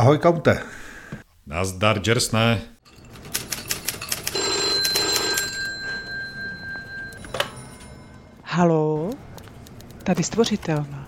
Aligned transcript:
Ahoj, 0.00 0.18
Kaute. 0.18 0.62
Nazdar, 1.46 2.00
Jersne. 2.06 2.60
Halo, 8.44 9.10
tady 10.04 10.22
stvořitelná. 10.22 11.06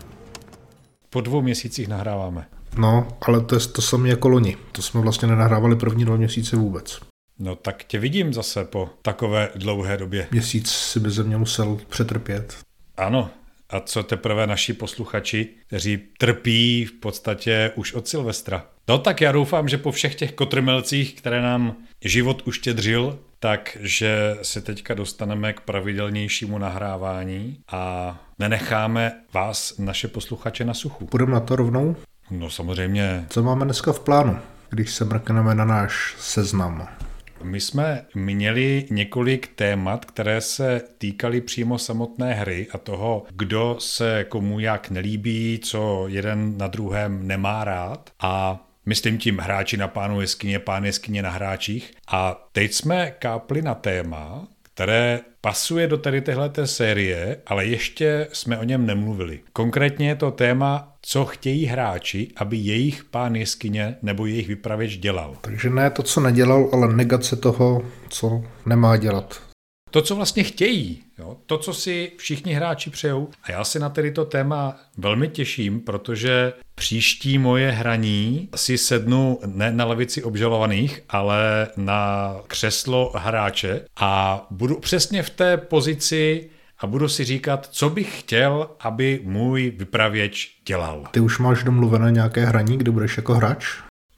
Po 1.10 1.20
dvou 1.20 1.42
měsících 1.42 1.88
nahráváme. 1.88 2.46
No, 2.78 3.08
ale 3.20 3.40
to 3.40 3.54
je 3.54 3.60
to 3.60 3.82
samé 3.82 4.08
jako 4.08 4.28
loni. 4.28 4.56
To 4.72 4.82
jsme 4.82 5.00
vlastně 5.00 5.28
nenahrávali 5.28 5.76
první 5.76 6.04
dva 6.04 6.16
měsíce 6.16 6.56
vůbec. 6.56 7.00
No 7.38 7.56
tak 7.56 7.84
tě 7.84 7.98
vidím 7.98 8.34
zase 8.34 8.64
po 8.64 8.90
takové 9.02 9.48
dlouhé 9.54 9.96
době. 9.96 10.28
Měsíc 10.30 10.70
si 10.70 11.00
by 11.00 11.10
ze 11.10 11.22
mě 11.22 11.36
musel 11.36 11.78
přetrpět. 11.88 12.58
Ano, 12.96 13.30
a 13.70 13.80
co 13.80 14.02
teprve 14.02 14.46
naši 14.46 14.72
posluchači, 14.72 15.48
kteří 15.66 15.98
trpí 16.18 16.84
v 16.84 16.92
podstatě 16.92 17.72
už 17.76 17.92
od 17.92 18.08
Silvestra. 18.08 18.66
No 18.88 18.98
tak 18.98 19.20
já 19.20 19.32
doufám, 19.32 19.68
že 19.68 19.78
po 19.78 19.92
všech 19.92 20.14
těch 20.14 20.32
kotrmelcích, 20.32 21.14
které 21.14 21.42
nám 21.42 21.76
život 22.04 22.42
uštědřil, 22.46 23.18
takže 23.38 24.36
se 24.42 24.60
teďka 24.60 24.94
dostaneme 24.94 25.52
k 25.52 25.60
pravidelnějšímu 25.60 26.58
nahrávání 26.58 27.58
a 27.68 28.20
nenecháme 28.38 29.12
vás, 29.32 29.78
naše 29.78 30.08
posluchače, 30.08 30.64
na 30.64 30.74
suchu. 30.74 31.06
Půjdeme 31.06 31.32
na 31.32 31.40
to 31.40 31.56
rovnou? 31.56 31.96
No 32.30 32.50
samozřejmě. 32.50 33.26
Co 33.28 33.42
máme 33.42 33.64
dneska 33.64 33.92
v 33.92 34.00
plánu, 34.00 34.38
když 34.70 34.90
se 34.90 35.04
mrkneme 35.04 35.54
na 35.54 35.64
náš 35.64 36.14
seznam? 36.18 36.88
My 37.42 37.60
jsme 37.60 38.04
měli 38.14 38.86
několik 38.90 39.46
témat, 39.46 40.04
které 40.04 40.40
se 40.40 40.80
týkaly 40.98 41.40
přímo 41.40 41.78
samotné 41.78 42.34
hry 42.34 42.66
a 42.72 42.78
toho, 42.78 43.22
kdo 43.30 43.76
se 43.78 44.24
komu 44.28 44.60
jak 44.60 44.90
nelíbí, 44.90 45.60
co 45.64 46.04
jeden 46.08 46.58
na 46.58 46.66
druhém 46.66 47.26
nemá 47.26 47.64
rád. 47.64 48.10
A 48.20 48.64
Myslím 48.86 49.18
tím 49.18 49.38
hráči 49.38 49.76
na 49.76 49.88
pánu 49.88 50.20
jeskyně, 50.20 50.58
pán 50.58 50.84
jeskyně 50.84 51.22
na 51.22 51.30
hráčích. 51.30 51.94
A 52.08 52.48
teď 52.52 52.72
jsme 52.72 53.10
kápli 53.18 53.62
na 53.62 53.74
téma, 53.74 54.48
které 54.62 55.20
pasuje 55.40 55.86
do 55.86 55.98
tady 55.98 56.20
téhleté 56.20 56.66
série, 56.66 57.36
ale 57.46 57.66
ještě 57.66 58.28
jsme 58.32 58.58
o 58.58 58.64
něm 58.64 58.86
nemluvili. 58.86 59.40
Konkrétně 59.52 60.08
je 60.08 60.14
to 60.14 60.30
téma, 60.30 60.92
co 61.02 61.24
chtějí 61.24 61.66
hráči, 61.66 62.28
aby 62.36 62.56
jejich 62.56 63.04
pán 63.04 63.36
jeskyně 63.36 63.96
nebo 64.02 64.26
jejich 64.26 64.48
vypravěč 64.48 64.96
dělal. 64.96 65.36
Takže 65.40 65.70
ne 65.70 65.90
to, 65.90 66.02
co 66.02 66.20
nedělal, 66.20 66.70
ale 66.72 66.94
negace 66.94 67.36
toho, 67.36 67.82
co 68.08 68.44
nemá 68.66 68.96
dělat. 68.96 69.42
To, 69.90 70.02
co 70.02 70.16
vlastně 70.16 70.44
chtějí, 70.44 71.02
jo? 71.22 71.36
to, 71.46 71.58
co 71.58 71.74
si 71.74 72.12
všichni 72.16 72.54
hráči 72.54 72.90
přejou. 72.90 73.28
A 73.42 73.52
já 73.52 73.64
se 73.64 73.78
na 73.78 73.88
tedy 73.88 74.10
to 74.10 74.24
téma 74.24 74.76
velmi 74.98 75.28
těším, 75.28 75.80
protože 75.80 76.52
příští 76.74 77.38
moje 77.38 77.70
hraní 77.70 78.48
si 78.56 78.78
sednu 78.78 79.38
ne 79.46 79.72
na 79.72 79.84
levici 79.84 80.22
obžalovaných, 80.22 81.00
ale 81.08 81.68
na 81.76 82.34
křeslo 82.46 83.12
hráče 83.14 83.84
a 83.96 84.46
budu 84.50 84.78
přesně 84.78 85.22
v 85.22 85.30
té 85.30 85.56
pozici 85.56 86.50
a 86.78 86.86
budu 86.86 87.08
si 87.08 87.24
říkat, 87.24 87.68
co 87.70 87.90
bych 87.90 88.20
chtěl, 88.20 88.70
aby 88.80 89.20
můj 89.24 89.70
vypravěč 89.70 90.56
dělal. 90.66 91.04
Ty 91.10 91.20
už 91.20 91.38
máš 91.38 91.64
domluvené 91.64 92.12
nějaké 92.12 92.44
hraní, 92.44 92.78
kde 92.78 92.90
budeš 92.90 93.16
jako 93.16 93.34
hráč? 93.34 93.66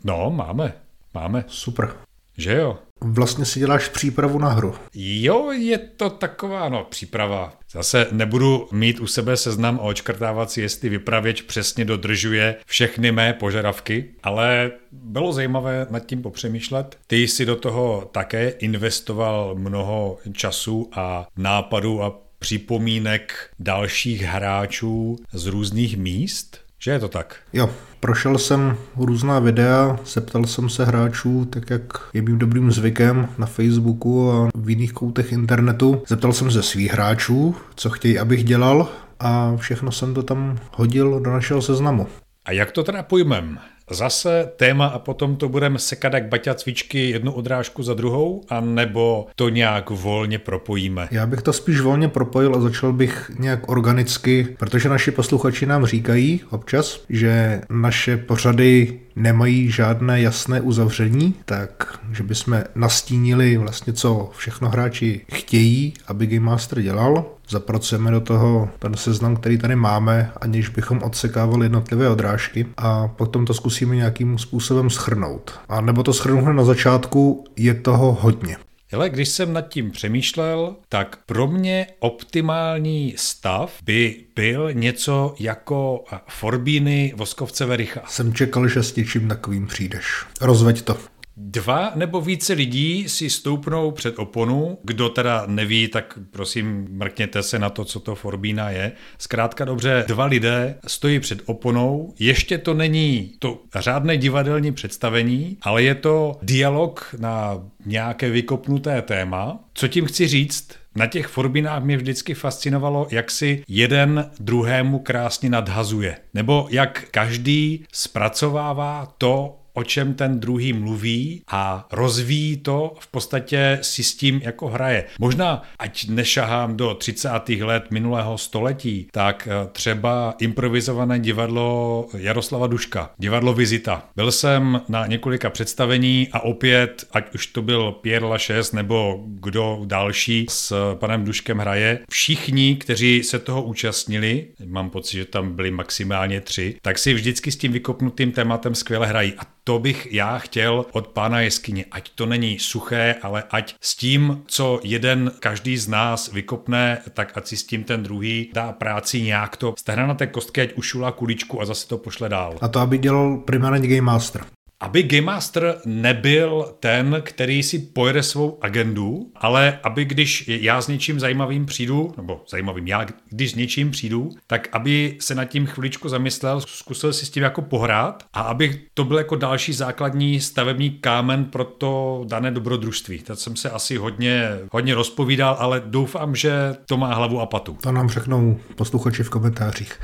No, 0.05 0.30
máme. 0.30 0.72
Máme. 1.14 1.44
Super. 1.48 1.94
Že 2.39 2.55
jo? 2.55 2.78
Vlastně 3.00 3.44
si 3.44 3.60
děláš 3.60 3.88
přípravu 3.88 4.38
na 4.38 4.48
hru. 4.48 4.74
Jo, 4.94 5.52
je 5.52 5.78
to 5.78 6.10
taková, 6.10 6.68
no, 6.68 6.86
příprava. 6.90 7.52
Zase 7.72 8.06
nebudu 8.12 8.68
mít 8.72 9.00
u 9.00 9.06
sebe 9.06 9.36
seznam 9.36 9.78
a 9.78 9.82
očkrtávat 9.82 10.50
si, 10.50 10.60
jestli 10.60 10.88
vypravěč 10.88 11.42
přesně 11.42 11.84
dodržuje 11.84 12.56
všechny 12.66 13.12
mé 13.12 13.32
požadavky, 13.32 14.10
ale 14.22 14.70
bylo 14.92 15.32
zajímavé 15.32 15.86
nad 15.90 16.06
tím 16.06 16.22
popřemýšlet. 16.22 16.98
Ty 17.06 17.28
si 17.28 17.46
do 17.46 17.56
toho 17.56 18.10
také 18.12 18.48
investoval 18.48 19.54
mnoho 19.54 20.18
času 20.32 20.90
a 20.92 21.26
nápadů 21.36 22.02
a 22.02 22.20
připomínek 22.38 23.50
dalších 23.58 24.22
hráčů 24.22 25.16
z 25.33 25.46
různých 25.46 25.96
míst. 25.96 26.64
Že 26.79 26.90
je 26.90 26.98
to 26.98 27.08
tak? 27.08 27.36
Jo, 27.52 27.70
prošel 28.01 28.39
jsem 28.39 28.77
různá 28.96 29.39
videa, 29.39 29.98
zeptal 30.07 30.45
jsem 30.45 30.68
se 30.68 30.85
hráčů, 30.85 31.45
tak 31.45 31.70
jak 31.70 31.83
je 32.12 32.23
mým 32.23 32.39
dobrým 32.39 32.73
zvykem 32.73 33.29
na 33.39 33.46
Facebooku 33.46 34.33
a 34.33 34.48
v 34.55 34.70
jiných 34.70 34.92
koutech 34.92 35.33
internetu. 35.33 36.02
Zeptal 36.07 36.33
jsem 36.33 36.51
se 36.51 36.63
svých 36.63 36.92
hráčů, 36.92 37.57
co 37.74 37.90
chtějí, 37.90 38.18
abych 38.18 38.45
dělal 38.45 38.89
a 39.20 39.57
všechno 39.57 39.92
jsem 39.92 40.14
to 40.14 40.23
tam 40.23 40.58
hodil 40.77 41.20
do 41.20 41.30
našeho 41.30 41.63
seznamu. 41.63 42.07
A 42.45 42.52
jak 42.52 42.73
to 42.73 42.84
teda 42.84 43.02
pojmem? 43.02 43.58
Zase 43.90 44.52
téma 44.56 44.86
a 44.86 44.98
potom 44.98 45.36
to 45.36 45.48
budeme 45.48 45.78
sekat 45.78 46.12
jak 46.12 46.28
baťa 46.28 46.55
cvičky 46.55 47.11
jednu 47.11 47.33
odrážku 47.33 47.83
za 47.83 47.95
druhou, 47.95 48.42
a 48.48 48.61
nebo 48.61 49.27
to 49.36 49.48
nějak 49.48 49.90
volně 49.90 50.39
propojíme? 50.39 51.08
Já 51.11 51.27
bych 51.27 51.42
to 51.42 51.52
spíš 51.52 51.80
volně 51.80 52.08
propojil 52.08 52.55
a 52.56 52.61
začal 52.61 52.92
bych 52.92 53.30
nějak 53.39 53.68
organicky, 53.68 54.56
protože 54.58 54.89
naši 54.89 55.11
posluchači 55.11 55.67
nám 55.67 55.86
říkají 55.86 56.40
občas, 56.50 57.05
že 57.08 57.61
naše 57.70 58.17
pořady 58.17 59.00
nemají 59.17 59.70
žádné 59.70 60.20
jasné 60.20 60.61
uzavření, 60.61 61.35
tak 61.45 61.98
že 62.13 62.23
bychom 62.23 62.63
nastínili 62.75 63.57
vlastně, 63.57 63.92
co 63.92 64.30
všechno 64.36 64.69
hráči 64.69 65.20
chtějí, 65.33 65.95
aby 66.07 66.27
Game 66.27 66.47
Master 66.47 66.83
dělal. 66.83 67.25
Zapracujeme 67.48 68.11
do 68.11 68.20
toho 68.20 68.69
ten 68.79 68.95
seznam, 68.95 69.36
který 69.36 69.58
tady 69.58 69.77
máme, 69.77 70.33
aniž 70.41 70.69
bychom 70.69 71.02
odsekávali 71.02 71.64
jednotlivé 71.64 72.08
odrážky 72.08 72.67
a 72.77 73.08
potom 73.08 73.47
to 73.47 73.55
zkusíme 73.55 73.97
nějakým 73.97 74.39
způsobem 74.39 74.91
schrnout. 74.91 75.61
A 75.69 75.81
nebo 75.81 76.02
to 76.02 76.13
schrnout 76.13 76.57
na 76.57 76.64
začátku, 76.64 77.45
je 77.57 77.75
toho 77.75 78.19
hodně. 78.20 78.57
Ale 78.92 79.11
když 79.11 79.28
jsem 79.28 79.52
nad 79.52 79.68
tím 79.68 79.90
přemýšlel, 79.90 80.77
tak 80.89 81.18
pro 81.27 81.46
mě 81.46 81.86
optimální 81.98 83.14
stav 83.17 83.72
by 83.84 84.24
byl 84.34 84.72
něco 84.72 85.34
jako 85.39 86.05
Forbíny 86.28 87.12
Voskovce 87.17 87.67
Vericha. 87.67 88.02
Jsem 88.06 88.34
čekal, 88.34 88.68
že 88.68 88.83
s 88.83 88.96
něčím 88.96 89.28
takovým 89.28 89.67
přijdeš. 89.67 90.24
Rozveď 90.40 90.83
to. 90.83 91.14
Dva 91.36 91.92
nebo 91.95 92.20
více 92.20 92.52
lidí 92.52 93.08
si 93.08 93.30
stoupnou 93.30 93.90
před 93.90 94.18
oponu. 94.18 94.78
Kdo 94.83 95.08
teda 95.08 95.45
neví, 95.46 95.89
tak 95.89 96.18
prosím 96.30 96.86
mrkněte 96.90 97.42
se 97.42 97.58
na 97.58 97.70
to, 97.70 97.84
co 97.84 98.00
to 98.00 98.14
Forbína 98.14 98.70
je. 98.70 98.92
Zkrátka 99.18 99.64
dobře, 99.64 100.05
dva 100.08 100.24
lidé 100.24 100.78
stojí 100.86 101.20
před 101.20 101.42
oponou. 101.46 102.14
Ještě 102.18 102.58
to 102.58 102.74
není 102.74 103.33
to 103.39 103.62
řádné 103.74 104.17
divadelní 104.17 104.72
představení, 104.72 105.56
ale 105.62 105.83
je 105.83 105.95
to 105.95 106.39
dialog 106.42 107.14
na 107.18 107.62
nějaké 107.86 108.30
vykopnuté 108.30 109.02
téma. 109.02 109.58
Co 109.74 109.89
tím 109.89 110.06
chci 110.06 110.28
říct? 110.28 110.68
Na 110.96 111.06
těch 111.06 111.27
forbinách 111.27 111.84
mě 111.84 111.96
vždycky 111.96 112.34
fascinovalo, 112.34 113.06
jak 113.11 113.30
si 113.30 113.64
jeden 113.68 114.30
druhému 114.40 114.98
krásně 114.98 115.51
nadhazuje. 115.51 116.16
Nebo 116.34 116.66
jak 116.70 117.05
každý 117.11 117.84
zpracovává 117.92 119.14
to, 119.18 119.61
o 119.74 119.85
čem 119.85 120.14
ten 120.14 120.40
druhý 120.40 120.73
mluví 120.73 121.42
a 121.51 121.86
rozvíjí 121.92 122.57
to 122.57 122.95
v 122.98 123.07
podstatě 123.07 123.79
si 123.83 124.05
s 124.05 124.17
tím 124.17 124.40
jako 124.45 124.68
hraje. 124.68 125.05
Možná, 125.18 125.62
ať 125.79 126.08
nešahám 126.08 126.77
do 126.77 126.95
30. 126.95 127.29
let 127.61 127.84
minulého 127.90 128.38
století, 128.38 129.08
tak 129.12 129.49
eh, 129.50 129.69
třeba 129.73 130.34
improvizované 130.38 131.19
divadlo 131.19 132.06
Jaroslava 132.17 132.67
Duška, 132.67 133.11
divadlo 133.19 133.55
Vizita. 133.55 134.08
Byl 134.17 134.32
jsem 134.32 134.81
na 134.88 135.06
několika 135.06 135.50
představení 135.50 136.29
a 136.32 136.40
opět, 136.40 137.05
ať 137.12 137.34
už 137.34 137.46
to 137.46 137.62
byl 137.62 137.93
Pierre 137.93 138.26
Lachaise 138.26 138.76
nebo 138.76 139.25
kdo 139.26 139.81
další 139.84 140.46
s 140.50 140.94
panem 140.94 141.25
Duškem 141.25 141.58
hraje, 141.58 141.99
všichni, 142.11 142.76
kteří 142.76 143.23
se 143.23 143.38
toho 143.38 143.62
účastnili, 143.62 144.46
mám 144.67 144.90
pocit, 144.90 145.17
že 145.17 145.25
tam 145.25 145.52
byli 145.56 145.70
maximálně 145.70 146.40
tři, 146.40 146.76
tak 146.82 146.99
si 146.99 147.14
vždycky 147.14 147.52
s 147.52 147.56
tím 147.56 147.73
vykopnutým 147.73 148.32
tématem 148.32 148.75
skvěle 148.75 149.06
hrají. 149.06 149.34
A 149.38 149.43
to 149.64 149.79
bych 149.79 150.08
já 150.11 150.38
chtěl 150.38 150.87
od 150.93 151.06
pána 151.06 151.40
jeskyně. 151.40 151.84
Ať 151.90 152.11
to 152.14 152.26
není 152.26 152.58
suché, 152.58 153.14
ale 153.22 153.44
ať 153.50 153.75
s 153.81 153.96
tím, 153.96 154.43
co 154.46 154.81
jeden 154.82 155.32
každý 155.40 155.76
z 155.76 155.88
nás 155.88 156.32
vykopne, 156.32 157.02
tak 157.14 157.37
ať 157.37 157.46
si 157.46 157.56
s 157.56 157.66
tím 157.66 157.84
ten 157.84 158.02
druhý 158.02 158.50
dá 158.55 158.72
práci 158.72 159.22
nějak 159.22 159.56
to 159.56 159.75
stehna 159.78 160.06
na 160.06 160.14
té 160.14 160.26
kostky, 160.26 160.61
ať 160.61 160.75
ušula 160.75 161.12
kuličku 161.12 161.61
a 161.61 161.64
zase 161.64 161.88
to 161.88 161.99
pošle 161.99 162.28
dál. 162.28 162.58
A 162.61 162.69
to, 162.69 162.81
aby 162.81 162.99
dělal 162.99 163.37
primárně 163.37 163.88
Game 163.88 164.00
Master 164.00 164.44
aby 164.84 165.02
Game 165.02 165.22
Master 165.22 165.76
nebyl 165.84 166.75
ten, 166.81 167.22
který 167.25 167.62
si 167.62 167.78
pojede 167.78 168.22
svou 168.22 168.58
agendu, 168.62 169.31
ale 169.36 169.78
aby 169.82 170.04
když 170.04 170.48
já 170.48 170.82
s 170.82 170.88
něčím 170.88 171.20
zajímavým 171.20 171.66
přijdu, 171.66 172.14
nebo 172.16 172.42
zajímavým 172.50 172.86
já, 172.86 173.06
když 173.31 173.52
s 173.52 173.54
něčím 173.54 173.90
přijdu, 173.90 174.31
tak 174.46 174.69
aby 174.72 175.16
se 175.20 175.34
nad 175.34 175.44
tím 175.44 175.66
chviličku 175.66 176.08
zamyslel, 176.08 176.60
zkusil 176.60 177.12
si 177.12 177.26
s 177.26 177.31
tím 177.31 177.42
jako 177.42 177.62
pohrát 177.62 178.25
a 178.32 178.40
aby 178.40 178.81
to 178.94 179.04
byl 179.04 179.19
jako 179.19 179.36
další 179.36 179.72
základní 179.72 180.40
stavební 180.40 180.90
kámen 180.90 181.44
pro 181.44 181.64
to 181.64 182.25
dané 182.28 182.50
dobrodružství. 182.50 183.19
Tak 183.19 183.38
jsem 183.38 183.56
se 183.56 183.70
asi 183.70 183.96
hodně, 183.96 184.58
hodně 184.72 184.94
rozpovídal, 184.94 185.56
ale 185.58 185.82
doufám, 185.86 186.36
že 186.36 186.75
to 186.88 186.96
má 186.96 187.14
hlavu 187.14 187.40
a 187.40 187.46
patu. 187.46 187.78
To 187.82 187.92
nám 187.92 188.08
řeknou 188.08 188.60
posluchači 188.76 189.22
v 189.22 189.31
komentářích. 189.31 190.00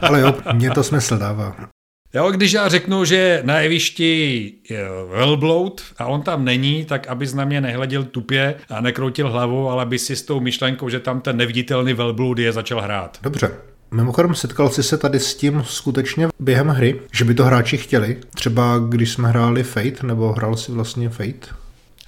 Ale 0.00 0.20
jo, 0.20 0.34
mě 0.52 0.70
to 0.70 0.82
smysl 0.82 1.18
dává. 1.18 1.79
Jo, 2.14 2.30
když 2.30 2.52
já 2.52 2.68
řeknu, 2.68 3.04
že 3.04 3.42
na 3.44 3.60
jevišti 3.60 4.52
je 4.70 4.84
velbloud 5.10 5.82
a 5.98 6.06
on 6.06 6.22
tam 6.22 6.44
není, 6.44 6.84
tak 6.84 7.06
aby 7.06 7.26
na 7.34 7.44
mě 7.44 7.60
nehleděl 7.60 8.04
tupě 8.04 8.54
a 8.70 8.80
nekroutil 8.80 9.30
hlavou, 9.30 9.68
ale 9.68 9.82
aby 9.82 9.98
si 9.98 10.16
s 10.16 10.22
tou 10.22 10.40
myšlenkou, 10.40 10.88
že 10.88 11.00
tam 11.00 11.20
ten 11.20 11.36
neviditelný 11.36 11.92
velbloud 11.92 12.38
je, 12.38 12.52
začal 12.52 12.80
hrát. 12.80 13.18
Dobře. 13.22 13.50
Mimochodem, 13.90 14.34
setkal 14.34 14.68
jsi 14.68 14.82
se 14.82 14.98
tady 14.98 15.20
s 15.20 15.34
tím 15.34 15.62
skutečně 15.66 16.28
během 16.38 16.68
hry, 16.68 17.00
že 17.12 17.24
by 17.24 17.34
to 17.34 17.44
hráči 17.44 17.76
chtěli? 17.76 18.16
Třeba 18.34 18.78
když 18.88 19.12
jsme 19.12 19.28
hráli 19.28 19.62
Fate, 19.62 20.06
nebo 20.06 20.32
hrál 20.32 20.56
si 20.56 20.72
vlastně 20.72 21.08
Fate? 21.08 21.46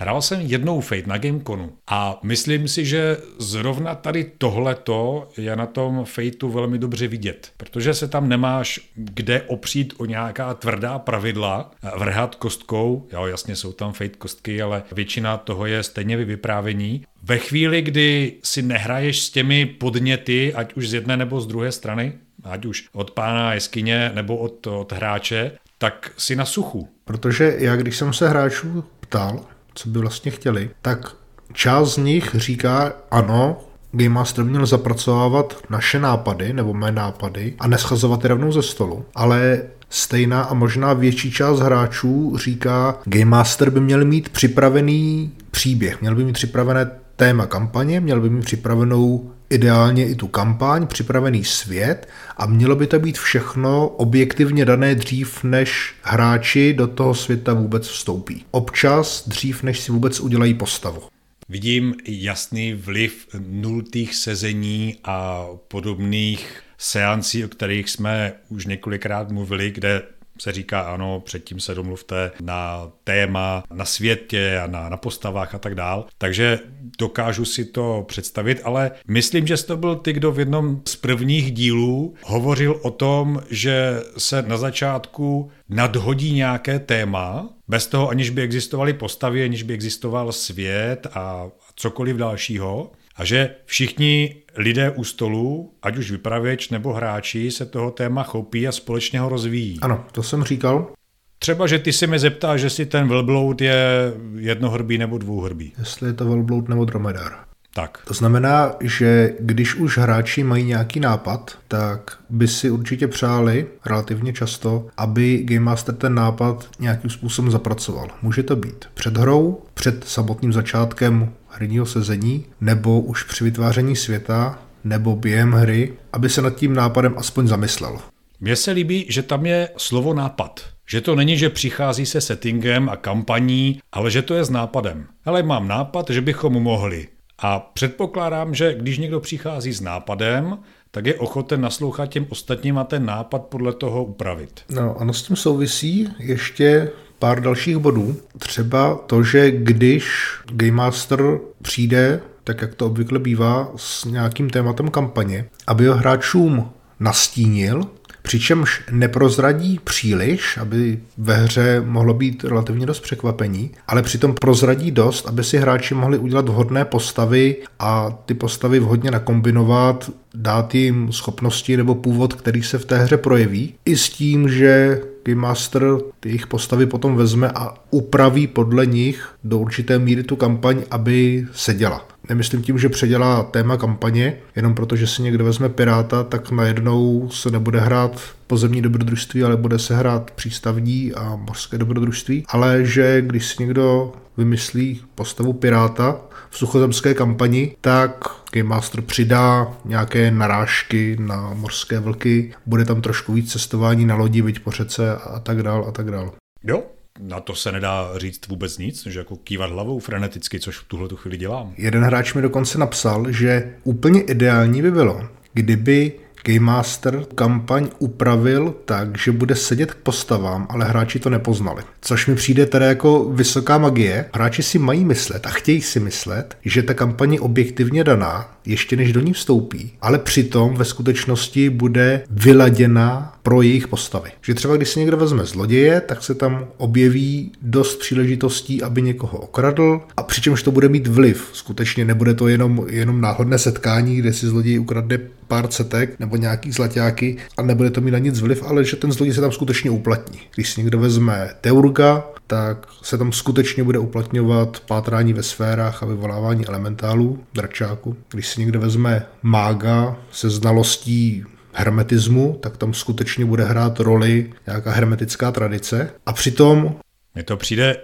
Hrál 0.02 0.22
jsem 0.22 0.40
jednou 0.40 0.80
Fate 0.80 1.06
na 1.06 1.18
Gameconu 1.18 1.72
a 1.86 2.20
myslím 2.22 2.68
si, 2.68 2.84
že 2.84 3.16
zrovna 3.38 3.94
tady 3.94 4.24
tohleto 4.38 5.28
je 5.36 5.56
na 5.56 5.66
tom 5.66 6.04
Fateu 6.04 6.48
velmi 6.48 6.78
dobře 6.78 7.08
vidět, 7.08 7.52
protože 7.56 7.94
se 7.94 8.08
tam 8.08 8.28
nemáš 8.28 8.80
kde 8.94 9.42
opřít 9.42 9.94
o 9.96 10.04
nějaká 10.04 10.54
tvrdá 10.54 10.98
pravidla, 10.98 11.70
vrhat 11.96 12.34
kostkou, 12.34 13.06
jo, 13.12 13.26
jasně 13.26 13.56
jsou 13.56 13.72
tam 13.72 13.92
Fate 13.92 14.18
kostky, 14.18 14.62
ale 14.62 14.82
většina 14.92 15.36
toho 15.36 15.66
je 15.66 15.82
stejně 15.82 16.16
vyprávění. 16.16 17.04
Ve 17.22 17.38
chvíli, 17.38 17.82
kdy 17.82 18.32
si 18.44 18.62
nehraješ 18.62 19.22
s 19.22 19.30
těmi 19.30 19.66
podněty, 19.66 20.54
ať 20.54 20.74
už 20.74 20.88
z 20.88 20.94
jedné 20.94 21.16
nebo 21.16 21.40
z 21.40 21.46
druhé 21.46 21.72
strany, 21.72 22.12
ať 22.44 22.64
už 22.64 22.88
od 22.92 23.10
pána 23.10 23.54
jeskyně 23.54 24.12
nebo 24.14 24.36
od, 24.36 24.66
od 24.66 24.92
hráče, 24.92 25.52
tak 25.78 26.10
si 26.16 26.36
na 26.36 26.44
suchu. 26.44 26.88
Protože 27.04 27.54
já, 27.58 27.76
když 27.76 27.96
jsem 27.96 28.12
se 28.12 28.28
hráčů 28.28 28.84
ptal, 29.00 29.46
co 29.74 29.88
by 29.88 29.98
vlastně 29.98 30.30
chtěli, 30.30 30.70
tak 30.82 31.14
část 31.52 31.94
z 31.94 31.96
nich 31.96 32.30
říká, 32.34 32.92
ano, 33.10 33.56
Game 33.92 34.08
Master 34.08 34.44
měl 34.44 34.66
zapracovávat 34.66 35.56
naše 35.70 35.98
nápady 35.98 36.52
nebo 36.52 36.74
mé 36.74 36.92
nápady 36.92 37.54
a 37.58 37.66
neschazovat 37.66 38.24
je 38.24 38.28
rovnou 38.28 38.52
ze 38.52 38.62
stolu, 38.62 39.04
ale 39.14 39.62
stejná 39.90 40.42
a 40.42 40.54
možná 40.54 40.92
větší 40.92 41.30
část 41.30 41.60
hráčů 41.60 42.36
říká, 42.36 42.98
Game 43.04 43.24
Master 43.24 43.70
by 43.70 43.80
měl 43.80 44.04
mít 44.04 44.28
připravený 44.28 45.32
příběh, 45.50 46.00
měl 46.00 46.14
by 46.14 46.24
mít 46.24 46.32
připravené 46.32 46.90
téma 47.16 47.46
kampaně, 47.46 48.00
měl 48.00 48.20
by 48.20 48.30
mít 48.30 48.44
připravenou 48.44 49.31
ideálně 49.52 50.08
i 50.08 50.14
tu 50.14 50.28
kampaň, 50.28 50.86
připravený 50.86 51.44
svět 51.44 52.08
a 52.36 52.46
mělo 52.46 52.76
by 52.76 52.86
to 52.86 52.98
být 52.98 53.18
všechno 53.18 53.88
objektivně 53.88 54.64
dané 54.64 54.94
dřív, 54.94 55.44
než 55.44 55.94
hráči 56.02 56.74
do 56.74 56.86
toho 56.86 57.14
světa 57.14 57.54
vůbec 57.54 57.88
vstoupí. 57.88 58.44
Občas 58.50 59.28
dřív, 59.28 59.62
než 59.62 59.80
si 59.80 59.92
vůbec 59.92 60.20
udělají 60.20 60.54
postavu. 60.54 61.02
Vidím 61.48 61.94
jasný 62.08 62.74
vliv 62.74 63.26
nultých 63.48 64.14
sezení 64.14 64.96
a 65.04 65.46
podobných 65.68 66.62
seancí, 66.78 67.44
o 67.44 67.48
kterých 67.48 67.90
jsme 67.90 68.32
už 68.48 68.66
několikrát 68.66 69.30
mluvili, 69.30 69.70
kde 69.70 70.02
se 70.38 70.52
říká 70.52 70.80
ano, 70.80 71.20
předtím 71.20 71.60
se 71.60 71.74
domluvte 71.74 72.30
na 72.40 72.90
téma, 73.04 73.64
na 73.74 73.84
světě 73.84 74.60
a 74.64 74.66
na, 74.66 74.88
na 74.88 74.96
postavách 74.96 75.54
a 75.54 75.58
tak 75.58 75.74
dál. 75.74 76.06
Takže 76.18 76.58
dokážu 76.98 77.44
si 77.44 77.64
to 77.64 78.04
představit, 78.08 78.60
ale 78.64 78.90
myslím, 79.08 79.46
že 79.46 79.56
jsi 79.56 79.66
to 79.66 79.76
byl 79.76 79.96
ty, 79.96 80.12
kdo 80.12 80.32
v 80.32 80.38
jednom 80.38 80.82
z 80.88 80.96
prvních 80.96 81.52
dílů 81.52 82.14
hovořil 82.22 82.80
o 82.82 82.90
tom, 82.90 83.42
že 83.50 84.02
se 84.18 84.42
na 84.42 84.56
začátku 84.56 85.50
nadhodí 85.68 86.32
nějaké 86.32 86.78
téma, 86.78 87.48
bez 87.68 87.86
toho 87.86 88.08
aniž 88.08 88.30
by 88.30 88.42
existovaly 88.42 88.92
postavy, 88.92 89.44
aniž 89.44 89.62
by 89.62 89.74
existoval 89.74 90.32
svět 90.32 91.06
a 91.14 91.48
cokoliv 91.76 92.16
dalšího. 92.16 92.90
A 93.16 93.24
že 93.24 93.54
všichni 93.64 94.36
lidé 94.56 94.90
u 94.90 95.04
stolu, 95.04 95.72
ať 95.82 95.96
už 95.96 96.10
vypravěč 96.10 96.68
nebo 96.68 96.92
hráči, 96.92 97.50
se 97.50 97.66
toho 97.66 97.90
téma 97.90 98.22
chopí 98.22 98.68
a 98.68 98.72
společně 98.72 99.20
ho 99.20 99.28
rozvíjí. 99.28 99.78
Ano, 99.80 100.04
to 100.12 100.22
jsem 100.22 100.44
říkal. 100.44 100.92
Třeba, 101.38 101.66
že 101.66 101.78
ty 101.78 101.92
si 101.92 102.06
mi 102.06 102.18
zeptáš, 102.18 102.60
že 102.60 102.70
si 102.70 102.86
ten 102.86 103.08
velbloud 103.08 103.60
je 103.60 104.12
jednohrbý 104.36 104.98
nebo 104.98 105.18
dvouhrbý. 105.18 105.72
Jestli 105.78 106.08
je 106.08 106.12
to 106.12 106.24
velbloud 106.24 106.68
nebo 106.68 106.84
dromedar. 106.84 107.32
Tak. 107.74 107.98
To 108.06 108.14
znamená, 108.14 108.74
že 108.80 109.34
když 109.40 109.74
už 109.74 109.98
hráči 109.98 110.44
mají 110.44 110.64
nějaký 110.64 111.00
nápad, 111.00 111.58
tak 111.68 112.18
by 112.30 112.48
si 112.48 112.70
určitě 112.70 113.08
přáli 113.08 113.66
relativně 113.86 114.32
často, 114.32 114.86
aby 114.96 115.42
Game 115.44 115.60
Master 115.60 115.94
ten 115.94 116.14
nápad 116.14 116.68
nějakým 116.78 117.10
způsobem 117.10 117.50
zapracoval. 117.50 118.08
Může 118.22 118.42
to 118.42 118.56
být 118.56 118.84
před 118.94 119.16
hrou, 119.16 119.62
před 119.74 120.04
samotným 120.04 120.52
začátkem 120.52 121.32
herního 121.52 121.86
sezení, 121.86 122.44
nebo 122.60 123.00
už 123.00 123.22
při 123.22 123.44
vytváření 123.44 123.96
světa, 123.96 124.58
nebo 124.84 125.16
během 125.16 125.52
hry, 125.52 125.92
aby 126.12 126.28
se 126.28 126.42
nad 126.42 126.56
tím 126.56 126.74
nápadem 126.74 127.14
aspoň 127.16 127.46
zamyslel. 127.46 127.98
Mně 128.40 128.56
se 128.56 128.70
líbí, 128.70 129.06
že 129.08 129.22
tam 129.22 129.46
je 129.46 129.68
slovo 129.76 130.14
nápad. 130.14 130.60
Že 130.86 131.00
to 131.00 131.14
není, 131.14 131.38
že 131.38 131.50
přichází 131.50 132.06
se 132.06 132.20
settingem 132.20 132.88
a 132.88 132.96
kampaní, 132.96 133.80
ale 133.92 134.10
že 134.10 134.22
to 134.22 134.34
je 134.34 134.44
s 134.44 134.50
nápadem. 134.50 135.06
Ale 135.24 135.42
mám 135.42 135.68
nápad, 135.68 136.10
že 136.10 136.20
bychom 136.20 136.52
mohli. 136.52 137.08
A 137.38 137.58
předpokládám, 137.60 138.54
že 138.54 138.74
když 138.74 138.98
někdo 138.98 139.20
přichází 139.20 139.72
s 139.72 139.80
nápadem, 139.80 140.58
tak 140.90 141.06
je 141.06 141.14
ochoten 141.14 141.60
naslouchat 141.60 142.08
těm 142.08 142.26
ostatním 142.28 142.78
a 142.78 142.84
ten 142.84 143.06
nápad 143.06 143.42
podle 143.42 143.72
toho 143.72 144.04
upravit. 144.04 144.60
No, 144.70 144.96
ano, 145.00 145.12
s 145.12 145.22
tím 145.22 145.36
souvisí 145.36 146.08
ještě 146.18 146.90
pár 147.22 147.40
dalších 147.40 147.78
bodů. 147.78 148.16
Třeba 148.38 148.94
to, 149.06 149.22
že 149.22 149.50
když 149.50 150.06
Game 150.52 150.72
Master 150.72 151.38
přijde, 151.62 152.20
tak 152.44 152.62
jak 152.62 152.74
to 152.74 152.86
obvykle 152.86 153.18
bývá, 153.18 153.68
s 153.76 154.04
nějakým 154.04 154.50
tématem 154.50 154.88
kampaně, 154.88 155.44
aby 155.66 155.86
ho 155.86 155.94
hráčům 155.94 156.70
nastínil, 157.00 157.82
přičemž 158.22 158.82
neprozradí 158.90 159.80
příliš, 159.84 160.58
aby 160.58 160.98
ve 161.18 161.36
hře 161.36 161.82
mohlo 161.86 162.14
být 162.14 162.44
relativně 162.44 162.86
dost 162.86 163.00
překvapení, 163.00 163.70
ale 163.86 164.02
přitom 164.02 164.34
prozradí 164.34 164.90
dost, 164.90 165.26
aby 165.26 165.44
si 165.44 165.58
hráči 165.58 165.94
mohli 165.94 166.18
udělat 166.18 166.48
vhodné 166.48 166.84
postavy 166.84 167.56
a 167.78 168.18
ty 168.26 168.34
postavy 168.34 168.80
vhodně 168.80 169.10
nakombinovat, 169.10 170.10
dát 170.34 170.74
jim 170.74 171.12
schopnosti 171.12 171.76
nebo 171.76 171.94
původ, 171.94 172.34
který 172.34 172.62
se 172.62 172.78
v 172.78 172.84
té 172.84 172.98
hře 172.98 173.16
projeví, 173.16 173.74
i 173.84 173.96
s 173.96 174.10
tím, 174.10 174.48
že 174.48 175.00
Game 175.24 175.40
Master 175.40 175.82
ty 176.20 176.28
jejich 176.28 176.46
postavy 176.46 176.86
potom 176.86 177.16
vezme 177.16 177.50
a 177.54 177.74
upraví 177.90 178.46
podle 178.46 178.86
nich 178.86 179.28
do 179.44 179.58
určité 179.58 179.98
míry 179.98 180.22
tu 180.22 180.36
kampaň, 180.36 180.82
aby 180.90 181.46
seděla. 181.52 182.11
Nemyslím 182.28 182.62
tím, 182.62 182.78
že 182.78 182.88
předělá 182.88 183.42
téma 183.42 183.76
kampaně, 183.76 184.36
jenom 184.56 184.74
protože 184.74 185.02
že 185.02 185.06
si 185.06 185.22
někdo 185.22 185.44
vezme 185.44 185.68
Piráta, 185.68 186.22
tak 186.22 186.50
najednou 186.50 187.28
se 187.30 187.50
nebude 187.50 187.80
hrát 187.80 188.20
pozemní 188.46 188.82
dobrodružství, 188.82 189.42
ale 189.42 189.56
bude 189.56 189.78
se 189.78 189.96
hrát 189.96 190.30
přístavní 190.30 191.12
a 191.12 191.36
mořské 191.36 191.78
dobrodružství. 191.78 192.44
Ale 192.48 192.84
že 192.84 193.22
když 193.26 193.46
si 193.46 193.62
někdo 193.62 194.12
vymyslí 194.36 195.00
postavu 195.14 195.52
Piráta 195.52 196.20
v 196.50 196.58
suchozemské 196.58 197.14
kampani, 197.14 197.76
tak 197.80 198.24
Game 198.52 198.68
Master 198.68 199.00
přidá 199.00 199.72
nějaké 199.84 200.30
narážky 200.30 201.16
na 201.20 201.54
mořské 201.54 202.00
vlky, 202.00 202.54
bude 202.66 202.84
tam 202.84 203.02
trošku 203.02 203.32
víc 203.32 203.52
cestování 203.52 204.06
na 204.06 204.14
lodi, 204.14 204.42
byť 204.42 204.58
po 204.58 204.70
řece 204.70 205.16
a 205.16 205.40
tak 205.40 205.62
dál 205.62 205.84
a 205.88 205.92
tak 205.92 206.10
dál. 206.10 206.32
Jo, 206.64 206.82
na 207.20 207.40
to 207.40 207.54
se 207.54 207.72
nedá 207.72 208.10
říct 208.16 208.46
vůbec 208.48 208.78
nic, 208.78 209.06
že 209.06 209.18
jako 209.18 209.36
kývat 209.36 209.70
hlavou 209.70 209.98
freneticky, 209.98 210.60
což 210.60 210.78
v 210.78 210.84
tuhle 210.88 211.08
chvíli 211.14 211.36
dělám. 211.36 211.74
Jeden 211.76 212.04
hráč 212.04 212.34
mi 212.34 212.42
dokonce 212.42 212.78
napsal, 212.78 213.32
že 213.32 213.74
úplně 213.84 214.20
ideální 214.20 214.82
by 214.82 214.90
bylo, 214.90 215.28
kdyby 215.52 216.12
Game 216.44 216.60
Master 216.60 217.24
kampaň 217.34 217.88
upravil 217.98 218.74
tak, 218.84 219.18
že 219.18 219.32
bude 219.32 219.54
sedět 219.54 219.94
k 219.94 219.96
postavám, 219.96 220.66
ale 220.70 220.84
hráči 220.84 221.18
to 221.18 221.30
nepoznali. 221.30 221.82
Což 222.00 222.26
mi 222.26 222.34
přijde 222.34 222.66
teda 222.66 222.86
jako 222.86 223.24
vysoká 223.24 223.78
magie. 223.78 224.24
Hráči 224.34 224.62
si 224.62 224.78
mají 224.78 225.04
myslet 225.04 225.46
a 225.46 225.50
chtějí 225.50 225.82
si 225.82 226.00
myslet, 226.00 226.56
že 226.64 226.82
ta 226.82 226.94
kampaň 226.94 227.32
je 227.32 227.40
objektivně 227.40 228.04
daná, 228.04 228.56
ještě 228.66 228.96
než 228.96 229.12
do 229.12 229.20
ní 229.20 229.32
vstoupí, 229.32 229.92
ale 230.00 230.18
přitom 230.18 230.74
ve 230.74 230.84
skutečnosti 230.84 231.70
bude 231.70 232.24
vyladěná 232.30 233.31
pro 233.42 233.62
jejich 233.62 233.88
postavy. 233.88 234.30
Že 234.42 234.54
třeba 234.54 234.76
když 234.76 234.88
si 234.88 235.00
někdo 235.00 235.16
vezme 235.16 235.44
zloděje, 235.44 236.00
tak 236.00 236.22
se 236.22 236.34
tam 236.34 236.66
objeví 236.76 237.52
dost 237.62 237.96
příležitostí, 237.96 238.82
aby 238.82 239.02
někoho 239.02 239.38
okradl 239.38 240.00
a 240.16 240.22
přičemž 240.22 240.62
to 240.62 240.70
bude 240.70 240.88
mít 240.88 241.06
vliv. 241.06 241.50
Skutečně 241.52 242.04
nebude 242.04 242.34
to 242.34 242.48
jenom, 242.48 242.86
jenom 242.88 243.20
náhodné 243.20 243.58
setkání, 243.58 244.16
kde 244.16 244.32
si 244.32 244.46
zloděj 244.46 244.80
ukradne 244.80 245.18
pár 245.48 245.68
cetek 245.68 246.20
nebo 246.20 246.36
nějaký 246.36 246.72
zlaťáky 246.72 247.36
a 247.56 247.62
nebude 247.62 247.90
to 247.90 248.00
mít 248.00 248.10
na 248.10 248.18
nic 248.18 248.40
vliv, 248.40 248.62
ale 248.66 248.84
že 248.84 248.96
ten 248.96 249.12
zloděj 249.12 249.34
se 249.34 249.40
tam 249.40 249.52
skutečně 249.52 249.90
uplatní. 249.90 250.40
Když 250.54 250.70
si 250.70 250.80
někdo 250.80 250.98
vezme 250.98 251.50
Teurga, 251.60 252.24
tak 252.46 252.86
se 253.02 253.18
tam 253.18 253.32
skutečně 253.32 253.84
bude 253.84 253.98
uplatňovat 253.98 254.80
pátrání 254.80 255.32
ve 255.32 255.42
sférách 255.42 256.02
a 256.02 256.06
vyvolávání 256.06 256.66
elementálů, 256.66 257.38
dračáku. 257.54 258.16
Když 258.30 258.48
si 258.48 258.60
někdo 258.60 258.80
vezme 258.80 259.26
mága 259.42 260.16
se 260.32 260.50
znalostí 260.50 261.44
hermetismu, 261.72 262.58
tak 262.62 262.76
tam 262.76 262.94
skutečně 262.94 263.44
bude 263.44 263.64
hrát 263.64 264.00
roli 264.00 264.52
nějaká 264.66 264.90
hermetická 264.90 265.52
tradice. 265.52 266.10
A 266.26 266.32
přitom... 266.32 266.94
Mně 267.34 267.44
to 267.44 267.56
přijde 267.56 267.96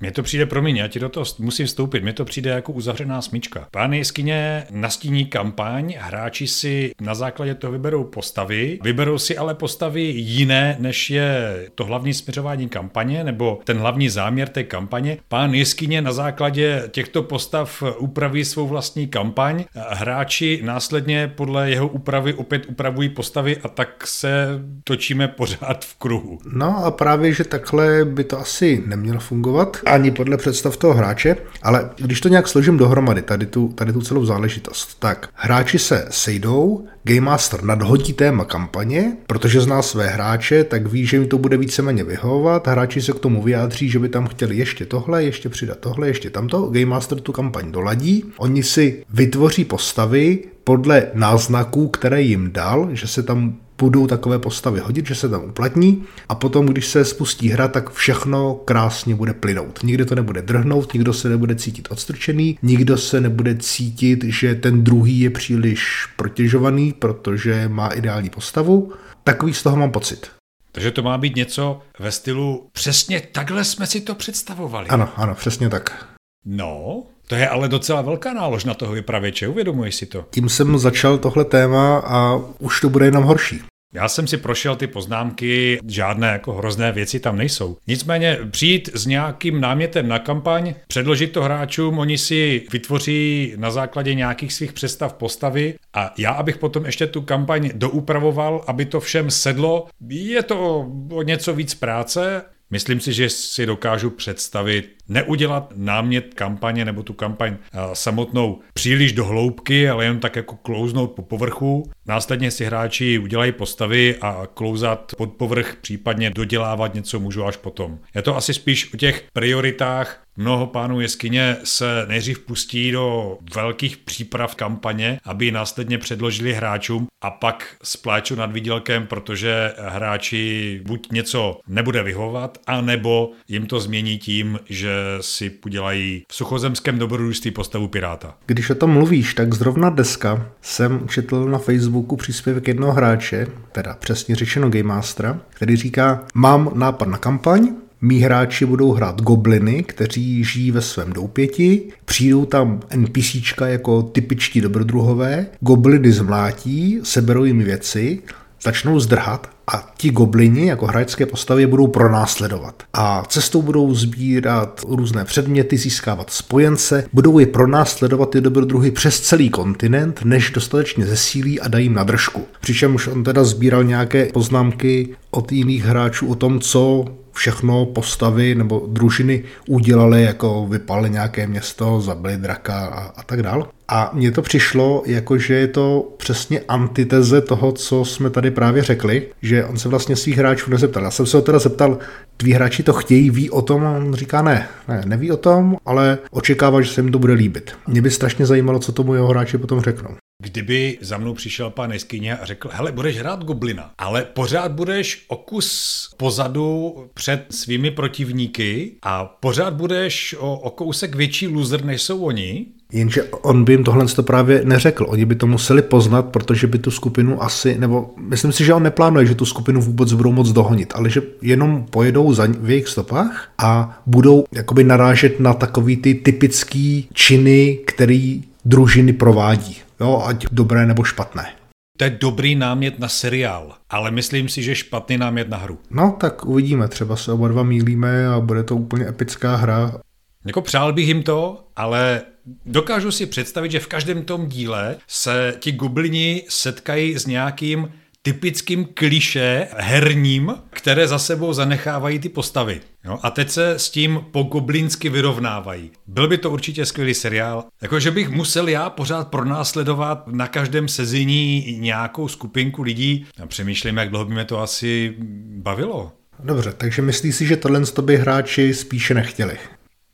Mně 0.00 0.10
to 0.10 0.22
přijde, 0.22 0.46
promiň, 0.46 0.76
já 0.76 0.88
ti 0.88 1.00
do 1.00 1.08
toho 1.08 1.26
musím 1.38 1.66
vstoupit, 1.66 2.02
mně 2.02 2.12
to 2.12 2.24
přijde 2.24 2.50
jako 2.50 2.72
uzavřená 2.72 3.22
smyčka. 3.22 3.68
Pán 3.70 3.92
jeskyně 3.92 4.66
nastíní 4.70 5.26
kampaň, 5.26 5.94
hráči 5.98 6.46
si 6.46 6.92
na 7.00 7.14
základě 7.14 7.54
toho 7.54 7.72
vyberou 7.72 8.04
postavy, 8.04 8.78
vyberou 8.82 9.18
si 9.18 9.36
ale 9.36 9.54
postavy 9.54 10.02
jiné, 10.02 10.76
než 10.78 11.10
je 11.10 11.56
to 11.74 11.84
hlavní 11.84 12.14
směřování 12.14 12.68
kampaně, 12.68 13.24
nebo 13.24 13.60
ten 13.64 13.78
hlavní 13.78 14.08
záměr 14.08 14.48
té 14.48 14.64
kampaně. 14.64 15.18
Pán 15.28 15.54
jeskyně 15.54 16.02
na 16.02 16.12
základě 16.12 16.82
těchto 16.90 17.22
postav 17.22 17.82
upraví 17.98 18.44
svou 18.44 18.66
vlastní 18.66 19.06
kampaň, 19.06 19.64
hráči 19.74 20.60
následně 20.64 21.32
podle 21.34 21.70
jeho 21.70 21.88
úpravy 21.88 22.34
opět 22.34 22.66
upravují 22.66 23.08
postavy 23.08 23.56
a 23.56 23.68
tak 23.68 24.06
se 24.06 24.48
točíme 24.84 25.28
pořád 25.28 25.84
v 25.84 25.94
kruhu. 25.94 26.38
No 26.52 26.84
a 26.84 26.90
právě, 26.90 27.32
že 27.32 27.44
takhle 27.44 28.04
by 28.04 28.24
to 28.24 28.38
asi 28.38 28.82
nemělo 28.86 29.20
fungovat 29.20 29.76
ani 29.86 30.10
podle 30.10 30.36
představ 30.36 30.76
toho 30.76 30.94
hráče, 30.94 31.36
ale 31.62 31.90
když 31.96 32.20
to 32.20 32.28
nějak 32.28 32.48
složím 32.48 32.76
dohromady, 32.76 33.22
tady 33.22 33.46
tu, 33.46 33.68
tady 33.68 33.92
tu 33.92 34.00
celou 34.00 34.24
záležitost, 34.24 34.96
tak 34.98 35.28
hráči 35.34 35.78
se 35.78 36.06
sejdou, 36.10 36.86
Game 37.04 37.20
Master 37.20 37.64
nadhodí 37.64 38.12
téma 38.12 38.44
kampaně, 38.44 39.16
protože 39.26 39.60
zná 39.60 39.82
své 39.82 40.06
hráče, 40.06 40.64
tak 40.64 40.86
ví, 40.86 41.06
že 41.06 41.16
jim 41.16 41.28
to 41.28 41.38
bude 41.38 41.56
víceméně 41.56 42.04
vyhovovat, 42.04 42.66
hráči 42.66 43.02
se 43.02 43.12
k 43.12 43.18
tomu 43.18 43.42
vyjádří, 43.42 43.88
že 43.88 43.98
by 43.98 44.08
tam 44.08 44.26
chtěli 44.26 44.56
ještě 44.56 44.86
tohle, 44.86 45.24
ještě 45.24 45.48
přidat 45.48 45.78
tohle, 45.78 46.08
ještě 46.08 46.30
tamto, 46.30 46.62
Game 46.62 46.86
Master 46.86 47.20
tu 47.20 47.32
kampaň 47.32 47.72
doladí, 47.72 48.24
oni 48.36 48.62
si 48.62 49.04
vytvoří 49.10 49.64
postavy 49.64 50.38
podle 50.64 51.06
náznaků, 51.14 51.88
které 51.88 52.22
jim 52.22 52.52
dal, 52.52 52.88
že 52.92 53.06
se 53.06 53.22
tam 53.22 53.56
budou 53.78 54.06
takové 54.06 54.38
postavy 54.38 54.80
hodit, 54.80 55.06
že 55.06 55.14
se 55.14 55.28
tam 55.28 55.44
uplatní 55.44 56.04
a 56.28 56.34
potom, 56.34 56.66
když 56.66 56.86
se 56.86 57.04
spustí 57.04 57.48
hra, 57.48 57.68
tak 57.68 57.92
všechno 57.92 58.54
krásně 58.54 59.14
bude 59.14 59.34
plynout. 59.34 59.82
Nikdo 59.82 60.06
to 60.06 60.14
nebude 60.14 60.42
drhnout, 60.42 60.94
nikdo 60.94 61.12
se 61.12 61.28
nebude 61.28 61.54
cítit 61.54 61.88
odstrčený, 61.90 62.58
nikdo 62.62 62.98
se 62.98 63.20
nebude 63.20 63.56
cítit, 63.56 64.24
že 64.24 64.54
ten 64.54 64.84
druhý 64.84 65.20
je 65.20 65.30
příliš 65.30 66.06
protěžovaný, 66.16 66.92
protože 66.92 67.68
má 67.68 67.88
ideální 67.88 68.30
postavu. 68.30 68.92
Takový 69.24 69.54
z 69.54 69.62
toho 69.62 69.76
mám 69.76 69.90
pocit. 69.90 70.30
Takže 70.72 70.90
to 70.90 71.02
má 71.02 71.18
být 71.18 71.36
něco 71.36 71.80
ve 71.98 72.12
stylu 72.12 72.68
přesně 72.72 73.20
takhle 73.32 73.64
jsme 73.64 73.86
si 73.86 74.00
to 74.00 74.14
představovali. 74.14 74.88
Ano, 74.88 75.08
ano, 75.16 75.34
přesně 75.34 75.68
tak. 75.68 76.06
No, 76.44 77.02
to 77.28 77.34
je 77.34 77.48
ale 77.48 77.68
docela 77.68 78.02
velká 78.02 78.32
nálož 78.32 78.64
na 78.64 78.74
toho 78.74 78.92
vypravěče, 78.92 79.48
uvědomuješ 79.48 79.94
si 79.94 80.06
to? 80.06 80.24
Tím 80.30 80.48
jsem 80.48 80.78
začal 80.78 81.18
tohle 81.18 81.44
téma 81.44 81.98
a 81.98 82.40
už 82.58 82.80
to 82.80 82.88
bude 82.88 83.04
jenom 83.04 83.24
horší. 83.24 83.60
Já 83.94 84.08
jsem 84.08 84.26
si 84.26 84.36
prošel 84.36 84.76
ty 84.76 84.86
poznámky, 84.86 85.78
žádné 85.88 86.26
jako 86.28 86.52
hrozné 86.52 86.92
věci 86.92 87.20
tam 87.20 87.36
nejsou. 87.36 87.76
Nicméně 87.86 88.38
přijít 88.50 88.90
s 88.94 89.06
nějakým 89.06 89.60
námětem 89.60 90.08
na 90.08 90.18
kampaň, 90.18 90.74
předložit 90.88 91.26
to 91.32 91.42
hráčům, 91.42 91.98
oni 91.98 92.18
si 92.18 92.66
vytvoří 92.72 93.52
na 93.56 93.70
základě 93.70 94.14
nějakých 94.14 94.52
svých 94.52 94.72
představ 94.72 95.12
postavy 95.12 95.74
a 95.94 96.12
já, 96.18 96.30
abych 96.30 96.58
potom 96.58 96.86
ještě 96.86 97.06
tu 97.06 97.22
kampaň 97.22 97.70
doupravoval, 97.74 98.64
aby 98.66 98.84
to 98.84 99.00
všem 99.00 99.30
sedlo, 99.30 99.86
je 100.08 100.42
to 100.42 100.86
o 101.10 101.22
něco 101.22 101.54
víc 101.54 101.74
práce, 101.74 102.42
Myslím 102.70 103.00
si, 103.00 103.12
že 103.12 103.28
si 103.28 103.66
dokážu 103.66 104.10
představit 104.10 104.94
neudělat 105.08 105.72
námět 105.76 106.34
kampaně 106.34 106.84
nebo 106.84 107.02
tu 107.02 107.12
kampaň 107.12 107.56
eh, 107.56 107.78
samotnou 107.92 108.60
příliš 108.74 109.12
do 109.12 109.24
hloubky, 109.24 109.88
ale 109.88 110.04
jen 110.04 110.20
tak 110.20 110.36
jako 110.36 110.56
klouznout 110.56 111.12
po 111.12 111.22
povrchu. 111.22 111.90
Následně 112.06 112.50
si 112.50 112.64
hráči 112.64 113.18
udělají 113.18 113.52
postavy 113.52 114.16
a 114.20 114.42
klouzat 114.54 115.12
pod 115.16 115.32
povrch, 115.32 115.76
případně 115.80 116.30
dodělávat 116.30 116.94
něco 116.94 117.20
můžu 117.20 117.44
až 117.44 117.56
potom. 117.56 117.98
Je 118.14 118.22
to 118.22 118.36
asi 118.36 118.54
spíš 118.54 118.94
o 118.94 118.96
těch 118.96 119.24
prioritách 119.32 120.25
Mnoho 120.36 120.66
pánů 120.66 121.00
jeskyně 121.00 121.56
se 121.64 122.04
nejdřív 122.08 122.38
pustí 122.38 122.92
do 122.92 123.38
velkých 123.54 123.96
příprav 123.96 124.54
kampaně, 124.54 125.20
aby 125.24 125.50
následně 125.50 125.98
předložili 125.98 126.52
hráčům 126.52 127.06
a 127.24 127.30
pak 127.30 127.76
spláču 127.82 128.34
nad 128.34 128.52
výdělkem, 128.52 129.06
protože 129.06 129.72
hráči 129.78 130.80
buď 130.84 131.08
něco 131.12 131.60
nebude 131.68 132.02
vyhovat, 132.02 132.58
anebo 132.66 133.30
jim 133.48 133.66
to 133.66 133.80
změní 133.80 134.18
tím, 134.18 134.58
že 134.68 134.92
si 135.20 135.52
udělají 135.66 136.22
v 136.28 136.34
suchozemském 136.34 136.98
dobrodružství 136.98 137.50
postavu 137.50 137.88
piráta. 137.88 138.34
Když 138.46 138.70
o 138.70 138.74
tom 138.74 138.90
mluvíš, 138.90 139.34
tak 139.34 139.54
zrovna 139.54 139.90
dneska 139.90 140.52
jsem 140.60 141.08
četl 141.08 141.44
na 141.48 141.58
Facebooku 141.58 142.16
příspěvek 142.16 142.68
jednoho 142.68 142.92
hráče, 142.92 143.46
teda 143.72 143.94
přesně 143.94 144.36
řečeno 144.36 144.70
Game 144.70 144.82
Mastera, 144.82 145.40
který 145.48 145.76
říká, 145.76 146.24
mám 146.34 146.70
nápad 146.74 147.08
na 147.08 147.18
kampaň, 147.18 147.74
Mí 148.06 148.18
hráči 148.18 148.66
budou 148.66 148.92
hrát 148.92 149.22
gobliny, 149.22 149.82
kteří 149.82 150.44
žijí 150.44 150.70
ve 150.70 150.80
svém 150.80 151.12
doupěti, 151.12 151.82
přijdou 152.04 152.44
tam 152.44 152.80
NPCčka 152.96 153.66
jako 153.66 154.02
typičtí 154.02 154.60
dobrodruhové, 154.60 155.46
gobliny 155.60 156.12
zmlátí, 156.12 157.00
seberou 157.02 157.44
jim 157.44 157.58
věci, 157.58 158.18
začnou 158.62 159.00
zdrhat 159.00 159.50
a 159.72 159.92
ti 159.96 160.10
goblini 160.10 160.66
jako 160.66 160.86
hračské 160.86 161.26
postavy 161.26 161.66
budou 161.66 161.86
pronásledovat. 161.86 162.82
A 162.92 163.24
cestou 163.28 163.62
budou 163.62 163.94
sbírat 163.94 164.80
různé 164.88 165.24
předměty, 165.24 165.76
získávat 165.76 166.30
spojence, 166.30 167.04
budou 167.12 167.38
je 167.38 167.46
pronásledovat 167.46 168.30
ty 168.30 168.40
dobrodruhy 168.40 168.90
přes 168.90 169.20
celý 169.20 169.50
kontinent, 169.50 170.20
než 170.24 170.50
dostatečně 170.50 171.06
zesílí 171.06 171.60
a 171.60 171.68
dají 171.68 171.84
jim 171.84 171.94
na 171.94 172.04
držku. 172.04 172.44
Přičemž 172.60 173.06
on 173.06 173.24
teda 173.24 173.44
sbíral 173.44 173.84
nějaké 173.84 174.26
poznámky 174.26 175.08
od 175.30 175.52
jiných 175.52 175.84
hráčů 175.84 176.26
o 176.26 176.34
tom, 176.34 176.60
co 176.60 177.04
všechno 177.36 177.86
postavy 177.86 178.54
nebo 178.54 178.86
družiny 178.88 179.44
udělali, 179.68 180.22
jako 180.22 180.66
vypali 180.66 181.10
nějaké 181.10 181.46
město, 181.46 182.00
zabili 182.00 182.36
draka 182.36 182.86
a, 182.86 183.00
a 183.00 183.22
tak 183.22 183.42
dál. 183.42 183.68
A 183.88 184.10
mně 184.14 184.30
to 184.30 184.42
přišlo, 184.42 185.02
jako 185.06 185.38
že 185.38 185.54
je 185.54 185.66
to 185.66 186.14
přesně 186.16 186.60
antiteze 186.68 187.40
toho, 187.40 187.72
co 187.72 188.04
jsme 188.04 188.30
tady 188.30 188.50
právě 188.50 188.82
řekli, 188.82 189.28
že 189.42 189.64
on 189.64 189.76
se 189.76 189.88
vlastně 189.88 190.16
svých 190.16 190.38
hráčů 190.38 190.70
nezeptal. 190.70 191.02
Já 191.02 191.10
jsem 191.10 191.26
se 191.26 191.36
ho 191.36 191.42
teda 191.42 191.58
zeptal, 191.58 191.98
tví 192.36 192.52
hráči 192.52 192.82
to 192.82 192.92
chtějí, 192.92 193.30
ví 193.30 193.50
o 193.50 193.62
tom? 193.62 193.84
A 193.84 193.90
on 193.90 194.14
říká 194.14 194.42
ne, 194.42 194.68
ne, 194.88 195.02
neví 195.06 195.32
o 195.32 195.36
tom, 195.36 195.76
ale 195.86 196.18
očekává, 196.30 196.80
že 196.80 196.90
se 196.90 197.00
jim 197.00 197.12
to 197.12 197.18
bude 197.18 197.32
líbit. 197.32 197.72
Mě 197.86 198.02
by 198.02 198.10
strašně 198.10 198.46
zajímalo, 198.46 198.78
co 198.78 198.92
tomu 198.92 199.14
jeho 199.14 199.28
hráči 199.28 199.58
potom 199.58 199.80
řeknou. 199.80 200.16
Kdyby 200.42 200.98
za 201.00 201.18
mnou 201.18 201.34
přišel 201.34 201.70
pán 201.70 201.92
jeskyně 201.92 202.36
a 202.36 202.44
řekl, 202.44 202.68
hele, 202.72 202.92
budeš 202.92 203.18
hrát 203.18 203.44
goblina, 203.44 203.90
ale 203.98 204.24
pořád 204.24 204.72
budeš 204.72 205.24
o 205.28 205.36
kus 205.36 206.10
pozadu 206.16 206.96
před 207.14 207.46
svými 207.50 207.90
protivníky 207.90 208.92
a 209.02 209.24
pořád 209.24 209.74
budeš 209.74 210.36
o, 210.38 210.54
o 210.54 210.70
kousek 210.70 211.14
větší 211.14 211.48
loser, 211.48 211.84
než 211.84 212.02
jsou 212.02 212.24
oni, 212.24 212.66
Jenže 212.92 213.22
on 213.22 213.64
by 213.64 213.72
jim 213.72 213.84
tohle 213.84 214.06
to 214.06 214.22
právě 214.22 214.62
neřekl. 214.64 215.06
Oni 215.08 215.24
by 215.24 215.34
to 215.34 215.46
museli 215.46 215.82
poznat, 215.82 216.22
protože 216.22 216.66
by 216.66 216.78
tu 216.78 216.90
skupinu 216.90 217.42
asi, 217.42 217.78
nebo 217.78 218.14
myslím 218.18 218.52
si, 218.52 218.64
že 218.64 218.74
on 218.74 218.82
neplánuje, 218.82 219.26
že 219.26 219.34
tu 219.34 219.44
skupinu 219.44 219.80
vůbec 219.80 220.12
budou 220.12 220.32
moc 220.32 220.52
dohonit, 220.52 220.92
ale 220.96 221.10
že 221.10 221.22
jenom 221.42 221.86
pojedou 221.90 222.32
za, 222.32 222.46
v 222.60 222.70
jejich 222.70 222.88
stopách 222.88 223.48
a 223.58 223.98
budou 224.06 224.44
jakoby 224.52 224.84
narážet 224.84 225.40
na 225.40 225.54
takový 225.54 225.96
ty 225.96 226.14
typický 226.14 227.08
činy, 227.12 227.78
který 227.86 228.42
družiny 228.66 229.12
provádí. 229.12 229.76
Jo, 230.00 230.22
ať 230.26 230.46
dobré 230.52 230.86
nebo 230.86 231.04
špatné. 231.04 231.52
To 231.98 232.04
je 232.04 232.10
dobrý 232.10 232.54
námět 232.54 232.98
na 232.98 233.08
seriál, 233.08 233.74
ale 233.90 234.10
myslím 234.10 234.48
si, 234.48 234.62
že 234.62 234.74
špatný 234.74 235.18
námět 235.18 235.48
na 235.48 235.56
hru. 235.56 235.78
No, 235.90 236.16
tak 236.20 236.46
uvidíme, 236.46 236.88
třeba 236.88 237.16
se 237.16 237.32
oba 237.32 237.48
dva 237.48 237.62
mílíme 237.62 238.26
a 238.26 238.40
bude 238.40 238.62
to 238.62 238.76
úplně 238.76 239.08
epická 239.08 239.56
hra. 239.56 240.00
Jako 240.46 240.62
přál 240.62 240.92
bych 240.92 241.08
jim 241.08 241.22
to, 241.22 241.68
ale 241.76 242.22
dokážu 242.66 243.10
si 243.10 243.26
představit, 243.26 243.70
že 243.70 243.80
v 243.80 243.86
každém 243.86 244.22
tom 244.22 244.46
díle 244.46 244.96
se 245.08 245.54
ti 245.58 245.72
goblini 245.72 246.44
setkají 246.48 247.18
s 247.18 247.26
nějakým 247.26 247.88
typickým 248.26 248.88
kliše 248.94 249.68
herním, 249.76 250.54
které 250.70 251.08
za 251.08 251.18
sebou 251.18 251.52
zanechávají 251.52 252.18
ty 252.18 252.28
postavy. 252.28 252.80
Jo? 253.04 253.18
A 253.22 253.30
teď 253.30 253.50
se 253.50 253.70
s 253.70 253.90
tím 253.90 254.20
pogoblinsky 254.30 255.08
vyrovnávají. 255.08 255.90
Byl 256.06 256.28
by 256.28 256.38
to 256.38 256.50
určitě 256.50 256.86
skvělý 256.86 257.14
seriál. 257.14 257.64
Jakože 257.82 258.10
bych 258.10 258.28
musel 258.28 258.68
já 258.68 258.90
pořád 258.90 259.28
pronásledovat 259.28 260.28
na 260.28 260.48
každém 260.48 260.88
sezení 260.88 261.76
nějakou 261.80 262.28
skupinku 262.28 262.82
lidí. 262.82 263.26
A 263.42 263.46
přemýšlím, 263.46 263.96
jak 263.96 264.10
dlouho 264.10 264.24
by 264.24 264.34
mě 264.34 264.44
to 264.44 264.60
asi 264.60 265.14
bavilo. 265.56 266.12
Dobře, 266.44 266.72
takže 266.72 267.02
myslíš 267.02 267.34
si, 267.34 267.46
že 267.46 267.56
tohle 267.56 267.82
by 268.02 268.16
hráči 268.16 268.74
spíše 268.74 269.14
nechtěli? 269.14 269.58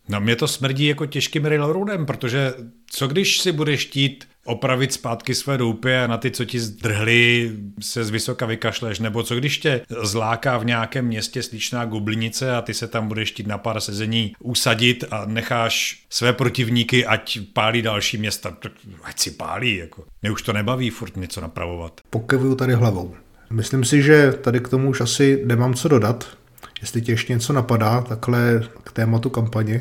No 0.09 0.21
mě 0.21 0.37
to 0.37 0.49
smrdí 0.49 0.87
jako 0.87 1.07
těžkým 1.07 1.45
railroadem, 1.45 2.07
protože 2.07 2.55
co 2.91 3.09
když 3.09 3.39
si 3.39 3.53
budeš 3.53 3.87
chtít 3.87 4.29
opravit 4.45 4.93
zpátky 4.93 5.35
své 5.35 5.59
doupy 5.59 5.97
a 5.97 6.07
na 6.07 6.19
ty, 6.19 6.31
co 6.31 6.45
ti 6.45 6.61
zdrhli, 6.61 7.53
se 7.81 8.05
z 8.05 8.11
vysoka 8.11 8.47
vykašleš, 8.47 8.99
nebo 8.99 9.23
co 9.23 9.37
když 9.37 9.59
tě 9.59 9.81
zláká 10.03 10.59
v 10.59 10.65
nějakém 10.65 11.07
městě 11.07 11.43
sličná 11.43 11.85
gublinice 11.85 12.57
a 12.57 12.63
ty 12.63 12.75
se 12.75 12.89
tam 12.89 13.09
budeš 13.09 13.31
chtít 13.33 13.47
na 13.47 13.59
pár 13.59 13.81
sezení 13.81 14.33
usadit 14.41 15.05
a 15.11 15.25
necháš 15.27 16.05
své 16.11 16.33
protivníky, 16.33 17.07
ať 17.07 17.39
pálí 17.53 17.83
další 17.83 18.19
města, 18.19 18.57
ať 19.03 19.19
si 19.19 19.31
pálí, 19.31 19.77
jako. 19.77 20.05
Mě 20.23 20.31
už 20.31 20.43
to 20.43 20.53
nebaví 20.53 20.91
furt 20.91 21.17
něco 21.17 21.41
napravovat. 21.41 22.01
Pokevuju 22.11 22.55
tady 22.55 22.75
hlavou. 22.75 23.15
Myslím 23.51 23.85
si, 23.85 24.03
že 24.03 24.33
tady 24.33 24.61
k 24.61 24.69
tomu 24.69 24.91
už 24.91 25.01
asi 25.01 25.43
nemám 25.45 25.75
co 25.75 25.89
dodat. 25.89 26.37
Jestli 26.83 27.03
tě 27.03 27.13
ještě 27.13 27.33
něco 27.33 27.53
napadá, 27.53 28.01
takhle 28.01 28.63
k 28.85 28.93
tématu 28.93 29.31
kampaně. 29.31 29.81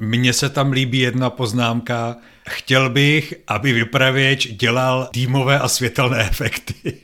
Mně 0.00 0.32
se 0.32 0.48
tam 0.48 0.72
líbí 0.72 0.98
jedna 0.98 1.30
poznámka. 1.30 2.16
Chtěl 2.48 2.90
bych, 2.90 3.34
aby 3.46 3.72
vypravěč 3.72 4.46
dělal 4.46 5.08
týmové 5.12 5.58
a 5.58 5.68
světelné 5.68 6.20
efekty. 6.30 6.94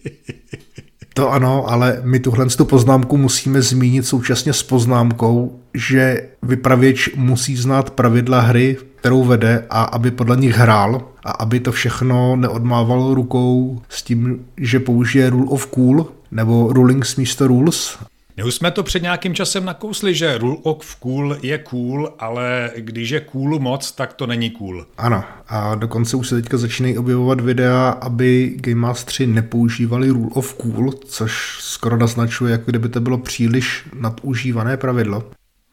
To 1.15 1.33
ano, 1.33 1.65
ale 1.69 2.01
my 2.03 2.21
tuhle 2.21 2.47
tu 2.47 2.65
poznámku 2.65 3.17
musíme 3.17 3.63
zmínit 3.63 4.07
současně 4.07 4.53
s 4.53 4.63
poznámkou, 4.63 5.61
že 5.75 6.29
vypravěč 6.43 7.11
musí 7.15 7.57
znát 7.57 7.91
pravidla 7.91 8.41
hry, 8.41 8.77
kterou 8.97 9.25
vede 9.25 9.67
a 9.71 9.83
aby 9.83 10.11
podle 10.11 10.37
nich 10.37 10.57
hrál 10.57 11.03
a 11.25 11.31
aby 11.31 11.61
to 11.61 11.73
všechno 11.73 12.37
neodmával 12.37 13.15
rukou 13.15 13.83
s 13.89 14.03
tím, 14.03 14.47
že 14.57 14.81
použije 14.81 15.31
rule 15.31 15.47
of 15.49 15.67
cool 15.67 16.07
nebo 16.31 16.73
rulings 16.73 17.17
místo 17.17 17.47
rules 17.47 17.99
my 18.41 18.45
už 18.45 18.55
jsme 18.55 18.71
to 18.71 18.83
před 18.83 19.03
nějakým 19.03 19.35
časem 19.35 19.65
nakousli, 19.65 20.15
že 20.15 20.39
rule 20.39 20.57
of 20.63 20.97
cool 20.97 21.37
je 21.43 21.59
cool, 21.59 22.15
ale 22.19 22.71
když 22.77 23.11
je 23.11 23.21
cool 23.21 23.59
moc, 23.59 23.93
tak 23.93 24.13
to 24.13 24.27
není 24.27 24.51
cool. 24.51 24.87
Ano, 24.99 25.25
a 25.49 25.75
dokonce 25.75 26.17
už 26.17 26.29
se 26.29 26.35
teďka 26.43 26.59
začínají 26.59 26.99
objevovat 26.99 27.41
videa, 27.41 27.91
aby 27.91 28.55
Game 28.57 28.81
Mastery 28.81 29.27
nepoužívali 29.27 30.09
rule 30.09 30.31
of 30.33 30.55
cool, 30.55 30.93
což 30.93 31.59
skoro 31.61 31.97
naznačuje, 31.97 32.53
jako 32.53 32.71
kdyby 32.71 32.89
to 32.89 33.01
bylo 33.01 33.19
příliš 33.19 33.85
nadužívané 33.95 34.77
pravidlo. 34.77 35.25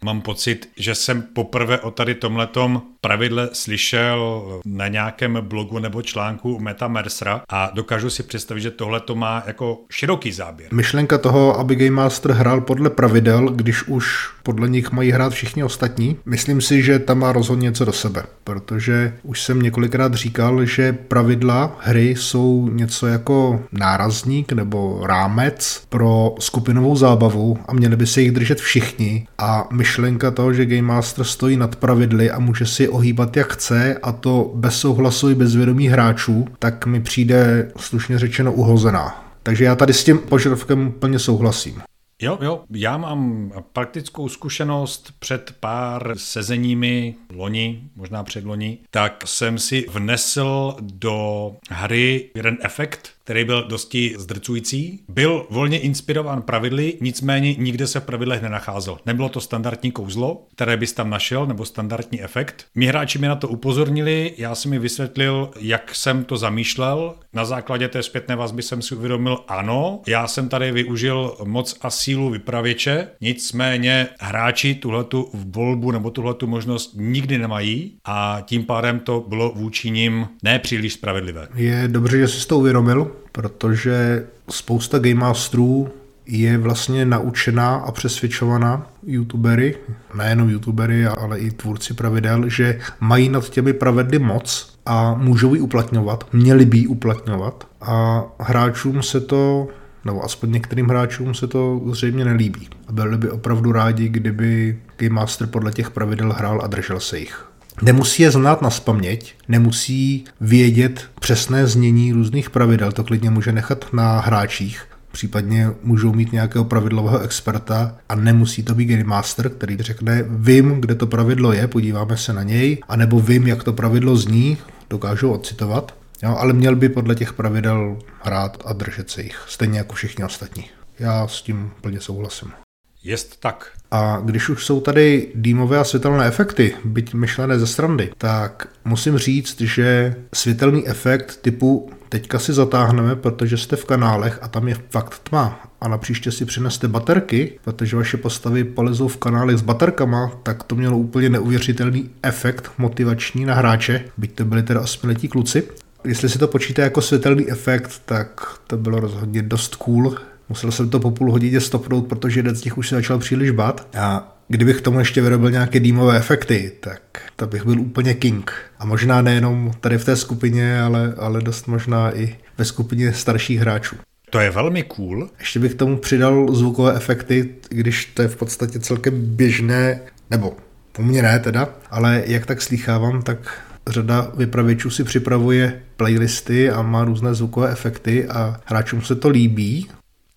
Mám 0.04 0.22
pocit, 0.22 0.70
že 0.78 0.96
jsem 0.96 1.22
poprvé 1.22 1.80
o 1.80 1.92
tady 1.92 2.16
tomhletom 2.16 2.82
pravidle 3.08 3.50
slyšel 3.54 4.44
na 4.66 4.88
nějakém 4.88 5.38
blogu 5.42 5.80
nebo 5.80 6.02
článku 6.02 6.60
Meta 6.60 6.88
Mercera 6.88 7.42
a 7.50 7.72
dokážu 7.74 8.10
si 8.10 8.24
představit, 8.24 8.62
že 8.62 8.72
tohle 8.72 9.00
to 9.00 9.16
má 9.16 9.44
jako 9.48 9.80
široký 9.90 10.32
záběr. 10.32 10.74
Myšlenka 10.74 11.18
toho, 11.18 11.60
aby 11.60 11.76
Game 11.76 11.92
Master 11.92 12.32
hrál 12.32 12.62
podle 12.62 12.90
pravidel, 12.90 13.50
když 13.50 13.84
už 13.84 14.30
podle 14.44 14.70
nich 14.70 14.92
mají 14.92 15.12
hrát 15.12 15.34
všichni 15.34 15.64
ostatní, 15.64 16.18
myslím 16.26 16.62
si, 16.62 16.84
že 16.84 17.00
tam 17.00 17.20
má 17.20 17.32
rozhodně 17.32 17.66
něco 17.66 17.86
do 17.86 17.94
sebe, 17.94 18.24
protože 18.44 19.14
už 19.24 19.42
jsem 19.42 19.62
několikrát 19.62 20.14
říkal, 20.14 20.66
že 20.66 20.94
pravidla 20.94 21.78
hry 21.80 22.10
jsou 22.10 22.70
něco 22.70 23.08
jako 23.08 23.62
nárazník 23.72 24.52
nebo 24.54 25.02
rámec 25.04 25.84
pro 25.90 26.36
skupinovou 26.40 26.96
zábavu 26.96 27.58
a 27.68 27.74
měli 27.74 27.96
by 27.96 28.08
se 28.08 28.22
jich 28.22 28.32
držet 28.32 28.60
všichni 28.60 29.28
a 29.38 29.68
myšlenka 29.72 30.32
toho, 30.32 30.54
že 30.54 30.66
Game 30.66 30.82
Master 30.82 31.26
stojí 31.26 31.58
nad 31.58 31.76
pravidly 31.76 32.32
a 32.32 32.40
může 32.40 32.66
si 32.66 32.88
ohýbat 32.98 33.38
jak 33.38 33.54
chce 33.54 33.98
a 34.04 34.12
to 34.12 34.52
bez 34.56 34.80
souhlasu 34.80 35.30
i 35.30 35.36
bez 35.36 35.56
vědomí 35.56 35.88
hráčů, 35.88 36.46
tak 36.60 36.86
mi 36.86 37.02
přijde 37.02 37.72
slušně 37.78 38.20
řečeno 38.20 38.54
uhozená. 38.54 39.34
Takže 39.44 39.66
já 39.66 39.76
tady 39.76 39.94
s 39.94 40.04
tím 40.04 40.18
požadavkem 40.18 40.92
plně 40.92 41.20
souhlasím. 41.20 41.82
Jo, 42.22 42.38
jo, 42.42 42.64
já 42.70 42.98
mám 42.98 43.52
praktickou 43.74 44.30
zkušenost 44.30 45.14
před 45.20 45.56
pár 45.60 46.14
sezeními 46.18 47.16
loni, 47.36 47.84
možná 47.96 48.24
předloni, 48.24 48.78
tak 48.90 49.24
jsem 49.26 49.60
si 49.60 49.86
vnesl 49.90 50.76
do 50.82 51.52
hry 51.70 52.30
jeden 52.36 52.58
efekt, 52.62 53.10
který 53.28 53.46
byl 53.46 53.68
dosti 53.68 54.16
zdrcující. 54.18 55.00
Byl 55.10 55.46
volně 55.50 55.80
inspirován 55.80 56.42
pravidly, 56.42 56.98
nicméně 57.02 57.54
nikde 57.54 57.88
se 57.88 58.00
v 58.00 58.04
pravidlech 58.04 58.42
nenacházel. 58.42 58.98
Nebylo 59.06 59.30
to 59.30 59.42
standardní 59.42 59.92
kouzlo, 59.92 60.46
které 60.56 60.78
bys 60.78 60.94
tam 60.94 61.10
našel, 61.10 61.46
nebo 61.46 61.66
standardní 61.66 62.22
efekt. 62.22 62.66
Mí 62.76 62.86
hráči 62.86 63.20
mi 63.20 63.28
na 63.28 63.36
to 63.36 63.48
upozornili, 63.48 64.34
já 64.38 64.56
jsem 64.56 64.72
mi 64.72 64.80
vysvětlil, 64.80 65.50
jak 65.60 65.96
jsem 65.96 66.24
to 66.24 66.38
zamýšlel. 66.38 67.16
Na 67.34 67.46
základě 67.46 67.88
té 67.88 68.04
zpětné 68.04 68.36
vazby 68.36 68.62
jsem 68.62 68.82
si 68.82 68.96
uvědomil, 68.96 69.40
ano, 69.48 70.02
já 70.08 70.28
jsem 70.28 70.50
tady 70.50 70.72
využil 70.72 71.38
moc 71.44 71.78
a 71.82 71.90
sílu 71.90 72.30
vypravěče, 72.30 73.08
nicméně 73.22 74.08
hráči 74.20 74.76
tuhletu 74.76 75.30
volbu 75.34 75.92
nebo 75.92 76.10
tuhletu 76.10 76.48
možnost 76.48 76.94
nikdy 76.96 77.38
nemají 77.38 77.98
a 78.06 78.42
tím 78.46 78.64
pádem 78.64 79.00
to 79.00 79.26
bylo 79.28 79.52
vůči 79.56 79.92
nim 79.92 80.28
nepříliš 80.44 80.94
spravedlivé. 80.94 81.48
Je 81.56 81.88
dobře, 81.88 82.18
že 82.18 82.28
jsi 82.28 82.48
to 82.48 82.58
uvědomil, 82.58 83.17
protože 83.32 84.26
spousta 84.50 85.00
Game 85.00 85.14
Masterů 85.14 85.90
je 86.26 86.58
vlastně 86.58 87.06
naučená 87.06 87.76
a 87.76 87.92
přesvědčovaná 87.92 88.90
youtubery, 89.04 89.76
nejenom 90.16 90.50
youtubery, 90.50 91.06
ale 91.06 91.40
i 91.40 91.52
tvůrci 91.52 91.94
pravidel, 91.94 92.50
že 92.50 92.80
mají 93.00 93.30
nad 93.30 93.50
těmi 93.50 93.74
pravidly 93.74 94.20
moc 94.20 94.78
a 94.86 95.14
můžou 95.14 95.56
ji 95.56 95.62
uplatňovat, 95.62 96.24
měli 96.34 96.66
by 96.66 96.78
ji 96.78 96.88
uplatňovat 96.88 97.68
a 97.82 98.24
hráčům 98.40 99.04
se 99.04 99.22
to 99.22 99.68
nebo 100.06 100.24
aspoň 100.24 100.52
některým 100.52 100.88
hráčům 100.88 101.34
se 101.34 101.48
to 101.48 101.82
zřejmě 101.92 102.26
nelíbí. 102.26 102.70
A 102.88 102.92
byli 102.92 103.18
by 103.18 103.30
opravdu 103.30 103.72
rádi, 103.72 104.10
kdyby 104.10 104.80
Game 104.98 105.16
Master 105.16 105.48
podle 105.48 105.72
těch 105.72 105.92
pravidel 105.92 106.34
hrál 106.34 106.62
a 106.64 106.68
držel 106.68 107.00
se 107.00 107.20
jich. 107.20 107.46
Nemusí 107.82 108.24
je 108.24 108.32
znát 108.32 108.62
na 108.62 108.70
spaměť, 108.70 109.36
nemusí 109.48 110.26
vědět 110.42 111.06
přesné 111.20 111.68
znění 111.68 112.14
různých 112.14 112.50
pravidel, 112.50 112.92
to 112.92 113.04
klidně 113.04 113.30
může 113.30 113.52
nechat 113.52 113.94
na 113.94 114.20
hráčích, 114.20 114.86
případně 115.12 115.70
můžou 115.84 116.14
mít 116.14 116.32
nějakého 116.32 116.66
pravidlového 116.66 117.20
experta 117.20 117.96
a 118.10 118.16
nemusí 118.16 118.64
to 118.64 118.76
být 118.76 118.86
Game 118.86 119.04
Master, 119.04 119.50
který 119.50 119.78
řekne, 119.78 120.26
vím, 120.30 120.82
kde 120.82 120.96
to 120.96 121.08
pravidlo 121.08 121.54
je, 121.54 121.68
podíváme 121.68 122.18
se 122.18 122.34
na 122.34 122.44
něj, 122.44 122.78
anebo 122.88 123.20
vím, 123.20 123.48
jak 123.48 123.64
to 123.64 123.74
pravidlo 123.74 124.18
zní, 124.18 124.58
dokážu 124.90 125.32
ocitovat, 125.32 125.96
jo, 126.24 126.36
ale 126.38 126.54
měl 126.54 126.76
by 126.76 126.90
podle 126.90 127.16
těch 127.16 127.34
pravidel 127.34 127.98
hrát 128.24 128.58
a 128.66 128.74
držet 128.74 129.10
se 129.10 129.22
jich, 129.22 129.46
stejně 129.48 129.78
jako 129.78 129.96
všichni 129.96 130.24
ostatní. 130.24 130.66
Já 131.00 131.28
s 131.28 131.42
tím 131.42 131.72
plně 131.82 132.02
souhlasím. 132.02 132.67
Jest 133.04 133.40
tak. 133.40 133.72
A 133.92 134.22
když 134.26 134.50
už 134.50 134.66
jsou 134.66 134.82
tady 134.82 135.32
dýmové 135.36 135.78
a 135.78 135.84
světelné 135.84 136.26
efekty, 136.26 136.76
byť 136.86 137.14
myšlené 137.14 137.60
ze 137.60 137.68
srandy, 137.68 138.12
tak 138.18 138.68
musím 138.86 139.18
říct, 139.18 139.62
že 139.62 140.16
světelný 140.34 140.88
efekt 140.88 141.38
typu 141.42 141.90
teďka 142.10 142.40
si 142.40 142.54
zatáhneme, 142.54 143.16
protože 143.16 143.58
jste 143.58 143.76
v 143.76 143.86
kanálech 143.86 144.40
a 144.42 144.48
tam 144.48 144.68
je 144.68 144.76
fakt 144.90 145.20
tma 145.24 145.60
a 145.82 145.88
na 145.88 145.98
příště 145.98 146.32
si 146.32 146.46
přineste 146.46 146.88
baterky, 146.88 147.60
protože 147.64 147.96
vaše 147.96 148.18
postavy 148.18 148.64
polezou 148.64 149.08
v 149.08 149.18
kanálech 149.18 149.58
s 149.58 149.62
baterkama, 149.62 150.32
tak 150.44 150.64
to 150.64 150.76
mělo 150.76 150.98
úplně 150.98 151.30
neuvěřitelný 151.30 152.10
efekt 152.24 152.72
motivační 152.78 153.46
na 153.46 153.54
hráče, 153.54 154.06
byť 154.18 154.36
to 154.36 154.46
byli 154.46 154.64
teda 154.64 154.82
osmiletí 154.82 155.28
kluci. 155.28 155.64
Jestli 156.04 156.30
si 156.30 156.40
to 156.40 156.48
počíte 156.48 156.82
jako 156.82 157.02
světelný 157.02 157.52
efekt, 157.52 158.02
tak 158.06 158.60
to 158.68 158.78
bylo 158.78 159.00
rozhodně 159.00 159.42
dost 159.42 159.76
cool 159.76 160.16
Musel 160.50 160.72
jsem 160.72 160.90
to 160.90 161.00
po 161.00 161.12
půl 161.12 161.32
hodině 161.32 161.62
stopnout, 161.62 162.08
protože 162.08 162.40
jeden 162.40 162.56
z 162.56 162.64
nich 162.64 162.78
už 162.78 162.90
se 162.90 162.96
začal 162.96 163.20
příliš 163.20 163.52
bát. 163.52 163.88
A 163.98 164.38
kdybych 164.48 164.78
k 164.78 164.82
tomu 164.82 165.00
ještě 165.00 165.22
vyrobil 165.22 165.52
nějaké 165.52 165.80
dýmové 165.80 166.18
efekty, 166.18 166.72
tak 166.80 167.02
to 167.36 167.48
bych 167.48 167.66
byl 167.66 167.80
úplně 167.80 168.14
king. 168.14 168.52
A 168.80 168.86
možná 168.86 169.22
nejenom 169.22 169.72
tady 169.80 169.98
v 169.98 170.06
té 170.06 170.16
skupině, 170.16 170.82
ale, 170.82 171.14
ale 171.18 171.42
dost 171.42 171.68
možná 171.68 172.18
i 172.18 172.36
ve 172.58 172.66
skupině 172.66 173.14
starších 173.14 173.60
hráčů. 173.60 173.96
To 174.30 174.40
je 174.40 174.52
velmi 174.52 174.84
cool. 174.84 175.30
Ještě 175.40 175.60
bych 175.60 175.74
k 175.74 175.78
tomu 175.78 175.98
přidal 175.98 176.56
zvukové 176.56 176.96
efekty, 176.96 177.56
když 177.70 178.06
to 178.06 178.22
je 178.22 178.28
v 178.28 178.36
podstatě 178.36 178.80
celkem 178.80 179.14
běžné, 179.36 180.00
nebo 180.32 180.54
u 181.00 181.04
mě 181.04 181.22
ne 181.22 181.40
teda, 181.40 181.70
ale 181.92 182.24
jak 182.26 182.46
tak 182.46 182.62
slýchávám, 182.62 183.22
tak 183.22 183.62
řada 183.88 184.32
vypravěčů 184.38 184.90
si 184.90 185.04
připravuje 185.04 185.82
playlisty 185.98 186.70
a 186.70 186.82
má 186.82 187.06
různé 187.06 187.34
zvukové 187.34 187.72
efekty 187.72 188.28
a 188.28 188.60
hráčům 188.66 189.02
se 189.02 189.16
to 189.16 189.30
líbí, 189.30 189.88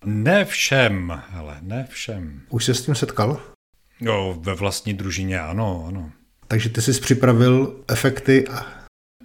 ne 0.05 0.45
všem, 0.45 1.21
ale 1.33 1.57
ne 1.61 1.87
všem. 1.89 2.41
Už 2.49 2.65
se 2.65 2.73
s 2.73 2.85
tím 2.85 2.95
setkal? 2.95 3.41
Jo, 4.01 4.37
ve 4.39 4.53
vlastní 4.53 4.93
družině 4.93 5.39
ano, 5.39 5.85
ano. 5.87 6.11
Takže 6.47 6.69
ty 6.69 6.81
jsi 6.81 7.01
připravil 7.01 7.83
efekty 7.87 8.47
a... 8.47 8.65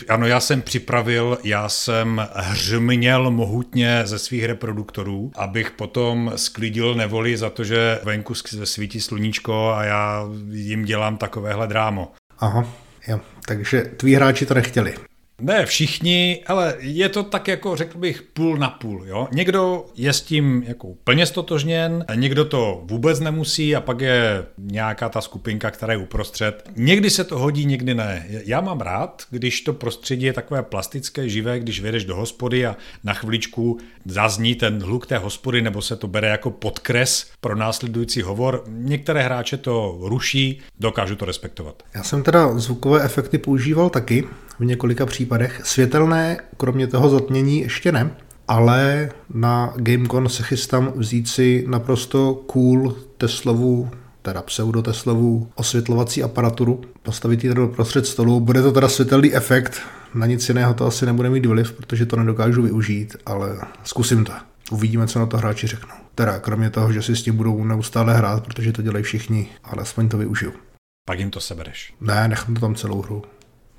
Ano, 0.08 0.26
já 0.26 0.40
jsem 0.40 0.62
připravil, 0.62 1.38
já 1.44 1.68
jsem 1.68 2.28
hřměl 2.34 3.30
mohutně 3.30 4.02
ze 4.04 4.18
svých 4.18 4.44
reproduktorů, 4.44 5.30
abych 5.34 5.70
potom 5.70 6.32
sklidil 6.36 6.94
nevoli 6.94 7.36
za 7.36 7.50
to, 7.50 7.64
že 7.64 8.00
venku 8.04 8.34
svítí 8.64 9.00
sluníčko 9.00 9.72
a 9.72 9.84
já 9.84 10.24
jim 10.50 10.84
dělám 10.84 11.16
takovéhle 11.16 11.66
drámo. 11.66 12.12
Aha, 12.38 12.68
jo. 13.08 13.20
Takže 13.46 13.82
tví 13.82 14.14
hráči 14.14 14.46
to 14.46 14.54
nechtěli. 14.54 14.94
Ne 15.40 15.66
všichni, 15.66 16.42
ale 16.46 16.74
je 16.78 17.08
to 17.08 17.22
tak 17.22 17.48
jako 17.48 17.76
řekl 17.76 17.98
bych 17.98 18.22
půl 18.22 18.56
na 18.56 18.70
půl. 18.70 19.04
Jo? 19.06 19.28
Někdo 19.32 19.84
je 19.96 20.12
s 20.12 20.20
tím 20.20 20.64
jako 20.66 20.94
plně 21.04 21.26
stotožněn, 21.26 22.04
někdo 22.14 22.44
to 22.44 22.82
vůbec 22.84 23.20
nemusí 23.20 23.76
a 23.76 23.80
pak 23.80 24.00
je 24.00 24.46
nějaká 24.58 25.08
ta 25.08 25.20
skupinka, 25.20 25.70
která 25.70 25.92
je 25.92 25.98
uprostřed. 25.98 26.70
Někdy 26.76 27.10
se 27.10 27.24
to 27.24 27.38
hodí, 27.38 27.64
někdy 27.64 27.94
ne. 27.94 28.26
Já 28.28 28.60
mám 28.60 28.80
rád, 28.80 29.22
když 29.30 29.60
to 29.60 29.72
prostředí 29.72 30.26
je 30.26 30.32
takové 30.32 30.62
plastické, 30.62 31.28
živé, 31.28 31.60
když 31.60 31.80
vědeš 31.80 32.04
do 32.04 32.16
hospody 32.16 32.66
a 32.66 32.76
na 33.04 33.14
chviličku 33.14 33.78
zazní 34.04 34.54
ten 34.54 34.82
hluk 34.82 35.06
té 35.06 35.18
hospody 35.18 35.62
nebo 35.62 35.82
se 35.82 35.96
to 35.96 36.08
bere 36.08 36.28
jako 36.28 36.50
podkres 36.50 37.30
pro 37.40 37.56
následující 37.56 38.22
hovor. 38.22 38.64
Některé 38.68 39.22
hráče 39.22 39.56
to 39.56 39.98
ruší, 40.00 40.60
dokážu 40.80 41.16
to 41.16 41.24
respektovat. 41.24 41.82
Já 41.94 42.02
jsem 42.02 42.22
teda 42.22 42.58
zvukové 42.58 43.04
efekty 43.04 43.38
používal 43.38 43.90
taky 43.90 44.24
v 44.58 44.64
několika 44.64 45.06
případech. 45.06 45.25
Světelné, 45.62 46.36
kromě 46.56 46.86
toho 46.86 47.08
zatmění, 47.08 47.60
ještě 47.60 47.92
ne. 47.92 48.10
ale 48.48 49.10
na 49.34 49.72
GameCon 49.76 50.28
se 50.28 50.42
chystám 50.42 50.92
vzít 50.96 51.28
si 51.28 51.64
naprosto 51.68 52.34
cool 52.34 52.96
Teslovu 53.18 53.90
teda 54.26 54.42
pseudoteslovu 54.42 55.48
osvětlovací 55.54 56.22
aparaturu, 56.22 56.80
postavit 57.02 57.44
ji 57.44 57.54
do 57.54 57.68
prostřed 57.68 58.06
stolu. 58.06 58.40
Bude 58.40 58.62
to 58.62 58.72
teda 58.72 58.88
světelný 58.88 59.34
efekt, 59.34 59.80
na 60.14 60.26
nic 60.26 60.48
jiného 60.48 60.74
to 60.74 60.86
asi 60.86 61.06
nebude 61.06 61.30
mít 61.30 61.46
vliv, 61.46 61.72
protože 61.72 62.06
to 62.06 62.16
nedokážu 62.16 62.62
využít, 62.62 63.16
ale 63.26 63.58
zkusím 63.84 64.24
to. 64.24 64.32
Uvidíme, 64.70 65.06
co 65.06 65.18
na 65.18 65.26
to 65.26 65.36
hráči 65.36 65.66
řeknou. 65.66 65.94
Teda, 66.14 66.38
kromě 66.38 66.70
toho, 66.70 66.92
že 66.92 67.02
si 67.02 67.16
s 67.16 67.22
tím 67.22 67.36
budou 67.36 67.64
neustále 67.64 68.14
hrát, 68.14 68.44
protože 68.44 68.72
to 68.72 68.82
dělají 68.82 69.04
všichni, 69.04 69.48
ale 69.64 69.82
aspoň 69.82 70.08
to 70.08 70.18
využiju. 70.18 70.52
Pak 71.08 71.18
jim 71.18 71.30
to 71.30 71.40
sebereš. 71.40 71.94
Ne, 72.00 72.28
nechám 72.28 72.54
to 72.54 72.60
tam 72.60 72.74
celou 72.74 73.02
hru. 73.02 73.22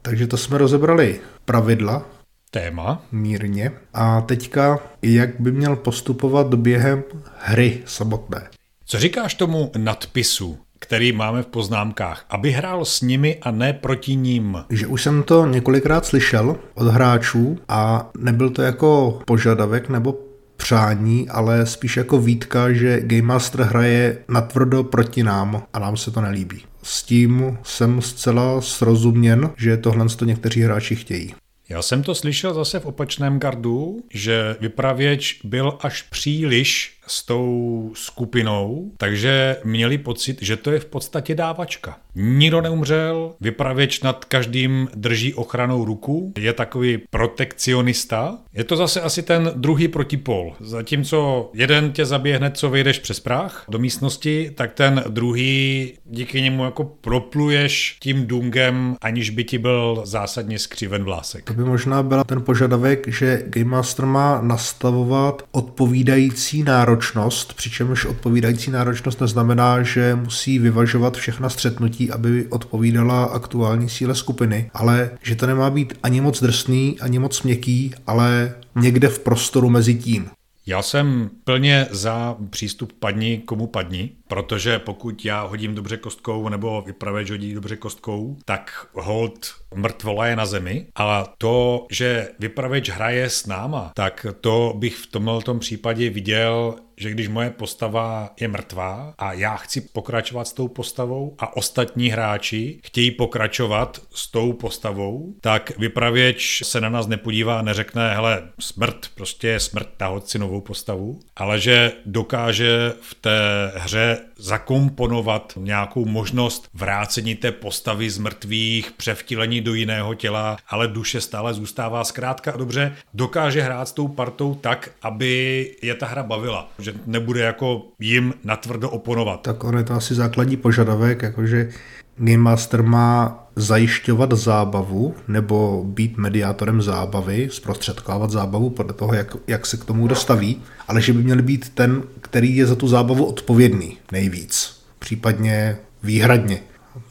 Takže 0.08 0.28
to 0.28 0.38
jsme 0.38 0.58
rozebrali 0.58 1.20
pravidla, 1.46 2.06
Téma. 2.52 3.02
mírně. 3.12 3.72
A 3.94 4.22
teďka, 4.22 4.80
jak 5.02 5.30
by 5.40 5.52
měl 5.52 5.76
postupovat 5.76 6.54
během 6.54 7.04
hry 7.40 7.82
samotné. 7.86 8.48
Co 8.86 9.00
říkáš 9.00 9.34
tomu 9.34 9.72
nadpisu, 9.78 10.58
který 10.80 11.12
máme 11.12 11.44
v 11.44 11.48
poznámkách, 11.48 12.26
aby 12.30 12.52
hrál 12.52 12.86
s 12.86 13.02
nimi 13.02 13.38
a 13.42 13.52
ne 13.52 13.74
proti 13.74 14.16
ním? 14.16 14.58
Že 14.70 14.88
už 14.88 15.04
jsem 15.04 15.24
to 15.24 15.46
několikrát 15.46 16.06
slyšel 16.06 16.56
od 16.76 16.88
hráčů 16.88 17.60
a 17.68 18.10
nebyl 18.18 18.50
to 18.50 18.62
jako 18.62 19.20
požadavek 19.26 19.90
nebo 19.90 20.27
přání, 20.58 21.30
ale 21.30 21.66
spíš 21.66 21.98
jako 21.98 22.18
výtka, 22.18 22.74
že 22.74 23.02
Game 23.02 23.22
Master 23.22 23.62
hraje 23.62 24.18
natvrdo 24.28 24.84
proti 24.84 25.24
nám 25.24 25.64
a 25.74 25.80
nám 25.80 25.98
se 25.98 26.12
to 26.12 26.22
nelíbí. 26.22 26.64
S 26.84 27.04
tím 27.04 27.58
jsem 27.64 28.02
zcela 28.02 28.62
srozuměn, 28.62 29.50
že 29.58 29.78
tohle 29.78 30.10
to 30.10 30.26
někteří 30.26 30.62
hráči 30.62 30.96
chtějí. 30.96 31.34
Já 31.70 31.82
jsem 31.82 32.04
to 32.04 32.16
slyšel 32.16 32.54
zase 32.54 32.80
v 32.80 32.86
opačném 32.86 33.40
gardu, 33.40 34.04
že 34.14 34.56
vypravěč 34.60 35.40
byl 35.44 35.78
až 35.82 36.02
příliš 36.02 36.97
s 37.08 37.26
tou 37.26 37.92
skupinou, 37.96 38.92
takže 38.98 39.58
měli 39.64 39.98
pocit, 39.98 40.38
že 40.42 40.58
to 40.58 40.72
je 40.72 40.80
v 40.80 40.86
podstatě 40.86 41.36
dávačka. 41.36 41.98
Nikdo 42.16 42.62
neumřel, 42.62 43.36
vypravěč 43.42 44.02
nad 44.02 44.26
každým 44.26 44.90
drží 44.96 45.34
ochranou 45.34 45.86
ruku, 45.86 46.34
je 46.38 46.54
takový 46.54 46.98
protekcionista. 47.10 48.38
Je 48.54 48.64
to 48.64 48.76
zase 48.76 49.02
asi 49.02 49.24
ten 49.24 49.52
druhý 49.56 49.88
protipol. 49.88 50.56
Zatímco 50.60 51.50
jeden 51.54 51.92
tě 51.92 52.06
zabije 52.06 52.38
hned, 52.38 52.58
co 52.58 52.70
vyjdeš 52.70 53.00
přes 53.00 53.20
práh 53.20 53.66
do 53.70 53.80
místnosti, 53.80 54.52
tak 54.56 54.74
ten 54.74 55.04
druhý 55.10 55.94
díky 56.06 56.42
němu 56.42 56.66
jako 56.66 56.84
propluješ 56.84 57.98
tím 58.00 58.28
dungem, 58.28 58.96
aniž 59.02 59.30
by 59.30 59.44
ti 59.44 59.58
byl 59.58 60.02
zásadně 60.06 60.60
skřiven 60.60 61.04
vlásek. 61.04 61.44
To 61.44 61.54
by 61.54 61.64
možná 61.64 62.04
byl 62.04 62.24
ten 62.24 62.42
požadavek, 62.42 63.08
že 63.08 63.44
Game 63.46 63.66
Master 63.66 64.06
má 64.06 64.42
nastavovat 64.42 65.44
odpovídající 65.52 66.64
náročnost, 66.98 67.54
přičemž 67.54 68.06
odpovídající 68.06 68.72
náročnost 68.72 69.22
neznamená, 69.22 69.84
že 69.84 70.16
musí 70.16 70.60
vyvažovat 70.60 71.18
všechna 71.18 71.50
střetnutí, 71.50 72.12
aby 72.12 72.48
odpovídala 72.48 73.24
aktuální 73.24 73.90
síle 73.90 74.16
skupiny, 74.16 74.72
ale 74.74 75.10
že 75.24 75.36
to 75.36 75.48
nemá 75.48 75.70
být 75.70 75.94
ani 76.04 76.22
moc 76.22 76.42
drsný, 76.42 76.98
ani 77.02 77.20
moc 77.20 77.44
měkký, 77.44 77.94
ale 78.08 78.56
někde 78.76 79.08
v 79.08 79.20
prostoru 79.20 79.70
mezi 79.70 79.96
tím. 79.96 80.30
Já 80.66 80.82
jsem 80.82 81.30
plně 81.44 81.88
za 81.92 82.36
přístup 82.50 82.94
padni 83.00 83.42
komu 83.46 83.68
padni, 83.68 84.10
protože 84.28 84.80
pokud 84.80 85.26
já 85.26 85.42
hodím 85.42 85.76
dobře 85.76 85.98
kostkou 85.98 86.50
nebo 86.50 86.82
vypravěč 86.82 87.30
hodí 87.30 87.54
dobře 87.54 87.76
kostkou, 87.76 88.38
tak 88.46 88.88
hold 88.94 89.56
mrtvola 89.76 90.28
je 90.28 90.36
na 90.36 90.46
zemi. 90.46 90.88
A 90.96 91.34
to, 91.38 91.88
že 91.92 92.30
vypravěč 92.40 92.90
hraje 92.90 93.30
s 93.30 93.46
náma, 93.46 93.92
tak 93.96 94.26
to 94.42 94.74
bych 94.78 94.96
v 94.96 95.08
tomhle 95.08 95.42
případě 95.60 96.10
viděl 96.10 96.76
že 96.98 97.10
když 97.10 97.28
moje 97.28 97.50
postava 97.50 98.30
je 98.40 98.48
mrtvá 98.48 99.14
a 99.18 99.34
já 99.34 99.56
chci 99.56 99.82
pokračovat 99.82 100.48
s 100.48 100.54
tou 100.54 100.68
postavou 100.68 101.36
a 101.40 101.58
ostatní 101.58 102.10
hráči 102.10 102.80
chtějí 102.84 103.12
pokračovat 103.12 104.02
s 104.14 104.32
tou 104.32 104.54
postavou, 104.54 105.36
tak 105.42 105.78
vypravěč 105.78 106.64
se 106.66 106.82
na 106.82 106.90
nás 106.90 107.08
nepodívá 107.08 107.60
a 107.60 107.62
neřekne, 107.62 108.14
hele, 108.14 108.44
smrt, 108.60 109.06
prostě 109.16 109.48
je 109.48 109.60
smrt, 109.60 109.90
tahot 109.98 110.30
si 110.30 110.40
novou 110.40 110.62
postavu, 110.62 111.20
ale 111.36 111.60
že 111.60 111.92
dokáže 112.06 112.94
v 113.02 113.16
té 113.16 113.72
hře 113.76 114.17
zakomponovat 114.38 115.54
nějakou 115.58 116.06
možnost 116.06 116.70
vrácení 116.74 117.36
té 117.36 117.52
postavy 117.52 118.10
z 118.10 118.18
mrtvých, 118.18 118.92
převtilení 118.92 119.62
do 119.62 119.74
jiného 119.74 120.14
těla, 120.14 120.58
ale 120.70 120.88
duše 120.88 121.22
stále 121.22 121.54
zůstává 121.54 122.04
zkrátka 122.04 122.52
a 122.52 122.58
dobře, 122.58 122.96
dokáže 123.14 123.62
hrát 123.62 123.88
s 123.88 123.92
tou 123.92 124.08
partou 124.08 124.56
tak, 124.56 124.90
aby 125.02 125.76
je 125.82 125.96
ta 125.96 126.06
hra 126.06 126.24
bavila 126.24 126.70
že 126.80 126.94
nebude 127.06 127.42
jako 127.42 127.86
jim 128.00 128.34
natvrdo 128.44 128.90
oponovat. 128.90 129.42
Tak 129.42 129.64
on 129.64 129.78
je 129.78 129.84
to 129.84 129.94
asi 129.94 130.16
základní 130.16 130.58
požadavek, 130.58 131.22
jakože 131.22 131.70
Game 132.18 132.38
Master 132.38 132.84
má 132.84 133.44
zajišťovat 133.56 134.34
zábavu 134.34 135.16
nebo 135.28 135.84
být 135.88 136.18
mediátorem 136.18 136.82
zábavy, 136.82 137.50
zprostředkávat 137.52 138.32
zábavu 138.32 138.70
podle 138.70 138.94
toho, 138.94 139.14
jak, 139.14 139.36
jak 139.48 139.66
se 139.66 139.78
k 139.78 139.86
tomu 139.86 140.08
dostaví, 140.08 140.62
ale 140.88 141.02
že 141.02 141.14
by 141.14 141.24
měl 141.24 141.42
být 141.42 141.70
ten, 141.70 142.04
který 142.22 142.56
je 142.56 142.66
za 142.66 142.76
tu 142.76 142.88
zábavu 142.88 143.26
odpovědný 143.26 143.98
nejvíc, 144.12 144.82
případně 145.00 145.78
výhradně. 146.04 146.60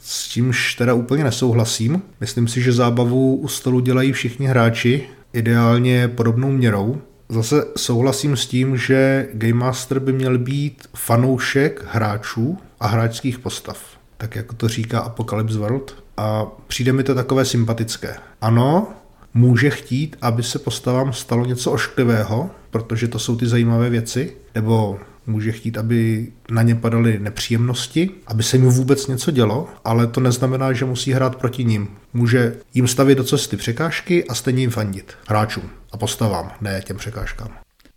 S 0.01 0.27
čímž 0.27 0.75
teda 0.75 0.93
úplně 0.93 1.23
nesouhlasím. 1.23 2.01
Myslím 2.19 2.47
si, 2.47 2.61
že 2.61 2.71
zábavu 2.71 3.35
u 3.35 3.47
stolu 3.47 3.79
dělají 3.79 4.11
všichni 4.11 4.47
hráči, 4.47 5.03
ideálně 5.33 6.07
podobnou 6.07 6.51
měrou, 6.51 7.01
Zase 7.29 7.65
souhlasím 7.77 8.37
s 8.37 8.45
tím, 8.45 8.77
že 8.77 9.27
Game 9.33 9.53
Master 9.53 9.99
by 9.99 10.13
měl 10.13 10.37
být 10.37 10.87
fanoušek 10.95 11.85
hráčů 11.91 12.57
a 12.79 12.87
hráčských 12.87 13.39
postav. 13.39 13.96
Tak 14.17 14.35
jako 14.35 14.55
to 14.55 14.67
říká 14.67 14.99
Apocalypse 14.99 15.57
World. 15.57 16.03
A 16.17 16.45
přijde 16.67 16.93
mi 16.93 17.03
to 17.03 17.15
takové 17.15 17.45
sympatické. 17.45 18.15
Ano, 18.41 18.87
může 19.33 19.69
chtít, 19.69 20.15
aby 20.21 20.43
se 20.43 20.59
postavám 20.59 21.13
stalo 21.13 21.45
něco 21.45 21.71
ošklivého, 21.71 22.49
protože 22.69 23.07
to 23.07 23.19
jsou 23.19 23.35
ty 23.35 23.47
zajímavé 23.47 23.89
věci, 23.89 24.37
nebo 24.55 24.99
může 25.27 25.51
chtít, 25.51 25.77
aby 25.77 26.27
na 26.51 26.61
ně 26.61 26.75
padaly 26.75 27.19
nepříjemnosti, 27.19 28.09
aby 28.27 28.43
se 28.43 28.57
jim 28.57 28.65
vůbec 28.65 29.07
něco 29.07 29.31
dělo, 29.31 29.69
ale 29.85 30.07
to 30.07 30.19
neznamená, 30.19 30.73
že 30.73 30.85
musí 30.85 31.11
hrát 31.11 31.35
proti 31.35 31.65
ním. 31.65 31.87
Může 32.13 32.55
jim 32.73 32.87
stavit 32.87 33.17
do 33.17 33.23
cesty 33.23 33.57
překážky 33.57 34.27
a 34.27 34.35
stejně 34.35 34.61
jim 34.61 34.69
fandit. 34.69 35.13
Hráčům 35.27 35.69
a 35.91 35.97
postavám, 35.97 36.51
ne 36.61 36.81
těm 36.85 36.97
překážkám. 36.97 37.49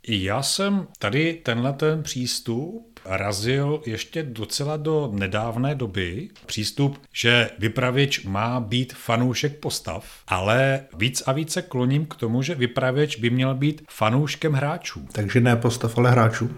Já 0.09 0.43
jsem 0.43 0.87
tady 0.99 1.41
tenhle 1.43 1.73
ten 1.73 2.03
přístup 2.03 2.90
razil 3.11 3.83
ještě 3.87 4.23
docela 4.23 4.77
do 4.77 5.11
nedávné 5.13 5.75
doby. 5.75 6.29
Přístup, 6.47 7.01
že 7.13 7.51
vypravěč 7.59 8.25
má 8.25 8.61
být 8.61 8.93
fanoušek 8.93 9.57
postav, 9.57 10.05
ale 10.29 10.81
víc 10.97 11.23
a 11.27 11.33
více 11.33 11.63
kloním 11.63 12.07
k 12.07 12.15
tomu, 12.15 12.43
že 12.43 12.55
vypravěč 12.55 13.17
by 13.17 13.31
měl 13.31 13.55
být 13.55 13.83
fanouškem 13.91 14.53
hráčů. 14.53 15.07
Takže 15.13 15.41
ne 15.41 15.57
postav, 15.57 15.99
ale 15.99 16.11
hráčů 16.11 16.51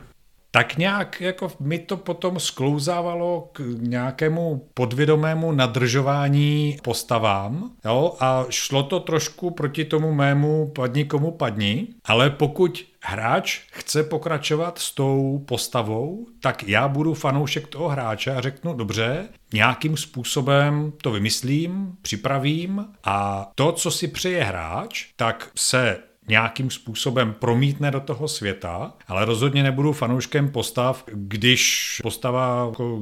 tak 0.55 0.77
nějak 0.77 1.21
jako 1.21 1.53
mi 1.61 1.79
to 1.79 1.97
potom 1.97 2.41
sklouzávalo 2.41 3.49
k 3.53 3.61
nějakému 3.77 4.69
podvědomému 4.75 5.53
nadržování 5.53 6.77
postavám 6.83 7.71
jo? 7.85 8.15
a 8.21 8.45
šlo 8.51 8.83
to 8.83 9.01
trošku 9.01 9.51
proti 9.51 9.85
tomu 9.85 10.13
mému 10.13 10.73
padni 10.75 11.05
komu 11.05 11.31
padni, 11.31 11.87
ale 12.05 12.31
pokud 12.31 12.85
hráč 13.03 13.61
chce 13.73 14.03
pokračovat 14.03 14.79
s 14.79 14.95
tou 14.95 15.45
postavou, 15.49 16.27
tak 16.41 16.63
já 16.63 16.89
budu 16.89 17.15
fanoušek 17.15 17.69
toho 17.69 17.89
hráče 17.89 18.31
a 18.31 18.41
řeknu, 18.41 18.75
dobře, 18.75 19.29
nějakým 19.53 19.97
způsobem 19.97 20.93
to 21.03 21.11
vymyslím, 21.11 21.93
připravím 22.03 22.85
a 23.05 23.51
to, 23.55 23.73
co 23.73 23.91
si 23.91 24.09
přeje 24.09 24.45
hráč, 24.45 25.07
tak 25.17 25.51
se 25.57 25.99
nějakým 26.29 26.71
způsobem 26.71 27.35
promítne 27.39 27.91
do 27.91 28.01
toho 28.01 28.29
světa, 28.29 28.93
ale 29.09 29.25
rozhodně 29.25 29.63
nebudu 29.63 29.93
fanouškem 29.93 30.49
postav, 30.49 31.05
když 31.13 32.01
postava 32.03 32.67
jako 32.67 33.01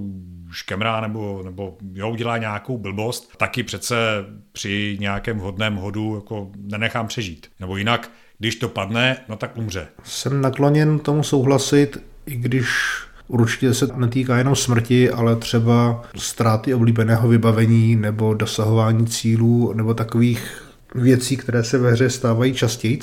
škemrá 0.50 1.00
nebo, 1.00 1.42
nebo 1.44 1.78
jo, 1.92 2.11
udělá 2.11 2.38
nějakou 2.38 2.78
blbost, 2.78 3.37
taky 3.37 3.62
přece 3.62 3.96
při 4.52 4.96
nějakém 5.00 5.38
hodném 5.38 5.76
hodu 5.76 6.14
jako 6.14 6.50
nenechám 6.56 7.06
přežít. 7.06 7.46
Nebo 7.61 7.76
jinak, 7.76 8.11
když 8.38 8.56
to 8.56 8.68
padne, 8.68 9.16
no 9.28 9.37
tak 9.37 9.56
umře. 9.56 9.88
Jsem 10.02 10.40
nakloněn 10.40 10.98
tomu 10.98 11.22
souhlasit, 11.22 12.02
i 12.26 12.37
když 12.37 12.68
Určitě 13.30 13.74
se 13.74 13.87
netýká 13.96 14.38
jenom 14.38 14.56
smrti, 14.56 15.11
ale 15.11 15.37
třeba 15.37 16.02
ztráty 16.16 16.74
oblíbeného 16.74 17.28
vybavení 17.28 17.96
nebo 17.96 18.35
dosahování 18.35 19.06
cílů 19.06 19.72
nebo 19.72 19.94
takových 19.94 20.69
věcí, 20.94 21.37
které 21.37 21.64
se 21.64 21.79
ve 21.79 21.92
hře 21.92 22.11
stávají 22.11 22.55
častěji. 22.55 22.98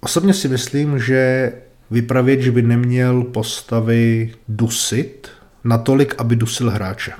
Osobně 0.00 0.34
si 0.34 0.48
myslím, 0.48 0.98
že 0.98 1.52
vypravěč 1.90 2.48
by 2.48 2.62
neměl 2.62 3.22
postavy 3.22 4.34
dusit 4.48 5.28
natolik, 5.64 6.14
aby 6.18 6.36
dusil 6.36 6.70
hráče. 6.70 7.12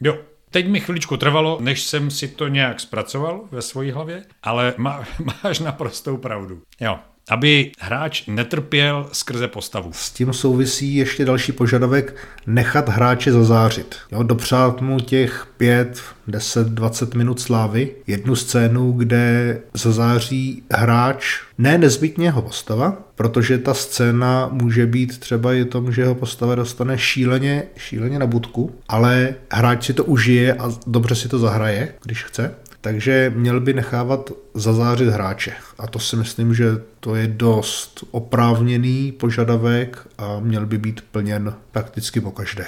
Jo, 0.00 0.18
Teď 0.50 0.68
mi 0.68 0.80
chviličku 0.80 1.16
trvalo, 1.16 1.58
než 1.60 1.82
jsem 1.82 2.10
si 2.10 2.28
to 2.28 2.48
nějak 2.48 2.80
zpracoval 2.80 3.44
ve 3.50 3.62
své 3.62 3.92
hlavě, 3.92 4.24
ale 4.42 4.74
má, 4.76 5.04
máš 5.44 5.58
naprostou 5.58 6.16
pravdu. 6.16 6.62
Jo, 6.80 6.98
aby 7.28 7.70
hráč 7.78 8.26
netrpěl 8.26 9.06
skrze 9.12 9.48
postavu. 9.48 9.90
S 9.92 10.10
tím 10.10 10.32
souvisí 10.32 10.94
ještě 10.94 11.24
další 11.24 11.52
požadavek 11.52 12.16
nechat 12.46 12.88
hráče 12.88 13.32
zazářit. 13.32 13.96
Jo, 14.12 14.22
dopřát 14.22 14.80
mu 14.80 15.00
těch 15.00 15.46
5, 15.56 16.02
10, 16.26 16.68
20 16.68 17.14
minut 17.14 17.40
slávy. 17.40 17.90
Jednu 18.06 18.36
scénu, 18.36 18.92
kde 18.92 19.60
zazáří 19.74 20.62
hráč, 20.72 21.40
ne 21.58 21.78
nezbytně 21.78 22.26
jeho 22.26 22.42
postava, 22.42 22.96
protože 23.14 23.58
ta 23.58 23.74
scéna 23.74 24.48
může 24.52 24.86
být 24.86 25.18
třeba 25.18 25.54
i 25.54 25.64
tom, 25.64 25.92
že 25.92 26.02
jeho 26.02 26.14
postava 26.14 26.54
dostane 26.54 26.98
šíleně, 26.98 27.62
šíleně 27.76 28.18
na 28.18 28.26
budku, 28.26 28.74
ale 28.88 29.34
hráč 29.50 29.86
si 29.86 29.92
to 29.92 30.04
užije 30.04 30.54
a 30.54 30.72
dobře 30.86 31.14
si 31.14 31.28
to 31.28 31.38
zahraje, 31.38 31.94
když 32.04 32.24
chce. 32.24 32.54
Takže 32.80 33.32
měl 33.36 33.60
by 33.60 33.74
nechávat 33.74 34.30
zazářit 34.54 35.08
hráče. 35.08 35.52
A 35.78 35.86
to 35.86 35.98
si 35.98 36.16
myslím, 36.16 36.54
že 36.54 36.66
to 37.00 37.14
je 37.14 37.26
dost 37.26 38.04
oprávněný 38.10 39.12
požadavek 39.12 40.08
a 40.18 40.40
měl 40.40 40.66
by 40.66 40.78
být 40.78 41.00
plněn 41.00 41.54
prakticky 41.72 42.20
po 42.20 42.30
každé. 42.30 42.66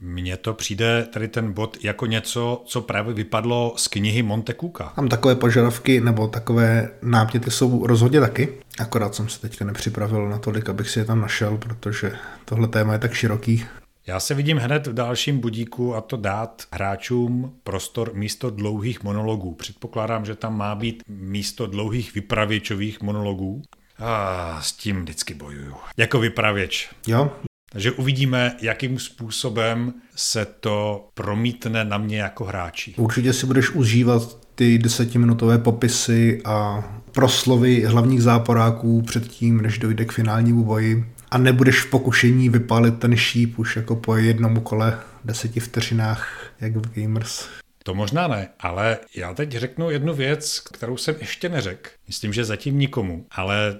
Mně 0.00 0.36
to 0.36 0.54
přijde 0.54 1.06
tady 1.12 1.28
ten 1.28 1.52
bod 1.52 1.76
jako 1.82 2.06
něco, 2.06 2.62
co 2.66 2.80
právě 2.80 3.14
vypadlo 3.14 3.74
z 3.76 3.88
knihy 3.88 4.22
Monte 4.22 4.54
Cooka. 4.54 4.92
Tam 4.96 5.08
takové 5.08 5.34
požadavky 5.34 6.00
nebo 6.00 6.28
takové 6.28 6.90
náměty 7.02 7.50
jsou 7.50 7.86
rozhodně 7.86 8.20
taky. 8.20 8.48
Akorát 8.78 9.14
jsem 9.14 9.28
se 9.28 9.40
teďka 9.40 9.64
nepřipravil 9.64 10.28
na 10.28 10.38
tolik, 10.38 10.68
abych 10.68 10.90
si 10.90 10.98
je 10.98 11.04
tam 11.04 11.20
našel, 11.20 11.56
protože 11.56 12.12
tohle 12.44 12.68
téma 12.68 12.92
je 12.92 12.98
tak 12.98 13.12
široký. 13.12 13.64
Já 14.08 14.20
se 14.20 14.34
vidím 14.34 14.56
hned 14.56 14.86
v 14.86 14.94
dalším 14.94 15.40
budíku 15.40 15.94
a 15.94 16.00
to 16.00 16.16
dát 16.16 16.62
hráčům 16.72 17.52
prostor 17.62 18.10
místo 18.14 18.50
dlouhých 18.50 19.02
monologů. 19.02 19.54
Předpokládám, 19.54 20.24
že 20.24 20.34
tam 20.34 20.56
má 20.56 20.74
být 20.74 21.02
místo 21.08 21.66
dlouhých 21.66 22.14
vypravěčových 22.14 23.02
monologů. 23.02 23.62
A 23.98 24.58
s 24.62 24.72
tím 24.72 25.02
vždycky 25.02 25.34
bojuju. 25.34 25.74
Jako 25.96 26.20
vypravěč. 26.20 26.88
Jo, 27.06 27.32
Takže 27.72 27.92
uvidíme, 27.92 28.56
jakým 28.60 28.98
způsobem 28.98 29.94
se 30.14 30.44
to 30.44 31.08
promítne 31.14 31.84
na 31.84 31.98
mě 31.98 32.18
jako 32.18 32.44
hráči. 32.44 32.94
určitě 32.96 33.32
si 33.32 33.46
budeš 33.46 33.70
užívat 33.70 34.38
ty 34.54 34.78
desetiminutové 34.78 35.58
popisy 35.58 36.42
a 36.44 36.84
proslovy 37.12 37.84
hlavních 37.84 38.22
záporáků 38.22 39.02
předtím, 39.02 39.60
než 39.60 39.78
dojde 39.78 40.04
k 40.04 40.12
finálnímu 40.12 40.64
boji. 40.64 41.04
A 41.30 41.38
nebudeš 41.38 41.80
v 41.80 41.90
pokušení 41.90 42.48
vypálit 42.48 42.98
ten 42.98 43.16
šíp 43.16 43.58
už 43.58 43.76
jako 43.76 43.96
po 43.96 44.16
jednom 44.16 44.60
kole 44.60 44.98
deseti 45.24 45.60
vteřinách, 45.60 46.52
jak 46.60 46.76
v 46.76 46.94
Gamers. 46.94 47.48
To 47.82 47.94
možná 47.94 48.28
ne, 48.28 48.48
ale 48.60 48.98
já 49.16 49.34
teď 49.34 49.52
řeknu 49.52 49.90
jednu 49.90 50.14
věc, 50.14 50.60
kterou 50.60 50.96
jsem 50.96 51.14
ještě 51.20 51.48
neřekl. 51.48 51.90
Myslím, 52.06 52.32
že 52.32 52.44
zatím 52.44 52.78
nikomu, 52.78 53.26
ale 53.30 53.78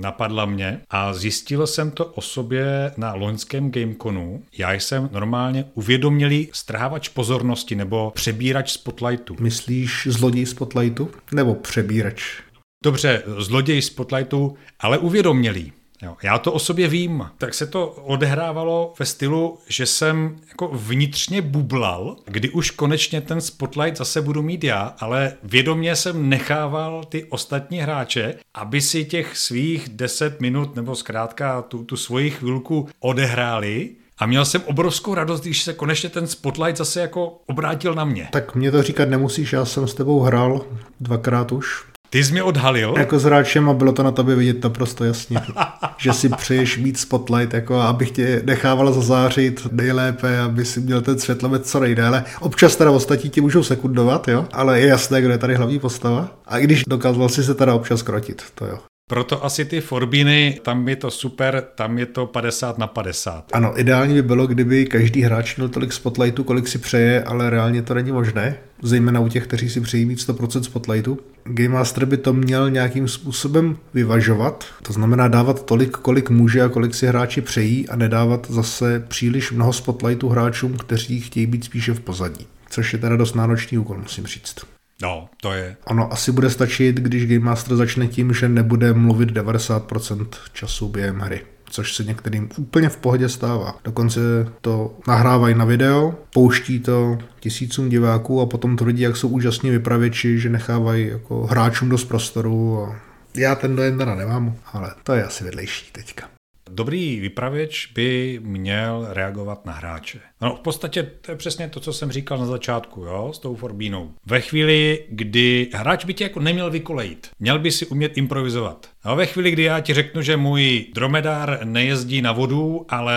napadla 0.00 0.44
mě 0.44 0.80
a 0.90 1.14
zjistil 1.14 1.66
jsem 1.66 1.90
to 1.90 2.04
o 2.06 2.20
sobě 2.20 2.92
na 2.96 3.14
loňském 3.14 3.70
Gameconu. 3.70 4.42
Já 4.58 4.72
jsem 4.72 5.08
normálně 5.12 5.64
uvědomělý 5.74 6.48
strhávač 6.52 7.08
pozornosti 7.08 7.74
nebo 7.74 8.12
přebírač 8.14 8.72
spotlightu. 8.72 9.36
Myslíš 9.40 10.08
zloděj 10.10 10.46
Spotlightu? 10.46 11.10
Nebo 11.32 11.54
přebírač? 11.54 12.40
Dobře, 12.84 13.22
zloděj 13.38 13.82
spotlightu, 13.82 14.56
ale 14.80 14.98
uvědomělý. 14.98 15.72
Jo, 16.02 16.16
já 16.22 16.38
to 16.38 16.52
o 16.52 16.58
sobě 16.58 16.88
vím. 16.88 17.26
Tak 17.38 17.54
se 17.54 17.66
to 17.66 17.86
odehrávalo 17.86 18.94
ve 18.98 19.06
stylu, 19.06 19.58
že 19.68 19.86
jsem 19.86 20.36
jako 20.48 20.68
vnitřně 20.68 21.42
bublal, 21.42 22.16
kdy 22.26 22.50
už 22.50 22.70
konečně 22.70 23.20
ten 23.20 23.40
spotlight 23.40 23.98
zase 23.98 24.22
budu 24.22 24.42
mít 24.42 24.64
já, 24.64 24.94
ale 24.98 25.32
vědomě 25.42 25.96
jsem 25.96 26.28
nechával 26.28 27.04
ty 27.04 27.24
ostatní 27.24 27.78
hráče, 27.78 28.34
aby 28.54 28.80
si 28.80 29.04
těch 29.04 29.36
svých 29.36 29.88
10 29.88 30.40
minut 30.40 30.76
nebo 30.76 30.94
zkrátka 30.94 31.62
tu, 31.62 31.84
tu 31.84 31.96
svoji 31.96 32.30
chvilku 32.30 32.88
odehráli 33.00 33.90
a 34.18 34.26
měl 34.26 34.44
jsem 34.44 34.62
obrovskou 34.64 35.14
radost, 35.14 35.40
když 35.40 35.62
se 35.62 35.72
konečně 35.72 36.08
ten 36.08 36.26
spotlight 36.26 36.78
zase 36.78 37.00
jako 37.00 37.38
obrátil 37.46 37.94
na 37.94 38.04
mě. 38.04 38.28
Tak 38.32 38.54
mě 38.54 38.70
to 38.70 38.82
říkat 38.82 39.08
nemusíš, 39.08 39.52
já 39.52 39.64
jsem 39.64 39.88
s 39.88 39.94
tebou 39.94 40.20
hrál 40.20 40.64
dvakrát 41.00 41.52
už. 41.52 41.84
Ty 42.10 42.24
jsi 42.24 42.32
mě 42.32 42.42
odhalil? 42.42 42.94
Jako 42.98 43.18
s 43.18 43.24
hráčem 43.24 43.68
a 43.68 43.74
bylo 43.74 43.92
to 43.92 44.02
na 44.02 44.10
tobě 44.10 44.36
vidět 44.36 44.64
naprosto 44.64 45.04
jasně, 45.04 45.40
že 45.96 46.12
si 46.12 46.28
přeješ 46.28 46.78
mít 46.78 46.98
spotlight, 46.98 47.54
jako 47.54 47.80
abych 47.80 48.10
tě 48.10 48.42
nechával 48.44 48.92
zazářit 48.92 49.68
nejlépe, 49.72 50.40
aby 50.40 50.64
si 50.64 50.80
měl 50.80 51.00
ten 51.00 51.18
světlomet 51.18 51.66
co 51.66 51.80
nejdéle. 51.80 52.24
Občas 52.40 52.76
teda 52.76 52.90
ostatní 52.90 53.30
ti 53.30 53.40
můžou 53.40 53.62
sekundovat, 53.62 54.28
jo, 54.28 54.46
ale 54.52 54.80
je 54.80 54.86
jasné, 54.86 55.22
kdo 55.22 55.32
je 55.32 55.38
tady 55.38 55.54
hlavní 55.54 55.78
postava. 55.78 56.28
A 56.46 56.58
i 56.58 56.64
když 56.64 56.82
dokázal 56.88 57.28
si 57.28 57.44
se 57.44 57.54
teda 57.54 57.74
občas 57.74 58.02
krotit, 58.02 58.42
to 58.54 58.66
jo. 58.66 58.78
Proto 59.10 59.44
asi 59.44 59.64
ty 59.64 59.80
Forbíny, 59.80 60.60
tam 60.62 60.88
je 60.88 60.96
to 60.96 61.10
super, 61.10 61.64
tam 61.74 61.98
je 61.98 62.06
to 62.06 62.26
50 62.26 62.78
na 62.78 62.86
50. 62.86 63.44
Ano, 63.52 63.80
ideální 63.80 64.14
by 64.14 64.22
bylo, 64.22 64.46
kdyby 64.46 64.86
každý 64.86 65.22
hráč 65.22 65.56
měl 65.56 65.68
tolik 65.68 65.92
spotlightu, 65.92 66.44
kolik 66.44 66.68
si 66.68 66.78
přeje, 66.78 67.24
ale 67.24 67.50
reálně 67.50 67.82
to 67.82 67.94
není 67.94 68.12
možné, 68.12 68.56
zejména 68.82 69.20
u 69.20 69.28
těch, 69.28 69.46
kteří 69.46 69.70
si 69.70 69.80
přejí 69.80 70.06
mít 70.06 70.18
100% 70.18 70.62
spotlightu. 70.62 71.18
Game 71.44 71.68
Master 71.68 72.04
by 72.04 72.16
to 72.16 72.32
měl 72.32 72.70
nějakým 72.70 73.08
způsobem 73.08 73.76
vyvažovat, 73.94 74.64
to 74.82 74.92
znamená 74.92 75.28
dávat 75.28 75.66
tolik, 75.66 75.90
kolik 75.90 76.30
může 76.30 76.62
a 76.62 76.68
kolik 76.68 76.94
si 76.94 77.06
hráči 77.06 77.40
přejí 77.40 77.88
a 77.88 77.96
nedávat 77.96 78.46
zase 78.50 79.04
příliš 79.08 79.52
mnoho 79.52 79.72
spotlightu 79.72 80.28
hráčům, 80.28 80.76
kteří 80.76 81.20
chtějí 81.20 81.46
být 81.46 81.64
spíše 81.64 81.94
v 81.94 82.00
pozadí. 82.00 82.46
Což 82.70 82.92
je 82.92 82.98
teda 82.98 83.16
dost 83.16 83.34
náročný 83.34 83.78
úkol, 83.78 83.98
musím 83.98 84.26
říct. 84.26 84.75
No, 85.02 85.28
to 85.40 85.52
je. 85.52 85.76
Ono 85.84 86.12
asi 86.12 86.32
bude 86.32 86.50
stačit, 86.50 86.96
když 86.96 87.26
Game 87.26 87.44
Master 87.44 87.76
začne 87.76 88.06
tím, 88.06 88.32
že 88.32 88.48
nebude 88.48 88.92
mluvit 88.92 89.30
90% 89.30 90.26
času 90.52 90.88
během 90.88 91.18
hry 91.18 91.42
což 91.70 91.94
se 91.94 92.04
některým 92.04 92.48
úplně 92.58 92.88
v 92.88 92.96
pohodě 92.96 93.28
stává. 93.28 93.74
Dokonce 93.84 94.20
to 94.60 94.94
nahrávají 95.08 95.54
na 95.54 95.64
video, 95.64 96.14
pouští 96.32 96.80
to 96.80 97.18
tisícům 97.40 97.88
diváků 97.88 98.40
a 98.40 98.46
potom 98.46 98.76
tvrdí, 98.76 99.02
jak 99.02 99.16
jsou 99.16 99.28
úžasní 99.28 99.70
vypravěči, 99.70 100.38
že 100.38 100.48
nechávají 100.48 101.06
jako 101.08 101.46
hráčům 101.46 101.88
dost 101.88 102.04
prostoru. 102.04 102.84
A 102.84 103.00
já 103.36 103.54
ten 103.54 103.76
dojem 103.76 103.98
teda 103.98 104.14
nemám, 104.14 104.54
ale 104.72 104.94
to 105.02 105.12
je 105.12 105.24
asi 105.24 105.44
vedlejší 105.44 105.92
teďka. 105.92 106.35
Dobrý 106.70 107.20
vypravěč 107.20 107.90
by 107.94 108.40
měl 108.42 109.06
reagovat 109.10 109.66
na 109.66 109.72
hráče. 109.72 110.18
No, 110.40 110.56
v 110.56 110.60
podstatě 110.60 111.02
to 111.02 111.32
je 111.32 111.36
přesně 111.36 111.68
to, 111.68 111.80
co 111.80 111.92
jsem 111.92 112.12
říkal 112.12 112.38
na 112.38 112.46
začátku, 112.46 113.00
jo, 113.00 113.32
s 113.34 113.38
tou 113.38 113.56
Forbínou. 113.56 114.10
Ve 114.26 114.40
chvíli, 114.40 115.04
kdy 115.10 115.70
hráč 115.74 116.04
by 116.04 116.14
tě 116.14 116.24
jako 116.24 116.40
neměl 116.40 116.70
vykolejit, 116.70 117.28
měl 117.40 117.58
by 117.58 117.70
si 117.70 117.86
umět 117.86 118.18
improvizovat. 118.18 118.86
A 119.02 119.14
ve 119.14 119.26
chvíli, 119.26 119.50
kdy 119.50 119.62
já 119.62 119.80
ti 119.80 119.94
řeknu, 119.94 120.22
že 120.22 120.36
můj 120.36 120.86
dromedár 120.94 121.58
nejezdí 121.64 122.22
na 122.22 122.32
vodu, 122.32 122.86
ale 122.88 123.16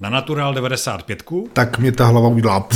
na 0.00 0.10
Natural 0.10 0.54
95, 0.54 1.22
Tak 1.52 1.78
mě 1.78 1.92
ta 1.92 2.06
hlava 2.06 2.28
udělá 2.28 2.68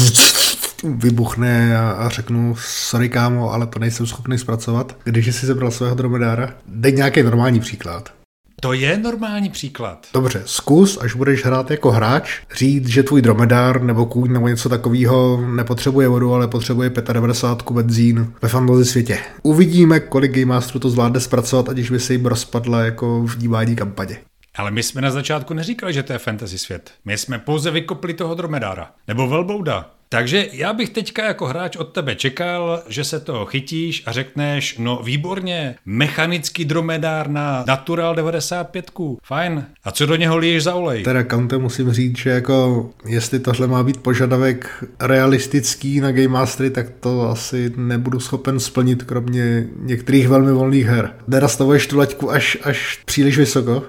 vybuchne 0.84 1.78
a, 1.78 2.08
řeknu, 2.08 2.54
sorry 2.58 3.08
kámo, 3.08 3.52
ale 3.52 3.66
to 3.66 3.78
nejsem 3.78 4.06
schopný 4.06 4.38
zpracovat. 4.38 4.96
Když 5.04 5.26
jsi 5.26 5.46
sebral 5.46 5.70
svého 5.70 5.94
dromedára, 5.94 6.54
dej 6.66 6.92
nějaký 6.92 7.22
normální 7.22 7.60
příklad. 7.60 8.21
To 8.62 8.72
je 8.72 8.98
normální 8.98 9.50
příklad. 9.50 10.06
Dobře, 10.14 10.42
zkus, 10.44 10.98
až 11.00 11.14
budeš 11.14 11.44
hrát 11.44 11.70
jako 11.70 11.90
hráč, 11.90 12.40
říct, 12.56 12.88
že 12.88 13.02
tvůj 13.02 13.22
dromedár 13.22 13.82
nebo 13.82 14.06
kůň 14.06 14.32
nebo 14.32 14.48
něco 14.48 14.68
takového 14.68 15.44
nepotřebuje 15.46 16.08
vodu, 16.08 16.34
ale 16.34 16.48
potřebuje 16.48 16.92
95 17.12 17.74
benzín 17.74 18.32
ve 18.42 18.48
fantasy 18.48 18.84
světě. 18.84 19.18
Uvidíme, 19.42 20.00
kolik 20.00 20.32
Game 20.32 20.46
Masterů 20.46 20.80
to 20.80 20.90
zvládne 20.90 21.20
zpracovat, 21.20 21.68
ať 21.68 21.78
už 21.78 21.90
by 21.90 22.00
se 22.00 22.12
jim 22.12 22.26
rozpadla 22.26 22.80
jako 22.80 23.22
vnímání 23.22 23.76
kampaně. 23.76 24.18
Ale 24.56 24.70
my 24.70 24.82
jsme 24.82 25.00
na 25.00 25.10
začátku 25.10 25.54
neříkali, 25.54 25.92
že 25.92 26.02
to 26.02 26.12
je 26.12 26.18
fantasy 26.18 26.58
svět. 26.58 26.92
My 27.04 27.18
jsme 27.18 27.38
pouze 27.38 27.70
vykopli 27.70 28.14
toho 28.14 28.34
dromedára. 28.34 28.90
Nebo 29.08 29.28
velbouda. 29.28 29.90
Takže 30.12 30.48
já 30.52 30.72
bych 30.72 30.90
teďka 30.90 31.24
jako 31.24 31.46
hráč 31.46 31.76
od 31.76 31.84
tebe 31.84 32.14
čekal, 32.14 32.82
že 32.88 33.04
se 33.04 33.20
toho 33.20 33.46
chytíš 33.46 34.02
a 34.06 34.12
řekneš, 34.12 34.78
no 34.78 35.00
výborně, 35.04 35.74
mechanický 35.86 36.64
dromedár 36.64 37.28
na 37.28 37.64
Natural 37.66 38.14
95. 38.14 38.90
Fajn. 39.24 39.66
A 39.84 39.90
co 39.90 40.06
do 40.06 40.16
něho 40.16 40.36
liješ 40.36 40.62
za 40.62 40.74
olej? 40.74 41.02
Teda 41.02 41.22
Kante 41.22 41.58
musím 41.58 41.92
říct, 41.92 42.18
že 42.18 42.30
jako 42.30 42.90
jestli 43.06 43.38
tohle 43.38 43.66
má 43.66 43.82
být 43.82 43.96
požadavek 43.96 44.84
realistický 45.00 46.00
na 46.00 46.12
Game 46.12 46.28
Mastery, 46.28 46.70
tak 46.70 46.86
to 47.00 47.28
asi 47.28 47.72
nebudu 47.76 48.20
schopen 48.20 48.60
splnit, 48.60 49.02
kromě 49.02 49.66
některých 49.76 50.28
velmi 50.28 50.52
volných 50.52 50.86
her. 50.86 51.14
Nerastavuješ 51.26 51.86
tu 51.86 51.98
laťku 51.98 52.30
až, 52.30 52.58
až 52.62 53.00
příliš 53.04 53.38
vysoko. 53.38 53.82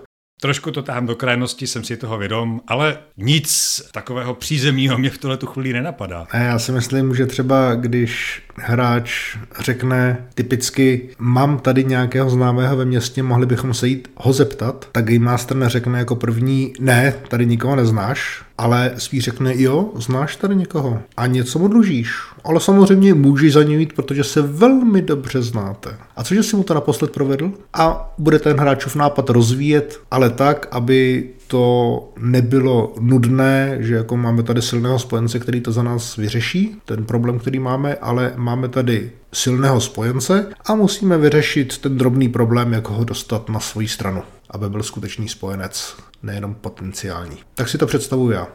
Trošku 0.44 0.72
to 0.72 0.82
táhám 0.82 1.08
do 1.08 1.16
krajnosti, 1.16 1.68
jsem 1.68 1.84
si 1.84 1.98
toho 1.98 2.18
vědom, 2.18 2.62
ale 2.68 2.98
nic 3.18 3.82
takového 3.92 4.34
přízemního 4.34 4.98
mě 4.98 5.10
v 5.10 5.18
tuhle 5.18 5.38
tu 5.38 5.46
chvíli 5.46 5.74
nenapadá. 5.74 6.28
Ne, 6.34 6.46
já 6.46 6.60
si 6.60 6.72
myslím, 6.72 7.16
že 7.16 7.26
třeba 7.26 7.76
když 7.76 8.42
hráč 8.56 9.38
řekne 9.60 10.28
typicky, 10.34 11.10
mám 11.20 11.60
tady 11.60 11.84
nějakého 11.84 12.30
známého 12.30 12.78
ve 12.78 12.86
městě, 12.86 13.24
mohli 13.24 13.46
bychom 13.46 13.74
se 13.74 13.88
jít 13.88 14.08
ho 14.16 14.34
zeptat, 14.34 14.90
tak 14.92 15.06
Game 15.06 15.26
Master 15.26 15.58
neřekne 15.58 16.00
jako 16.00 16.16
první, 16.16 16.74
ne, 16.80 17.14
tady 17.28 17.46
nikoho 17.46 17.76
neznáš, 17.76 18.44
ale 18.58 18.92
spíš 18.98 19.24
řekne, 19.24 19.54
jo, 19.56 19.92
znáš 19.96 20.36
tady 20.36 20.56
někoho 20.56 21.02
a 21.18 21.28
něco 21.28 21.60
mu 21.60 21.68
dlužíš. 21.68 22.14
Ale 22.44 22.60
samozřejmě 22.60 23.14
můžeš 23.14 23.54
za 23.54 23.64
ně 23.64 23.78
jít, 23.78 23.94
protože 23.94 24.24
se 24.24 24.42
velmi 24.42 25.02
dobře 25.02 25.42
znáte. 25.42 25.98
A 26.16 26.24
cože 26.24 26.44
si 26.44 26.56
mu 26.56 26.64
to 26.64 26.74
naposled 26.74 27.12
provedl? 27.12 27.52
A 27.74 28.14
bude 28.18 28.40
ten 28.40 28.60
hráčův 28.60 28.96
nápad 28.96 29.30
rozvíjet, 29.30 30.02
ale 30.12 30.30
tak, 30.30 30.68
aby 30.72 31.30
to 31.48 32.10
nebylo 32.20 32.94
nudné, 33.00 33.78
že 33.80 33.96
jako 33.96 34.18
máme 34.18 34.44
tady 34.44 34.62
silného 34.62 35.00
spojence, 35.00 35.40
který 35.40 35.62
to 35.62 35.72
za 35.72 35.84
nás 35.84 36.16
vyřeší, 36.16 36.82
ten 36.86 37.06
problém, 37.06 37.40
který 37.40 37.60
máme, 37.60 37.96
ale 37.96 38.34
máme 38.36 38.70
tady 38.70 39.12
silného 39.34 39.82
spojence 39.82 40.48
a 40.66 40.76
musíme 40.76 41.18
vyřešit 41.18 41.78
ten 41.78 41.98
drobný 41.98 42.30
problém, 42.30 42.74
jak 42.74 42.90
ho 42.90 43.04
dostat 43.04 43.50
na 43.50 43.60
svoji 43.60 43.88
stranu, 43.88 44.24
aby 44.50 44.70
byl 44.70 44.84
skutečný 44.84 45.30
spojenec, 45.30 45.96
nejenom 46.24 46.54
potenciální. 46.54 47.38
Tak 47.56 47.70
si 47.70 47.78
to 47.78 47.88
představuju 47.88 48.32
já. 48.32 48.48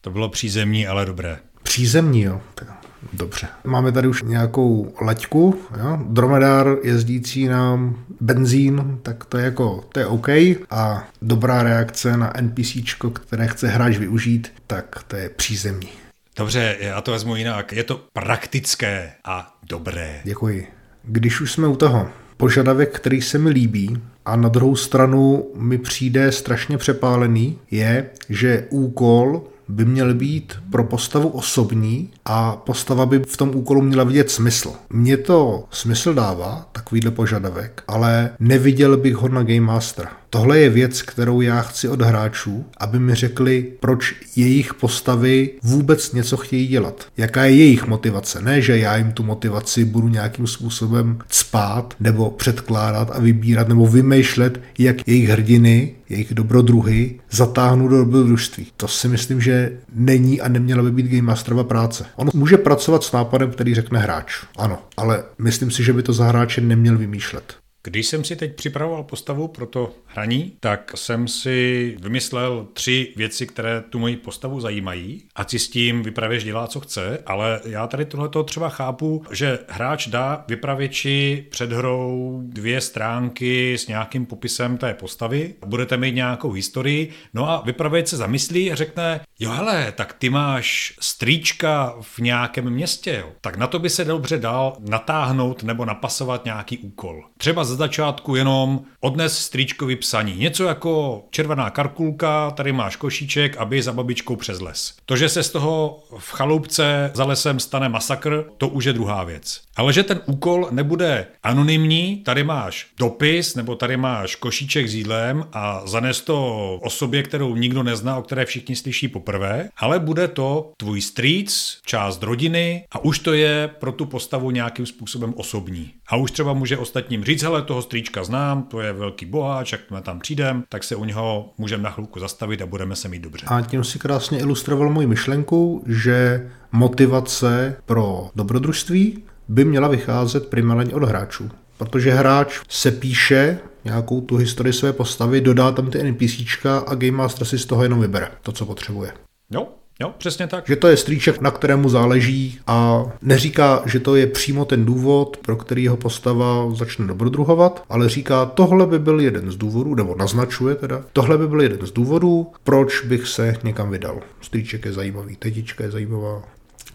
To 0.00 0.10
bylo 0.10 0.28
přízemní, 0.28 0.86
ale 0.86 1.06
dobré. 1.06 1.38
Přízemní, 1.62 2.22
jo. 2.22 2.40
Tak 2.54 2.79
Dobře. 3.12 3.48
Máme 3.64 3.92
tady 3.92 4.08
už 4.08 4.22
nějakou 4.22 4.92
laťku, 5.00 5.60
jo? 5.78 5.98
dromedár 6.06 6.76
jezdící 6.82 7.48
na 7.48 7.94
benzín, 8.20 8.98
tak 9.02 9.24
to 9.24 9.38
je 9.38 9.44
jako, 9.44 9.84
to 9.92 10.00
je 10.00 10.06
OK. 10.06 10.28
A 10.70 11.08
dobrá 11.22 11.62
reakce 11.62 12.16
na 12.16 12.32
NPC, 12.40 12.76
které 13.12 13.46
chce 13.48 13.68
hráč 13.68 13.96
využít, 13.96 14.52
tak 14.66 15.02
to 15.06 15.16
je 15.16 15.28
přízemní. 15.28 15.88
Dobře, 16.36 16.76
já 16.80 17.00
to 17.00 17.10
vezmu 17.10 17.36
jinak. 17.36 17.72
Je 17.72 17.84
to 17.84 18.04
praktické 18.12 19.12
a 19.24 19.54
dobré. 19.68 20.20
Děkuji. 20.24 20.66
Když 21.02 21.40
už 21.40 21.52
jsme 21.52 21.68
u 21.68 21.76
toho, 21.76 22.08
požadavek, 22.36 22.96
který 22.96 23.22
se 23.22 23.38
mi 23.38 23.50
líbí, 23.50 24.02
a 24.24 24.36
na 24.36 24.48
druhou 24.48 24.76
stranu 24.76 25.50
mi 25.54 25.78
přijde 25.78 26.32
strašně 26.32 26.78
přepálený, 26.78 27.58
je, 27.70 28.10
že 28.28 28.66
úkol 28.70 29.42
by 29.70 29.84
měl 29.84 30.14
být 30.14 30.54
pro 30.70 30.84
postavu 30.84 31.28
osobní 31.28 32.10
a 32.24 32.56
postava 32.56 33.06
by 33.06 33.18
v 33.18 33.36
tom 33.36 33.50
úkolu 33.54 33.82
měla 33.82 34.04
vidět 34.04 34.30
smysl. 34.30 34.72
Mně 34.90 35.16
to 35.16 35.64
smysl 35.70 36.14
dává, 36.14 36.68
takovýhle 36.72 37.10
požadavek, 37.10 37.82
ale 37.88 38.30
neviděl 38.38 38.96
bych 38.96 39.14
ho 39.14 39.28
na 39.28 39.42
Game 39.42 39.60
Master. 39.60 40.08
Tohle 40.30 40.58
je 40.58 40.70
věc, 40.70 41.02
kterou 41.02 41.40
já 41.40 41.60
chci 41.60 41.88
od 41.88 42.02
hráčů, 42.02 42.64
aby 42.76 42.98
mi 42.98 43.14
řekli, 43.14 43.72
proč 43.80 44.14
jejich 44.36 44.74
postavy 44.74 45.50
vůbec 45.62 46.12
něco 46.12 46.36
chtějí 46.36 46.66
dělat. 46.66 47.06
Jaká 47.16 47.44
je 47.44 47.54
jejich 47.54 47.86
motivace. 47.86 48.42
Ne, 48.42 48.62
že 48.62 48.78
já 48.78 48.96
jim 48.96 49.12
tu 49.12 49.22
motivaci 49.22 49.84
budu 49.84 50.08
nějakým 50.08 50.46
způsobem 50.46 51.18
spát 51.28 51.94
nebo 52.00 52.30
předkládat 52.30 53.10
a 53.14 53.20
vybírat 53.20 53.68
nebo 53.68 53.86
vymýšlet, 53.86 54.60
jak 54.78 55.08
jejich 55.08 55.28
hrdiny, 55.28 55.94
jejich 56.08 56.34
dobrodruhy 56.34 57.20
zatáhnu 57.30 57.88
do 57.88 57.96
dobrodružství. 57.96 58.66
To 58.76 58.88
si 58.88 59.08
myslím, 59.08 59.40
že 59.40 59.72
není 59.94 60.40
a 60.40 60.48
neměla 60.48 60.82
by 60.82 60.90
být 60.90 61.06
Game 61.06 61.22
Masterova 61.22 61.64
práce. 61.64 62.04
On 62.16 62.30
může 62.34 62.56
pracovat 62.56 63.04
s 63.04 63.12
nápadem, 63.12 63.50
který 63.50 63.74
řekne 63.74 63.98
hráč. 63.98 64.34
Ano, 64.56 64.78
ale 64.96 65.22
myslím 65.38 65.70
si, 65.70 65.84
že 65.84 65.92
by 65.92 66.02
to 66.02 66.12
za 66.12 66.24
hráče 66.24 66.60
neměl 66.60 66.98
vymýšlet. 66.98 67.59
Když 67.82 68.06
jsem 68.06 68.24
si 68.24 68.36
teď 68.36 68.54
připravoval 68.56 69.04
postavu 69.04 69.48
pro 69.48 69.66
to 69.66 69.92
hraní, 70.06 70.52
tak 70.60 70.92
jsem 70.94 71.28
si 71.28 71.96
vymyslel 72.02 72.66
tři 72.72 73.12
věci, 73.16 73.46
které 73.46 73.80
tu 73.80 73.98
moji 73.98 74.16
postavu 74.16 74.60
zajímají. 74.60 75.24
A 75.34 75.48
si 75.48 75.58
s 75.58 75.68
tím 75.68 76.02
vypravěč 76.02 76.44
dělá, 76.44 76.66
co 76.66 76.80
chce, 76.80 77.18
ale 77.26 77.60
já 77.64 77.86
tady 77.86 78.04
tohleto 78.04 78.42
třeba 78.42 78.68
chápu, 78.68 79.24
že 79.32 79.58
hráč 79.68 80.06
dá 80.06 80.44
vypravěči 80.48 81.46
před 81.50 81.72
hrou 81.72 82.40
dvě 82.44 82.80
stránky 82.80 83.74
s 83.74 83.86
nějakým 83.86 84.26
popisem 84.26 84.78
té 84.78 84.94
postavy, 84.94 85.54
budete 85.66 85.96
mít 85.96 86.14
nějakou 86.14 86.52
historii, 86.52 87.10
no 87.34 87.50
a 87.50 87.62
vypravěč 87.66 88.08
se 88.08 88.16
zamyslí 88.16 88.72
a 88.72 88.74
řekne, 88.74 89.20
jo 89.38 89.50
hele, 89.50 89.92
tak 89.92 90.12
ty 90.12 90.30
máš 90.30 90.94
strýčka 91.00 91.94
v 92.00 92.18
nějakém 92.18 92.70
městě, 92.70 93.16
jo. 93.20 93.32
tak 93.40 93.56
na 93.56 93.66
to 93.66 93.78
by 93.78 93.90
se 93.90 94.04
dobře 94.04 94.38
dal 94.38 94.76
natáhnout 94.80 95.62
nebo 95.62 95.84
napasovat 95.84 96.44
nějaký 96.44 96.78
úkol. 96.78 97.24
Třeba 97.38 97.64
ze 97.70 97.76
začátku 97.76 98.36
jenom 98.36 98.80
odnes 99.00 99.38
strýčkovi 99.38 99.96
psaní. 99.96 100.36
Něco 100.36 100.64
jako 100.64 101.22
červená 101.30 101.70
karkulka, 101.70 102.50
tady 102.50 102.72
máš 102.72 102.96
košíček, 102.96 103.56
aby 103.56 103.82
za 103.82 103.92
babičkou 103.92 104.36
přes 104.36 104.60
les. 104.60 104.94
To, 105.06 105.16
že 105.16 105.28
se 105.28 105.42
z 105.42 105.50
toho 105.50 106.02
v 106.18 106.32
chaloupce 106.32 107.10
za 107.14 107.24
lesem 107.24 107.60
stane 107.60 107.88
masakr, 107.88 108.44
to 108.58 108.68
už 108.68 108.84
je 108.84 108.92
druhá 108.92 109.24
věc. 109.24 109.60
Ale 109.76 109.92
že 109.92 110.02
ten 110.02 110.20
úkol 110.26 110.68
nebude 110.70 111.26
anonymní, 111.42 112.16
tady 112.16 112.44
máš 112.44 112.86
dopis 112.98 113.54
nebo 113.54 113.76
tady 113.76 113.96
máš 113.96 114.36
košíček 114.36 114.88
s 114.88 114.94
jídlem 114.94 115.44
a 115.52 115.82
zanes 115.86 116.20
to 116.20 116.78
osobě, 116.82 117.22
kterou 117.22 117.56
nikdo 117.56 117.82
nezná, 117.82 118.16
o 118.16 118.22
které 118.22 118.44
všichni 118.44 118.76
slyší 118.76 119.08
poprvé, 119.08 119.68
ale 119.76 119.98
bude 119.98 120.28
to 120.28 120.72
tvůj 120.76 121.00
strýc, 121.00 121.78
část 121.86 122.22
rodiny 122.22 122.84
a 122.92 123.04
už 123.04 123.18
to 123.18 123.32
je 123.32 123.70
pro 123.80 123.92
tu 123.92 124.06
postavu 124.06 124.50
nějakým 124.50 124.86
způsobem 124.86 125.34
osobní. 125.36 125.90
A 126.08 126.16
už 126.16 126.30
třeba 126.30 126.52
může 126.52 126.78
ostatním 126.78 127.24
říct, 127.24 127.42
hele, 127.42 127.59
toho 127.62 127.82
strýčka 127.82 128.24
znám, 128.24 128.62
to 128.62 128.80
je 128.80 128.92
velký 128.92 129.26
boháč, 129.26 129.72
jak 129.72 129.80
jsme 129.88 130.02
tam 130.02 130.20
přijdem, 130.20 130.64
tak 130.68 130.84
se 130.84 130.96
u 130.96 131.04
něho 131.04 131.52
můžeme 131.58 131.82
na 131.82 131.90
chvilku 131.90 132.20
zastavit 132.20 132.62
a 132.62 132.66
budeme 132.66 132.96
se 132.96 133.08
mít 133.08 133.22
dobře. 133.22 133.46
A 133.46 133.62
tím 133.62 133.84
si 133.84 133.98
krásně 133.98 134.38
ilustroval 134.38 134.90
moji 134.90 135.06
myšlenku, 135.06 135.84
že 135.86 136.50
motivace 136.72 137.76
pro 137.86 138.30
dobrodružství 138.34 139.24
by 139.48 139.64
měla 139.64 139.88
vycházet 139.88 140.48
primárně 140.48 140.94
od 140.94 141.02
hráčů. 141.02 141.50
Protože 141.78 142.12
hráč 142.12 142.60
se 142.68 142.90
píše 142.90 143.58
nějakou 143.84 144.20
tu 144.20 144.36
historii 144.36 144.72
své 144.72 144.92
postavy, 144.92 145.40
dodá 145.40 145.72
tam 145.72 145.90
ty 145.90 146.12
NPCčka 146.12 146.78
a 146.78 146.94
Game 146.94 147.16
Master 147.16 147.46
si 147.46 147.58
z 147.58 147.66
toho 147.66 147.82
jenom 147.82 148.00
vybere 148.00 148.28
to, 148.42 148.52
co 148.52 148.66
potřebuje. 148.66 149.12
Jo, 149.50 149.68
Jo, 150.00 150.14
přesně 150.18 150.46
tak. 150.46 150.66
Že 150.66 150.76
to 150.76 150.88
je 150.88 150.96
strýček, 150.96 151.40
na 151.40 151.50
kterému 151.50 151.88
záleží 151.88 152.58
a 152.66 153.04
neříká, 153.22 153.82
že 153.86 154.00
to 154.00 154.16
je 154.16 154.26
přímo 154.26 154.64
ten 154.64 154.84
důvod, 154.84 155.36
pro 155.36 155.56
který 155.56 155.82
jeho 155.82 155.96
postava 155.96 156.74
začne 156.74 157.06
dobrodruhovat, 157.06 157.84
ale 157.88 158.08
říká, 158.08 158.46
tohle 158.46 158.86
by 158.86 158.98
byl 158.98 159.20
jeden 159.20 159.50
z 159.50 159.56
důvodů, 159.56 159.94
nebo 159.94 160.16
naznačuje 160.16 160.74
teda, 160.74 161.04
tohle 161.12 161.38
by 161.38 161.48
byl 161.48 161.60
jeden 161.62 161.86
z 161.86 161.92
důvodů, 161.92 162.46
proč 162.64 163.04
bych 163.04 163.28
se 163.28 163.56
někam 163.64 163.90
vydal. 163.90 164.20
Strýček 164.40 164.84
je 164.84 164.92
zajímavý, 164.92 165.36
tetička 165.36 165.84
je 165.84 165.90
zajímavá, 165.90 166.42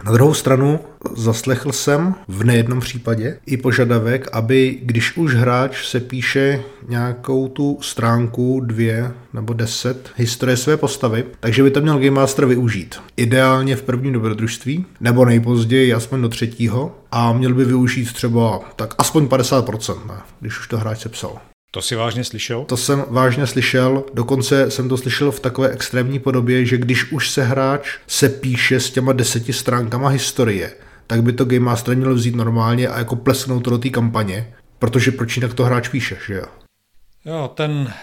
na 0.03 0.11
druhou 0.11 0.33
stranu 0.33 0.79
zaslechl 1.15 1.71
jsem 1.71 2.15
v 2.27 2.43
nejednom 2.43 2.79
případě 2.79 3.39
i 3.45 3.57
požadavek, 3.57 4.27
aby 4.31 4.79
když 4.81 5.17
už 5.17 5.35
hráč 5.35 5.87
se 5.87 5.99
píše 5.99 6.61
nějakou 6.87 7.47
tu 7.47 7.77
stránku, 7.81 8.59
dvě 8.59 9.11
nebo 9.33 9.53
deset 9.53 10.11
historie 10.15 10.57
své 10.57 10.77
postavy, 10.77 11.23
takže 11.39 11.63
by 11.63 11.71
to 11.71 11.81
měl 11.81 11.97
Game 11.97 12.11
Master 12.11 12.45
využít. 12.45 12.95
Ideálně 13.17 13.75
v 13.75 13.81
prvním 13.81 14.13
dobrodružství, 14.13 14.85
nebo 15.01 15.25
nejpozději 15.25 15.93
aspoň 15.93 16.21
do 16.21 16.29
třetího 16.29 16.95
a 17.11 17.33
měl 17.33 17.53
by 17.53 17.65
využít 17.65 18.13
třeba 18.13 18.59
tak 18.75 18.93
aspoň 18.97 19.25
50%, 19.25 20.07
ne, 20.07 20.15
když 20.39 20.59
už 20.59 20.67
to 20.67 20.77
hráč 20.77 20.99
sepsal. 20.99 21.39
To 21.75 21.81
si 21.81 21.95
vážně 21.95 22.23
slyšel? 22.23 22.65
To 22.65 22.77
jsem 22.77 23.05
vážně 23.09 23.47
slyšel, 23.47 24.03
dokonce 24.13 24.71
jsem 24.71 24.89
to 24.89 24.97
slyšel 24.97 25.31
v 25.31 25.39
takové 25.39 25.69
extrémní 25.69 26.19
podobě, 26.19 26.65
že 26.65 26.77
když 26.77 27.11
už 27.11 27.29
se 27.29 27.43
hráč 27.43 27.97
se 28.07 28.29
píše 28.29 28.79
s 28.79 28.91
těma 28.91 29.13
deseti 29.13 29.53
stránkama 29.53 30.09
historie, 30.09 30.73
tak 31.07 31.23
by 31.23 31.33
to 31.33 31.45
Game 31.45 31.65
Master 31.65 31.97
měl 31.97 32.15
vzít 32.15 32.35
normálně 32.35 32.87
a 32.87 32.99
jako 32.99 33.15
plesnout 33.15 33.63
to 33.63 33.69
do 33.69 33.77
té 33.77 33.89
kampaně, 33.89 34.53
protože 34.79 35.11
proč 35.11 35.37
jinak 35.37 35.53
to 35.53 35.63
hráč 35.63 35.87
píše, 35.87 36.17
že 36.27 36.33
jo? 36.33 36.45
Jo, 37.25 37.51
ten 37.55 37.93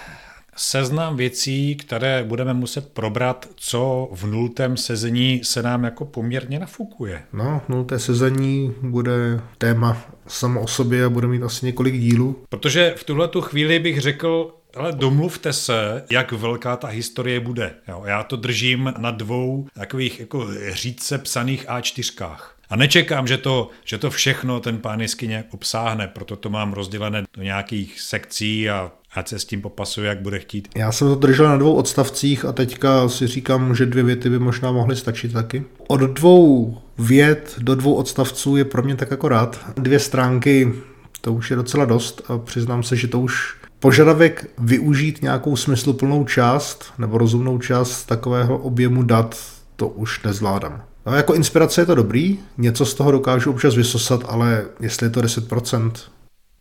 seznam 0.57 1.17
věcí, 1.17 1.77
které 1.77 2.25
budeme 2.25 2.55
muset 2.55 2.89
probrat, 2.93 3.49
co 3.57 4.09
v 4.13 4.27
nultém 4.27 4.77
sezení 4.77 5.41
se 5.45 5.63
nám 5.63 5.85
jako 5.85 6.05
poměrně 6.05 6.59
nafukuje. 6.59 7.23
No, 7.33 7.63
nulté 7.69 7.99
sezení 7.99 8.75
bude 8.83 9.41
téma 9.59 10.03
samo 10.27 10.61
o 10.61 10.67
sobě 10.67 11.05
a 11.05 11.09
bude 11.09 11.27
mít 11.27 11.43
asi 11.43 11.67
několik 11.67 11.99
dílů. 11.99 12.45
Protože 12.49 12.95
v 12.97 13.05
tuhle 13.05 13.29
tu 13.29 13.41
chvíli 13.41 13.79
bych 13.79 14.01
řekl, 14.01 14.55
ale 14.77 14.93
domluvte 14.93 15.53
se, 15.53 16.05
jak 16.11 16.33
velká 16.33 16.77
ta 16.77 16.89
historie 16.89 17.41
bude. 17.41 17.75
Jo, 17.89 18.03
já 18.07 18.23
to 18.23 18.37
držím 18.37 18.95
na 18.99 19.11
dvou 19.11 19.67
takových 19.75 20.21
jako 20.21 20.47
řídce 20.73 21.19
psaných 21.19 21.67
A4. 21.69 22.37
A 22.71 22.77
nečekám, 22.77 23.27
že 23.27 23.39
to, 23.39 23.69
že 23.85 23.99
to 23.99 24.11
všechno 24.11 24.61
ten 24.61 24.79
pán 24.79 25.01
jeskyně 25.01 25.45
obsáhne, 25.51 26.09
proto 26.09 26.37
to 26.37 26.51
mám 26.51 26.73
rozdělené 26.73 27.23
do 27.37 27.43
nějakých 27.43 28.01
sekcí 28.01 28.71
a 28.71 28.93
ať 29.15 29.29
se 29.29 29.39
s 29.39 29.45
tím 29.45 29.63
popasuje, 29.63 30.09
jak 30.09 30.21
bude 30.21 30.39
chtít. 30.39 30.69
Já 30.77 30.93
jsem 30.93 31.09
to 31.09 31.15
držel 31.15 31.49
na 31.49 31.57
dvou 31.57 31.75
odstavcích 31.75 32.45
a 32.45 32.53
teďka 32.53 33.09
si 33.09 33.27
říkám, 33.27 33.75
že 33.75 33.87
dvě 33.87 34.03
věty 34.03 34.31
by 34.31 34.39
možná 34.39 34.73
mohly 34.73 34.97
stačit 34.97 35.33
taky. 35.33 35.65
Od 35.89 36.01
dvou 36.01 36.79
vět 36.99 37.55
do 37.59 37.75
dvou 37.75 37.95
odstavců 37.95 38.57
je 38.57 38.65
pro 38.65 38.83
mě 38.83 38.97
tak 38.97 39.13
akorát. 39.13 39.61
Dvě 39.77 39.99
stránky, 39.99 40.73
to 41.21 41.33
už 41.33 41.51
je 41.51 41.57
docela 41.57 41.85
dost 41.85 42.23
a 42.29 42.39
přiznám 42.39 42.83
se, 42.83 42.97
že 42.97 43.09
to 43.09 43.21
už 43.21 43.55
požadavek 43.79 44.51
využít 44.59 45.23
nějakou 45.23 45.57
smysluplnou 45.57 46.25
část 46.25 46.93
nebo 46.99 47.19
rozumnou 47.19 47.59
část 47.59 48.05
takového 48.05 48.59
objemu 48.59 49.03
dat, 49.03 49.39
to 49.77 49.89
už 49.89 50.23
nezvládám. 50.23 50.85
No, 51.07 51.15
jako 51.15 51.35
inspirace 51.35 51.81
je 51.81 51.87
to 51.87 51.95
dobrý, 51.95 52.39
něco 52.59 52.87
z 52.87 52.95
toho 52.95 53.11
dokážu 53.11 53.51
občas 53.51 53.77
vysosat, 53.77 54.25
ale 54.29 54.65
jestli 54.81 55.07
je 55.07 55.11
to 55.11 55.21
10%, 55.21 55.93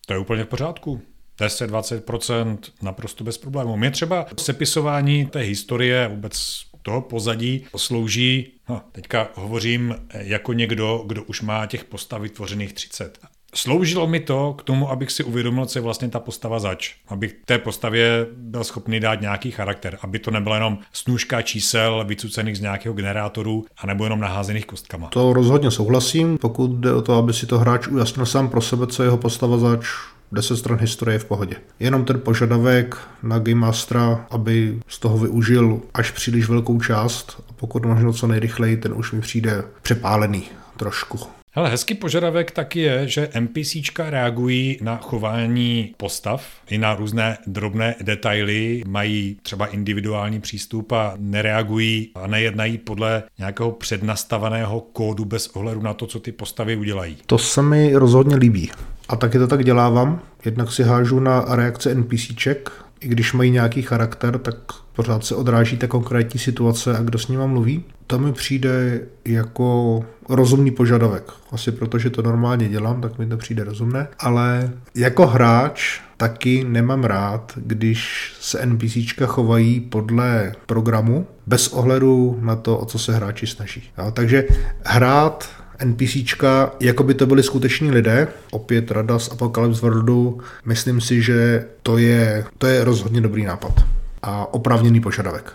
To 0.08 0.14
je 0.14 0.20
úplně 0.20 0.44
v 0.44 0.48
pořádku. 0.48 1.02
10-20% 1.42 2.58
naprosto 2.82 3.24
bez 3.24 3.38
problémů. 3.38 3.78
Mě 3.78 3.92
třeba 3.92 4.26
sepisování 4.40 5.26
té 5.26 5.40
historie, 5.40 6.08
vůbec 6.08 6.62
toho 6.82 7.02
pozadí 7.02 7.66
slouží, 7.76 8.54
no, 8.70 8.82
teďka 8.92 9.30
hovořím 9.36 9.96
jako 10.14 10.54
někdo, 10.54 11.04
kdo 11.08 11.24
už 11.24 11.42
má 11.42 11.66
těch 11.66 11.84
postav 11.84 12.22
vytvořených 12.22 12.74
30. 12.74 13.20
Sloužilo 13.56 14.08
mi 14.08 14.20
to 14.20 14.54
k 14.54 14.64
tomu, 14.64 14.92
abych 14.92 15.12
si 15.12 15.24
uvědomil, 15.24 15.66
co 15.66 15.80
je 15.80 15.84
vlastně 15.84 16.10
ta 16.10 16.20
postava 16.20 16.60
zač. 16.60 16.96
Abych 17.08 17.36
té 17.46 17.58
postavě 17.58 18.28
byl 18.38 18.64
schopný 18.64 19.00
dát 19.00 19.22
nějaký 19.22 19.52
charakter, 19.52 19.98
aby 20.02 20.20
to 20.20 20.32
nebyla 20.32 20.56
jenom 20.56 20.78
snůžka 20.94 21.42
čísel 21.42 22.06
vycucených 22.08 22.58
z 22.58 22.62
nějakého 22.62 22.96
generátoru, 22.96 23.66
anebo 23.78 24.04
jenom 24.04 24.20
naházených 24.20 24.66
kostkama. 24.66 25.08
To 25.08 25.34
rozhodně 25.34 25.72
souhlasím, 25.72 26.38
pokud 26.38 26.72
jde 26.72 26.94
o 26.94 27.02
to, 27.02 27.14
aby 27.14 27.34
si 27.34 27.46
to 27.46 27.60
hráč 27.60 27.88
ujasnil 27.88 28.26
sám 28.26 28.50
pro 28.50 28.62
sebe, 28.62 28.88
co 28.88 29.04
je 29.04 29.08
jeho 29.08 29.18
postava 29.18 29.58
zač, 29.58 29.86
10 30.32 30.58
stran 30.58 30.80
historie 30.80 31.16
je 31.16 31.20
v 31.20 31.26
pohodě. 31.26 31.56
Jenom 31.80 32.06
ten 32.06 32.20
požadavek 32.20 32.98
na 33.24 33.40
Game 33.40 33.60
Mastera, 33.60 34.26
aby 34.30 34.80
z 34.88 35.00
toho 35.00 35.18
využil 35.18 35.82
až 35.94 36.12
příliš 36.12 36.50
velkou 36.50 36.82
část 36.82 37.44
a 37.50 37.54
pokud 37.54 37.86
možno 37.86 38.14
co 38.14 38.28
nejrychleji, 38.28 38.78
ten 38.78 38.94
už 38.94 39.12
mi 39.12 39.22
přijde 39.22 39.64
přepálený 39.82 40.44
trošku. 40.78 41.20
Hele, 41.54 41.70
hezký 41.70 41.94
požadavek 41.94 42.52
taky 42.52 42.80
je, 42.80 43.08
že 43.08 43.30
NPCčka 43.40 44.10
reagují 44.10 44.78
na 44.82 44.98
chování 44.98 45.94
postav 45.98 46.46
i 46.70 46.78
na 46.78 46.96
různé 46.96 47.38
drobné 47.48 47.96
detaily, 48.02 48.84
mají 48.88 49.38
třeba 49.42 49.66
individuální 49.66 50.42
přístup 50.42 50.92
a 50.92 51.14
nereagují 51.18 52.12
a 52.16 52.28
nejednají 52.28 52.78
podle 52.78 53.24
nějakého 53.38 53.72
přednastaveného 53.72 54.82
kódu 54.82 55.26
bez 55.26 55.48
ohledu 55.48 55.82
na 55.82 55.94
to, 55.94 56.08
co 56.08 56.20
ty 56.20 56.32
postavy 56.32 56.76
udělají. 56.76 57.18
To 57.26 57.38
se 57.38 57.62
mi 57.62 57.96
rozhodně 57.96 58.36
líbí. 58.36 58.72
A 59.12 59.16
taky 59.16 59.38
to 59.38 59.48
tak 59.48 59.64
dělávám. 59.64 60.22
Jednak 60.46 60.72
si 60.72 60.84
hážu 60.84 61.20
na 61.20 61.46
reakce 61.48 61.96
NPCček, 61.96 62.72
i 63.00 63.08
když 63.08 63.34
mají 63.34 63.52
nějaký 63.52 63.82
charakter, 63.82 64.38
tak 64.38 64.56
pořád 64.94 65.26
se 65.26 65.36
odráží 65.36 65.78
ta 65.78 65.88
konkrétní 65.88 66.40
situace 66.40 66.98
a 66.98 67.02
kdo 67.02 67.20
s 67.20 67.28
nima 67.28 67.46
mluví. 67.46 67.84
To 68.08 68.20
mi 68.20 68.34
přijde 68.34 69.02
jako 69.26 70.00
rozumný 70.30 70.72
požadavek. 70.72 71.32
Asi 71.52 71.72
protože 71.72 72.10
to 72.10 72.22
normálně 72.22 72.70
dělám, 72.70 73.02
tak 73.02 73.20
mi 73.20 73.28
to 73.28 73.38
přijde 73.38 73.64
rozumné. 73.64 74.08
Ale 74.20 74.72
jako 74.96 75.28
hráč 75.28 76.02
taky 76.18 76.64
nemám 76.64 77.04
rád, 77.04 77.54
když 77.56 78.34
se 78.40 78.66
NPCčka 78.66 79.26
chovají 79.26 79.80
podle 79.80 80.52
programu, 80.66 81.28
bez 81.48 81.68
ohledu 81.68 82.40
na 82.42 82.56
to, 82.56 82.78
o 82.78 82.86
co 82.86 83.00
se 83.00 83.14
hráči 83.14 83.48
snaží. 83.48 83.84
Jo, 83.98 84.12
takže 84.12 84.44
hrát 84.84 85.61
NPCčka, 85.86 86.72
jako 86.80 87.04
by 87.04 87.14
to 87.14 87.26
byli 87.26 87.44
skuteční 87.44 87.92
lidé, 87.92 88.28
opět 88.52 88.92
rada 88.92 89.20
z 89.20 89.32
Apocalypse 89.32 89.82
Worldu, 89.82 90.40
myslím 90.66 91.02
si, 91.02 91.22
že 91.22 91.66
to 91.84 91.98
je, 91.98 92.46
to 92.58 92.68
je 92.68 92.84
rozhodně 92.84 93.22
dobrý 93.22 93.46
nápad 93.46 93.74
a 94.22 94.54
oprávněný 94.54 95.02
požadavek. 95.02 95.54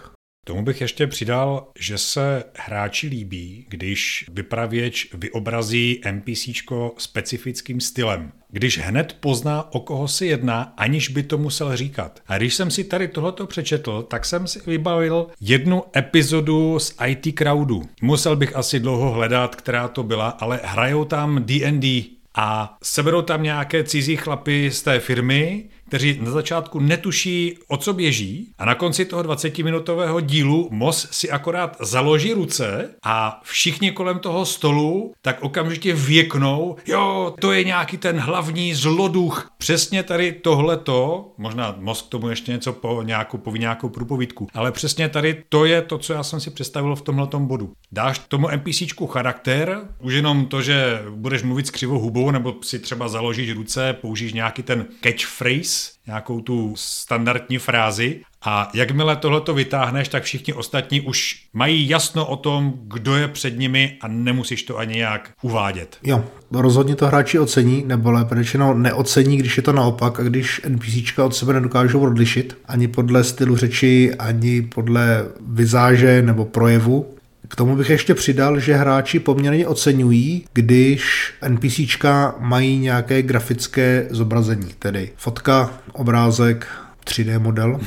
Tomu 0.48 0.62
bych 0.62 0.80
ještě 0.80 1.06
přidal, 1.06 1.66
že 1.78 1.98
se 1.98 2.44
hráči 2.58 3.06
líbí, 3.06 3.66
když 3.68 4.24
vypravěč 4.32 5.08
vyobrazí 5.14 6.00
NPCčko 6.10 6.94
specifickým 6.98 7.80
stylem. 7.80 8.32
Když 8.50 8.78
hned 8.78 9.16
pozná, 9.20 9.72
o 9.74 9.80
koho 9.80 10.08
se 10.08 10.26
jedná, 10.26 10.74
aniž 10.76 11.08
by 11.08 11.22
to 11.22 11.38
musel 11.38 11.76
říkat. 11.76 12.20
A 12.26 12.38
když 12.38 12.54
jsem 12.54 12.70
si 12.70 12.84
tady 12.84 13.08
tohleto 13.08 13.46
přečetl, 13.46 14.02
tak 14.02 14.24
jsem 14.24 14.46
si 14.46 14.60
vybavil 14.66 15.26
jednu 15.40 15.82
epizodu 15.96 16.78
z 16.78 16.94
IT 17.06 17.38
Crowdu. 17.38 17.82
Musel 18.02 18.36
bych 18.36 18.56
asi 18.56 18.80
dlouho 18.80 19.10
hledat, 19.10 19.56
která 19.56 19.88
to 19.88 20.02
byla, 20.02 20.28
ale 20.28 20.60
hrajou 20.64 21.04
tam 21.04 21.44
D&D 21.44 22.04
a 22.34 22.76
seberou 22.82 23.22
tam 23.22 23.42
nějaké 23.42 23.84
cizí 23.84 24.16
chlapy 24.16 24.70
z 24.70 24.82
té 24.82 25.00
firmy, 25.00 25.64
kteří 25.88 26.18
na 26.22 26.30
začátku 26.30 26.80
netuší, 26.80 27.58
o 27.68 27.76
co 27.76 27.92
běží 27.92 28.52
a 28.58 28.64
na 28.64 28.74
konci 28.74 29.04
toho 29.04 29.22
20-minutového 29.22 30.20
dílu 30.20 30.68
Mos 30.72 31.08
si 31.10 31.30
akorát 31.30 31.76
založí 31.80 32.32
ruce 32.32 32.90
a 33.02 33.40
všichni 33.44 33.90
kolem 33.90 34.18
toho 34.18 34.46
stolu 34.46 35.14
tak 35.22 35.42
okamžitě 35.42 35.94
věknou, 35.94 36.76
jo, 36.86 37.34
to 37.40 37.52
je 37.52 37.64
nějaký 37.64 37.96
ten 37.96 38.18
hlavní 38.18 38.74
zloduch. 38.74 39.50
Přesně 39.58 40.02
tady 40.02 40.32
tohleto, 40.32 41.32
možná 41.38 41.76
Mos 41.78 42.02
k 42.02 42.08
tomu 42.08 42.28
ještě 42.28 42.52
něco 42.52 42.72
po 42.72 43.02
nějakou, 43.02 43.38
poví 43.38 43.58
nějakou 43.58 43.88
průpovídku, 43.88 44.46
ale 44.54 44.72
přesně 44.72 45.08
tady 45.08 45.42
to 45.48 45.64
je 45.64 45.82
to, 45.82 45.98
co 45.98 46.12
já 46.12 46.22
jsem 46.22 46.40
si 46.40 46.50
představil 46.50 46.96
v 46.96 47.02
tomhletom 47.02 47.46
bodu. 47.46 47.72
Dáš 47.92 48.18
tomu 48.18 48.48
NPCčku 48.48 49.06
charakter, 49.06 49.80
už 50.00 50.14
jenom 50.14 50.46
to, 50.46 50.62
že 50.62 51.02
budeš 51.10 51.42
mluvit 51.42 51.66
s 51.66 51.70
křivou 51.70 51.98
hubou, 51.98 52.30
nebo 52.30 52.54
si 52.62 52.78
třeba 52.78 53.08
založíš 53.08 53.52
ruce, 53.52 53.92
použiješ 53.92 54.32
nějaký 54.32 54.62
ten 54.62 54.86
catchphrase, 55.02 55.75
nějakou 56.06 56.40
tu 56.40 56.72
standardní 56.76 57.58
frázi 57.58 58.20
a 58.44 58.70
jakmile 58.74 59.16
tohleto 59.16 59.54
vytáhneš, 59.54 60.08
tak 60.08 60.22
všichni 60.22 60.52
ostatní 60.52 61.00
už 61.00 61.46
mají 61.52 61.88
jasno 61.88 62.26
o 62.26 62.36
tom, 62.36 62.72
kdo 62.82 63.16
je 63.16 63.28
před 63.28 63.58
nimi 63.58 63.98
a 64.00 64.08
nemusíš 64.08 64.62
to 64.62 64.78
ani 64.78 64.94
nějak 64.94 65.30
uvádět. 65.42 65.98
Jo, 66.02 66.24
rozhodně 66.52 66.96
to 66.96 67.06
hráči 67.06 67.38
ocení, 67.38 67.84
nebo 67.86 68.10
lépe 68.10 68.34
řečeno 68.34 68.74
neocení, 68.74 69.36
když 69.36 69.56
je 69.56 69.62
to 69.62 69.72
naopak 69.72 70.20
a 70.20 70.22
když 70.22 70.60
NPCčka 70.68 71.24
od 71.24 71.34
sebe 71.34 71.52
nedokážou 71.52 72.00
odlišit, 72.00 72.58
ani 72.68 72.88
podle 72.88 73.24
stylu 73.24 73.56
řeči, 73.56 74.14
ani 74.18 74.62
podle 74.62 75.24
vizáže 75.46 76.22
nebo 76.22 76.44
projevu, 76.44 77.15
k 77.48 77.56
tomu 77.56 77.76
bych 77.76 77.90
ještě 77.90 78.14
přidal, 78.14 78.60
že 78.60 78.74
hráči 78.74 79.18
poměrně 79.20 79.66
oceňují, 79.66 80.44
když 80.52 81.32
NPCčka 81.48 82.34
mají 82.38 82.78
nějaké 82.78 83.22
grafické 83.22 84.06
zobrazení, 84.10 84.74
tedy 84.78 85.12
fotka, 85.16 85.70
obrázek, 85.92 86.66
3D 87.04 87.40
model, 87.40 87.80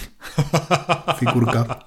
figurka. 1.16 1.80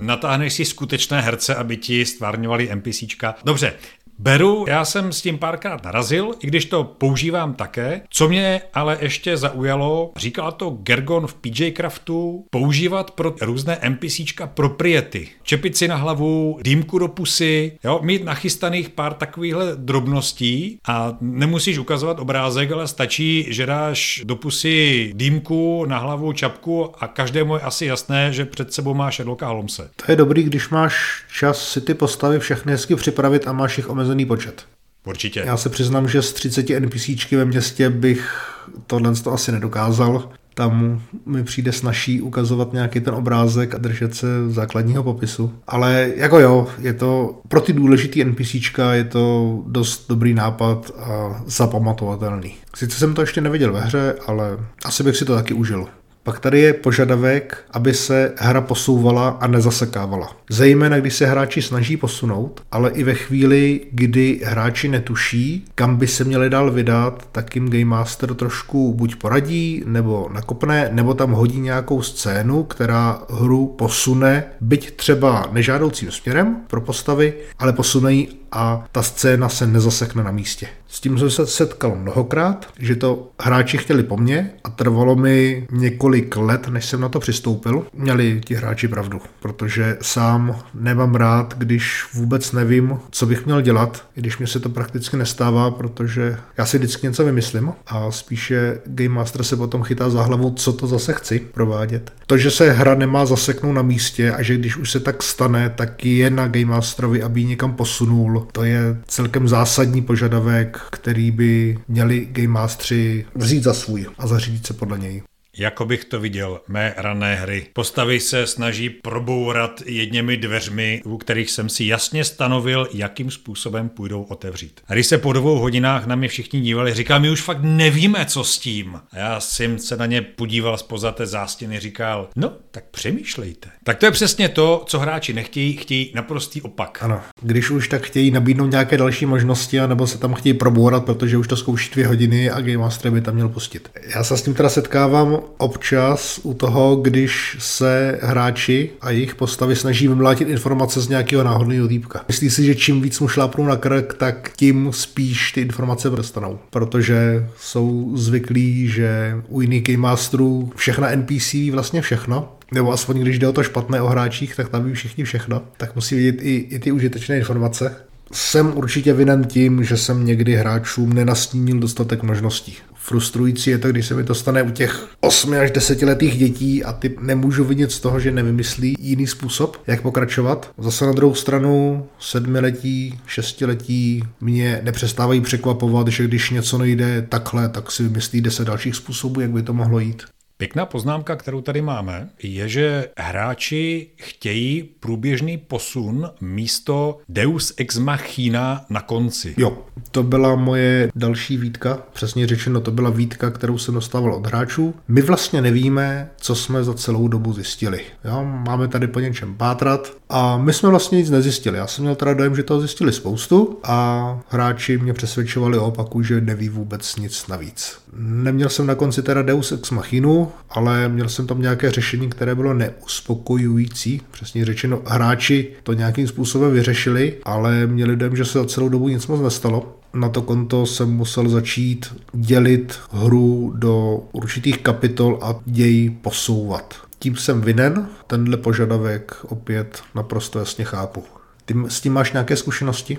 Natáhneš 0.00 0.52
si 0.52 0.64
skutečné 0.64 1.20
herce, 1.20 1.54
aby 1.54 1.76
ti 1.76 2.06
stvárňovali 2.06 2.70
NPCčka. 2.74 3.34
Dobře, 3.44 3.72
Beru, 4.18 4.64
já 4.68 4.84
jsem 4.84 5.12
s 5.12 5.22
tím 5.22 5.38
párkrát 5.38 5.84
narazil, 5.84 6.34
i 6.40 6.46
když 6.46 6.64
to 6.64 6.84
používám 6.84 7.54
také. 7.54 8.00
Co 8.10 8.28
mě 8.28 8.60
ale 8.74 8.98
ještě 9.00 9.36
zaujalo, 9.36 10.12
říkala 10.16 10.50
to 10.50 10.70
Gergon 10.70 11.26
v 11.26 11.34
PJ 11.34 11.70
Craftu, 11.70 12.44
používat 12.50 13.10
pro 13.10 13.34
různé 13.40 13.78
NPCčka 13.88 14.46
propriety. 14.46 15.28
Čepit 15.42 15.76
si 15.76 15.88
na 15.88 15.96
hlavu, 15.96 16.58
dýmku 16.62 16.98
do 16.98 17.08
pusy, 17.08 17.78
jo, 17.84 18.00
mít 18.02 18.24
nachystaných 18.24 18.88
pár 18.88 19.14
takovýchhle 19.14 19.76
drobností 19.76 20.78
a 20.88 21.16
nemusíš 21.20 21.78
ukazovat 21.78 22.20
obrázek, 22.20 22.72
ale 22.72 22.88
stačí, 22.88 23.46
že 23.48 23.66
dáš 23.66 24.22
do 24.24 24.36
pusy 24.36 25.12
dýmku 25.14 25.84
na 25.84 25.98
hlavu, 25.98 26.32
čapku 26.32 26.90
a 26.98 27.06
každému 27.06 27.54
je 27.54 27.60
asi 27.60 27.86
jasné, 27.86 28.32
že 28.32 28.44
před 28.44 28.72
sebou 28.72 28.94
máš 28.94 29.16
Sherlocka 29.16 29.48
Holmese. 29.48 29.90
To 30.06 30.12
je 30.12 30.16
dobrý, 30.16 30.42
když 30.42 30.68
máš 30.68 31.24
čas 31.38 31.68
si 31.68 31.80
ty 31.80 31.94
postavy 31.94 32.38
všechny 32.38 32.72
hezky 32.72 32.96
připravit 32.96 33.48
a 33.48 33.52
máš 33.52 33.76
jich 33.76 33.90
omezený 33.90 34.05
počet. 34.26 34.64
Určitě. 35.06 35.42
Já 35.46 35.56
se 35.56 35.68
přiznám, 35.68 36.08
že 36.08 36.22
z 36.22 36.32
30 36.32 36.70
NPCčky 36.70 37.36
ve 37.36 37.44
městě 37.44 37.90
bych 37.90 38.52
tohle 38.86 39.14
to 39.14 39.32
asi 39.32 39.52
nedokázal. 39.52 40.30
Tam 40.54 41.02
mi 41.26 41.44
přijde 41.44 41.72
snažší 41.72 42.20
ukazovat 42.20 42.72
nějaký 42.72 43.00
ten 43.00 43.14
obrázek 43.14 43.74
a 43.74 43.78
držet 43.78 44.14
se 44.14 44.26
základního 44.50 45.02
popisu. 45.02 45.52
Ale 45.66 46.10
jako 46.16 46.40
jo, 46.40 46.66
je 46.78 46.94
to 46.94 47.40
pro 47.48 47.60
ty 47.60 47.72
důležitý 47.72 48.24
NPCčka 48.24 48.94
je 48.94 49.04
to 49.04 49.58
dost 49.66 50.08
dobrý 50.08 50.34
nápad 50.34 50.90
a 50.98 51.42
zapamatovatelný. 51.46 52.54
Sice 52.74 52.98
jsem 52.98 53.14
to 53.14 53.20
ještě 53.20 53.40
neviděl 53.40 53.72
ve 53.72 53.80
hře, 53.80 54.14
ale 54.26 54.58
asi 54.84 55.02
bych 55.02 55.16
si 55.16 55.24
to 55.24 55.34
taky 55.34 55.54
užil. 55.54 55.86
Pak 56.26 56.40
tady 56.40 56.60
je 56.60 56.72
požadavek, 56.72 57.64
aby 57.70 57.94
se 57.94 58.32
hra 58.36 58.60
posouvala 58.60 59.28
a 59.28 59.46
nezasekávala. 59.46 60.36
Zejména 60.50 61.00
když 61.00 61.14
se 61.14 61.26
hráči 61.26 61.62
snaží 61.62 61.96
posunout, 61.96 62.62
ale 62.72 62.90
i 62.90 63.02
ve 63.02 63.14
chvíli, 63.14 63.80
kdy 63.90 64.40
hráči 64.44 64.88
netuší, 64.88 65.64
kam 65.74 65.96
by 65.96 66.06
se 66.06 66.24
měli 66.24 66.50
dál 66.50 66.70
vydat, 66.70 67.28
tak 67.32 67.54
jim 67.54 67.70
Game 67.70 67.84
Master 67.84 68.34
trošku 68.34 68.94
buď 68.94 69.16
poradí, 69.16 69.82
nebo 69.86 70.30
nakopne, 70.32 70.88
nebo 70.92 71.14
tam 71.14 71.32
hodí 71.32 71.60
nějakou 71.60 72.02
scénu, 72.02 72.62
která 72.62 73.22
hru 73.30 73.66
posune, 73.66 74.44
byť 74.60 74.96
třeba 74.96 75.48
nežádoucím 75.52 76.10
směrem 76.10 76.56
pro 76.66 76.80
postavy, 76.80 77.34
ale 77.58 77.72
posune 77.72 78.12
ji 78.12 78.28
a 78.52 78.84
ta 78.92 79.02
scéna 79.02 79.48
se 79.48 79.66
nezasekne 79.66 80.24
na 80.24 80.30
místě. 80.30 80.68
S 80.96 81.00
tím 81.00 81.18
jsem 81.18 81.30
se 81.30 81.46
setkal 81.46 81.96
mnohokrát, 81.96 82.66
že 82.78 82.96
to 82.96 83.30
hráči 83.40 83.78
chtěli 83.78 84.02
po 84.02 84.16
mně 84.16 84.50
a 84.64 84.70
trvalo 84.70 85.16
mi 85.16 85.66
několik 85.70 86.36
let, 86.36 86.68
než 86.68 86.86
jsem 86.86 87.00
na 87.00 87.08
to 87.08 87.20
přistoupil. 87.20 87.86
Měli 87.94 88.40
ti 88.44 88.54
hráči 88.54 88.88
pravdu, 88.88 89.20
protože 89.40 89.98
sám 90.02 90.58
nemám 90.74 91.14
rád, 91.14 91.54
když 91.58 92.04
vůbec 92.14 92.52
nevím, 92.52 92.98
co 93.10 93.26
bych 93.26 93.46
měl 93.46 93.60
dělat, 93.60 94.04
i 94.16 94.20
když 94.20 94.38
mi 94.38 94.46
se 94.46 94.60
to 94.60 94.68
prakticky 94.68 95.16
nestává, 95.16 95.70
protože 95.70 96.36
já 96.58 96.66
si 96.66 96.78
vždycky 96.78 97.06
něco 97.06 97.24
vymyslím 97.24 97.72
a 97.86 98.10
spíše 98.10 98.78
Game 98.86 99.14
Master 99.14 99.42
se 99.42 99.56
potom 99.56 99.82
chytá 99.82 100.10
za 100.10 100.22
hlavu, 100.22 100.50
co 100.50 100.72
to 100.72 100.86
zase 100.86 101.12
chci 101.12 101.38
provádět. 101.38 102.12
To, 102.26 102.38
že 102.38 102.50
se 102.50 102.70
hra 102.70 102.94
nemá 102.94 103.26
zaseknout 103.26 103.74
na 103.74 103.82
místě 103.82 104.32
a 104.32 104.42
že 104.42 104.56
když 104.56 104.76
už 104.76 104.90
se 104.90 105.00
tak 105.00 105.22
stane, 105.22 105.70
tak 105.76 106.04
je 106.04 106.30
na 106.30 106.48
Game 106.48 106.64
Masterovi, 106.64 107.22
aby 107.22 107.40
ji 107.40 107.46
někam 107.46 107.72
posunul. 107.72 108.46
To 108.52 108.64
je 108.64 108.96
celkem 109.06 109.48
zásadní 109.48 110.02
požadavek, 110.02 110.85
který 110.90 111.30
by 111.30 111.78
měli 111.88 112.28
Game 112.32 112.48
Mastery 112.48 113.26
vzít 113.34 113.62
za 113.62 113.74
svůj 113.74 114.06
a 114.18 114.26
zařídit 114.26 114.66
se 114.66 114.74
podle 114.74 114.98
něj. 114.98 115.22
Jako 115.58 115.84
bych 115.84 116.04
to 116.04 116.20
viděl, 116.20 116.60
mé 116.68 116.94
rané 116.96 117.34
hry. 117.34 117.66
Postavy 117.72 118.20
se 118.20 118.46
snaží 118.46 118.90
probourat 118.90 119.82
jedněmi 119.86 120.36
dveřmi, 120.36 121.02
u 121.04 121.16
kterých 121.16 121.50
jsem 121.50 121.68
si 121.68 121.84
jasně 121.84 122.24
stanovil, 122.24 122.88
jakým 122.92 123.30
způsobem 123.30 123.88
půjdou 123.88 124.22
otevřít. 124.22 124.80
A 124.86 124.92
když 124.92 125.06
se 125.06 125.18
po 125.18 125.32
dvou 125.32 125.58
hodinách 125.58 126.06
na 126.06 126.16
mě 126.16 126.28
všichni 126.28 126.60
dívali, 126.60 126.94
říkal 126.94 127.20
mi 127.20 127.30
už 127.30 127.40
fakt 127.40 127.62
nevíme, 127.62 128.26
co 128.26 128.44
s 128.44 128.58
tím. 128.58 129.00
A 129.10 129.18
já 129.18 129.40
jsem 129.40 129.78
se 129.78 129.96
na 129.96 130.06
ně 130.06 130.22
podíval 130.22 130.78
spoza 130.78 131.12
té 131.12 131.26
zástěny, 131.26 131.80
říkal, 131.80 132.28
no, 132.36 132.52
tak 132.70 132.84
přemýšlejte. 132.90 133.68
Tak 133.84 133.98
to 133.98 134.06
je 134.06 134.12
přesně 134.12 134.48
to, 134.48 134.84
co 134.86 134.98
hráči 134.98 135.32
nechtějí, 135.32 135.76
chtějí 135.76 136.12
naprostý 136.14 136.62
opak. 136.62 136.98
Ano, 137.02 137.20
když 137.42 137.70
už 137.70 137.88
tak 137.88 138.02
chtějí 138.02 138.30
nabídnout 138.30 138.70
nějaké 138.70 138.98
další 138.98 139.26
možnosti, 139.26 139.80
anebo 139.80 140.06
se 140.06 140.18
tam 140.18 140.34
chtějí 140.34 140.54
probourat, 140.54 141.04
protože 141.04 141.36
už 141.38 141.48
to 141.48 141.56
zkouší 141.56 141.90
dvě 141.92 142.06
hodiny 142.06 142.50
a 142.50 142.60
Game 142.60 142.78
Master 142.78 143.12
by 143.12 143.20
tam 143.20 143.34
měl 143.34 143.48
pustit. 143.48 143.90
Já 144.14 144.24
se 144.24 144.36
s 144.36 144.42
tím 144.42 144.54
teda 144.54 144.68
setkávám 144.68 145.45
občas 145.58 146.40
u 146.42 146.54
toho, 146.54 146.96
když 146.96 147.56
se 147.58 148.18
hráči 148.22 148.90
a 149.00 149.10
jejich 149.10 149.34
postavy 149.34 149.76
snaží 149.76 150.08
vymlátit 150.08 150.48
informace 150.48 151.00
z 151.00 151.08
nějakého 151.08 151.44
náhodného 151.44 151.88
týpka. 151.88 152.24
Myslí 152.28 152.50
si, 152.50 152.64
že 152.64 152.74
čím 152.74 153.02
víc 153.02 153.20
mu 153.20 153.28
šlápnou 153.28 153.66
na 153.66 153.76
krk, 153.76 154.14
tak 154.14 154.50
tím 154.56 154.88
spíš 154.92 155.52
ty 155.52 155.60
informace 155.60 156.10
dostanou, 156.10 156.58
protože 156.70 157.48
jsou 157.60 158.12
zvyklí, 158.14 158.88
že 158.88 159.36
u 159.48 159.60
jiných 159.60 159.82
Game 159.82 159.98
Masterů 159.98 160.72
všechna 160.76 161.16
NPC 161.16 161.52
ví 161.52 161.70
vlastně 161.70 162.02
všechno, 162.02 162.52
nebo 162.72 162.92
aspoň 162.92 163.20
když 163.20 163.38
jde 163.38 163.48
o 163.48 163.52
to 163.52 163.62
špatné 163.62 164.02
o 164.02 164.06
hráčích, 164.06 164.56
tak 164.56 164.68
tam 164.68 164.84
ví 164.84 164.94
všichni 164.94 165.24
všechno, 165.24 165.62
tak 165.76 165.94
musí 165.94 166.14
vidět 166.14 166.42
i, 166.42 166.54
i 166.54 166.78
ty 166.78 166.92
užitečné 166.92 167.38
informace. 167.38 167.96
Jsem 168.32 168.76
určitě 168.76 169.12
vinen 169.12 169.44
tím, 169.44 169.84
že 169.84 169.96
jsem 169.96 170.26
někdy 170.26 170.54
hráčům 170.54 171.12
nenastínil 171.12 171.78
dostatek 171.78 172.22
možností 172.22 172.76
frustrující 173.06 173.70
je 173.70 173.78
to, 173.78 173.88
když 173.88 174.06
se 174.06 174.14
mi 174.14 174.24
to 174.24 174.34
stane 174.34 174.62
u 174.62 174.70
těch 174.70 175.08
8 175.20 175.52
až 175.52 175.70
10 175.70 176.02
letých 176.02 176.38
dětí 176.38 176.84
a 176.84 176.92
ty 176.92 177.16
nemůžu 177.20 177.64
vidět 177.64 177.92
z 177.92 178.00
toho, 178.00 178.20
že 178.20 178.30
nevymyslí 178.30 178.96
jiný 178.98 179.26
způsob, 179.26 179.82
jak 179.86 180.02
pokračovat. 180.02 180.70
Zase 180.78 181.06
na 181.06 181.12
druhou 181.12 181.34
stranu 181.34 182.06
sedmiletí, 182.18 183.20
šestiletí 183.26 184.24
mě 184.40 184.80
nepřestávají 184.82 185.40
překvapovat, 185.40 186.08
že 186.08 186.24
když 186.24 186.50
něco 186.50 186.78
nejde 186.78 187.26
takhle, 187.28 187.68
tak 187.68 187.90
si 187.90 188.02
vymyslí 188.02 188.40
10 188.40 188.64
dalších 188.64 188.96
způsobů, 188.96 189.40
jak 189.40 189.50
by 189.50 189.62
to 189.62 189.72
mohlo 189.72 189.98
jít. 189.98 190.22
Pěkná 190.58 190.86
poznámka, 190.86 191.36
kterou 191.36 191.60
tady 191.60 191.82
máme, 191.82 192.28
je, 192.42 192.68
že 192.68 193.08
hráči 193.18 194.10
chtějí 194.16 194.82
průběžný 194.82 195.58
posun 195.58 196.30
místo 196.40 197.18
Deus 197.28 197.74
ex 197.76 197.98
machina 197.98 198.84
na 198.90 199.00
konci. 199.00 199.54
Jo, 199.56 199.78
to 200.10 200.22
byla 200.22 200.54
moje 200.54 201.10
další 201.14 201.56
výtka, 201.56 202.02
přesně 202.12 202.46
řečeno, 202.46 202.80
to 202.80 202.90
byla 202.90 203.10
výtka, 203.10 203.50
kterou 203.50 203.78
jsem 203.78 203.94
dostával 203.94 204.34
od 204.34 204.46
hráčů. 204.46 204.94
My 205.08 205.22
vlastně 205.22 205.62
nevíme, 205.62 206.30
co 206.36 206.54
jsme 206.54 206.84
za 206.84 206.94
celou 206.94 207.28
dobu 207.28 207.52
zjistili. 207.52 208.00
Jo, 208.24 208.44
máme 208.44 208.88
tady 208.88 209.06
po 209.06 209.20
něčem 209.20 209.54
pátrat 209.54 210.12
a 210.28 210.58
my 210.58 210.72
jsme 210.72 210.88
vlastně 210.88 211.18
nic 211.18 211.30
nezjistili. 211.30 211.78
Já 211.78 211.86
jsem 211.86 212.04
měl 212.04 212.14
teda 212.14 212.34
dojem, 212.34 212.56
že 212.56 212.62
toho 212.62 212.80
zjistili 212.80 213.12
spoustu 213.12 213.78
a 213.82 214.40
hráči 214.48 214.98
mě 214.98 215.12
přesvědčovali 215.12 215.78
o 215.78 215.86
opaku, 215.86 216.22
že 216.22 216.40
neví 216.40 216.68
vůbec 216.68 217.16
nic 217.16 217.46
navíc. 217.46 217.98
Neměl 218.18 218.68
jsem 218.68 218.86
na 218.86 218.94
konci 218.94 219.22
teda 219.22 219.42
Deus 219.42 219.72
ex 219.72 219.90
machinu, 219.90 220.52
ale 220.70 221.08
měl 221.08 221.28
jsem 221.28 221.46
tam 221.46 221.62
nějaké 221.62 221.90
řešení, 221.90 222.28
které 222.28 222.54
bylo 222.54 222.74
neuspokojující. 222.74 224.22
Přesně 224.30 224.64
řečeno, 224.64 225.02
hráči 225.06 225.68
to 225.82 225.92
nějakým 225.92 226.28
způsobem 226.28 226.72
vyřešili, 226.72 227.34
ale 227.44 227.86
měli 227.86 228.16
dojem, 228.16 228.36
že 228.36 228.44
se 228.44 228.58
za 228.58 228.64
celou 228.64 228.88
dobu 228.88 229.08
nic 229.08 229.26
moc 229.26 229.40
nestalo. 229.40 229.96
Na 230.14 230.28
to 230.28 230.42
konto 230.42 230.86
jsem 230.86 231.10
musel 231.10 231.48
začít 231.48 232.06
dělit 232.32 232.98
hru 233.12 233.72
do 233.76 234.20
určitých 234.32 234.78
kapitol 234.78 235.38
a 235.42 235.60
děj 235.64 236.10
posouvat. 236.22 237.05
Tím 237.26 237.36
jsem 237.36 237.60
vinen, 237.60 238.08
tenhle 238.26 238.56
požadavek 238.56 239.36
opět 239.48 240.02
naprosto 240.14 240.58
jasně 240.58 240.84
chápu. 240.84 241.24
Ty 241.64 241.74
s 241.88 242.00
tím 242.00 242.12
máš 242.12 242.32
nějaké 242.32 242.56
zkušenosti? 242.56 243.18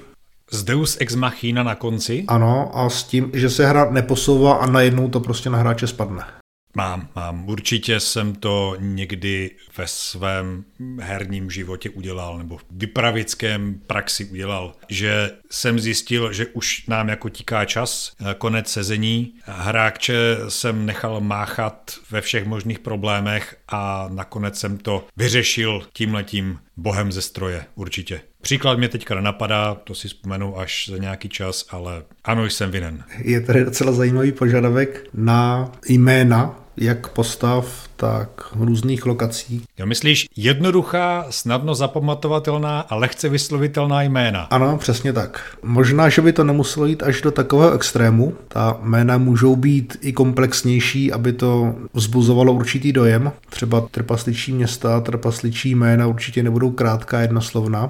Z 0.52 0.64
Deus 0.64 0.98
Ex 1.00 1.16
Machina 1.16 1.64
na 1.64 1.76
konci? 1.76 2.26
Ano, 2.28 2.72
a 2.78 2.90
s 2.90 3.04
tím, 3.04 3.32
že 3.34 3.50
se 3.50 3.66
hra 3.66 3.92
neposouvá 3.92 4.54
a 4.54 4.66
najednou 4.66 5.10
to 5.10 5.20
prostě 5.20 5.50
na 5.50 5.58
hráče 5.58 5.88
spadne. 5.88 6.24
Mám, 6.78 7.08
mám. 7.16 7.50
Určitě 7.50 8.00
jsem 8.00 8.36
to 8.36 8.76
někdy 8.80 9.52
ve 9.78 9.88
svém 9.88 10.64
herním 11.00 11.52
životě 11.52 11.90
udělal, 11.90 12.38
nebo 12.38 12.58
v 12.58 12.66
vypravickém 12.72 13.80
praxi 13.88 14.26
udělal, 14.26 14.74
že 14.88 15.32
jsem 15.50 15.80
zjistil, 15.80 16.34
že 16.34 16.46
už 16.46 16.88
nám 16.88 17.10
jako 17.10 17.30
tíká 17.30 17.66
čas, 17.66 18.16
konec 18.38 18.68
sezení. 18.68 19.34
Hráče 19.44 20.38
jsem 20.48 20.86
nechal 20.86 21.22
máchat 21.22 21.92
ve 22.12 22.22
všech 22.22 22.46
možných 22.46 22.80
problémech 22.80 23.56
a 23.68 24.10
nakonec 24.14 24.60
jsem 24.60 24.78
to 24.78 25.08
vyřešil 25.18 25.88
tímhletím 25.94 26.60
bohem 26.78 27.12
ze 27.12 27.22
stroje, 27.22 27.66
určitě. 27.76 28.22
Příklad 28.42 28.78
mě 28.78 28.90
teďka 28.90 29.16
nenapadá, 29.16 29.76
to 29.76 29.96
si 29.96 30.08
vzpomenu 30.08 30.60
až 30.60 30.90
za 30.92 30.98
nějaký 30.98 31.30
čas, 31.30 31.66
ale 31.70 32.04
ano, 32.24 32.46
jsem 32.46 32.72
vinen. 32.72 33.04
Je 33.18 33.42
tady 33.42 33.66
docela 33.66 33.92
zajímavý 33.92 34.32
požadavek 34.32 35.10
na 35.14 35.72
jména 35.90 36.67
jak 36.78 37.08
postav, 37.08 37.88
tak 37.96 38.30
různých 38.56 39.06
lokací. 39.06 39.64
Jo, 39.78 39.86
myslíš 39.86 40.28
jednoduchá, 40.36 41.26
snadno 41.30 41.76
zapamatovatelná 41.76 42.80
a 42.80 42.96
lehce 42.96 43.30
vyslovitelná 43.30 44.02
jména? 44.02 44.42
Ano, 44.42 44.78
přesně 44.78 45.14
tak. 45.14 45.58
Možná, 45.64 46.10
že 46.10 46.22
by 46.22 46.34
to 46.34 46.44
nemuselo 46.44 46.86
jít 46.86 47.04
až 47.04 47.22
do 47.22 47.32
takového 47.32 47.74
extrému. 47.74 48.34
Ta 48.48 48.78
jména 48.82 49.18
můžou 49.18 49.56
být 49.56 49.98
i 50.02 50.14
komplexnější, 50.14 51.12
aby 51.12 51.34
to 51.34 51.76
vzbuzovalo 51.94 52.54
určitý 52.54 52.94
dojem. 52.94 53.32
Třeba 53.50 53.82
trpasličí 53.82 54.54
města, 54.54 55.02
trpasličí 55.02 55.76
jména 55.76 56.08
určitě 56.08 56.44
nebudou 56.44 56.72
krátká 56.72 57.22
jednoslovná. 57.22 57.90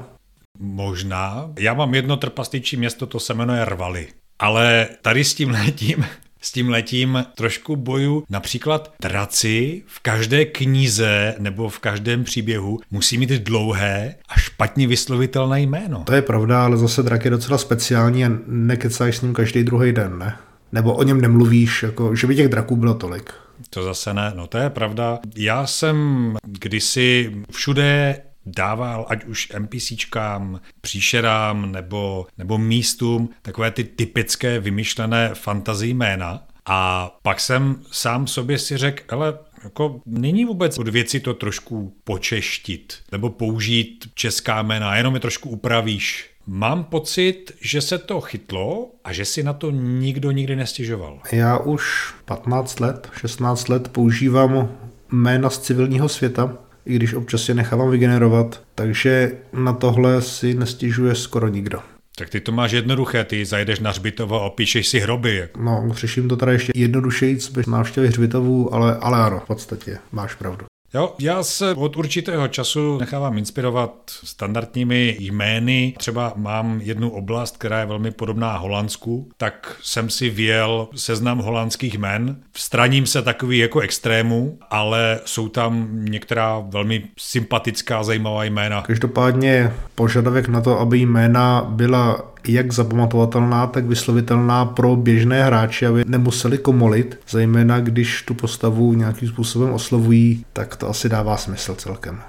Možná. 0.59 1.49
Já 1.59 1.73
mám 1.73 1.93
jedno 1.93 2.17
trpasličí 2.17 2.77
město, 2.77 3.05
to 3.05 3.19
se 3.19 3.33
jmenuje 3.33 3.65
Rvali. 3.65 4.07
Ale 4.39 4.87
tady 5.01 5.23
s 5.23 5.33
tím 5.33 5.49
letím 5.49 6.05
s 6.47 6.51
tím 6.51 6.69
letím 6.69 7.25
trošku 7.35 7.75
boju. 7.75 8.23
Například 8.29 8.93
draci 9.01 9.83
v 9.87 9.99
každé 9.99 10.45
knize 10.45 11.35
nebo 11.39 11.69
v 11.69 11.79
každém 11.79 12.23
příběhu 12.23 12.79
musí 12.91 13.17
mít 13.17 13.29
dlouhé 13.29 14.15
a 14.29 14.39
špatně 14.39 14.87
vyslovitelné 14.87 15.61
jméno. 15.61 16.03
To 16.03 16.13
je 16.13 16.21
pravda, 16.21 16.63
ale 16.63 16.77
zase 16.77 17.03
drak 17.03 17.25
je 17.25 17.31
docela 17.31 17.57
speciální 17.57 18.25
a 18.25 18.29
nekecáš 18.47 19.17
s 19.17 19.21
ním 19.21 19.33
každý 19.33 19.63
druhý 19.63 19.91
den, 19.91 20.17
ne? 20.19 20.35
Nebo 20.71 20.93
o 20.93 21.03
něm 21.03 21.21
nemluvíš, 21.21 21.83
jako, 21.83 22.15
že 22.15 22.27
by 22.27 22.35
těch 22.35 22.47
draků 22.47 22.75
bylo 22.75 22.93
tolik. 22.93 23.33
To 23.69 23.83
zase 23.83 24.13
ne, 24.13 24.33
no 24.35 24.47
to 24.47 24.57
je 24.57 24.69
pravda. 24.69 25.19
Já 25.35 25.67
jsem 25.67 26.35
kdysi 26.43 27.31
všude 27.51 28.21
dával 28.47 29.05
ať 29.09 29.23
už 29.23 29.51
NPCčkám, 29.59 30.61
příšerám 30.81 31.71
nebo, 31.71 32.27
nebo 32.37 32.57
místům 32.57 33.29
takové 33.41 33.71
ty 33.71 33.83
typické 33.83 34.59
vymyšlené 34.59 35.31
fantazii 35.33 35.93
jména. 35.93 36.43
A 36.65 37.11
pak 37.21 37.39
jsem 37.39 37.81
sám 37.91 38.27
sobě 38.27 38.57
si 38.57 38.77
řekl, 38.77 39.03
ale 39.09 39.37
jako 39.63 40.01
není 40.05 40.45
vůbec 40.45 40.77
od 40.77 40.87
věci 40.87 41.19
to 41.19 41.33
trošku 41.33 41.93
počeštit, 42.03 42.93
nebo 43.11 43.29
použít 43.29 44.07
česká 44.13 44.61
jména, 44.61 44.97
jenom 44.97 45.13
je 45.13 45.19
trošku 45.19 45.49
upravíš. 45.49 46.29
Mám 46.47 46.83
pocit, 46.83 47.51
že 47.61 47.81
se 47.81 47.97
to 47.97 48.21
chytlo 48.21 48.91
a 49.03 49.13
že 49.13 49.25
si 49.25 49.43
na 49.43 49.53
to 49.53 49.71
nikdo 49.71 50.31
nikdy 50.31 50.55
nestěžoval. 50.55 51.19
Já 51.31 51.57
už 51.57 52.13
15 52.25 52.79
let, 52.79 53.09
16 53.17 53.67
let 53.67 53.87
používám 53.87 54.77
jména 55.11 55.49
z 55.49 55.59
civilního 55.59 56.09
světa, 56.09 56.57
i 56.87 56.95
když 56.95 57.13
občas 57.13 57.49
je 57.49 57.55
nechávám 57.55 57.91
vygenerovat, 57.91 58.61
takže 58.75 59.31
na 59.53 59.73
tohle 59.73 60.21
si 60.21 60.53
nestěžuje 60.53 61.15
skoro 61.15 61.47
nikdo. 61.47 61.79
Tak 62.17 62.29
ty 62.29 62.39
to 62.39 62.51
máš 62.51 62.71
jednoduché, 62.71 63.23
ty 63.23 63.45
zajdeš 63.45 63.79
na 63.79 63.89
hřbitov 63.89 64.31
a 64.31 64.39
opíšeš 64.39 64.87
si 64.87 64.99
hroby. 64.99 65.49
No, 65.59 65.89
řeším 65.91 66.27
to 66.27 66.37
teda 66.37 66.51
ještě 66.51 66.71
jednodušejíc 66.75 67.51
bez 67.51 67.65
návštěvy 67.65 68.07
hřbitovů, 68.07 68.73
ale, 68.73 68.97
ale 69.01 69.17
ano, 69.17 69.39
v 69.39 69.47
podstatě 69.47 69.97
máš 70.11 70.35
pravdu. 70.35 70.65
Jo, 70.93 71.15
já 71.19 71.43
se 71.43 71.75
od 71.75 71.97
určitého 71.97 72.47
času 72.47 72.97
nechávám 72.97 73.37
inspirovat 73.37 73.91
standardními 74.23 75.17
jmény. 75.19 75.93
Třeba 75.97 76.33
mám 76.35 76.81
jednu 76.83 77.09
oblast, 77.09 77.57
která 77.57 77.79
je 77.79 77.85
velmi 77.85 78.11
podobná 78.11 78.57
Holandsku, 78.57 79.29
tak 79.37 79.77
jsem 79.81 80.09
si 80.09 80.29
věl 80.29 80.87
seznam 80.95 81.37
holandských 81.37 81.93
jmén. 81.97 82.37
Straním 82.55 83.05
se 83.05 83.21
takový 83.21 83.57
jako 83.57 83.79
extrému, 83.79 84.57
ale 84.69 85.19
jsou 85.25 85.49
tam 85.49 85.87
některá 86.05 86.59
velmi 86.59 87.03
sympatická, 87.17 88.03
zajímavá 88.03 88.43
jména. 88.43 88.81
Každopádně 88.81 89.73
požadavek 89.95 90.47
na 90.47 90.61
to, 90.61 90.79
aby 90.79 90.97
jména 90.97 91.65
byla 91.69 92.33
jak 92.49 92.71
zapamatovatelná, 92.71 93.67
tak 93.67 93.85
vyslovitelná 93.85 94.65
pro 94.65 94.95
běžné 94.95 95.43
hráče, 95.43 95.87
aby 95.87 96.03
nemuseli 96.07 96.57
komolit, 96.57 97.19
zejména 97.29 97.79
když 97.79 98.21
tu 98.21 98.33
postavu 98.33 98.93
nějakým 98.93 99.29
způsobem 99.29 99.73
oslovují, 99.73 100.45
tak 100.53 100.75
to 100.75 100.89
asi 100.89 101.09
dává 101.09 101.37
smysl 101.37 101.75
celkem. 101.75 102.19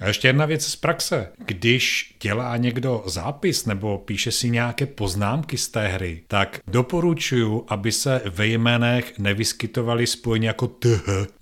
A 0.00 0.06
ještě 0.06 0.28
jedna 0.28 0.46
věc 0.46 0.66
z 0.66 0.76
praxe. 0.76 1.28
Když 1.46 2.16
dělá 2.22 2.56
někdo 2.56 3.02
zápis 3.06 3.66
nebo 3.66 3.98
píše 3.98 4.32
si 4.32 4.50
nějaké 4.50 4.86
poznámky 4.86 5.58
z 5.58 5.68
té 5.68 5.88
hry, 5.88 6.22
tak 6.28 6.60
doporučuju, 6.66 7.64
aby 7.68 7.92
se 7.92 8.22
ve 8.24 8.46
jménech 8.46 9.18
nevyskytovaly 9.18 10.06
spojení 10.06 10.46
jako 10.46 10.66
th 10.66 10.86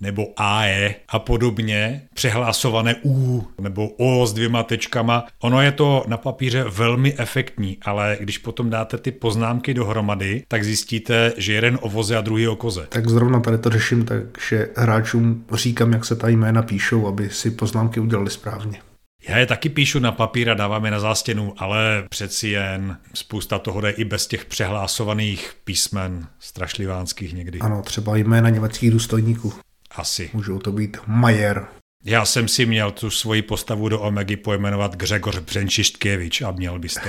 nebo 0.00 0.26
ae 0.36 0.94
a 1.08 1.18
podobně, 1.18 2.02
přehlásované 2.14 2.94
u 3.04 3.46
nebo 3.60 3.88
o 3.88 4.26
s 4.26 4.32
dvěma 4.32 4.62
tečkama. 4.62 5.26
Ono 5.40 5.60
je 5.60 5.72
to 5.72 6.04
na 6.06 6.16
papíře 6.16 6.64
velmi 6.64 7.14
efektní, 7.18 7.78
ale 7.82 8.16
když 8.20 8.38
potom 8.38 8.70
dáte 8.70 8.98
ty 8.98 9.12
poznámky 9.12 9.74
dohromady, 9.74 10.44
tak 10.48 10.64
zjistíte, 10.64 11.32
že 11.36 11.52
jeden 11.52 11.78
o 11.82 11.88
voze 11.88 12.16
a 12.16 12.20
druhý 12.20 12.48
o 12.48 12.56
koze. 12.56 12.86
Tak 12.88 13.08
zrovna 13.08 13.40
tady 13.40 13.58
to 13.58 13.70
řeším 13.70 14.04
tak, 14.04 14.22
že 14.48 14.68
hráčům 14.76 15.44
říkám, 15.52 15.92
jak 15.92 16.04
se 16.04 16.16
ta 16.16 16.28
jména 16.28 16.62
píšou, 16.62 17.06
aby 17.06 17.30
si 17.30 17.50
poznámky 17.50 18.00
udělali 18.00 18.30
správně. 18.44 18.82
Já 19.28 19.38
je 19.38 19.46
taky 19.46 19.68
píšu 19.68 19.98
na 19.98 20.12
papír 20.12 20.50
a 20.50 20.54
dávám 20.54 20.84
je 20.84 20.90
na 20.90 21.00
zástěnu, 21.00 21.54
ale 21.56 22.04
přeci 22.10 22.48
jen 22.48 22.98
spousta 23.14 23.58
toho 23.58 23.80
jde 23.80 23.90
i 23.90 24.04
bez 24.04 24.26
těch 24.26 24.44
přehlásovaných 24.44 25.52
písmen 25.64 26.26
strašlivánských 26.38 27.34
někdy. 27.34 27.58
Ano, 27.58 27.82
třeba 27.82 28.16
jména 28.16 28.50
německých 28.50 28.90
důstojníků. 28.90 29.52
Asi. 29.96 30.30
Můžou 30.32 30.58
to 30.58 30.72
být 30.72 30.96
Majer. 31.06 31.66
Já 32.04 32.24
jsem 32.24 32.48
si 32.48 32.66
měl 32.66 32.90
tu 32.90 33.10
svoji 33.10 33.42
postavu 33.42 33.88
do 33.88 34.00
Omegy 34.00 34.36
pojmenovat 34.36 34.96
Gregor 34.96 35.40
Břenčištkěvič 35.40 36.42
a 36.42 36.50
měl 36.50 36.78
bys 36.78 36.94
to. 36.94 37.08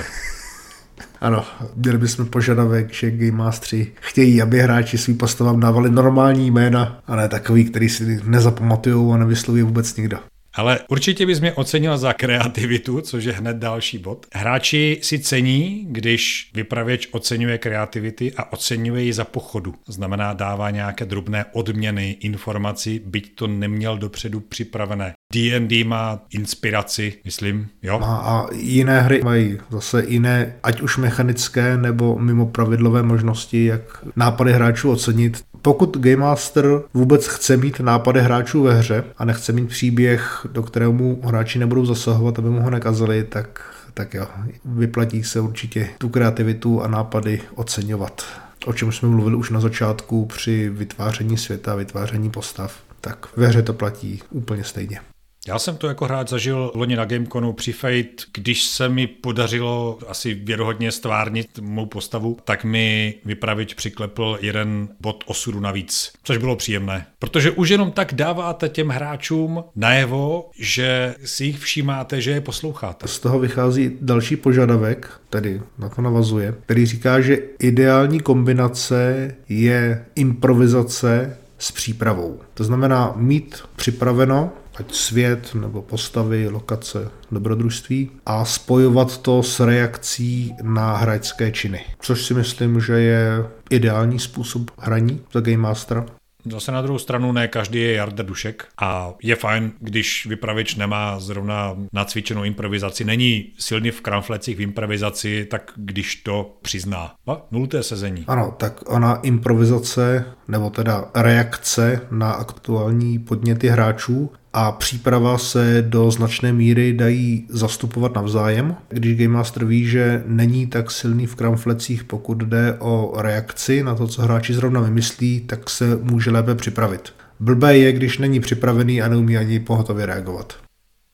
Ano, 1.20 1.44
měli 1.74 1.98
bychom 1.98 2.26
požadavek, 2.26 2.92
že 2.94 3.10
Game 3.10 3.32
Mastery 3.32 3.92
chtějí, 4.00 4.42
aby 4.42 4.60
hráči 4.60 4.98
svým 4.98 5.16
postavám 5.16 5.60
dávali 5.60 5.90
normální 5.90 6.50
jména, 6.50 7.02
a 7.06 7.16
ne 7.16 7.28
takový, 7.28 7.64
který 7.64 7.88
si 7.88 8.20
nezapamatujou 8.24 9.12
a 9.12 9.16
nevysloví 9.16 9.62
vůbec 9.62 9.96
nikdo. 9.96 10.18
Ale 10.56 10.80
určitě 10.88 11.26
bys 11.26 11.40
mě 11.40 11.52
ocenil 11.52 11.98
za 11.98 12.12
kreativitu, 12.12 13.00
což 13.00 13.24
je 13.24 13.32
hned 13.32 13.56
další 13.56 13.98
bod. 13.98 14.26
Hráči 14.34 14.98
si 15.02 15.18
cení, 15.18 15.86
když 15.90 16.50
vypravěč 16.54 17.08
oceňuje 17.12 17.58
kreativity 17.58 18.32
a 18.36 18.52
oceňuje 18.52 19.02
ji 19.02 19.12
za 19.12 19.24
pochodu. 19.24 19.74
Znamená, 19.88 20.32
dává 20.32 20.70
nějaké 20.70 21.04
drobné 21.04 21.44
odměny, 21.52 22.16
informací, 22.20 23.00
byť 23.06 23.34
to 23.34 23.46
neměl 23.46 23.98
dopředu 23.98 24.40
připravené. 24.40 25.12
D&D 25.32 25.84
má 25.84 26.20
inspiraci, 26.30 27.14
myslím, 27.24 27.68
jo? 27.82 28.00
A, 28.02 28.16
a 28.16 28.46
jiné 28.54 29.00
hry 29.00 29.20
mají 29.24 29.58
zase 29.70 30.04
jiné, 30.08 30.56
ať 30.62 30.80
už 30.80 30.96
mechanické 30.96 31.76
nebo 31.76 32.18
mimo 32.18 32.46
pravidlové 32.46 33.02
možnosti, 33.02 33.64
jak 33.64 34.04
nápady 34.16 34.52
hráčů 34.52 34.90
ocenit. 34.90 35.44
Pokud 35.66 35.96
Game 35.96 36.16
Master 36.16 36.82
vůbec 36.94 37.26
chce 37.26 37.56
mít 37.56 37.80
nápady 37.80 38.20
hráčů 38.20 38.62
ve 38.62 38.74
hře 38.74 39.04
a 39.18 39.24
nechce 39.24 39.52
mít 39.52 39.68
příběh, 39.68 40.46
do 40.52 40.62
kterého 40.62 40.92
mu 40.92 41.20
hráči 41.24 41.58
nebudou 41.58 41.86
zasahovat, 41.86 42.38
aby 42.38 42.50
mu 42.50 42.62
ho 42.62 42.70
nekazili, 42.70 43.24
tak, 43.24 43.74
tak 43.94 44.14
jo, 44.14 44.26
vyplatí 44.64 45.24
se 45.24 45.40
určitě 45.40 45.88
tu 45.98 46.08
kreativitu 46.08 46.82
a 46.82 46.88
nápady 46.88 47.40
oceňovat. 47.54 48.22
O 48.66 48.72
čem 48.72 48.92
jsme 48.92 49.08
mluvili 49.08 49.36
už 49.36 49.50
na 49.50 49.60
začátku 49.60 50.26
při 50.26 50.68
vytváření 50.68 51.36
světa, 51.36 51.74
vytváření 51.74 52.30
postav. 52.30 52.76
Tak 53.00 53.36
ve 53.36 53.46
hře 53.46 53.62
to 53.62 53.72
platí 53.72 54.22
úplně 54.30 54.64
stejně. 54.64 55.00
Já 55.46 55.58
jsem 55.58 55.76
to 55.76 55.88
jako 55.88 56.04
hráč 56.04 56.28
zažil 56.28 56.70
loni 56.74 56.96
na 56.96 57.04
Gameconu 57.04 57.52
při 57.52 57.72
Fate, 57.72 58.24
když 58.34 58.64
se 58.64 58.88
mi 58.88 59.06
podařilo 59.06 59.98
asi 60.08 60.34
věrohodně 60.34 60.92
stvárnit 60.92 61.58
mou 61.58 61.86
postavu, 61.86 62.36
tak 62.44 62.64
mi 62.64 63.14
vypravič 63.24 63.74
přiklepl 63.74 64.38
jeden 64.40 64.88
bod 65.00 65.24
osudu 65.26 65.60
navíc, 65.60 66.12
což 66.22 66.36
bylo 66.36 66.56
příjemné. 66.56 67.06
Protože 67.18 67.50
už 67.50 67.68
jenom 67.68 67.90
tak 67.90 68.14
dáváte 68.14 68.68
těm 68.68 68.88
hráčům 68.88 69.64
najevo, 69.76 70.50
že 70.58 71.14
si 71.24 71.44
jich 71.44 71.58
všímáte, 71.58 72.20
že 72.20 72.30
je 72.30 72.40
posloucháte. 72.40 73.08
Z 73.08 73.18
toho 73.18 73.38
vychází 73.38 73.98
další 74.00 74.36
požadavek, 74.36 75.20
tedy 75.30 75.60
na 75.78 75.88
to 75.88 76.02
navazuje, 76.02 76.54
který 76.64 76.86
říká, 76.86 77.20
že 77.20 77.38
ideální 77.58 78.20
kombinace 78.20 79.34
je 79.48 80.04
improvizace 80.14 81.36
s 81.58 81.72
přípravou. 81.72 82.40
To 82.54 82.64
znamená 82.64 83.12
mít 83.16 83.62
připraveno 83.76 84.52
ať 84.78 84.94
svět 84.94 85.54
nebo 85.54 85.82
postavy, 85.82 86.48
lokace, 86.48 87.10
dobrodružství 87.32 88.10
a 88.26 88.44
spojovat 88.44 89.18
to 89.18 89.42
s 89.42 89.60
reakcí 89.60 90.54
na 90.62 90.96
hračské 90.96 91.52
činy. 91.52 91.84
Což 92.00 92.24
si 92.24 92.34
myslím, 92.34 92.80
že 92.80 92.92
je 92.92 93.44
ideální 93.70 94.18
způsob 94.18 94.70
hraní 94.78 95.20
za 95.32 95.40
Game 95.40 95.56
Mastera. 95.56 96.06
Zase 96.50 96.72
na 96.72 96.82
druhou 96.82 96.98
stranu 96.98 97.32
ne 97.32 97.48
každý 97.48 97.80
je 97.80 97.92
Jarda 97.92 98.22
Dušek 98.22 98.68
a 98.78 99.14
je 99.22 99.36
fajn, 99.36 99.72
když 99.80 100.26
vypravěč 100.26 100.74
nemá 100.74 101.20
zrovna 101.20 101.76
nacvičenou 101.92 102.44
improvizaci, 102.44 103.04
není 103.04 103.52
silný 103.58 103.90
v 103.90 104.00
kramflecích 104.00 104.56
v 104.56 104.60
improvizaci, 104.60 105.46
tak 105.50 105.72
když 105.76 106.16
to 106.16 106.56
přizná. 106.62 107.14
A 107.26 107.42
nulté 107.50 107.82
sezení. 107.82 108.24
Ano, 108.26 108.54
tak 108.56 108.90
ona 108.90 109.14
improvizace, 109.14 110.24
nebo 110.48 110.70
teda 110.70 111.04
reakce 111.14 112.00
na 112.10 112.30
aktuální 112.32 113.18
podněty 113.18 113.68
hráčů 113.68 114.30
a 114.52 114.72
příprava 114.72 115.38
se 115.38 115.84
do 115.88 116.10
značné 116.10 116.52
míry 116.52 116.92
dají 116.92 117.46
zastupovat 117.48 118.14
navzájem. 118.14 118.76
Když 118.88 119.16
Game 119.16 119.34
Master 119.34 119.64
ví, 119.64 119.86
že 119.86 120.22
není 120.26 120.66
tak 120.66 120.90
silný 120.90 121.26
v 121.26 121.34
kramflecích, 121.34 122.04
pokud 122.04 122.38
jde 122.38 122.76
o 122.78 123.14
reakci 123.16 123.82
na 123.82 123.94
to, 123.94 124.06
co 124.06 124.22
hráči 124.22 124.54
zrovna 124.54 124.80
vymyslí, 124.80 125.40
tak 125.40 125.70
se 125.70 125.98
může 126.02 126.30
lépe 126.30 126.54
připravit. 126.54 127.12
Blbé 127.40 127.78
je, 127.78 127.92
když 127.92 128.18
není 128.18 128.40
připravený 128.40 129.02
a 129.02 129.08
neumí 129.08 129.36
ani 129.36 129.60
pohotově 129.60 130.06
reagovat. 130.06 130.54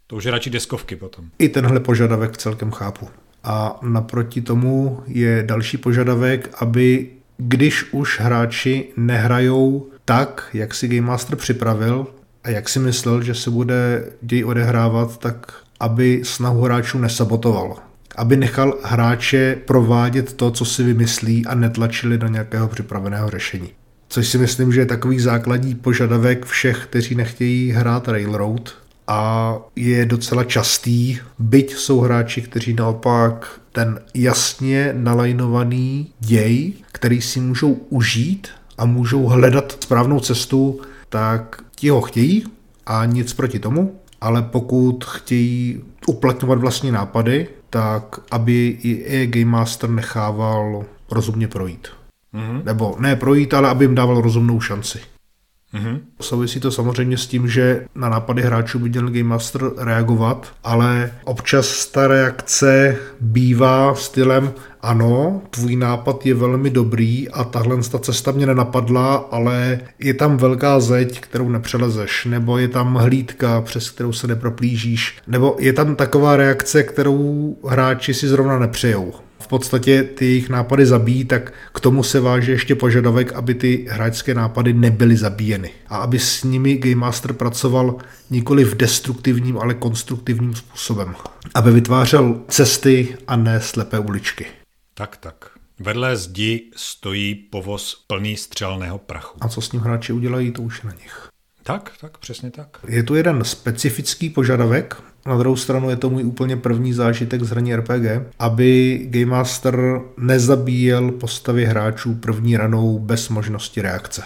To 0.06 0.16
už 0.16 0.24
je 0.24 0.30
radši 0.30 0.50
deskovky 0.50 0.96
potom. 0.96 1.24
I 1.38 1.48
tenhle 1.48 1.80
požadavek 1.80 2.36
celkem 2.36 2.70
chápu. 2.70 3.08
A 3.44 3.80
naproti 3.82 4.42
tomu 4.42 5.02
je 5.06 5.42
další 5.46 5.76
požadavek, 5.76 6.54
aby 6.60 7.08
když 7.46 7.92
už 7.92 8.20
hráči 8.20 8.88
nehrajou 8.96 9.86
tak, 10.04 10.48
jak 10.52 10.74
si 10.74 10.88
Game 10.88 11.06
Master 11.06 11.36
připravil, 11.36 12.06
a 12.44 12.50
jak 12.50 12.68
si 12.68 12.78
myslel, 12.78 13.22
že 13.22 13.34
se 13.34 13.50
bude 13.50 14.04
děj 14.22 14.44
odehrávat, 14.44 15.18
tak 15.18 15.52
aby 15.80 16.20
snahu 16.24 16.62
hráčů 16.62 16.98
nesabotoval. 16.98 17.76
Aby 18.16 18.36
nechal 18.36 18.78
hráče 18.84 19.58
provádět 19.66 20.32
to, 20.32 20.50
co 20.50 20.64
si 20.64 20.82
vymyslí 20.82 21.46
a 21.46 21.54
netlačili 21.54 22.18
do 22.18 22.26
nějakého 22.26 22.68
připraveného 22.68 23.30
řešení. 23.30 23.70
Což 24.08 24.28
si 24.28 24.38
myslím, 24.38 24.72
že 24.72 24.80
je 24.80 24.86
takový 24.86 25.20
základní 25.20 25.74
požadavek 25.74 26.44
všech, 26.44 26.78
kteří 26.84 27.14
nechtějí 27.14 27.70
hrát 27.70 28.08
Railroad 28.08 28.74
a 29.06 29.56
je 29.76 30.06
docela 30.06 30.44
častý, 30.44 31.18
byť 31.38 31.74
jsou 31.74 32.00
hráči, 32.00 32.42
kteří 32.42 32.74
naopak 32.74 33.60
ten 33.72 34.00
jasně 34.14 34.92
nalajnovaný 34.96 36.12
děj, 36.20 36.72
který 36.92 37.20
si 37.20 37.40
můžou 37.40 37.72
užít 37.72 38.48
a 38.78 38.86
můžou 38.86 39.26
hledat 39.26 39.76
správnou 39.80 40.20
cestu, 40.20 40.80
tak 41.08 41.62
ti 41.76 41.88
ho 41.88 42.00
chtějí 42.00 42.44
a 42.86 43.04
nic 43.04 43.32
proti 43.32 43.58
tomu, 43.58 44.00
ale 44.20 44.42
pokud 44.42 45.04
chtějí 45.04 45.82
uplatňovat 46.06 46.58
vlastní 46.58 46.90
nápady, 46.90 47.48
tak 47.70 48.20
aby 48.30 48.66
i 48.82 49.26
Game 49.26 49.50
Master 49.50 49.90
nechával 49.90 50.84
rozumně 51.10 51.48
projít. 51.48 51.88
Mm-hmm. 52.34 52.64
Nebo 52.64 52.96
ne 52.98 53.16
projít, 53.16 53.54
ale 53.54 53.68
aby 53.68 53.84
jim 53.84 53.94
dával 53.94 54.20
rozumnou 54.20 54.60
šanci. 54.60 54.98
Mm-hmm. 55.74 56.00
Souvisí 56.20 56.60
to 56.60 56.70
samozřejmě 56.70 57.18
s 57.18 57.26
tím, 57.26 57.48
že 57.48 57.86
na 57.94 58.08
nápady 58.08 58.42
hráčů 58.42 58.78
by 58.78 58.88
měl 58.88 59.10
Game 59.10 59.22
Master 59.22 59.62
reagovat, 59.76 60.52
ale 60.64 61.12
občas 61.24 61.86
ta 61.86 62.08
reakce 62.08 62.96
bývá 63.20 63.94
stylem 63.94 64.52
ano, 64.82 65.42
tvůj 65.50 65.76
nápad 65.76 66.26
je 66.26 66.34
velmi 66.34 66.70
dobrý 66.70 67.28
a 67.28 67.44
tahle 67.44 67.76
ta 67.90 67.98
cesta 67.98 68.30
mě 68.30 68.46
nenapadla, 68.46 69.14
ale 69.14 69.80
je 69.98 70.14
tam 70.14 70.36
velká 70.36 70.80
zeď, 70.80 71.20
kterou 71.20 71.48
nepřelezeš, 71.48 72.24
nebo 72.24 72.58
je 72.58 72.68
tam 72.68 72.94
hlídka, 72.94 73.60
přes 73.60 73.90
kterou 73.90 74.12
se 74.12 74.26
neproplížíš, 74.26 75.18
nebo 75.26 75.56
je 75.58 75.72
tam 75.72 75.96
taková 75.96 76.36
reakce, 76.36 76.82
kterou 76.82 77.56
hráči 77.68 78.14
si 78.14 78.28
zrovna 78.28 78.58
nepřejou 78.58 79.12
podstatě 79.52 80.02
ty 80.02 80.24
jejich 80.24 80.48
nápady 80.48 80.86
zabíjí, 80.86 81.24
tak 81.24 81.52
k 81.74 81.80
tomu 81.80 82.02
se 82.02 82.20
váže 82.20 82.52
ještě 82.52 82.74
požadavek, 82.74 83.32
aby 83.32 83.54
ty 83.54 83.86
hráčské 83.90 84.34
nápady 84.34 84.72
nebyly 84.72 85.16
zabíjeny. 85.16 85.70
A 85.88 85.96
aby 85.96 86.18
s 86.18 86.44
nimi 86.44 86.76
Game 86.76 86.94
Master 86.94 87.32
pracoval 87.32 87.96
nikoli 88.30 88.64
v 88.64 88.74
destruktivním, 88.74 89.58
ale 89.58 89.74
konstruktivním 89.74 90.54
způsobem. 90.54 91.14
Aby 91.54 91.70
vytvářel 91.70 92.40
cesty 92.48 93.16
a 93.26 93.36
ne 93.36 93.60
slepé 93.60 93.98
uličky. 93.98 94.46
Tak, 94.94 95.16
tak. 95.16 95.50
Vedle 95.78 96.16
zdi 96.16 96.70
stojí 96.76 97.34
povoz 97.34 98.04
plný 98.06 98.36
střelného 98.36 98.98
prachu. 98.98 99.38
A 99.40 99.48
co 99.48 99.60
s 99.60 99.72
ním 99.72 99.82
hráči 99.82 100.12
udělají, 100.12 100.50
to 100.50 100.62
už 100.62 100.80
je 100.82 100.86
na 100.86 100.94
nich. 100.94 101.28
Tak, 101.62 101.92
tak, 102.00 102.18
přesně 102.18 102.50
tak. 102.50 102.78
Je 102.88 103.02
tu 103.02 103.14
jeden 103.14 103.44
specifický 103.44 104.30
požadavek, 104.30 105.02
na 105.26 105.38
druhou 105.38 105.56
stranu 105.56 105.90
je 105.90 105.96
to 105.96 106.10
můj 106.10 106.24
úplně 106.24 106.56
první 106.56 106.92
zážitek 106.92 107.42
z 107.42 107.50
hraní 107.50 107.76
RPG, 107.76 108.22
aby 108.38 109.00
Game 109.10 109.26
Master 109.26 110.00
nezabíjel 110.16 111.10
postavy 111.10 111.64
hráčů 111.64 112.14
první 112.14 112.56
ranou 112.56 112.98
bez 112.98 113.28
možnosti 113.28 113.82
reakce. 113.82 114.22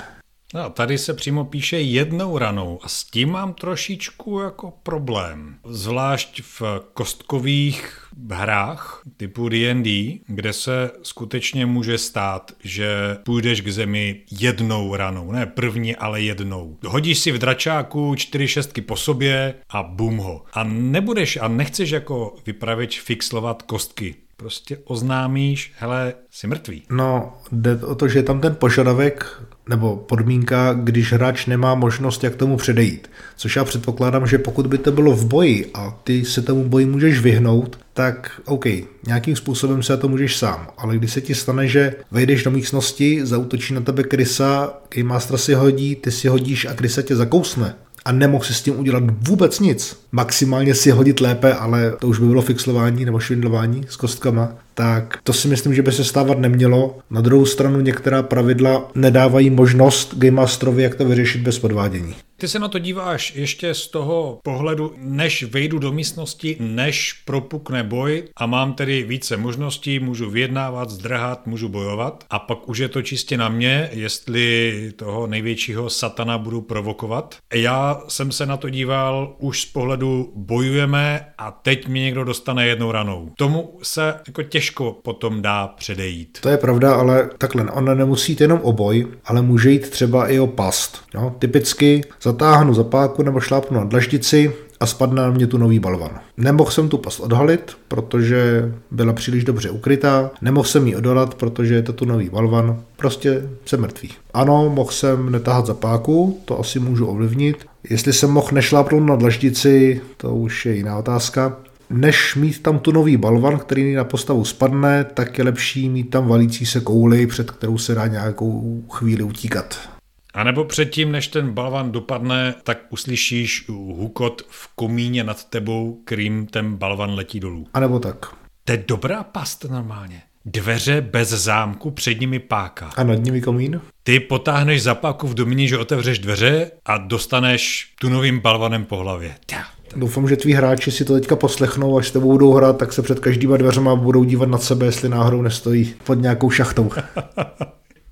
No, 0.55 0.71
tady 0.71 0.99
se 0.99 1.15
přímo 1.15 1.45
píše 1.45 1.81
jednou 1.81 2.39
ranou 2.39 2.79
a 2.83 2.89
s 2.89 3.05
tím 3.05 3.31
mám 3.31 3.55
trošičku 3.55 4.39
jako 4.41 4.73
problém. 4.83 5.57
Zvlášť 5.65 6.43
v 6.43 6.63
kostkových 6.95 8.09
hrách 8.31 9.03
typu 9.17 9.49
D&D, 9.49 10.19
kde 10.27 10.53
se 10.53 10.91
skutečně 11.03 11.67
může 11.67 11.99
stát, 11.99 12.53
že 12.65 13.19
půjdeš 13.25 13.61
k 13.61 13.69
zemi 13.69 14.21
jednou 14.41 14.97
ranou, 14.97 15.33
ne 15.33 15.47
první, 15.47 15.97
ale 15.97 16.21
jednou. 16.21 16.77
Hodíš 16.87 17.19
si 17.19 17.33
v 17.33 17.39
dračáku 17.39 18.15
čtyři 18.15 18.49
šestky 18.49 18.81
po 18.81 18.97
sobě 18.97 19.55
a 19.69 19.83
bum 19.83 20.17
ho. 20.17 20.45
A 20.53 20.65
nebudeš 20.65 21.37
a 21.37 21.49
nechceš 21.49 21.91
jako 21.91 22.37
vypravěč 22.47 23.01
fixlovat 23.01 23.63
kostky 23.63 24.15
prostě 24.37 24.79
oznámíš, 24.85 25.73
hele, 25.79 26.15
jsi 26.31 26.47
mrtvý. 26.47 26.83
No, 26.91 27.33
jde 27.53 27.77
o 27.77 27.95
to, 27.95 28.09
že 28.09 28.19
je 28.19 28.23
tam 28.23 28.41
ten 28.41 28.55
požadavek 28.55 29.43
nebo 29.69 29.97
podmínka, 29.97 30.73
když 30.73 31.13
hráč 31.13 31.47
nemá 31.47 31.75
možnost, 31.75 32.25
jak 32.25 32.37
tomu 32.37 32.57
předejít. 32.57 33.11
Což 33.37 33.57
já 33.57 33.65
předpokládám, 33.65 34.27
že 34.27 34.39
pokud 34.39 34.67
by 34.67 34.79
to 34.79 34.93
bylo 34.93 35.13
v 35.13 35.27
boji 35.27 35.71
a 35.75 35.99
ty 36.05 36.25
se 36.25 36.43
tomu 36.43 36.65
boji 36.65 36.87
můžeš 36.87 37.21
vyhnout, 37.21 37.79
tak 37.95 38.41
OK, 38.45 38.65
nějakým 39.07 39.37
způsobem 39.37 39.83
se 39.83 39.97
to 39.97 40.09
můžeš 40.09 40.37
sám, 40.37 40.69
ale 40.79 40.97
když 40.97 41.13
se 41.13 41.21
ti 41.21 41.35
stane, 41.35 41.69
že 41.69 41.95
vejdeš 42.11 42.43
do 42.43 42.51
místnosti, 42.51 43.27
zautočí 43.27 43.75
na 43.75 43.81
tebe 43.81 44.03
Krysa, 44.03 44.73
Game 44.95 45.09
Master 45.09 45.39
si 45.39 45.55
hodí, 45.55 45.97
ty 45.97 46.11
si 46.11 46.29
hodíš 46.29 46.67
a 46.67 46.75
Krysa 46.75 47.03
tě 47.03 47.17
zakousne, 47.17 47.75
a 48.05 48.13
nemohl 48.13 48.45
si 48.45 48.55
s 48.55 48.63
tím 48.63 48.81
udělat 48.81 49.05
vůbec 49.29 49.61
nic. 49.61 50.01
Maximálně 50.13 50.75
si 50.75 50.91
hodit 50.91 51.21
lépe, 51.21 51.55
ale 51.55 51.93
to 51.99 52.09
už 52.09 52.19
by 52.19 52.27
bylo 52.27 52.43
fixlování 52.43 53.05
nebo 53.05 53.19
švindlování 53.21 53.85
s 53.89 53.97
kostkama 53.97 54.53
tak 54.77 55.19
to 55.23 55.33
si 55.33 55.49
myslím, 55.49 55.75
že 55.75 55.83
by 55.83 55.93
se 55.93 56.05
stávat 56.05 56.39
nemělo. 56.39 56.99
Na 57.11 57.21
druhou 57.21 57.47
stranu 57.47 57.81
některá 57.81 58.23
pravidla 58.23 58.91
nedávají 58.95 59.51
možnost 59.51 60.15
Game 60.15 60.31
Masterovi, 60.31 60.83
jak 60.83 60.95
to 60.95 61.05
vyřešit 61.05 61.41
bez 61.41 61.59
podvádění. 61.59 62.15
Ty 62.39 62.49
se 62.49 62.59
na 62.59 62.69
to 62.69 62.79
díváš 62.79 63.37
ještě 63.37 63.75
z 63.75 63.89
toho 63.89 64.41
pohledu, 64.43 64.95
než 64.97 65.43
vejdu 65.43 65.79
do 65.79 65.93
místnosti, 65.93 66.57
než 66.61 67.13
propukne 67.13 67.83
boj 67.83 68.23
a 68.37 68.47
mám 68.47 68.73
tedy 68.73 69.03
více 69.03 69.37
možností, 69.37 69.99
můžu 69.99 70.31
vyjednávat, 70.31 70.91
zdrhat, 70.91 71.47
můžu 71.47 71.69
bojovat 71.69 72.25
a 72.31 72.39
pak 72.39 72.69
už 72.69 72.79
je 72.79 72.89
to 72.89 73.03
čistě 73.03 73.37
na 73.37 73.49
mě, 73.49 73.89
jestli 73.93 74.93
toho 74.97 75.27
největšího 75.27 75.91
satana 75.91 76.39
budu 76.39 76.61
provokovat. 76.61 77.37
Já 77.55 78.03
jsem 78.09 78.33
se 78.33 78.47
na 78.47 78.57
to 78.57 78.71
díval 78.71 79.37
už 79.39 79.61
z 79.61 79.65
pohledu 79.65 80.33
bojujeme 80.37 81.27
a 81.39 81.51
teď 81.51 81.89
mě 81.89 82.01
někdo 82.01 82.25
dostane 82.25 82.67
jednou 82.67 82.93
ranou. 82.93 83.33
Tomu 83.37 83.79
se 83.83 84.15
jako 84.27 84.43
těžko 84.43 84.66
těžko 84.67 84.99
potom 85.03 85.43
dá 85.43 85.67
předejít. 85.69 86.39
To 86.41 86.49
je 86.49 86.57
pravda, 86.57 86.95
ale 86.95 87.31
takhle, 87.39 87.65
ona 87.65 87.95
nemusí 87.95 88.33
jít 88.33 88.41
jenom 88.41 88.61
o 88.63 88.73
boj, 88.73 89.07
ale 89.25 89.43
může 89.43 89.71
jít 89.71 89.91
třeba 89.91 90.29
i 90.29 90.39
o 90.39 90.47
past. 90.47 90.99
Jo? 91.15 91.35
Typicky 91.39 92.05
zatáhnu 92.23 92.75
za 92.75 92.85
páku 92.85 93.23
nebo 93.23 93.41
šlápnu 93.41 93.79
na 93.79 93.85
dlaždici, 93.85 94.53
a 94.81 94.87
spadne 94.87 95.23
na 95.23 95.31
mě 95.31 95.47
tu 95.47 95.59
nový 95.59 95.79
balvan. 95.79 96.11
Nemohl 96.37 96.71
jsem 96.71 96.89
tu 96.89 96.99
past 96.99 97.21
odhalit, 97.21 97.77
protože 97.89 98.73
byla 98.91 99.13
příliš 99.13 99.45
dobře 99.45 99.71
ukrytá, 99.71 100.31
nemohl 100.43 100.69
jsem 100.69 100.87
ji 100.87 100.97
odolat, 100.97 101.35
protože 101.35 101.75
je 101.75 101.83
to 101.83 101.93
tu 101.93 102.05
nový 102.05 102.29
balvan, 102.29 102.83
prostě 102.97 103.43
jsem 103.65 103.81
mrtvý. 103.81 104.11
Ano, 104.35 104.71
mohl 104.75 104.91
jsem 104.91 105.33
netahat 105.33 105.67
za 105.67 105.75
páku, 105.75 106.41
to 106.45 106.61
asi 106.61 106.81
můžu 106.81 107.07
ovlivnit. 107.07 107.67
Jestli 107.91 108.13
jsem 108.13 108.31
mohl 108.31 108.49
nešlápnout 108.53 109.03
na 109.03 109.17
dlaždici, 109.17 110.01
to 110.17 110.35
už 110.35 110.67
je 110.67 110.75
jiná 110.75 110.99
otázka 110.99 111.57
než 111.91 112.35
mít 112.35 112.63
tam 112.63 112.79
tu 112.79 112.93
nový 112.93 113.17
balvan, 113.17 113.59
který 113.59 113.95
na 113.95 114.05
postavu 114.05 114.45
spadne, 114.45 115.05
tak 115.05 115.39
je 115.39 115.45
lepší 115.45 115.89
mít 115.89 116.11
tam 116.11 116.29
valící 116.29 116.67
se 116.67 116.81
kouli, 116.81 117.27
před 117.27 117.51
kterou 117.51 117.79
se 117.79 117.95
dá 117.95 118.07
nějakou 118.07 118.83
chvíli 118.91 119.23
utíkat. 119.23 119.89
A 120.35 120.45
nebo 120.45 120.65
předtím, 120.65 121.13
než 121.13 121.29
ten 121.29 121.51
balvan 121.51 121.93
dopadne, 121.93 122.55
tak 122.63 122.79
uslyšíš 122.91 123.65
hukot 123.69 124.43
v 124.49 124.69
komíně 124.75 125.25
nad 125.25 125.45
tebou, 125.45 126.01
kterým 126.05 126.47
ten 126.47 126.77
balvan 126.77 127.15
letí 127.15 127.41
dolů. 127.41 127.67
A 127.75 127.81
nebo 127.81 127.99
tak. 127.99 128.27
To 128.65 128.73
je 128.73 128.85
dobrá 128.89 129.23
past 129.23 129.65
normálně. 129.65 130.23
Dveře 130.45 131.01
bez 131.01 131.29
zámku, 131.29 131.91
před 131.91 132.21
nimi 132.21 132.39
páka. 132.39 132.91
A 132.97 133.05
nad 133.05 133.15
nimi 133.15 133.41
komín? 133.41 133.81
Ty 134.03 134.21
potáhneš 134.21 134.83
za 134.83 134.95
páku 134.95 135.29
v 135.29 135.35
domině, 135.35 135.69
že 135.69 135.79
otevřeš 135.79 136.19
dveře 136.19 136.71
a 136.85 136.99
dostaneš 136.99 137.93
tu 138.01 138.09
novým 138.09 138.41
balvanem 138.41 138.85
po 138.85 138.97
hlavě. 138.97 139.35
Tja. 139.47 139.76
Doufám, 139.97 140.29
že 140.29 140.37
tví 140.37 140.53
hráči 140.53 140.91
si 140.91 141.05
to 141.05 141.15
teďka 141.15 141.37
poslechnou, 141.37 141.99
až 141.99 142.09
s 142.09 142.13
tebou 142.13 142.33
budou 142.33 142.53
hrát, 142.53 142.79
tak 142.79 142.93
se 142.93 143.03
před 143.03 143.21
každýma 143.21 143.57
dveřma 143.57 143.97
budou 143.97 144.25
dívat 144.25 144.49
nad 144.49 144.63
sebe, 144.63 144.87
jestli 144.87 145.09
náhodou 145.09 145.43
nestojí 145.43 145.95
pod 146.05 146.15
nějakou 146.15 146.51
šachtou. 146.51 146.91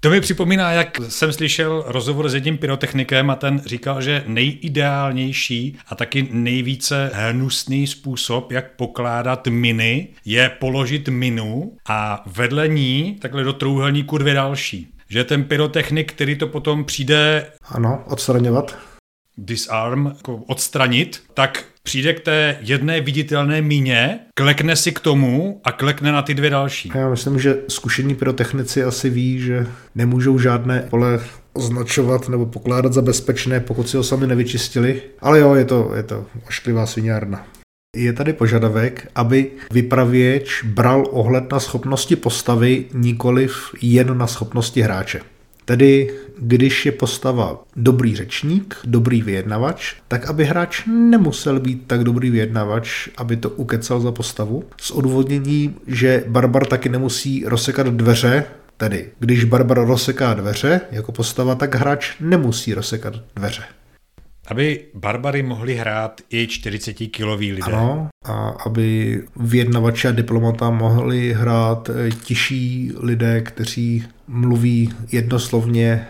To 0.04 0.10
mi 0.10 0.20
připomíná, 0.20 0.72
jak 0.72 0.98
jsem 1.08 1.32
slyšel 1.32 1.84
rozhovor 1.86 2.28
s 2.28 2.34
jedním 2.34 2.58
pyrotechnikem 2.58 3.30
a 3.30 3.36
ten 3.36 3.62
říkal, 3.66 4.02
že 4.02 4.24
nejideálnější 4.26 5.78
a 5.88 5.94
taky 5.94 6.28
nejvíce 6.30 7.10
hnusný 7.14 7.86
způsob, 7.86 8.52
jak 8.52 8.76
pokládat 8.76 9.46
miny, 9.46 10.08
je 10.24 10.50
položit 10.60 11.08
minu 11.08 11.72
a 11.88 12.22
vedle 12.26 12.68
ní 12.68 13.18
takhle 13.20 13.44
do 13.44 13.52
trouhelníku 13.52 14.18
dvě 14.18 14.34
další. 14.34 14.88
Že 15.08 15.24
ten 15.24 15.44
pyrotechnik, 15.44 16.12
který 16.12 16.36
to 16.36 16.46
potom 16.46 16.84
přijde... 16.84 17.46
Ano, 17.68 18.04
odstraňovat 18.06 18.93
disarm, 19.38 20.06
jako 20.06 20.36
odstranit, 20.36 21.22
tak 21.34 21.64
přijde 21.82 22.14
k 22.14 22.20
té 22.20 22.56
jedné 22.60 23.00
viditelné 23.00 23.62
míně, 23.62 24.18
klekne 24.34 24.76
si 24.76 24.92
k 24.92 25.00
tomu 25.00 25.60
a 25.64 25.72
klekne 25.72 26.12
na 26.12 26.22
ty 26.22 26.34
dvě 26.34 26.50
další. 26.50 26.92
Já 26.94 27.10
myslím, 27.10 27.38
že 27.38 27.56
zkušení 27.68 28.14
pyrotechnici 28.14 28.84
asi 28.84 29.10
ví, 29.10 29.40
že 29.40 29.66
nemůžou 29.94 30.38
žádné 30.38 30.86
pole 30.90 31.20
označovat 31.52 32.28
nebo 32.28 32.46
pokládat 32.46 32.92
za 32.92 33.02
bezpečné, 33.02 33.60
pokud 33.60 33.88
si 33.88 33.96
ho 33.96 34.02
sami 34.02 34.26
nevyčistili. 34.26 35.02
Ale 35.20 35.38
jo, 35.40 35.54
je 35.54 35.64
to, 35.64 35.92
je 35.96 36.02
to 36.02 36.26
ošklivá 36.48 36.86
sviňárna. 36.86 37.46
Je 37.96 38.12
tady 38.12 38.32
požadavek, 38.32 39.10
aby 39.14 39.50
vypravěč 39.72 40.64
bral 40.64 41.04
ohled 41.10 41.52
na 41.52 41.60
schopnosti 41.60 42.16
postavy, 42.16 42.84
nikoliv 42.92 43.74
jen 43.82 44.18
na 44.18 44.26
schopnosti 44.26 44.80
hráče. 44.82 45.20
Tedy, 45.64 46.14
když 46.38 46.86
je 46.86 46.92
postava 46.92 47.62
dobrý 47.76 48.16
řečník, 48.16 48.76
dobrý 48.84 49.22
vyjednavač, 49.22 49.94
tak 50.08 50.26
aby 50.26 50.44
hráč 50.44 50.82
nemusel 50.86 51.60
být 51.60 51.86
tak 51.86 52.04
dobrý 52.04 52.30
vyjednavač, 52.30 53.08
aby 53.16 53.36
to 53.36 53.50
ukecal 53.50 54.00
za 54.00 54.12
postavu, 54.12 54.64
s 54.80 54.90
odvodněním, 54.90 55.74
že 55.86 56.24
barbar 56.26 56.66
taky 56.66 56.88
nemusí 56.88 57.44
rozsekat 57.46 57.86
dveře, 57.86 58.44
tedy 58.76 59.10
když 59.18 59.44
barbar 59.44 59.86
rozseká 59.86 60.34
dveře 60.34 60.80
jako 60.90 61.12
postava, 61.12 61.54
tak 61.54 61.74
hráč 61.74 62.12
nemusí 62.20 62.74
rozsekat 62.74 63.14
dveře. 63.36 63.62
Aby 64.46 64.80
barbary 64.94 65.42
mohli 65.42 65.74
hrát 65.74 66.20
i 66.30 66.46
40-kiloví 66.46 67.54
lidé. 67.54 67.72
Ano, 67.72 68.08
a 68.24 68.48
aby 68.66 69.22
vyjednavači 69.36 70.08
a 70.08 70.12
diplomata 70.12 70.70
mohli 70.70 71.32
hrát 71.32 71.90
eh, 71.90 72.10
tiší 72.10 72.92
lidé, 73.00 73.40
kteří 73.40 74.04
mluví 74.28 74.92
jednoslovně. 75.12 76.06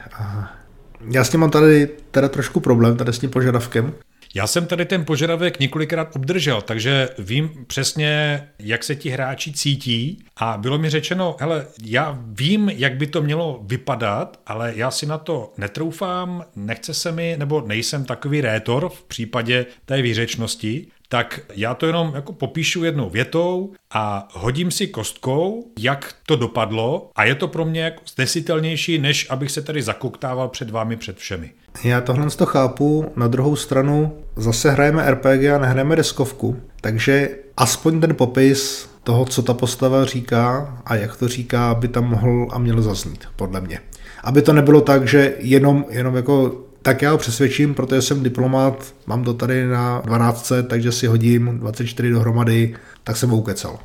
Já 1.11 1.25
s 1.25 1.31
tím 1.31 1.41
mám 1.41 1.51
tady 1.51 1.89
teda 2.11 2.29
trošku 2.29 2.61
problém, 2.61 2.97
tady 2.97 3.13
s 3.13 3.19
tím 3.19 3.31
požadavkem, 3.31 3.93
já 4.35 4.47
jsem 4.47 4.67
tady 4.67 4.85
ten 4.85 5.05
požadavek 5.05 5.61
několikrát 5.61 6.17
obdržel, 6.17 6.63
takže 6.63 7.09
vím 7.19 7.65
přesně, 7.67 8.43
jak 8.59 8.85
se 8.85 8.97
ti 8.97 9.11
hráči 9.11 9.53
cítí. 9.53 10.25
A 10.37 10.57
bylo 10.57 10.79
mi 10.79 10.91
řečeno, 10.91 11.37
hele, 11.41 11.67
já 11.85 12.19
vím, 12.27 12.69
jak 12.69 12.97
by 12.97 13.07
to 13.07 13.23
mělo 13.23 13.61
vypadat, 13.63 14.41
ale 14.47 14.73
já 14.77 14.91
si 14.91 15.07
na 15.07 15.19
to 15.19 15.53
netroufám, 15.59 16.45
nechce 16.57 16.95
se 16.95 17.13
mi, 17.13 17.37
nebo 17.39 17.61
nejsem 17.61 18.05
takový 18.05 18.41
rétor 18.41 18.89
v 18.89 19.03
případě 19.03 19.67
té 19.85 20.03
výřečnosti, 20.03 20.87
tak 21.09 21.41
já 21.55 21.75
to 21.75 21.87
jenom 21.87 22.13
jako 22.15 22.33
popíšu 22.33 22.85
jednou 22.85 23.11
větou 23.11 23.73
a 23.95 24.29
hodím 24.33 24.71
si 24.71 24.87
kostkou, 24.87 25.65
jak 25.79 26.15
to 26.27 26.37
dopadlo 26.37 27.11
a 27.15 27.25
je 27.25 27.35
to 27.35 27.49
pro 27.49 27.65
mě 27.65 27.83
jako 27.83 28.03
znesitelnější, 28.15 28.99
než 28.99 29.31
abych 29.31 29.51
se 29.51 29.63
tady 29.63 29.83
zakoktával 29.83 30.49
před 30.49 30.71
vámi, 30.71 30.97
před 30.97 31.17
všemi. 31.17 31.51
Já 31.85 32.01
tohle 32.01 32.31
to 32.31 32.47
chápu, 32.47 33.13
na 33.17 33.29
druhou 33.29 33.57
stranu 33.57 34.19
zase 34.37 34.71
hrajeme 34.71 35.11
RPG 35.11 35.45
a 35.55 35.59
nehrajeme 35.59 35.97
deskovku, 35.97 36.61
takže 36.81 37.29
aspoň 37.57 38.01
ten 38.01 38.15
popis 38.15 38.91
toho, 39.05 39.25
co 39.25 39.43
ta 39.43 39.55
postava 39.55 40.05
říká 40.05 40.77
a 40.87 40.95
jak 40.95 41.17
to 41.17 41.29
říká, 41.29 41.75
by 41.75 41.89
tam 41.89 42.05
mohl 42.05 42.49
a 42.51 42.59
měl 42.59 42.83
zaznít, 42.83 43.25
podle 43.37 43.61
mě. 43.61 43.81
Aby 44.25 44.43
to 44.43 44.53
nebylo 44.53 44.81
tak, 44.81 45.09
že 45.09 45.35
jenom, 45.39 45.85
jenom 45.91 46.17
jako 46.17 46.64
tak 46.85 47.03
já 47.03 47.11
ho 47.11 47.19
přesvědčím, 47.19 47.75
protože 47.75 48.03
jsem 48.03 48.23
diplomát, 48.23 48.95
mám 49.07 49.25
to 49.25 49.35
tady 49.35 49.67
na 49.67 50.03
12, 50.05 50.53
takže 50.69 50.93
si 50.93 51.07
hodím 51.07 51.59
24 51.59 52.11
dohromady, 52.11 52.75
tak 53.05 53.17
jsem 53.17 53.31
ho 53.31 53.37
ukecal. 53.37 53.79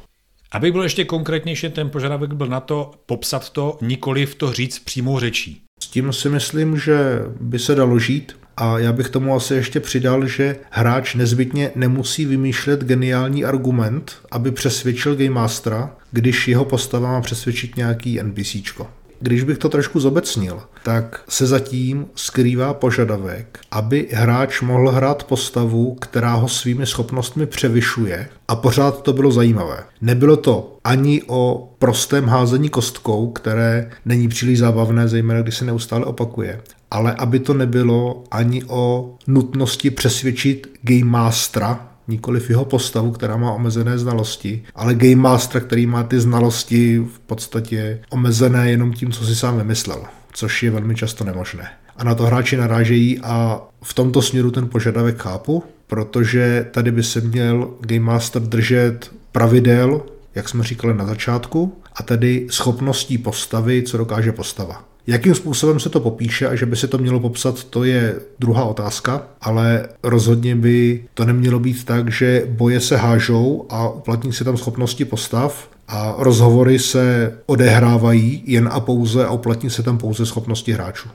Aby 0.52 0.72
byl 0.72 0.84
ještě 0.84 1.06
konkrétnější, 1.06 1.70
ten 1.70 1.89
požadavek 1.89 2.34
byl 2.34 2.47
na 2.47 2.60
to 2.60 2.91
popsat 3.06 3.50
to, 3.50 3.78
nikoli 3.82 4.26
v 4.26 4.36
to 4.36 4.54
říct 4.54 4.80
přímou 4.80 5.20
řečí. 5.20 5.62
S 5.84 5.88
tím 5.88 6.14
si 6.14 6.30
myslím, 6.30 6.78
že 6.78 7.20
by 7.39 7.60
se 7.60 7.76
dalo 7.76 8.00
žít. 8.00 8.36
A 8.58 8.80
já 8.80 8.93
bych 8.93 9.10
tomu 9.10 9.36
asi 9.36 9.54
ještě 9.54 9.80
přidal, 9.80 10.28
že 10.28 10.56
hráč 10.70 11.16
nezbytně 11.16 11.72
nemusí 11.76 12.26
vymýšlet 12.26 12.84
geniální 12.84 13.45
argument, 13.45 14.16
aby 14.32 14.52
přesvědčil 14.52 15.16
Game 15.16 15.30
Mastera, 15.30 15.95
když 16.12 16.47
jeho 16.47 16.66
postava 16.66 17.12
má 17.12 17.22
přesvědčit 17.22 17.78
nějaký 17.78 18.20
NPCčko. 18.24 18.88
Když 19.22 19.44
bych 19.44 19.58
to 19.58 19.70
trošku 19.70 20.00
zobecnil, 20.00 20.62
tak 20.84 21.24
se 21.30 21.48
zatím 21.48 22.06
skrývá 22.16 22.74
požadavek, 22.74 23.60
aby 23.72 24.08
hráč 24.12 24.62
mohl 24.62 24.90
hrát 24.90 25.24
postavu, 25.24 25.96
která 26.02 26.34
ho 26.34 26.48
svými 26.48 26.86
schopnostmi 26.86 27.46
převyšuje 27.46 28.30
a 28.48 28.56
pořád 28.56 29.02
to 29.02 29.14
bylo 29.14 29.32
zajímavé. 29.32 29.78
Nebylo 30.02 30.38
to 30.38 30.78
ani 30.84 31.22
o 31.28 31.74
prostém 31.80 32.26
házení 32.26 32.70
kostkou, 32.70 33.32
které 33.32 33.92
není 34.06 34.28
příliš 34.28 34.60
zábavné, 34.60 35.08
zejména 35.08 35.42
když 35.42 35.58
se 35.58 35.66
neustále 35.66 36.06
opakuje, 36.06 36.62
ale 36.92 37.14
aby 37.14 37.40
to 37.40 37.54
nebylo 37.54 38.24
ani 38.32 38.64
o 38.68 39.16
nutnosti 39.28 39.92
přesvědčit 39.92 40.68
Game 40.82 41.12
Mastera, 41.12 41.89
nikoliv 42.10 42.49
jeho 42.49 42.66
postavu, 42.66 43.12
která 43.12 43.38
má 43.38 43.51
omezené 43.51 43.97
znalosti, 43.97 44.64
ale 44.76 44.95
Game 44.95 45.16
Master, 45.16 45.62
který 45.62 45.86
má 45.86 46.03
ty 46.03 46.20
znalosti 46.20 46.99
v 46.99 47.20
podstatě 47.20 47.99
omezené 48.10 48.72
jenom 48.72 48.93
tím, 48.93 49.12
co 49.12 49.26
si 49.26 49.36
sám 49.36 49.57
vymyslel, 49.57 50.03
což 50.34 50.64
je 50.64 50.72
velmi 50.72 50.95
často 50.95 51.24
nemožné. 51.24 51.70
A 51.97 52.03
na 52.03 52.16
to 52.16 52.24
hráči 52.24 52.57
narážejí 52.57 53.20
a 53.20 53.62
v 53.84 53.93
tomto 53.93 54.22
směru 54.22 54.51
ten 54.51 54.68
požadavek 54.68 55.22
chápu, 55.22 55.64
protože 55.88 56.66
tady 56.72 56.91
by 56.91 57.03
se 57.03 57.22
měl 57.22 57.74
Game 57.80 58.05
Master 58.05 58.41
držet 58.41 59.12
pravidel, 59.32 60.01
jak 60.36 60.49
jsme 60.49 60.64
říkali 60.64 60.93
na 60.93 61.05
začátku, 61.05 61.82
a 61.95 62.03
tedy 62.03 62.47
schopností 62.49 63.18
postavy, 63.18 63.84
co 63.84 63.97
dokáže 63.97 64.32
postava. 64.32 64.89
Jakým 65.10 65.36
způsobem 65.36 65.80
se 65.80 65.89
to 65.89 65.99
popíše 65.99 66.47
a 66.47 66.55
že 66.55 66.66
by 66.66 66.76
se 66.76 66.88
to 66.88 66.97
mělo 66.97 67.20
popsat, 67.20 67.64
to 67.64 67.84
je 67.84 68.16
druhá 68.39 68.64
otázka, 68.64 69.28
ale 69.41 69.88
rozhodně 70.03 70.55
by 70.55 71.03
to 71.14 71.26
nemělo 71.26 71.60
být 71.60 71.86
tak, 71.86 72.12
že 72.12 72.43
boje 72.49 72.80
se 72.80 72.97
hážou 72.97 73.66
a 73.70 73.89
uplatní 73.89 74.34
se 74.34 74.43
tam 74.43 74.57
schopnosti 74.57 75.05
postav 75.05 75.70
a 75.88 76.16
rozhovory 76.18 76.80
se 76.80 77.34
odehrávají 77.45 78.43
jen 78.45 78.70
a 78.72 78.80
pouze 78.80 79.26
a 79.26 79.32
uplatní 79.32 79.70
se 79.70 79.84
tam 79.84 79.97
pouze 79.97 80.26
schopnosti 80.26 80.72
hráčů. 80.72 81.10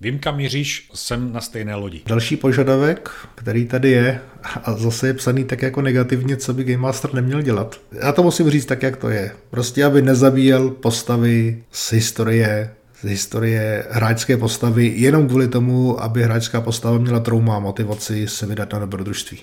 Vím, 0.00 0.18
kam 0.18 0.36
míříš, 0.36 0.90
jsem 0.94 1.32
na 1.32 1.40
stejné 1.40 1.74
lodi. 1.74 2.00
Další 2.06 2.36
požadavek, 2.36 3.10
který 3.34 3.66
tady 3.66 3.90
je, 3.90 4.20
a 4.64 4.76
zase 4.76 5.06
je 5.06 5.14
psaný 5.14 5.44
tak 5.44 5.62
jako 5.62 5.82
negativně, 5.82 6.36
co 6.36 6.54
by 6.54 6.64
Game 6.64 6.78
Master 6.78 7.14
neměl 7.14 7.42
dělat. 7.42 7.80
Já 8.02 8.12
to 8.12 8.22
musím 8.22 8.50
říct 8.50 8.66
tak, 8.66 8.82
jak 8.82 8.96
to 8.96 9.08
je. 9.08 9.30
Prostě, 9.50 9.84
aby 9.84 10.02
nezabíjel 10.02 10.70
postavy 10.70 11.62
z 11.70 11.92
historie, 11.92 12.70
z 13.00 13.08
historie 13.08 13.84
hráčské 13.90 14.36
postavy 14.36 14.92
jenom 14.96 15.28
kvůli 15.28 15.48
tomu, 15.48 16.02
aby 16.02 16.22
hráčská 16.22 16.60
postava 16.60 16.98
měla 16.98 17.20
trauma 17.20 17.56
a 17.56 17.60
motivaci 17.60 18.28
se 18.28 18.46
vydat 18.46 18.72
na 18.72 18.78
dobrodružství. 18.78 19.38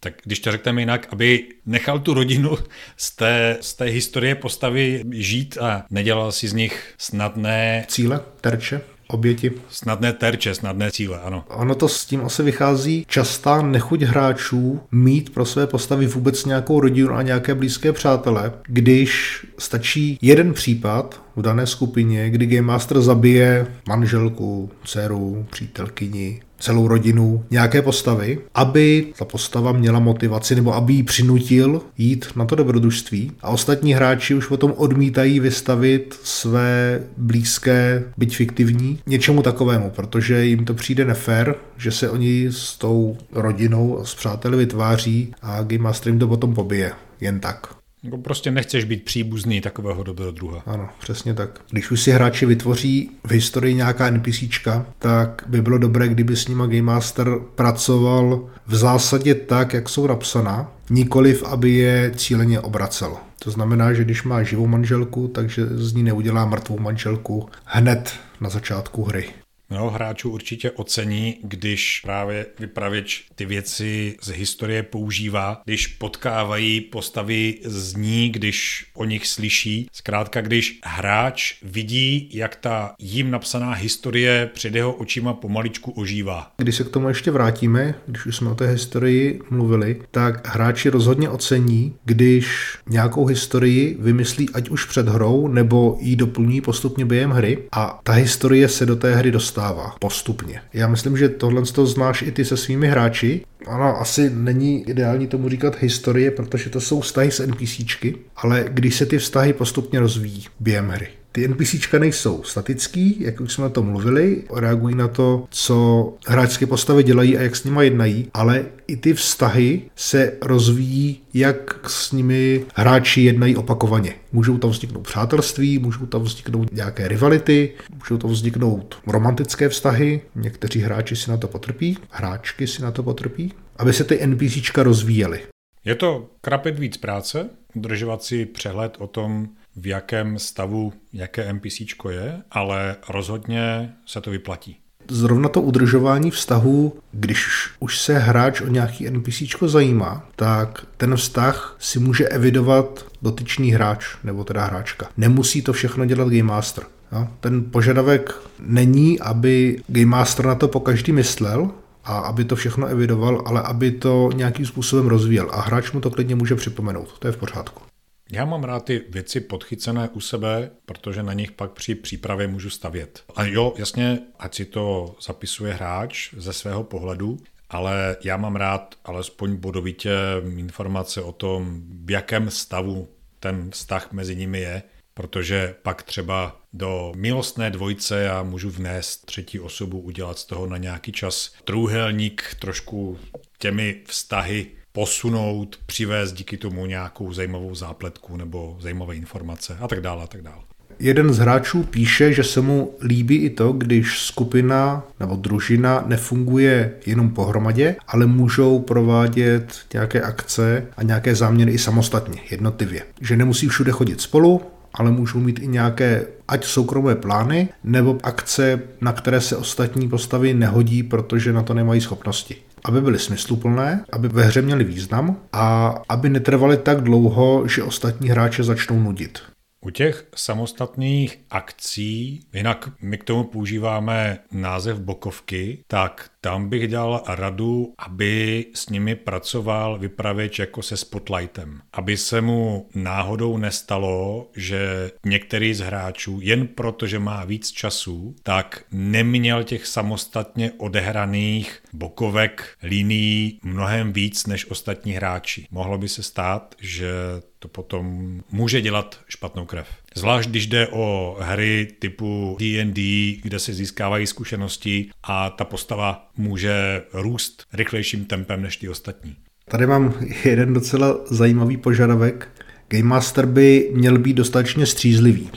Tak 0.00 0.14
když 0.24 0.40
to 0.40 0.52
řekneme 0.52 0.82
jinak, 0.82 1.06
aby 1.10 1.44
nechal 1.66 1.98
tu 1.98 2.14
rodinu 2.14 2.58
z 2.96 3.16
té, 3.16 3.58
z 3.60 3.74
té 3.74 3.84
historie 3.84 4.34
postavy 4.34 5.04
žít 5.10 5.58
a 5.60 5.84
nedělal 5.90 6.32
si 6.32 6.48
z 6.48 6.52
nich 6.52 6.94
snadné... 6.98 7.84
Cíle, 7.88 8.20
terče 8.40 8.80
oběti. 9.10 9.52
Snadné 9.68 10.12
terče, 10.12 10.54
snadné 10.54 10.90
cíle, 10.90 11.20
ano. 11.20 11.44
Ono 11.48 11.74
to 11.74 11.88
s 11.88 12.04
tím 12.04 12.24
asi 12.24 12.42
vychází 12.42 13.04
častá 13.08 13.62
nechuť 13.62 14.02
hráčů 14.02 14.80
mít 14.92 15.34
pro 15.34 15.46
své 15.46 15.66
postavy 15.66 16.06
vůbec 16.06 16.44
nějakou 16.44 16.80
rodinu 16.80 17.14
a 17.14 17.22
nějaké 17.22 17.54
blízké 17.54 17.92
přátele, 17.92 18.52
když 18.66 19.40
stačí 19.58 20.18
jeden 20.22 20.54
případ 20.54 21.22
v 21.40 21.42
dané 21.42 21.66
skupině, 21.66 22.30
kdy 22.30 22.46
Game 22.46 22.66
Master 22.66 23.00
zabije 23.00 23.66
manželku, 23.88 24.70
dceru, 24.84 25.46
přítelkyni, 25.50 26.40
celou 26.58 26.88
rodinu 26.88 27.44
nějaké 27.50 27.82
postavy, 27.82 28.38
aby 28.54 29.06
ta 29.18 29.24
postava 29.24 29.72
měla 29.72 29.98
motivaci 29.98 30.54
nebo 30.54 30.74
aby 30.74 30.92
ji 30.92 31.02
přinutil 31.02 31.82
jít 31.98 32.26
na 32.36 32.44
to 32.44 32.54
dobrodružství 32.54 33.32
a 33.42 33.48
ostatní 33.48 33.94
hráči 33.94 34.34
už 34.34 34.46
potom 34.46 34.74
odmítají 34.76 35.40
vystavit 35.40 36.20
své 36.22 37.00
blízké, 37.16 38.02
byť 38.16 38.36
fiktivní, 38.36 38.98
něčemu 39.06 39.42
takovému, 39.42 39.90
protože 39.90 40.44
jim 40.44 40.64
to 40.64 40.74
přijde 40.74 41.04
nefér, 41.04 41.54
že 41.76 41.92
se 41.92 42.10
oni 42.10 42.46
s 42.50 42.78
tou 42.78 43.16
rodinou 43.32 44.00
s 44.04 44.14
přáteli 44.14 44.56
vytváří 44.56 45.34
a 45.42 45.62
Game 45.62 45.82
Master 45.82 46.08
jim 46.08 46.18
to 46.18 46.28
potom 46.28 46.54
pobije. 46.54 46.92
Jen 47.20 47.40
tak. 47.40 47.79
Jako 48.02 48.18
prostě 48.18 48.50
nechceš 48.50 48.84
být 48.84 49.04
příbuzný 49.04 49.60
takového 49.60 50.02
dobrého 50.02 50.32
druha. 50.32 50.62
Ano, 50.66 50.88
přesně 51.00 51.34
tak. 51.34 51.60
Když 51.70 51.90
už 51.90 52.00
si 52.00 52.10
hráči 52.10 52.46
vytvoří 52.46 53.10
v 53.26 53.30
historii 53.30 53.74
nějaká 53.74 54.10
NPCčka, 54.10 54.86
tak 54.98 55.44
by 55.46 55.62
bylo 55.62 55.78
dobré, 55.78 56.08
kdyby 56.08 56.36
s 56.36 56.48
nima 56.48 56.66
Game 56.66 56.82
Master 56.82 57.38
pracoval 57.54 58.48
v 58.66 58.74
zásadě 58.74 59.34
tak, 59.34 59.74
jak 59.74 59.88
jsou 59.88 60.06
napsaná, 60.06 60.72
nikoliv, 60.90 61.42
aby 61.42 61.70
je 61.70 62.12
cíleně 62.16 62.60
obracel. 62.60 63.16
To 63.38 63.50
znamená, 63.50 63.92
že 63.92 64.04
když 64.04 64.22
má 64.22 64.42
živou 64.42 64.66
manželku, 64.66 65.28
takže 65.28 65.66
z 65.66 65.92
ní 65.92 66.02
neudělá 66.02 66.44
mrtvou 66.44 66.78
manželku 66.78 67.48
hned 67.64 68.14
na 68.40 68.50
začátku 68.50 69.04
hry. 69.04 69.28
Mnoho 69.72 69.90
hráčů 69.90 70.30
určitě 70.30 70.70
ocení, 70.70 71.36
když 71.42 72.00
právě 72.04 72.46
vypravěč 72.58 73.24
ty 73.34 73.46
věci 73.46 74.16
z 74.22 74.28
historie 74.28 74.82
používá, 74.82 75.60
když 75.64 75.86
potkávají 75.86 76.80
postavy 76.80 77.54
z 77.64 77.94
ní, 77.94 78.30
když 78.30 78.86
o 78.94 79.04
nich 79.04 79.26
slyší. 79.26 79.88
Zkrátka, 79.92 80.40
když 80.40 80.80
hráč 80.84 81.54
vidí, 81.62 82.30
jak 82.32 82.56
ta 82.56 82.94
jim 82.98 83.30
napsaná 83.30 83.72
historie 83.72 84.50
před 84.54 84.74
jeho 84.74 84.92
očima 84.92 85.34
pomaličku 85.34 85.90
ožívá. 85.90 86.52
Když 86.56 86.76
se 86.76 86.84
k 86.84 86.88
tomu 86.88 87.08
ještě 87.08 87.30
vrátíme, 87.30 87.94
když 88.06 88.26
už 88.26 88.36
jsme 88.36 88.50
o 88.50 88.54
té 88.54 88.66
historii 88.66 89.40
mluvili, 89.50 90.02
tak 90.10 90.48
hráči 90.48 90.88
rozhodně 90.88 91.28
ocení, 91.28 91.94
když 92.04 92.76
nějakou 92.88 93.26
historii 93.26 93.96
vymyslí 94.00 94.48
ať 94.54 94.68
už 94.68 94.84
před 94.84 95.08
hrou, 95.08 95.48
nebo 95.48 95.98
ji 96.00 96.16
doplní 96.16 96.60
postupně 96.60 97.04
během 97.04 97.30
hry 97.30 97.58
a 97.72 98.00
ta 98.02 98.12
historie 98.12 98.68
se 98.68 98.86
do 98.86 98.96
té 98.96 99.14
hry 99.14 99.30
dostává 99.30 99.59
dostává 99.60 99.94
postupně. 99.98 100.60
Já 100.72 100.88
myslím, 100.88 101.16
že 101.16 101.28
tohle 101.28 101.62
to 101.62 101.86
znáš 101.86 102.22
i 102.22 102.32
ty 102.32 102.44
se 102.44 102.56
svými 102.56 102.88
hráči. 102.88 103.44
Ano, 103.66 104.00
asi 104.00 104.30
není 104.30 104.88
ideální 104.88 105.26
tomu 105.26 105.48
říkat 105.48 105.76
historie, 105.82 106.30
protože 106.30 106.70
to 106.70 106.80
jsou 106.80 107.00
vztahy 107.00 107.30
s 107.30 107.46
NPCčky, 107.46 108.16
ale 108.36 108.64
když 108.68 108.94
se 108.94 109.06
ty 109.06 109.18
vztahy 109.18 109.52
postupně 109.52 110.00
rozvíjí 110.00 110.46
během 110.60 110.88
hry. 110.88 111.08
Ty 111.32 111.48
NPCčka 111.48 111.98
nejsou 111.98 112.42
statický, 112.42 113.16
jak 113.20 113.40
už 113.40 113.52
jsme 113.52 113.64
o 113.64 113.70
tom 113.70 113.86
mluvili, 113.86 114.44
reagují 114.54 114.94
na 114.94 115.08
to, 115.08 115.44
co 115.50 116.12
hráčské 116.26 116.66
postavy 116.66 117.02
dělají 117.02 117.38
a 117.38 117.42
jak 117.42 117.56
s 117.56 117.64
nimi 117.64 117.84
jednají, 117.84 118.28
ale 118.34 118.64
i 118.86 118.96
ty 118.96 119.14
vztahy 119.14 119.82
se 119.96 120.32
rozvíjí, 120.42 121.22
jak 121.34 121.90
s 121.90 122.12
nimi 122.12 122.64
hráči 122.74 123.20
jednají 123.20 123.56
opakovaně. 123.56 124.14
Můžou 124.32 124.58
tam 124.58 124.70
vzniknout 124.70 125.02
přátelství, 125.02 125.78
můžou 125.78 126.06
tam 126.06 126.22
vzniknout 126.22 126.72
nějaké 126.72 127.08
rivality, 127.08 127.72
můžou 127.98 128.16
tam 128.16 128.30
vzniknout 128.30 128.96
romantické 129.06 129.68
vztahy, 129.68 130.20
někteří 130.34 130.80
hráči 130.80 131.16
si 131.16 131.30
na 131.30 131.36
to 131.36 131.48
potrpí, 131.48 131.98
hráčky 132.10 132.66
si 132.66 132.82
na 132.82 132.90
to 132.90 133.02
potrpí, 133.02 133.52
aby 133.76 133.92
se 133.92 134.04
ty 134.04 134.26
NPCčka 134.26 134.82
rozvíjely. 134.82 135.40
Je 135.84 135.94
to 135.94 136.28
krapit 136.40 136.78
víc 136.78 136.96
práce, 136.96 137.50
udržovat 137.74 138.22
si 138.22 138.46
přehled 138.46 138.96
o 138.98 139.06
tom, 139.06 139.48
v 139.80 139.86
jakém 139.86 140.38
stavu 140.38 140.92
jaké 141.12 141.52
NPC 141.52 141.80
je, 142.10 142.42
ale 142.50 142.96
rozhodně 143.08 143.92
se 144.06 144.20
to 144.20 144.30
vyplatí. 144.30 144.76
Zrovna 145.08 145.48
to 145.48 145.62
udržování 145.62 146.30
vztahu, 146.30 146.96
když 147.12 147.68
už 147.80 147.98
se 147.98 148.18
hráč 148.18 148.60
o 148.60 148.66
nějaký 148.66 149.10
NPC 149.10 149.42
zajímá, 149.66 150.28
tak 150.36 150.86
ten 150.96 151.16
vztah 151.16 151.76
si 151.78 151.98
může 151.98 152.28
evidovat 152.28 153.06
dotyčný 153.22 153.70
hráč, 153.70 154.06
nebo 154.24 154.44
teda 154.44 154.64
hráčka. 154.64 155.08
Nemusí 155.16 155.62
to 155.62 155.72
všechno 155.72 156.04
dělat 156.04 156.28
Game 156.28 156.42
Master. 156.42 156.84
Jo? 157.12 157.28
Ten 157.40 157.64
požadavek 157.70 158.34
není, 158.60 159.20
aby 159.20 159.82
Game 159.88 160.06
Master 160.06 160.46
na 160.46 160.54
to 160.54 160.68
po 160.68 160.80
každý 160.80 161.12
myslel, 161.12 161.70
a 162.04 162.18
aby 162.18 162.44
to 162.44 162.56
všechno 162.56 162.86
evidoval, 162.86 163.42
ale 163.46 163.62
aby 163.62 163.90
to 163.90 164.30
nějakým 164.34 164.66
způsobem 164.66 165.06
rozvíjel. 165.06 165.48
A 165.52 165.60
hráč 165.60 165.92
mu 165.92 166.00
to 166.00 166.10
klidně 166.10 166.34
může 166.34 166.54
připomenout. 166.54 167.18
To 167.18 167.26
je 167.28 167.32
v 167.32 167.36
pořádku. 167.36 167.89
Já 168.32 168.44
mám 168.44 168.64
rád 168.64 168.84
ty 168.84 169.04
věci 169.08 169.40
podchycené 169.40 170.08
u 170.08 170.20
sebe, 170.20 170.70
protože 170.86 171.22
na 171.22 171.32
nich 171.32 171.52
pak 171.52 171.70
při 171.70 171.94
přípravě 171.94 172.46
můžu 172.46 172.70
stavět. 172.70 173.24
A 173.36 173.44
jo, 173.44 173.74
jasně, 173.78 174.18
ať 174.38 174.54
si 174.54 174.64
to 174.64 175.16
zapisuje 175.22 175.74
hráč 175.74 176.34
ze 176.36 176.52
svého 176.52 176.84
pohledu, 176.84 177.36
ale 177.70 178.16
já 178.24 178.36
mám 178.36 178.56
rád 178.56 178.94
alespoň 179.04 179.56
bodovitě 179.56 180.12
informace 180.56 181.22
o 181.22 181.32
tom, 181.32 181.82
v 182.04 182.10
jakém 182.10 182.50
stavu 182.50 183.08
ten 183.40 183.70
vztah 183.70 184.12
mezi 184.12 184.36
nimi 184.36 184.60
je, 184.60 184.82
protože 185.14 185.74
pak 185.82 186.02
třeba 186.02 186.60
do 186.72 187.12
milostné 187.16 187.70
dvojce 187.70 188.22
já 188.22 188.42
můžu 188.42 188.70
vnést 188.70 189.26
třetí 189.26 189.60
osobu, 189.60 190.00
udělat 190.00 190.38
z 190.38 190.44
toho 190.44 190.66
na 190.66 190.76
nějaký 190.76 191.12
čas 191.12 191.54
trůhelník, 191.64 192.56
trošku 192.58 193.18
těmi 193.58 194.02
vztahy 194.06 194.66
posunout, 194.92 195.78
přivést 195.86 196.32
díky 196.32 196.56
tomu 196.56 196.86
nějakou 196.86 197.32
zajímavou 197.32 197.74
zápletku 197.74 198.36
nebo 198.36 198.76
zajímavé 198.80 199.16
informace 199.16 199.76
a 199.80 199.88
tak 199.88 200.00
dále 200.00 200.22
a 200.22 200.26
tak 200.26 200.42
dále. 200.42 200.62
Jeden 200.98 201.32
z 201.32 201.38
hráčů 201.38 201.82
píše, 201.82 202.32
že 202.32 202.44
se 202.44 202.60
mu 202.60 202.94
líbí 203.02 203.36
i 203.36 203.50
to, 203.50 203.72
když 203.72 204.20
skupina 204.20 205.02
nebo 205.20 205.36
družina 205.36 206.04
nefunguje 206.06 206.92
jenom 207.06 207.30
pohromadě, 207.30 207.96
ale 208.08 208.26
můžou 208.26 208.78
provádět 208.78 209.78
nějaké 209.94 210.20
akce 210.20 210.86
a 210.96 211.02
nějaké 211.02 211.34
záměry 211.34 211.72
i 211.72 211.78
samostatně, 211.78 212.40
jednotlivě. 212.50 213.02
Že 213.20 213.36
nemusí 213.36 213.68
všude 213.68 213.92
chodit 213.92 214.20
spolu, 214.20 214.62
ale 214.94 215.10
můžou 215.10 215.38
mít 215.38 215.58
i 215.58 215.66
nějaké 215.66 216.26
ať 216.48 216.64
soukromé 216.64 217.14
plány, 217.14 217.68
nebo 217.84 218.18
akce, 218.22 218.80
na 219.00 219.12
které 219.12 219.40
se 219.40 219.56
ostatní 219.56 220.08
postavy 220.08 220.54
nehodí, 220.54 221.02
protože 221.02 221.52
na 221.52 221.62
to 221.62 221.74
nemají 221.74 222.00
schopnosti 222.00 222.56
aby 222.84 223.00
byly 223.00 223.18
smysluplné, 223.18 224.04
aby 224.12 224.28
ve 224.28 224.44
hře 224.44 224.62
měly 224.62 224.84
význam 224.84 225.36
a 225.52 225.94
aby 226.08 226.28
netrvaly 226.28 226.76
tak 226.76 227.00
dlouho, 227.00 227.68
že 227.68 227.82
ostatní 227.82 228.28
hráče 228.28 228.62
začnou 228.62 229.00
nudit. 229.00 229.42
U 229.80 229.90
těch 229.90 230.26
samostatných 230.34 231.40
akcí, 231.50 232.40
jinak 232.52 232.88
my 233.02 233.18
k 233.18 233.24
tomu 233.24 233.44
používáme 233.44 234.38
název 234.52 234.98
bokovky, 234.98 235.84
tak 235.86 236.30
tam 236.40 236.68
bych 236.68 236.88
dal 236.88 237.22
radu, 237.26 237.94
aby 237.98 238.66
s 238.74 238.88
nimi 238.88 239.14
pracoval 239.16 239.98
vypravěč 239.98 240.58
jako 240.58 240.82
se 240.82 240.96
spotlightem. 240.96 241.80
Aby 241.92 242.16
se 242.16 242.40
mu 242.40 242.88
náhodou 242.94 243.56
nestalo, 243.56 244.48
že 244.56 245.10
některý 245.26 245.74
z 245.74 245.80
hráčů, 245.80 246.38
jen 246.42 246.66
proto, 246.66 247.06
že 247.06 247.18
má 247.18 247.44
víc 247.44 247.70
času, 247.70 248.34
tak 248.42 248.84
neměl 248.92 249.64
těch 249.64 249.86
samostatně 249.86 250.72
odehraných 250.78 251.82
bokovek, 251.92 252.76
linií 252.82 253.60
mnohem 253.62 254.12
víc 254.12 254.46
než 254.46 254.70
ostatní 254.70 255.12
hráči. 255.12 255.66
Mohlo 255.70 255.98
by 255.98 256.08
se 256.08 256.22
stát, 256.22 256.74
že 256.80 257.10
to 257.58 257.68
potom 257.68 258.40
může 258.50 258.80
dělat 258.80 259.20
špatnou 259.28 259.66
krev. 259.66 259.88
Zvlášť 260.16 260.50
když 260.50 260.66
jde 260.66 260.88
o 260.88 261.36
hry 261.40 261.88
typu 261.98 262.56
D&D, 262.60 263.36
kde 263.42 263.58
se 263.58 263.74
získávají 263.74 264.26
zkušenosti 264.26 265.10
a 265.22 265.50
ta 265.50 265.64
postava 265.64 266.30
může 266.36 267.02
růst 267.12 267.64
rychlejším 267.72 268.24
tempem 268.24 268.62
než 268.62 268.76
ty 268.76 268.88
ostatní. 268.88 269.36
Tady 269.68 269.86
mám 269.86 270.14
jeden 270.44 270.74
docela 270.74 271.16
zajímavý 271.26 271.76
požadavek. 271.76 272.48
Game 272.88 273.04
Master 273.04 273.46
by 273.46 273.90
měl 273.92 274.18
být 274.18 274.34
dostatečně 274.34 274.86
střízlivý. 274.86 275.50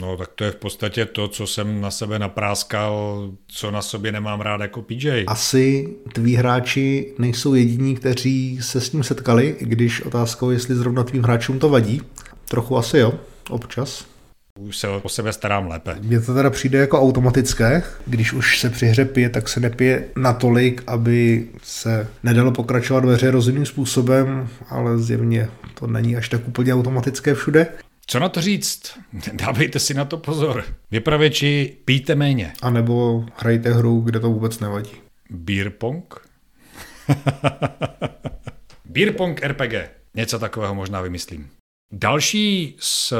No 0.00 0.16
tak 0.16 0.30
to 0.34 0.44
je 0.44 0.50
v 0.50 0.56
podstatě 0.56 1.06
to, 1.06 1.28
co 1.28 1.46
jsem 1.46 1.80
na 1.80 1.90
sebe 1.90 2.18
napráskal, 2.18 3.30
co 3.46 3.70
na 3.70 3.82
sobě 3.82 4.12
nemám 4.12 4.40
rád 4.40 4.60
jako 4.60 4.82
PJ. 4.82 5.24
Asi 5.26 5.94
tví 6.12 6.36
hráči 6.36 7.14
nejsou 7.18 7.54
jediní, 7.54 7.96
kteří 7.96 8.58
se 8.62 8.80
s 8.80 8.92
ním 8.92 9.02
setkali, 9.02 9.56
když 9.60 10.00
otázkou, 10.00 10.50
jestli 10.50 10.74
zrovna 10.74 11.04
tvým 11.04 11.22
hráčům 11.22 11.58
to 11.58 11.68
vadí. 11.68 12.02
Trochu 12.48 12.76
asi 12.76 12.98
jo, 12.98 13.14
občas. 13.50 14.06
Už 14.58 14.76
se 14.76 14.88
o 14.88 15.08
sebe 15.08 15.32
starám 15.32 15.66
lépe. 15.66 15.96
Mně 16.00 16.20
to 16.20 16.34
teda 16.34 16.50
přijde 16.50 16.78
jako 16.78 17.00
automatické. 17.00 17.82
Když 18.06 18.32
už 18.32 18.60
se 18.60 18.70
při 18.70 18.86
hře 18.86 19.04
pije, 19.04 19.28
tak 19.28 19.48
se 19.48 19.60
nepije 19.60 20.04
natolik, 20.16 20.82
aby 20.86 21.48
se 21.62 22.08
nedalo 22.22 22.52
pokračovat 22.52 23.04
ve 23.04 23.14
hře 23.14 23.30
rozumným 23.30 23.66
způsobem, 23.66 24.48
ale 24.68 24.98
zjevně 24.98 25.48
to 25.74 25.86
není 25.86 26.16
až 26.16 26.28
tak 26.28 26.48
úplně 26.48 26.74
automatické 26.74 27.34
všude. 27.34 27.66
Co 28.06 28.18
na 28.18 28.28
to 28.28 28.40
říct? 28.40 28.98
Dávejte 29.32 29.78
si 29.78 29.94
na 29.94 30.04
to 30.04 30.16
pozor. 30.16 30.64
Vypravěči, 30.90 31.76
pijte 31.84 32.14
méně. 32.14 32.52
A 32.62 32.70
nebo 32.70 33.24
hrajte 33.36 33.72
hru, 33.72 34.00
kde 34.00 34.20
to 34.20 34.30
vůbec 34.30 34.60
nevadí. 34.60 34.92
Beer 35.30 35.70
pong? 35.70 36.14
Beer 38.84 39.12
pong 39.12 39.42
RPG. 39.42 39.74
Něco 40.14 40.38
takového 40.38 40.74
možná 40.74 41.00
vymyslím. 41.00 41.48
Další 41.92 42.76
z 42.78 43.12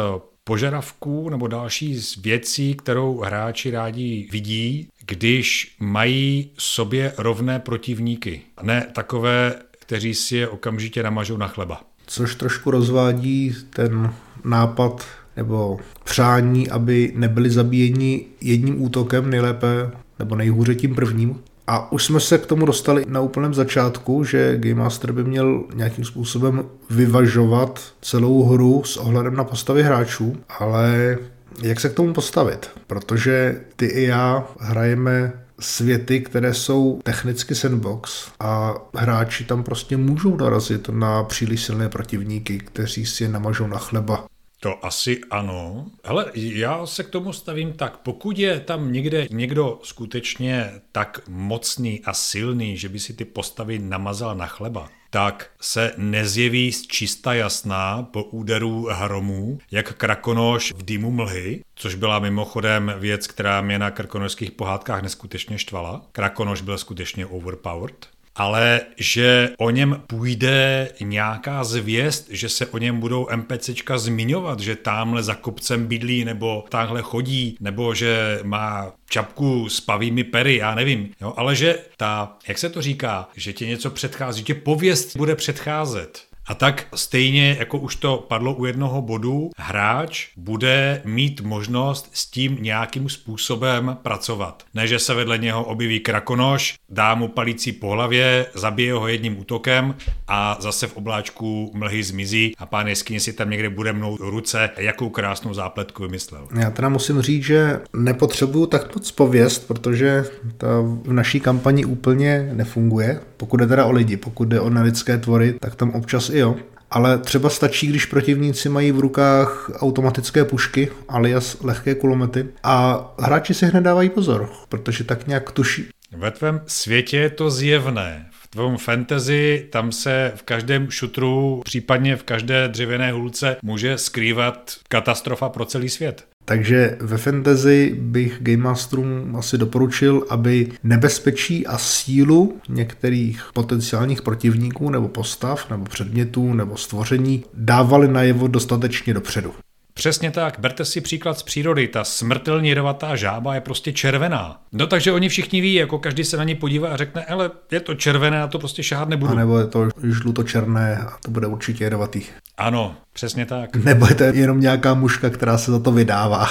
požadavků 0.45 1.31
nebo 1.31 1.47
další 1.49 1.95
z 1.99 2.17
věcí, 2.17 2.75
kterou 2.75 3.21
hráči 3.21 3.71
rádi 3.71 4.29
vidí, 4.33 4.89
když 5.07 5.77
mají 5.81 6.51
sobě 6.59 7.13
rovné 7.19 7.59
protivníky. 7.59 8.41
Ne 8.63 8.87
takové, 8.95 9.55
kteří 9.79 10.15
si 10.15 10.37
je 10.37 10.49
okamžitě 10.49 11.03
namažou 11.03 11.37
na 11.37 11.49
chleba. 11.49 11.81
Což 12.07 12.35
trošku 12.35 12.71
rozvádí 12.71 13.55
ten 13.71 14.15
nápad 14.45 15.07
nebo 15.37 15.79
přání, 16.05 16.71
aby 16.71 17.13
nebyli 17.17 17.51
zabíjeni 17.51 18.27
jedním 18.41 18.83
útokem 18.83 19.31
nejlépe 19.31 19.91
nebo 20.19 20.37
nejhůře 20.37 20.75
tím 20.75 20.95
prvním. 20.95 21.43
A 21.67 21.93
už 21.93 22.05
jsme 22.05 22.21
se 22.21 22.39
k 22.39 22.47
tomu 22.47 22.67
dostali 22.67 23.05
na 23.09 23.21
úplném 23.21 23.55
začátku, 23.55 24.25
že 24.25 24.57
Game 24.59 24.75
Master 24.75 25.13
by 25.13 25.25
měl 25.25 25.65
nějakým 25.75 26.05
způsobem 26.05 26.65
vyvažovat 26.91 27.81
celou 28.01 28.45
hru 28.45 28.85
s 28.85 28.97
ohledem 28.97 29.37
na 29.37 29.45
postavy 29.45 29.83
hráčů, 29.83 30.37
ale 30.49 31.19
jak 31.63 31.81
se 31.81 31.89
k 31.89 31.95
tomu 31.95 32.13
postavit? 32.13 32.71
Protože 32.87 33.61
ty 33.77 33.87
i 33.87 34.03
já 34.03 34.45
hrajeme 34.61 35.33
světy, 35.61 36.21
které 36.21 36.55
jsou 36.55 37.01
technicky 37.03 37.55
sandbox 37.55 38.29
a 38.41 38.75
hráči 38.95 39.45
tam 39.45 39.63
prostě 39.63 39.97
můžou 39.97 40.37
narazit 40.37 40.89
na 40.89 41.23
příliš 41.23 41.65
silné 41.65 41.89
protivníky, 41.89 42.59
kteří 42.59 43.07
si 43.07 43.25
je 43.25 43.29
namažou 43.29 43.67
na 43.67 43.79
chleba. 43.79 44.25
To 44.61 44.85
asi 44.85 45.21
ano. 45.31 45.87
Ale 46.05 46.31
já 46.35 46.87
se 46.87 47.05
k 47.05 47.11
tomu 47.11 47.33
stavím 47.33 47.73
tak, 47.73 47.97
pokud 47.97 48.39
je 48.39 48.61
tam 48.61 48.93
někde 48.93 49.27
někdo 49.31 49.81
skutečně 49.83 50.73
tak 50.93 51.21
mocný 51.29 52.01
a 52.05 52.13
silný, 52.13 52.77
že 52.77 52.89
by 52.89 52.99
si 52.99 53.15
ty 53.15 53.25
postavy 53.25 53.79
namazal 53.79 54.35
na 54.35 54.47
chleba, 54.47 54.89
tak 55.11 55.51
se 55.61 55.93
nezjeví 55.97 56.73
z 56.73 56.87
čista 56.87 57.35
jasná 57.35 58.03
po 58.03 58.25
úderu 58.25 58.89
hromů, 58.93 59.59
jak 59.71 59.93
krakonoš 59.93 60.73
v 60.73 60.85
dýmu 60.85 61.11
mlhy, 61.11 61.65
což 61.75 61.95
byla 61.95 62.19
mimochodem 62.19 62.95
věc, 62.99 63.27
která 63.27 63.61
mě 63.61 63.79
na 63.79 63.91
krakonožských 63.91 64.51
pohádkách 64.51 65.03
neskutečně 65.03 65.59
štvala. 65.59 66.07
Krakonoš 66.13 66.61
byl 66.61 66.79
skutečně 66.79 67.27
overpowered 67.27 68.09
ale 68.37 68.81
že 68.97 69.51
o 69.59 69.71
něm 69.71 70.03
půjde 70.07 70.89
nějaká 71.01 71.65
zvěst, 71.65 72.27
že 72.31 72.49
se 72.49 72.67
o 72.67 72.79
něm 72.79 73.01
budou 73.01 73.29
NPCčka 73.37 73.99
zmiňovat, 73.99 74.61
že 74.61 74.77
tamhle 74.77 75.23
za 75.23 75.35
kopcem 75.35 75.87
bydlí 75.87 76.25
nebo 76.25 76.65
tamhle 76.69 77.03
chodí, 77.03 77.57
nebo 77.61 77.95
že 77.95 78.41
má 78.43 78.93
čapku 79.09 79.69
s 79.69 79.81
pavými 79.81 80.25
pery, 80.25 80.57
já 80.57 80.75
nevím, 80.75 81.11
jo, 81.21 81.35
ale 81.37 81.57
že 81.57 81.79
ta, 81.97 82.37
jak 82.49 82.59
se 82.59 82.71
to 82.71 82.83
říká, 82.83 83.29
že 83.37 83.53
tě 83.53 83.67
něco 83.67 83.91
předchází, 83.91 84.39
že 84.39 84.45
tě 84.45 84.55
pověst 84.55 85.17
bude 85.17 85.37
předcházet. 85.37 86.26
A 86.47 86.55
tak 86.55 86.87
stejně, 86.95 87.57
jako 87.59 87.79
už 87.79 87.97
to 87.97 88.25
padlo 88.29 88.55
u 88.55 88.65
jednoho 88.65 89.03
bodu, 89.03 89.51
hráč 89.57 90.29
bude 90.37 91.03
mít 91.05 91.41
možnost 91.41 92.11
s 92.13 92.27
tím 92.27 92.59
nějakým 92.61 93.09
způsobem 93.09 93.97
pracovat. 94.03 94.63
Ne, 94.75 94.87
že 94.87 94.99
se 94.99 95.15
vedle 95.15 95.39
něho 95.39 95.65
objeví 95.65 96.01
krakonoš, 96.01 96.75
dá 96.89 97.15
mu 97.15 97.29
palící 97.29 97.73
po 97.73 97.91
hlavě, 97.91 98.47
zabije 98.55 98.93
ho 98.93 99.09
jedním 99.09 99.39
útokem 99.39 99.95
a 100.29 100.57
zase 100.61 100.87
v 100.87 100.97
obláčku 100.97 101.71
mlhy 101.75 102.03
zmizí 102.03 102.55
a 102.59 102.67
pán 102.67 102.89
jeskyně 102.89 103.21
si 103.21 103.33
tam 103.33 103.51
někde 103.51 103.71
bude 103.71 103.93
mnou 103.93 104.17
ruce, 104.17 104.71
jakou 104.77 105.09
krásnou 105.09 105.55
zápletku 105.55 106.03
vymyslel. 106.03 106.49
Já 106.61 106.71
teda 106.71 106.89
musím 106.89 107.23
říct, 107.23 107.45
že 107.45 107.81
nepotřebuju 107.93 108.67
tak 108.67 108.95
moc 108.95 109.11
pověst, 109.11 109.67
protože 109.67 110.25
ta 110.57 110.67
v 111.03 111.13
naší 111.13 111.41
kampani 111.41 111.85
úplně 111.85 112.51
nefunguje. 112.53 113.21
Pokud 113.37 113.57
jde 113.57 113.67
teda 113.67 113.85
o 113.85 113.93
lidi, 113.93 114.17
pokud 114.17 114.49
jde 114.49 114.61
o 114.61 114.71
nelidské 114.71 115.19
tvory, 115.19 115.53
tak 115.61 115.75
tam 115.75 115.91
občas 115.91 116.29
jo. 116.29 116.57
Ale 116.91 117.19
třeba 117.19 117.51
stačí, 117.51 117.87
když 117.87 118.07
protivníci 118.07 118.69
mají 118.69 118.93
v 118.93 119.01
rukách 119.01 119.71
automatické 119.75 120.45
pušky, 120.45 120.89
alias 121.09 121.57
lehké 121.61 121.95
kulomety 121.95 122.47
a 122.63 123.05
hráči 123.19 123.55
si 123.55 123.67
hned 123.67 123.81
dávají 123.81 124.11
pozor, 124.11 124.51
protože 124.69 125.05
tak 125.05 125.27
nějak 125.27 125.53
tuší. 125.53 125.89
Ve 126.17 126.31
tvém 126.31 126.61
světě 126.67 127.17
je 127.17 127.31
to 127.31 127.51
zjevné. 127.51 128.27
V 128.43 128.49
tvém 128.49 128.77
fantasy 128.77 129.67
tam 129.73 129.93
se 129.93 130.33
v 130.37 130.43
každém 130.43 130.91
šutru, 130.91 131.63
případně 131.65 132.17
v 132.17 132.23
každé 132.23 132.69
dřevěné 132.69 133.13
hulce 133.13 133.57
může 133.63 133.99
skrývat 133.99 134.73
katastrofa 134.89 135.49
pro 135.49 135.65
celý 135.65 135.89
svět. 135.89 136.25
Takže 136.49 136.97
ve 137.01 137.19
fantasy 137.19 137.97
bych 138.01 138.39
Game 138.41 138.63
Masterům 138.63 139.37
asi 139.37 139.59
doporučil, 139.59 140.27
aby 140.29 140.69
nebezpečí 140.85 141.67
a 141.67 141.79
sílu 141.79 142.57
některých 142.69 143.43
potenciálních 143.55 144.23
protivníků 144.23 144.91
nebo 144.91 145.09
postav 145.09 145.71
nebo 145.71 145.85
předmětů 145.85 146.55
nebo 146.55 146.77
stvoření 146.77 147.45
dávali 147.55 148.09
najevo 148.09 148.49
dostatečně 148.49 149.15
dopředu. 149.15 149.53
Přesně 149.97 150.31
tak, 150.31 150.57
berte 150.59 150.85
si 150.85 151.01
příklad 151.01 151.39
z 151.39 151.43
přírody, 151.43 151.89
ta 151.89 152.05
smrtelně 152.05 152.71
jedovatá 152.71 153.17
žába 153.17 153.55
je 153.55 153.61
prostě 153.61 153.93
červená. 153.93 154.61
No 154.73 154.87
takže 154.87 155.13
oni 155.13 155.29
všichni 155.29 155.61
ví, 155.61 155.75
jako 155.75 155.99
každý 155.99 156.25
se 156.25 156.37
na 156.37 156.45
ní 156.45 156.55
podívá 156.55 156.89
a 156.89 156.97
řekne, 156.97 157.25
ale 157.25 157.51
je 157.71 157.81
to 157.81 157.95
červené, 157.95 158.43
a 158.43 158.47
to 158.47 158.59
prostě 158.59 158.83
šáhat 158.83 159.09
nebudu. 159.09 159.33
A 159.33 159.35
nebo 159.35 159.59
je 159.59 159.67
to 159.67 159.89
žluto-černé 160.03 160.97
a 160.97 161.19
to 161.25 161.31
bude 161.31 161.47
určitě 161.47 161.85
jedovatý. 161.85 162.23
Ano, 162.57 162.97
přesně 163.13 163.47
tak. 163.47 163.77
Nebo 163.85 164.07
je 164.07 164.15
to 164.15 164.25
jenom 164.25 164.61
nějaká 164.61 164.95
muška, 164.95 165.31
která 165.31 165.59
se 165.59 165.71
za 165.71 165.79
to 165.79 165.93
vydává. 165.93 166.49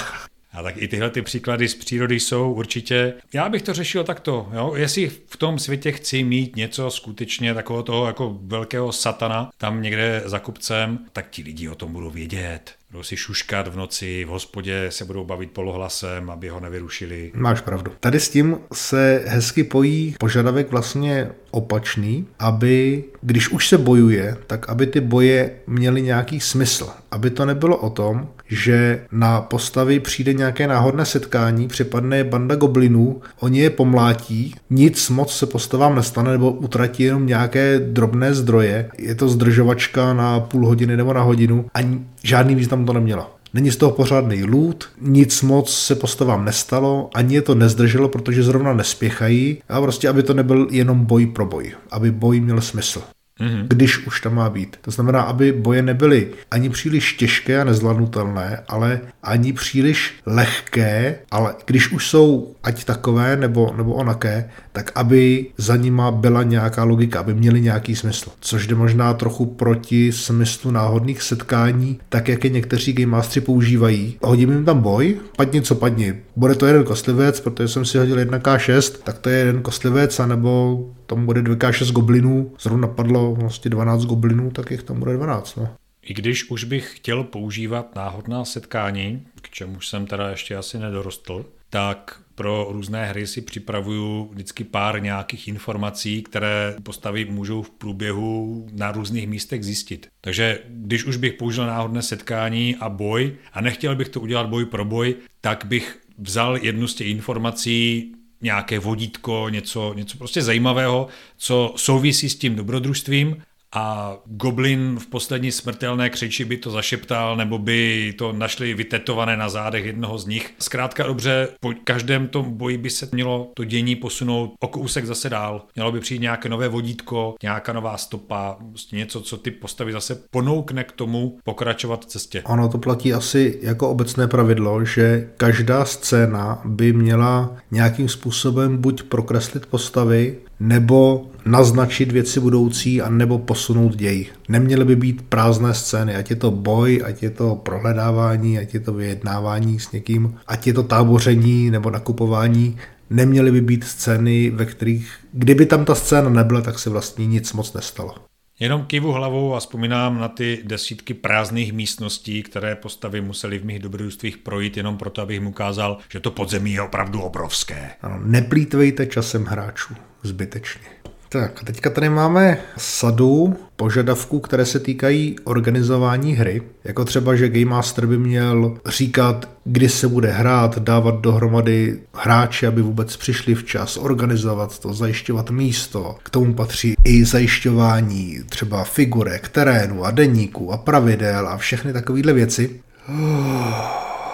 A 0.53 0.63
tak 0.63 0.77
i 0.77 0.87
tyhle 0.87 1.09
ty 1.09 1.21
příklady 1.21 1.67
z 1.67 1.75
přírody 1.75 2.19
jsou 2.19 2.53
určitě. 2.53 3.13
Já 3.33 3.49
bych 3.49 3.61
to 3.61 3.73
řešil 3.73 4.03
takto. 4.03 4.49
Jo? 4.53 4.73
Jestli 4.75 5.09
v 5.27 5.37
tom 5.37 5.59
světě 5.59 5.91
chci 5.91 6.23
mít 6.23 6.55
něco 6.55 6.91
skutečně 6.91 7.53
takového 7.53 7.83
toho 7.83 8.07
jako 8.07 8.37
velkého 8.41 8.91
satana 8.91 9.49
tam 9.57 9.81
někde 9.81 10.21
za 10.25 10.39
kupcem, 10.39 10.99
tak 11.13 11.29
ti 11.29 11.43
lidi 11.43 11.69
o 11.69 11.75
tom 11.75 11.93
budou 11.93 12.09
vědět. 12.09 12.75
Budou 12.95 13.03
si 13.03 13.17
šuškat 13.17 13.67
v 13.67 13.77
noci, 13.77 14.25
v 14.25 14.27
hospodě 14.27 14.85
se 14.89 15.05
budou 15.05 15.25
bavit 15.25 15.51
polohlasem, 15.51 16.29
aby 16.29 16.49
ho 16.49 16.59
nevyrušili. 16.59 17.31
Máš 17.35 17.61
pravdu. 17.61 17.91
Tady 17.99 18.19
s 18.19 18.29
tím 18.29 18.57
se 18.73 19.23
hezky 19.27 19.63
pojí 19.63 20.15
požadavek 20.19 20.71
vlastně 20.71 21.31
opačný, 21.51 22.27
aby 22.39 23.03
když 23.21 23.49
už 23.49 23.67
se 23.67 23.77
bojuje, 23.77 24.37
tak 24.47 24.69
aby 24.69 24.87
ty 24.87 25.01
boje 25.01 25.51
měly 25.67 26.01
nějaký 26.01 26.39
smysl. 26.39 26.89
Aby 27.11 27.29
to 27.29 27.45
nebylo 27.45 27.77
o 27.77 27.89
tom, 27.89 28.27
že 28.47 29.05
na 29.11 29.41
postavy 29.41 29.99
přijde 29.99 30.33
nějaké 30.33 30.67
náhodné 30.67 31.05
setkání, 31.05 31.67
připadne 31.67 32.23
banda 32.23 32.55
goblinů, 32.55 33.21
oni 33.39 33.59
je 33.59 33.69
pomlátí, 33.69 34.55
nic 34.69 35.09
moc 35.09 35.37
se 35.37 35.45
postavám 35.45 35.95
nestane, 35.95 36.31
nebo 36.31 36.51
utratí 36.51 37.03
jenom 37.03 37.25
nějaké 37.25 37.79
drobné 37.79 38.33
zdroje, 38.33 38.89
je 38.97 39.15
to 39.15 39.29
zdržovačka 39.29 40.13
na 40.13 40.39
půl 40.39 40.67
hodiny 40.67 40.97
nebo 40.97 41.13
na 41.13 41.21
hodinu 41.21 41.65
a 41.73 41.79
žádný 42.23 42.55
význam 42.55 42.85
to 42.85 42.93
nemělo. 42.93 43.35
Není 43.53 43.71
z 43.71 43.77
toho 43.77 43.91
pořádný 43.91 44.43
loot, 44.43 44.89
nic 45.01 45.41
moc 45.41 45.73
se 45.73 45.95
postavám 45.95 46.45
nestalo, 46.45 47.09
ani 47.13 47.35
je 47.35 47.41
to 47.41 47.55
nezdrželo, 47.55 48.09
protože 48.09 48.43
zrovna 48.43 48.73
nespěchají 48.73 49.57
a 49.69 49.81
prostě, 49.81 50.09
aby 50.09 50.23
to 50.23 50.33
nebyl 50.33 50.67
jenom 50.71 51.05
boj 51.05 51.25
pro 51.25 51.45
boj, 51.45 51.71
aby 51.91 52.11
boj 52.11 52.39
měl 52.39 52.61
smysl 52.61 53.01
mm-hmm. 53.39 53.67
když 53.67 54.07
už 54.07 54.21
tam 54.21 54.35
má 54.35 54.49
být. 54.49 54.77
To 54.81 54.91
znamená, 54.91 55.21
aby 55.21 55.51
boje 55.51 55.81
nebyly 55.81 56.31
ani 56.51 56.69
příliš 56.69 57.13
těžké 57.13 57.61
a 57.61 57.63
nezvládnutelné, 57.63 58.63
ale 58.67 59.01
ani 59.23 59.53
příliš 59.53 60.13
lehké, 60.25 61.15
ale 61.31 61.55
když 61.65 61.91
už 61.91 62.09
jsou 62.09 62.55
ať 62.63 62.83
takové 62.83 63.35
nebo, 63.37 63.73
nebo 63.77 63.93
onaké, 63.93 64.49
tak 64.75 64.91
aby 64.95 65.45
za 65.57 65.75
nima 65.75 66.11
byla 66.11 66.43
nějaká 66.43 66.83
logika, 66.83 67.19
aby 67.19 67.33
měly 67.33 67.61
nějaký 67.61 67.95
smysl. 67.95 68.31
Což 68.39 68.67
jde 68.67 68.75
možná 68.75 69.13
trochu 69.13 69.45
proti 69.45 70.11
smyslu 70.11 70.71
náhodných 70.71 71.21
setkání, 71.21 71.99
tak 72.09 72.27
jak 72.27 72.43
je 72.43 72.49
někteří 72.49 72.93
Game 72.93 73.11
Mastery 73.11 73.45
používají. 73.45 74.17
Hodím 74.21 74.51
jim 74.51 74.65
tam 74.65 74.81
boj, 74.81 75.17
padni 75.37 75.61
co 75.61 75.75
padni. 75.75 76.13
Bude 76.35 76.55
to 76.55 76.65
jeden 76.65 76.83
kostlivec, 76.83 77.39
protože 77.39 77.67
jsem 77.67 77.85
si 77.85 77.97
hodil 77.97 78.17
1K6, 78.17 78.97
tak 79.03 79.17
to 79.19 79.29
je 79.29 79.37
jeden 79.37 79.61
kostlivec, 79.61 80.19
anebo 80.19 80.79
tam 81.05 81.25
bude 81.25 81.41
2K6 81.41 81.91
goblinů, 81.91 82.51
zrovna 82.61 82.87
padlo 82.87 83.35
vlastně 83.35 83.71
12 83.71 84.05
goblinů, 84.05 84.51
tak 84.51 84.71
jich 84.71 84.83
tam 84.83 84.99
bude 84.99 85.13
12. 85.13 85.55
No. 85.55 85.69
I 86.03 86.13
když 86.13 86.49
už 86.49 86.63
bych 86.63 86.91
chtěl 86.95 87.23
používat 87.23 87.95
náhodná 87.95 88.45
setkání, 88.45 89.21
k 89.41 89.49
čemu 89.49 89.81
jsem 89.81 90.05
teda 90.05 90.29
ještě 90.29 90.55
asi 90.55 90.79
nedorostl, 90.79 91.45
tak 91.69 92.24
pro 92.35 92.67
různé 92.69 93.05
hry 93.05 93.27
si 93.27 93.41
připravuju 93.41 94.29
vždycky 94.31 94.63
pár 94.63 95.01
nějakých 95.01 95.47
informací, 95.47 96.23
které 96.23 96.75
postavy 96.83 97.25
můžou 97.25 97.61
v 97.61 97.69
průběhu 97.69 98.67
na 98.71 98.91
různých 98.91 99.27
místech 99.27 99.63
zjistit. 99.63 100.07
Takže 100.21 100.59
když 100.67 101.05
už 101.05 101.17
bych 101.17 101.33
použil 101.33 101.65
náhodné 101.65 102.01
setkání 102.01 102.75
a 102.75 102.89
boj 102.89 103.35
a 103.53 103.61
nechtěl 103.61 103.95
bych 103.95 104.09
to 104.09 104.21
udělat 104.21 104.49
boj 104.49 104.65
pro 104.65 104.85
boj, 104.85 105.15
tak 105.41 105.65
bych 105.65 105.99
vzal 106.17 106.57
jednu 106.57 106.87
z 106.87 106.95
těch 106.95 107.07
informací, 107.07 108.11
nějaké 108.41 108.79
vodítko, 108.79 109.49
něco, 109.49 109.93
něco 109.93 110.17
prostě 110.17 110.41
zajímavého, 110.41 111.07
co 111.37 111.73
souvisí 111.75 112.29
s 112.29 112.35
tím 112.35 112.55
dobrodružstvím 112.55 113.37
a 113.75 114.17
Goblin 114.25 114.99
v 114.99 115.07
poslední 115.07 115.51
smrtelné 115.51 116.09
křeči 116.09 116.45
by 116.45 116.57
to 116.57 116.71
zašeptal, 116.71 117.35
nebo 117.35 117.57
by 117.57 118.13
to 118.17 118.33
našli 118.33 118.73
vytetované 118.73 119.37
na 119.37 119.49
zádech 119.49 119.85
jednoho 119.85 120.17
z 120.17 120.25
nich. 120.25 120.53
Zkrátka 120.59 121.03
dobře, 121.03 121.47
po 121.59 121.73
každém 121.83 122.27
tom 122.27 122.57
boji 122.57 122.77
by 122.77 122.89
se 122.89 123.09
mělo 123.11 123.51
to 123.53 123.63
dění 123.63 123.95
posunout 123.95 124.53
o 124.59 124.67
kousek 124.67 125.05
zase 125.05 125.29
dál. 125.29 125.65
Mělo 125.75 125.91
by 125.91 125.99
přijít 125.99 126.21
nějaké 126.21 126.49
nové 126.49 126.67
vodítko, 126.67 127.35
nějaká 127.43 127.73
nová 127.73 127.97
stopa, 127.97 128.57
prostě 128.69 128.95
něco, 128.95 129.21
co 129.21 129.37
ty 129.37 129.51
postavy 129.51 129.91
zase 129.91 130.21
ponoukne 130.31 130.83
k 130.83 130.91
tomu 130.91 131.37
pokračovat 131.43 132.05
v 132.05 132.07
cestě. 132.07 132.41
Ono 132.45 132.69
to 132.69 132.77
platí 132.77 133.13
asi 133.13 133.59
jako 133.61 133.89
obecné 133.89 134.27
pravidlo, 134.27 134.85
že 134.85 135.29
každá 135.37 135.85
scéna 135.85 136.61
by 136.65 136.93
měla 136.93 137.55
nějakým 137.71 138.09
způsobem 138.09 138.77
buď 138.77 139.03
prokreslit 139.03 139.65
postavy, 139.65 140.37
nebo 140.59 141.27
naznačit 141.45 142.11
věci 142.11 142.39
budoucí 142.39 143.01
a 143.01 143.09
nebo 143.09 143.39
posunout 143.39 143.95
děj. 143.95 144.27
Neměly 144.49 144.85
by 144.85 144.95
být 144.95 145.21
prázdné 145.21 145.73
scény, 145.73 146.15
ať 146.15 146.29
je 146.29 146.35
to 146.35 146.51
boj, 146.51 147.01
ať 147.05 147.23
je 147.23 147.29
to 147.29 147.55
prohledávání, 147.55 148.59
ať 148.59 148.73
je 148.73 148.79
to 148.79 148.93
vyjednávání 148.93 149.79
s 149.79 149.91
někým, 149.91 150.35
ať 150.47 150.67
je 150.67 150.73
to 150.73 150.83
táboření 150.83 151.71
nebo 151.71 151.91
nakupování, 151.91 152.77
neměly 153.09 153.51
by 153.51 153.61
být 153.61 153.83
scény, 153.83 154.49
ve 154.49 154.65
kterých, 154.65 155.13
kdyby 155.33 155.65
tam 155.65 155.85
ta 155.85 155.95
scéna 155.95 156.29
nebyla, 156.29 156.61
tak 156.61 156.79
se 156.79 156.89
vlastně 156.89 157.27
nic 157.27 157.53
moc 157.53 157.73
nestalo. 157.73 158.15
Jenom 158.59 158.85
kivu 158.85 159.11
hlavou 159.11 159.55
a 159.55 159.59
vzpomínám 159.59 160.19
na 160.19 160.27
ty 160.27 160.61
desítky 160.63 161.13
prázdných 161.13 161.73
místností, 161.73 162.43
které 162.43 162.75
postavy 162.75 163.21
museli 163.21 163.59
v 163.59 163.65
mých 163.65 163.79
dobrodružstvích 163.79 164.37
projít 164.37 164.77
jenom 164.77 164.97
proto, 164.97 165.21
abych 165.21 165.41
mu 165.41 165.49
ukázal, 165.49 165.97
že 166.09 166.19
to 166.19 166.31
podzemí 166.31 166.73
je 166.73 166.81
opravdu 166.81 167.21
obrovské. 167.21 167.89
Ano, 168.01 168.19
neplýtvejte 168.23 169.05
časem 169.05 169.45
hráčů 169.45 169.95
zbytečně. 170.25 170.95
Tak, 171.29 171.63
teďka 171.63 171.89
tady 171.89 172.09
máme 172.09 172.57
sadu 172.77 173.55
požadavků, 173.75 174.39
které 174.39 174.65
se 174.65 174.79
týkají 174.79 175.35
organizování 175.43 176.33
hry. 176.33 176.61
Jako 176.83 177.05
třeba, 177.05 177.35
že 177.35 177.49
Game 177.49 177.65
Master 177.65 178.05
by 178.05 178.17
měl 178.17 178.77
říkat, 178.85 179.49
kdy 179.63 179.89
se 179.89 180.07
bude 180.07 180.31
hrát, 180.31 180.79
dávat 180.79 181.21
dohromady 181.21 181.99
hráči, 182.13 182.67
aby 182.67 182.81
vůbec 182.81 183.17
přišli 183.17 183.55
včas, 183.55 183.97
organizovat 183.97 184.79
to, 184.79 184.93
zajišťovat 184.93 185.49
místo. 185.49 186.15
K 186.23 186.29
tomu 186.29 186.53
patří 186.53 186.95
i 187.03 187.25
zajišťování 187.25 188.39
třeba 188.49 188.83
figurek, 188.83 189.49
terénu 189.49 190.05
a 190.05 190.11
deníku 190.11 190.73
a 190.73 190.77
pravidel 190.77 191.47
a 191.47 191.57
všechny 191.57 191.93
takovéhle 191.93 192.33
věci. 192.33 192.79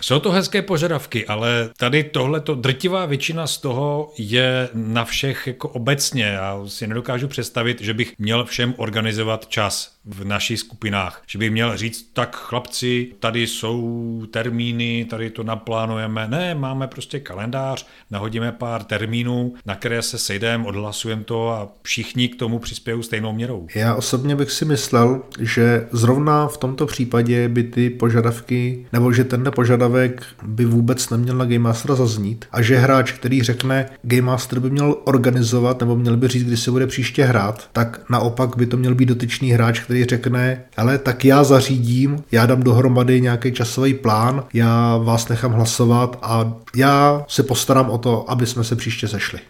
Jsou 0.00 0.20
to 0.20 0.30
hezké 0.30 0.62
požadavky, 0.62 1.26
ale 1.26 1.70
tady 1.76 2.04
tohleto 2.04 2.54
drtivá 2.54 3.06
většina 3.06 3.46
z 3.46 3.58
toho 3.58 4.12
je 4.18 4.68
na 4.74 5.04
všech 5.04 5.46
jako 5.46 5.68
obecně. 5.68 6.24
Já 6.24 6.60
si 6.66 6.86
nedokážu 6.86 7.28
představit, 7.28 7.80
že 7.80 7.94
bych 7.94 8.12
měl 8.18 8.44
všem 8.44 8.74
organizovat 8.76 9.46
čas 9.48 9.99
v 10.04 10.24
našich 10.24 10.60
skupinách. 10.60 11.22
Že 11.26 11.38
by 11.38 11.50
měl 11.50 11.76
říct, 11.76 12.10
tak 12.12 12.36
chlapci, 12.36 13.12
tady 13.20 13.46
jsou 13.46 14.22
termíny, 14.30 15.06
tady 15.10 15.30
to 15.30 15.42
naplánujeme. 15.42 16.28
Ne, 16.28 16.54
máme 16.54 16.86
prostě 16.86 17.20
kalendář, 17.20 17.86
nahodíme 18.10 18.52
pár 18.52 18.82
termínů, 18.84 19.54
na 19.66 19.74
které 19.74 20.02
se 20.02 20.18
sejdeme, 20.18 20.64
odhlasujeme 20.66 21.24
to 21.24 21.50
a 21.50 21.68
všichni 21.82 22.28
k 22.28 22.36
tomu 22.36 22.58
přispějí 22.58 23.02
stejnou 23.02 23.32
měrou. 23.32 23.66
Já 23.74 23.94
osobně 23.94 24.36
bych 24.36 24.50
si 24.50 24.64
myslel, 24.64 25.22
že 25.40 25.88
zrovna 25.92 26.48
v 26.48 26.56
tomto 26.56 26.86
případě 26.86 27.48
by 27.48 27.62
ty 27.62 27.90
požadavky, 27.90 28.86
nebo 28.92 29.12
že 29.12 29.24
ten 29.24 29.50
požadavek 29.54 30.26
by 30.42 30.64
vůbec 30.64 31.10
neměl 31.10 31.36
na 31.36 31.44
Game 31.44 31.58
Master 31.58 31.94
zaznít 31.94 32.44
a 32.52 32.62
že 32.62 32.76
hráč, 32.76 33.12
který 33.12 33.42
řekne, 33.42 33.90
Game 34.02 34.22
Master 34.22 34.60
by 34.60 34.70
měl 34.70 34.96
organizovat 35.04 35.80
nebo 35.80 35.96
měl 35.96 36.16
by 36.16 36.28
říct, 36.28 36.44
kdy 36.44 36.56
se 36.56 36.70
bude 36.70 36.86
příště 36.86 37.24
hrát, 37.24 37.68
tak 37.72 38.10
naopak 38.10 38.56
by 38.56 38.66
to 38.66 38.76
měl 38.76 38.94
být 38.94 39.06
dotyčný 39.06 39.50
hráč, 39.50 39.80
který 39.90 40.04
řekne, 40.04 40.64
ale 40.76 40.98
tak 40.98 41.24
já 41.24 41.44
zařídím, 41.44 42.24
já 42.32 42.46
dám 42.46 42.62
dohromady 42.62 43.20
nějaký 43.20 43.52
časový 43.52 43.94
plán, 43.94 44.44
já 44.54 44.96
vás 44.96 45.28
nechám 45.28 45.52
hlasovat 45.52 46.18
a 46.22 46.54
já 46.76 47.24
se 47.28 47.42
postarám 47.42 47.90
o 47.90 47.98
to, 47.98 48.30
aby 48.30 48.46
jsme 48.46 48.64
se 48.64 48.76
příště 48.76 49.08
sešli. 49.08 49.40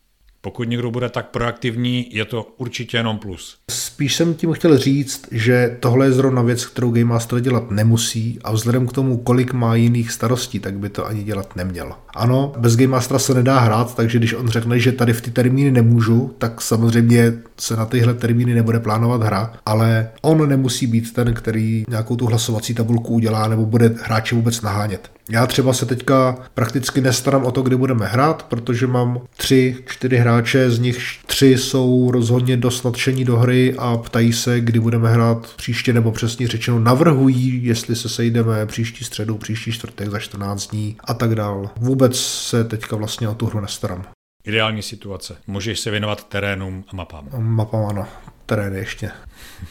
Pokud 0.43 0.68
někdo 0.68 0.91
bude 0.91 1.09
tak 1.09 1.28
proaktivní, 1.28 2.07
je 2.11 2.24
to 2.24 2.55
určitě 2.57 2.97
jenom 2.97 3.18
plus. 3.18 3.57
Spíš 3.70 4.16
jsem 4.16 4.34
tím 4.34 4.53
chtěl 4.53 4.78
říct, 4.78 5.28
že 5.30 5.76
tohle 5.80 6.07
je 6.07 6.12
zrovna 6.12 6.43
věc, 6.43 6.66
kterou 6.66 6.91
Game 6.91 7.05
Master 7.05 7.41
dělat 7.41 7.70
nemusí 7.70 8.38
a 8.45 8.53
vzhledem 8.53 8.86
k 8.86 8.93
tomu, 8.93 9.18
kolik 9.18 9.53
má 9.53 9.74
jiných 9.74 10.12
starostí, 10.12 10.61
tak 10.61 10.78
by 10.78 10.88
to 10.88 11.07
ani 11.07 11.22
dělat 11.22 11.57
neměl. 11.57 11.93
Ano, 12.14 12.53
bez 12.59 12.76
Game 12.76 12.88
Mastera 12.88 13.18
se 13.18 13.34
nedá 13.34 13.59
hrát, 13.59 13.97
takže 13.97 14.18
když 14.18 14.34
on 14.34 14.49
řekne, 14.49 14.78
že 14.78 14.93
tady 14.93 15.12
v 15.12 15.20
ty 15.20 15.30
termíny 15.30 15.70
nemůžu, 15.70 16.34
tak 16.38 16.61
samozřejmě 16.61 17.32
se 17.59 17.76
na 17.76 17.86
tyhle 17.86 18.14
termíny 18.14 18.55
nebude 18.55 18.80
plánovat 18.80 19.22
hra, 19.22 19.53
ale 19.66 20.11
on 20.22 20.49
nemusí 20.49 20.86
být 20.86 21.12
ten, 21.12 21.34
který 21.34 21.84
nějakou 21.88 22.16
tu 22.16 22.26
hlasovací 22.26 22.74
tabulku 22.74 23.14
udělá 23.14 23.49
nebo 23.49 23.66
bude 23.66 23.95
hráče 24.03 24.34
vůbec 24.34 24.62
nahánět. 24.62 25.11
Já 25.31 25.47
třeba 25.47 25.72
se 25.72 25.87
teďka 25.87 26.39
prakticky 26.55 27.01
nestarám 27.01 27.45
o 27.45 27.51
to, 27.51 27.62
kdy 27.62 27.76
budeme 27.76 28.07
hrát, 28.07 28.43
protože 28.43 28.87
mám 28.87 29.20
tři, 29.37 29.76
čtyři 29.87 30.16
hráče, 30.16 30.70
z 30.70 30.78
nich 30.78 30.99
tři 31.26 31.59
jsou 31.59 32.11
rozhodně 32.11 32.57
dost 32.57 32.85
nadšení 32.85 33.24
do 33.24 33.37
hry 33.37 33.74
a 33.78 33.97
ptají 33.97 34.33
se, 34.33 34.61
kdy 34.61 34.81
budeme 34.81 35.11
hrát 35.11 35.55
příště, 35.57 35.93
nebo 35.93 36.12
přesně 36.12 36.49
řečeno 36.49 36.78
navrhují, 36.78 37.64
jestli 37.64 37.97
se 37.97 38.09
sejdeme 38.09 38.66
příští 38.66 39.05
středu, 39.05 39.39
příští 39.39 39.72
čtvrtek 39.72 40.11
za 40.11 40.18
14 40.18 40.66
dní 40.66 40.97
a 41.05 41.14
tak 41.14 41.35
dál. 41.35 41.70
Vůbec 41.76 42.20
se 42.20 42.64
teďka 42.64 42.97
vlastně 42.97 43.29
o 43.29 43.34
tu 43.34 43.46
hru 43.46 43.61
nestarám. 43.61 44.05
Ideální 44.45 44.83
situace. 44.83 45.37
Můžeš 45.46 45.80
se 45.80 45.91
věnovat 45.91 46.29
terénům 46.29 46.84
a 46.92 46.96
mapám. 46.96 47.29
Mapám 47.38 47.87
ano, 47.87 48.07
terén 48.46 48.75
ještě. 48.75 49.11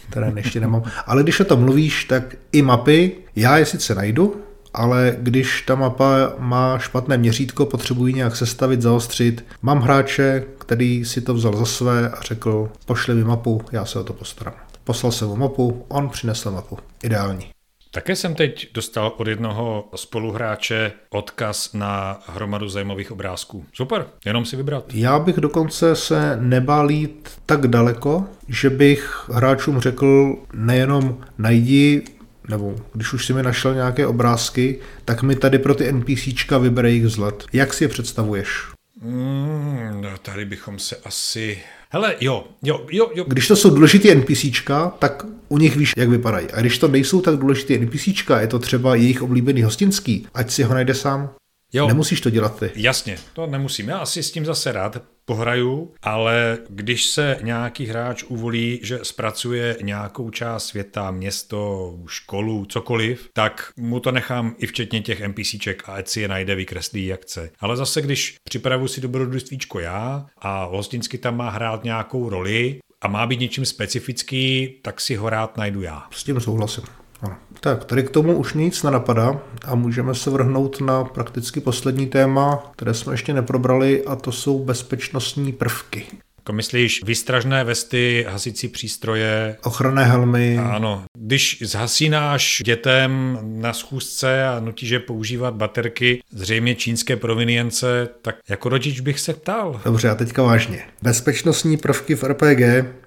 Terén 0.09 0.38
ještě 0.38 0.59
nemám. 0.59 0.84
Ale 1.05 1.23
když 1.23 1.39
o 1.39 1.45
tom 1.45 1.59
mluvíš, 1.59 2.05
tak 2.05 2.35
i 2.51 2.61
mapy, 2.61 3.11
já 3.35 3.57
je 3.57 3.65
sice 3.65 3.95
najdu, 3.95 4.41
ale 4.73 5.15
když 5.19 5.61
ta 5.61 5.75
mapa 5.75 6.33
má 6.37 6.79
špatné 6.79 7.17
měřítko, 7.17 7.65
potřebuji 7.65 8.13
nějak 8.13 8.35
sestavit, 8.35 8.81
zaostřit. 8.81 9.45
Mám 9.61 9.81
hráče, 9.81 10.43
který 10.57 11.05
si 11.05 11.21
to 11.21 11.33
vzal 11.33 11.57
za 11.57 11.65
své 11.65 12.09
a 12.09 12.21
řekl, 12.21 12.69
pošli 12.85 13.15
mi 13.15 13.23
mapu, 13.23 13.61
já 13.71 13.85
se 13.85 13.99
o 13.99 14.03
to 14.03 14.13
postarám. 14.13 14.55
Poslal 14.83 15.11
jsem 15.11 15.27
mu 15.27 15.35
mapu, 15.35 15.85
on 15.87 16.09
přinesl 16.09 16.51
mapu. 16.51 16.77
Ideální. 17.03 17.49
Také 17.91 18.15
jsem 18.15 18.35
teď 18.35 18.73
dostal 18.73 19.13
od 19.17 19.27
jednoho 19.27 19.89
spoluhráče 19.95 20.91
odkaz 21.09 21.73
na 21.73 22.19
hromadu 22.27 22.69
zajímavých 22.69 23.11
obrázků. 23.11 23.65
Super, 23.73 24.05
jenom 24.25 24.45
si 24.45 24.55
vybrat. 24.55 24.85
Já 24.93 25.19
bych 25.19 25.35
dokonce 25.35 25.95
se 25.95 26.37
nebál 26.41 26.91
jít 26.91 27.29
tak 27.45 27.67
daleko, 27.67 28.25
že 28.47 28.69
bych 28.69 29.29
hráčům 29.33 29.79
řekl 29.79 30.35
nejenom 30.53 31.17
najdi 31.37 32.03
nebo 32.49 32.76
když 32.93 33.13
už 33.13 33.26
si 33.26 33.34
mi 33.34 33.43
našel 33.43 33.76
nějaké 33.76 34.07
obrázky, 34.07 34.80
tak 35.05 35.23
mi 35.23 35.35
tady 35.35 35.59
pro 35.59 35.76
ty 35.76 35.91
NPCčka 35.91 36.57
vybere 36.57 36.89
jejich 36.89 37.05
vzhled. 37.05 37.45
Jak 37.53 37.73
si 37.73 37.84
je 37.84 37.88
představuješ? 37.88 38.49
Mm, 39.01 40.01
no 40.01 40.09
tady 40.21 40.45
bychom 40.45 40.80
se 40.80 40.95
asi... 41.05 41.57
Hele, 41.89 42.15
jo, 42.21 42.47
jo, 42.63 42.85
jo, 42.91 43.11
jo. 43.15 43.26
Když 43.27 43.47
to 43.47 43.55
jsou 43.55 43.69
důležitý 43.69 44.15
NPCčka, 44.15 44.89
tak 44.99 45.26
u 45.47 45.57
nich 45.57 45.76
víš, 45.76 45.93
jak 45.97 46.09
vypadají. 46.09 46.47
A 46.53 46.61
když 46.61 46.77
to 46.77 46.88
nejsou 46.88 47.21
tak 47.21 47.35
důležitý 47.35 47.77
NPCčka, 47.77 48.41
je 48.41 48.47
to 48.47 48.59
třeba 48.59 48.95
jejich 48.95 49.21
oblíbený 49.21 49.63
hostinský, 49.63 50.27
ať 50.34 50.51
si 50.51 50.63
ho 50.63 50.73
najde 50.73 50.93
sám. 50.93 51.30
Jo. 51.73 51.87
Nemusíš 51.87 52.21
to 52.21 52.29
dělat 52.29 52.59
ty. 52.59 52.71
Jasně, 52.75 53.17
to 53.33 53.47
nemusím. 53.47 53.89
Já 53.89 53.97
asi 53.97 54.23
s 54.23 54.31
tím 54.31 54.45
zase 54.45 54.71
rád 54.71 54.97
pohraju, 55.25 55.93
ale 56.01 56.57
když 56.69 57.05
se 57.05 57.37
nějaký 57.41 57.85
hráč 57.85 58.23
uvolí, 58.23 58.79
že 58.83 58.99
zpracuje 59.03 59.77
nějakou 59.81 60.29
část 60.29 60.65
světa, 60.65 61.11
město, 61.11 61.93
školu, 62.07 62.65
cokoliv, 62.65 63.29
tak 63.33 63.71
mu 63.77 63.99
to 63.99 64.11
nechám 64.11 64.55
i 64.57 64.67
včetně 64.67 65.01
těch 65.01 65.27
NPCček 65.27 65.83
a 65.89 65.93
ať 65.93 66.07
si 66.07 66.21
je 66.21 66.27
najde, 66.27 66.55
vykreslí 66.55 67.05
jak 67.05 67.21
chce. 67.21 67.51
Ale 67.59 67.77
zase, 67.77 68.01
když 68.01 68.37
připravu 68.43 68.87
si 68.87 69.01
dobrodružstvíčko 69.01 69.79
já 69.79 70.25
a 70.37 70.63
hostinsky 70.63 71.17
tam 71.17 71.37
má 71.37 71.49
hrát 71.49 71.83
nějakou 71.83 72.29
roli, 72.29 72.79
a 73.01 73.07
má 73.07 73.27
být 73.27 73.39
něčím 73.39 73.65
specifický, 73.65 74.75
tak 74.81 75.01
si 75.01 75.15
ho 75.15 75.29
rád 75.29 75.57
najdu 75.57 75.81
já. 75.81 76.03
S 76.11 76.23
tím 76.23 76.39
souhlasím. 76.39 76.83
Tak, 77.59 77.85
tady 77.85 78.03
k 78.03 78.09
tomu 78.09 78.37
už 78.37 78.53
nic 78.53 78.83
nenapadá 78.83 79.39
a 79.65 79.75
můžeme 79.75 80.15
se 80.15 80.29
vrhnout 80.29 80.81
na 80.81 81.03
prakticky 81.03 81.61
poslední 81.61 82.07
téma, 82.07 82.63
které 82.71 82.93
jsme 82.93 83.13
ještě 83.13 83.33
neprobrali 83.33 84.05
a 84.05 84.15
to 84.15 84.31
jsou 84.31 84.63
bezpečnostní 84.63 85.51
prvky. 85.51 86.05
Jako 86.49 86.55
myslíš 86.55 87.03
výstražné 87.05 87.63
vesty, 87.63 88.26
hasící 88.30 88.67
přístroje? 88.67 89.57
Ochranné 89.63 90.05
helmy. 90.05 90.57
Ano. 90.57 91.03
Když 91.17 91.57
zhasínáš 91.65 92.61
dětem 92.65 93.39
na 93.43 93.73
schůzce 93.73 94.47
a 94.47 94.59
nutíš 94.59 94.89
je 94.89 94.99
používat 94.99 95.53
baterky, 95.53 96.21
zřejmě 96.31 96.76
čínské 96.76 97.15
provinience, 97.15 98.09
tak 98.21 98.35
jako 98.49 98.69
rodič 98.69 98.99
bych 98.99 99.19
se 99.19 99.34
ptal. 99.34 99.81
Dobře, 99.85 100.09
a 100.09 100.15
teďka 100.15 100.43
vážně. 100.43 100.84
Bezpečnostní 101.01 101.77
prvky 101.77 102.15
v 102.15 102.23
RPG 102.23 102.59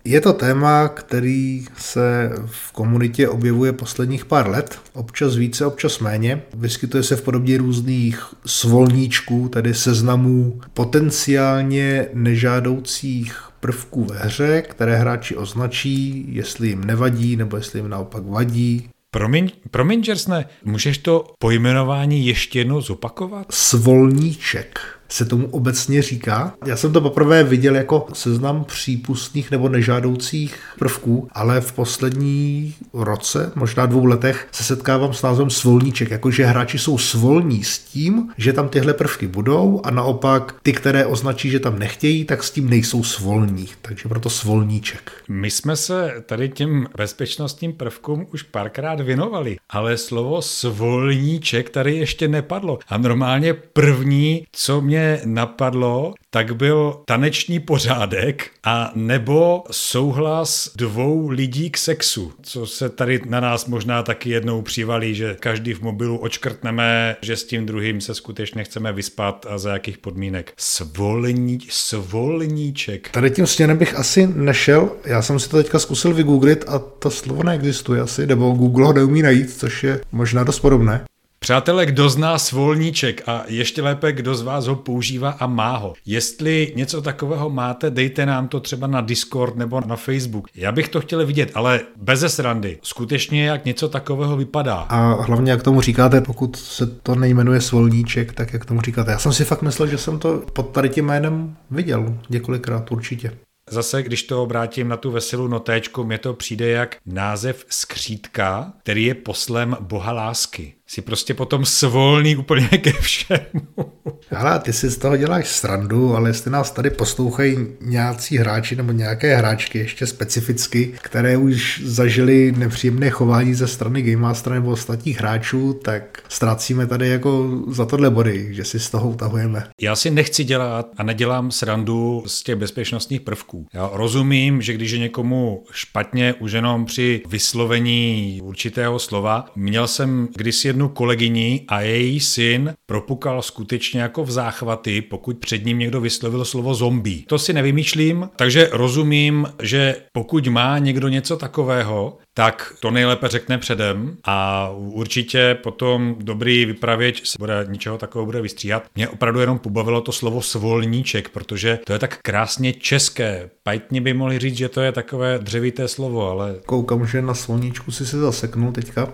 je 0.05 0.21
to 0.21 0.33
téma, 0.33 0.89
který 0.89 1.65
se 1.77 2.31
v 2.47 2.73
komunitě 2.73 3.29
objevuje 3.29 3.73
posledních 3.73 4.25
pár 4.25 4.49
let, 4.49 4.79
občas 4.93 5.37
více, 5.37 5.67
občas 5.67 5.99
méně. 5.99 6.43
Vyskytuje 6.55 7.03
se 7.03 7.17
v 7.17 7.23
podobě 7.23 7.59
různých 7.59 8.25
svolníčků, 8.47 9.49
tedy 9.49 9.75
seznamů 9.75 10.61
potenciálně 10.75 12.07
nežádoucích 12.15 13.32
prvků 13.63 14.05
ve 14.05 14.19
hře, 14.19 14.63
které 14.63 14.97
hráči 14.97 15.37
označí, 15.37 16.25
jestli 16.29 16.69
jim 16.69 16.85
nevadí 16.85 17.37
nebo 17.37 17.57
jestli 17.57 17.79
jim 17.79 17.89
naopak 17.89 18.23
vadí. 18.27 18.89
Promiň, 19.11 19.51
promiň, 19.71 20.05
Jersne, 20.09 20.45
můžeš 20.65 20.99
to 20.99 21.25
pojmenování 21.39 22.27
ještě 22.27 22.59
jednou 22.59 22.81
zopakovat? 22.81 23.47
Svolníček 23.51 24.81
se 25.13 25.25
tomu 25.25 25.47
obecně 25.51 26.03
říká. 26.03 26.55
Já 26.67 26.77
jsem 26.77 26.93
to 26.93 27.01
poprvé 27.01 27.45
viděl 27.45 27.77
jako 27.77 28.07
seznam 28.13 28.65
přípustných 28.65 29.51
nebo 29.51 29.69
nežádoucích 29.69 30.59
prvků, 30.79 31.29
ale 31.33 31.61
v 31.61 31.73
poslední 31.73 32.75
roce, 32.93 33.53
možná 33.55 33.87
dvou 33.87 34.05
letech, 34.05 34.49
se 34.53 34.65
setkávám 34.65 35.15
s 35.15 35.23
názvem 35.23 35.51
svolníček, 35.51 36.11
jakože 36.11 36.45
hráči 36.45 36.79
jsou 36.79 36.99
svolní 36.99 37.65
s 37.65 37.79
tím, 37.79 38.29
že 38.37 38.53
tam 38.53 38.69
tyhle 38.69 38.95
prvky 38.95 39.27
budou 39.27 39.81
a 39.85 39.91
naopak 39.91 40.55
ty, 40.63 40.73
které 40.73 41.07
označí, 41.07 41.51
že 41.51 41.61
tam 41.61 41.79
nechtějí, 41.79 42.25
tak 42.25 42.43
s 42.43 42.51
tím 42.51 42.71
nejsou 42.71 43.05
svolní. 43.05 43.69
Takže 43.83 44.09
proto 44.09 44.31
svolníček. 44.31 45.13
My 45.29 45.51
jsme 45.51 45.77
se 45.77 46.15
tady 46.27 46.49
těm 46.49 46.87
bezpečnostním 46.97 47.73
prvkům 47.73 48.27
už 48.33 48.43
párkrát 48.43 49.01
věnovali, 49.01 49.57
ale 49.71 49.97
slovo 49.97 50.43
svolníček 50.43 51.71
tady 51.71 51.97
ještě 51.97 52.29
nepadlo. 52.29 52.79
A 52.89 52.99
normálně 52.99 53.55
první, 53.55 54.45
co 54.53 54.81
mě 54.81 55.02
napadlo, 55.25 56.15
tak 56.31 56.57
byl 56.57 57.01
taneční 57.05 57.61
pořádek 57.61 58.51
a 58.65 58.93
nebo 58.95 59.65
souhlas 59.71 60.71
dvou 60.77 61.29
lidí 61.29 61.71
k 61.71 61.77
sexu, 61.77 62.33
co 62.43 62.67
se 62.67 62.89
tady 62.89 63.21
na 63.27 63.41
nás 63.41 63.67
možná 63.67 64.03
taky 64.03 64.31
jednou 64.31 64.63
přivalí, 64.63 65.15
že 65.15 65.37
každý 65.41 65.75
v 65.75 65.83
mobilu 65.83 66.19
očkrtneme, 66.19 67.17
že 67.23 67.37
s 67.37 67.45
tím 67.45 67.67
druhým 67.67 68.01
se 68.01 68.15
skutečně 68.15 68.65
chceme 68.65 68.93
vyspat 68.93 69.47
a 69.49 69.59
za 69.59 69.73
jakých 69.73 69.99
podmínek. 69.99 70.53
Svolní, 70.57 71.59
svolníček. 71.69 73.11
Tady 73.11 73.31
tím 73.31 73.47
směrem 73.47 73.79
bych 73.79 73.95
asi 73.95 74.27
nešel, 74.27 74.91
já 75.05 75.23
jsem 75.23 75.39
si 75.39 75.49
to 75.49 75.57
teďka 75.57 75.79
zkusil 75.79 76.15
vygooglit 76.15 76.65
a 76.69 76.79
to 76.79 77.11
slovo 77.11 77.43
neexistuje 77.43 78.01
asi, 78.01 78.27
nebo 78.27 78.51
Google 78.51 78.87
ho 78.87 78.93
neumí 78.93 79.23
najít, 79.23 79.51
což 79.51 79.85
je 79.85 80.01
možná 80.13 80.45
dost 80.45 80.61
podobné. 80.61 81.05
Přátelé, 81.43 81.87
kdo 81.87 82.09
zná 82.09 82.39
svolníček 82.39 83.23
a 83.27 83.45
ještě 83.49 83.83
lépe, 83.83 84.13
kdo 84.13 84.35
z 84.35 84.43
vás 84.43 84.67
ho 84.67 84.77
používá 84.77 85.31
a 85.31 85.47
má 85.47 85.77
ho. 85.77 85.95
Jestli 86.07 86.73
něco 86.77 87.03
takového 87.03 87.51
máte, 87.51 87.91
dejte 87.91 88.27
nám 88.27 88.49
to 88.49 88.61
třeba 88.61 88.87
na 88.87 89.01
Discord 89.01 89.57
nebo 89.57 89.81
na 89.87 89.97
Facebook. 89.97 90.49
Já 90.55 90.73
bych 90.73 90.89
to 90.89 91.01
chtěl 91.01 91.27
vidět, 91.27 91.51
ale 91.55 91.81
bez 91.97 92.35
srandy. 92.35 92.79
Skutečně 92.83 93.47
jak 93.47 93.65
něco 93.65 93.89
takového 93.89 94.37
vypadá. 94.37 94.75
A 94.75 95.23
hlavně 95.23 95.51
jak 95.51 95.63
tomu 95.63 95.81
říkáte, 95.81 96.21
pokud 96.21 96.57
se 96.57 96.87
to 96.87 97.15
nejmenuje 97.15 97.61
svolníček, 97.61 98.33
tak 98.33 98.53
jak 98.53 98.65
tomu 98.65 98.81
říkáte. 98.81 99.11
Já 99.11 99.19
jsem 99.19 99.33
si 99.33 99.45
fakt 99.45 99.63
myslel, 99.63 99.89
že 99.89 99.99
jsem 99.99 100.19
to 100.19 100.43
pod 100.53 100.63
tady 100.71 100.89
tím 100.89 101.07
jménem 101.07 101.57
viděl 101.71 102.19
několikrát 102.31 102.93
určitě. 102.93 103.33
Zase, 103.71 104.03
když 104.03 104.23
to 104.23 104.43
obrátím 104.43 104.89
na 104.89 104.97
tu 104.97 105.11
veselou 105.11 105.49
notéčku, 105.49 106.05
mě 106.05 106.19
to 106.19 106.35
přijde 106.35 106.69
jak 106.69 106.97
název 107.07 107.65
skřítka, 107.69 108.73
který 108.83 109.05
je 109.05 109.15
poslem 109.15 109.77
boha 109.81 110.13
lásky 110.13 110.75
si 110.87 111.03
prostě 111.03 111.35
potom 111.35 111.65
svolný 111.65 112.37
úplně 112.37 112.69
ke 112.69 112.93
všemu. 112.93 113.93
Ale 114.37 114.59
ty 114.59 114.73
si 114.73 114.91
z 114.91 114.97
toho 114.97 115.17
děláš 115.17 115.49
srandu, 115.49 116.17
ale 116.17 116.31
jestli 116.31 116.51
nás 116.51 116.71
tady 116.71 116.91
poslouchají 116.91 117.57
nějací 117.81 118.39
hráči 118.39 118.77
nebo 118.77 118.93
nějaké 118.93 119.37
hráčky 119.37 119.79
ještě 119.79 120.07
specificky, 120.07 120.95
které 121.03 121.37
už 121.37 121.83
zažili 121.85 122.53
nepříjemné 122.57 123.11
chování 123.11 123.55
ze 123.55 123.67
strany 123.67 124.03
Game 124.03 124.23
Master 124.23 124.53
nebo 124.53 124.71
ostatních 124.71 125.19
hráčů, 125.19 125.81
tak 125.85 126.23
ztrácíme 126.29 126.87
tady 126.87 127.09
jako 127.09 127.63
za 127.69 127.87
tohle 127.87 128.11
body, 128.11 128.49
že 128.51 128.65
si 128.65 128.81
z 128.81 128.91
toho 128.91 129.11
utahujeme. 129.11 129.65
Já 129.81 129.97
si 129.97 130.11
nechci 130.11 130.45
dělat 130.45 130.87
a 130.97 131.03
nedělám 131.03 131.51
srandu 131.51 132.23
z 132.27 132.43
těch 132.43 132.57
bezpečnostních 132.57 133.21
prvků. 133.21 133.67
Já 133.75 133.91
rozumím, 133.93 134.63
že 134.63 134.73
když 134.73 134.91
je 134.91 134.99
někomu 134.99 135.65
špatně 135.73 136.35
už 136.35 136.53
jenom 136.53 136.85
při 136.85 137.23
vyslovení 137.29 138.41
určitého 138.43 138.99
slova, 138.99 139.45
měl 139.57 139.89
jsem 139.89 140.29
kdysi 140.37 140.69
jednu 140.69 140.82
jednu 140.83 140.95
kolegyni 140.95 141.65
a 141.69 141.81
její 141.81 142.21
syn 142.21 142.75
propukal 142.87 143.43
skutečně 143.43 144.01
jako 144.01 144.25
v 144.25 144.31
záchvaty, 144.31 145.03
pokud 145.03 145.39
před 145.39 145.65
ním 145.65 145.79
někdo 145.79 146.01
vyslovil 146.01 146.45
slovo 146.45 146.75
zombie. 146.75 147.23
To 147.27 147.39
si 147.39 147.53
nevymýšlím, 147.53 148.29
takže 148.37 148.69
rozumím, 148.73 149.47
že 149.63 149.97
pokud 150.13 150.47
má 150.47 150.79
někdo 150.79 151.09
něco 151.09 151.37
takového, 151.37 152.19
tak 152.35 152.75
to 152.81 152.91
nejlépe 152.91 153.29
řekne 153.29 153.59
předem 153.59 154.17
a 154.25 154.69
určitě 154.77 155.59
potom 155.63 156.17
dobrý 156.19 156.65
vypravěč 156.65 157.29
se 157.29 157.37
bude 157.39 157.67
ničeho 157.69 157.99
takového 157.99 158.27
bude 158.27 158.41
vystříhat. 158.41 158.83
Mě 158.95 159.09
opravdu 159.09 159.41
jenom 159.41 159.59
pobavilo 159.59 160.01
to 160.01 160.13
slovo 160.13 160.43
svolníček, 160.43 161.29
protože 161.29 161.79
to 161.87 161.93
je 161.93 161.99
tak 161.99 162.19
krásně 162.23 162.73
české. 162.73 163.51
Pajtně 163.63 164.01
by 164.01 164.15
mohli 164.15 164.39
říct, 164.39 164.57
že 164.57 164.69
to 164.69 164.81
je 164.81 164.93
takové 164.93 165.39
dřevité 165.39 165.89
slovo, 165.89 166.31
ale... 166.31 166.55
Koukám, 166.67 167.07
že 167.07 167.23
na 167.23 167.35
svolníčku 167.35 167.93
si 167.93 168.07
se 168.07 168.19
zaseknul 168.19 168.73
teďka. 168.73 169.13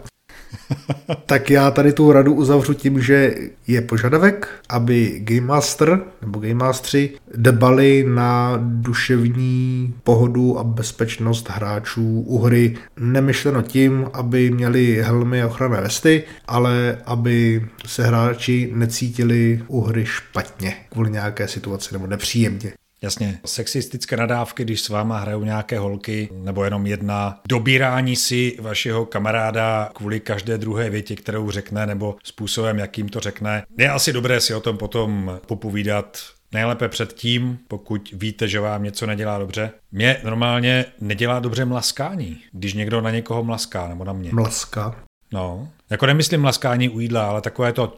tak 1.26 1.50
já 1.50 1.70
tady 1.70 1.92
tu 1.92 2.12
radu 2.12 2.34
uzavřu 2.34 2.74
tím, 2.74 3.00
že 3.00 3.34
je 3.66 3.80
požadavek, 3.80 4.48
aby 4.68 5.20
Game 5.24 5.46
Master 5.46 6.00
nebo 6.22 6.38
Game 6.40 6.54
Mastery 6.54 7.10
dbali 7.34 8.04
na 8.08 8.58
duševní 8.62 9.94
pohodu 10.04 10.58
a 10.58 10.64
bezpečnost 10.64 11.50
hráčů 11.50 12.20
u 12.20 12.38
hry. 12.38 12.76
Nemyšleno 12.96 13.62
tím, 13.62 14.06
aby 14.12 14.50
měli 14.50 15.02
helmy 15.02 15.42
a 15.42 15.46
ochranné 15.46 15.80
vesty, 15.80 16.22
ale 16.46 16.98
aby 17.06 17.66
se 17.86 18.06
hráči 18.06 18.70
necítili 18.74 19.62
u 19.66 19.80
hry 19.80 20.06
špatně 20.06 20.76
kvůli 20.90 21.10
nějaké 21.10 21.48
situaci 21.48 21.94
nebo 21.94 22.06
nepříjemně. 22.06 22.72
Jasně, 23.02 23.38
sexistické 23.46 24.16
nadávky, 24.16 24.64
když 24.64 24.80
s 24.80 24.88
váma 24.88 25.18
hrajou 25.18 25.44
nějaké 25.44 25.78
holky, 25.78 26.28
nebo 26.32 26.64
jenom 26.64 26.86
jedna, 26.86 27.40
dobírání 27.48 28.16
si 28.16 28.56
vašeho 28.60 29.06
kamaráda 29.06 29.90
kvůli 29.94 30.20
každé 30.20 30.58
druhé 30.58 30.90
větě, 30.90 31.16
kterou 31.16 31.50
řekne, 31.50 31.86
nebo 31.86 32.16
způsobem, 32.24 32.78
jakým 32.78 33.08
to 33.08 33.20
řekne. 33.20 33.62
Je 33.78 33.90
asi 33.90 34.12
dobré 34.12 34.40
si 34.40 34.54
o 34.54 34.60
tom 34.60 34.76
potom 34.76 35.40
popovídat 35.46 36.18
Nejlépe 36.52 36.88
předtím, 36.88 37.58
pokud 37.68 38.10
víte, 38.12 38.48
že 38.48 38.60
vám 38.60 38.82
něco 38.82 39.06
nedělá 39.06 39.38
dobře. 39.38 39.70
Mě 39.92 40.20
normálně 40.24 40.84
nedělá 41.00 41.40
dobře 41.40 41.64
mlaskání, 41.64 42.38
když 42.52 42.74
někdo 42.74 43.00
na 43.00 43.10
někoho 43.10 43.44
mlaská, 43.44 43.88
nebo 43.88 44.04
na 44.04 44.12
mě. 44.12 44.30
Mlaska? 44.32 44.96
No, 45.32 45.68
jako 45.90 46.06
nemyslím 46.06 46.40
mlaskání 46.40 46.88
u 46.88 47.00
jídla, 47.00 47.28
ale 47.28 47.40
takové 47.40 47.72
to... 47.72 47.92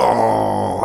Oh, 0.00 0.84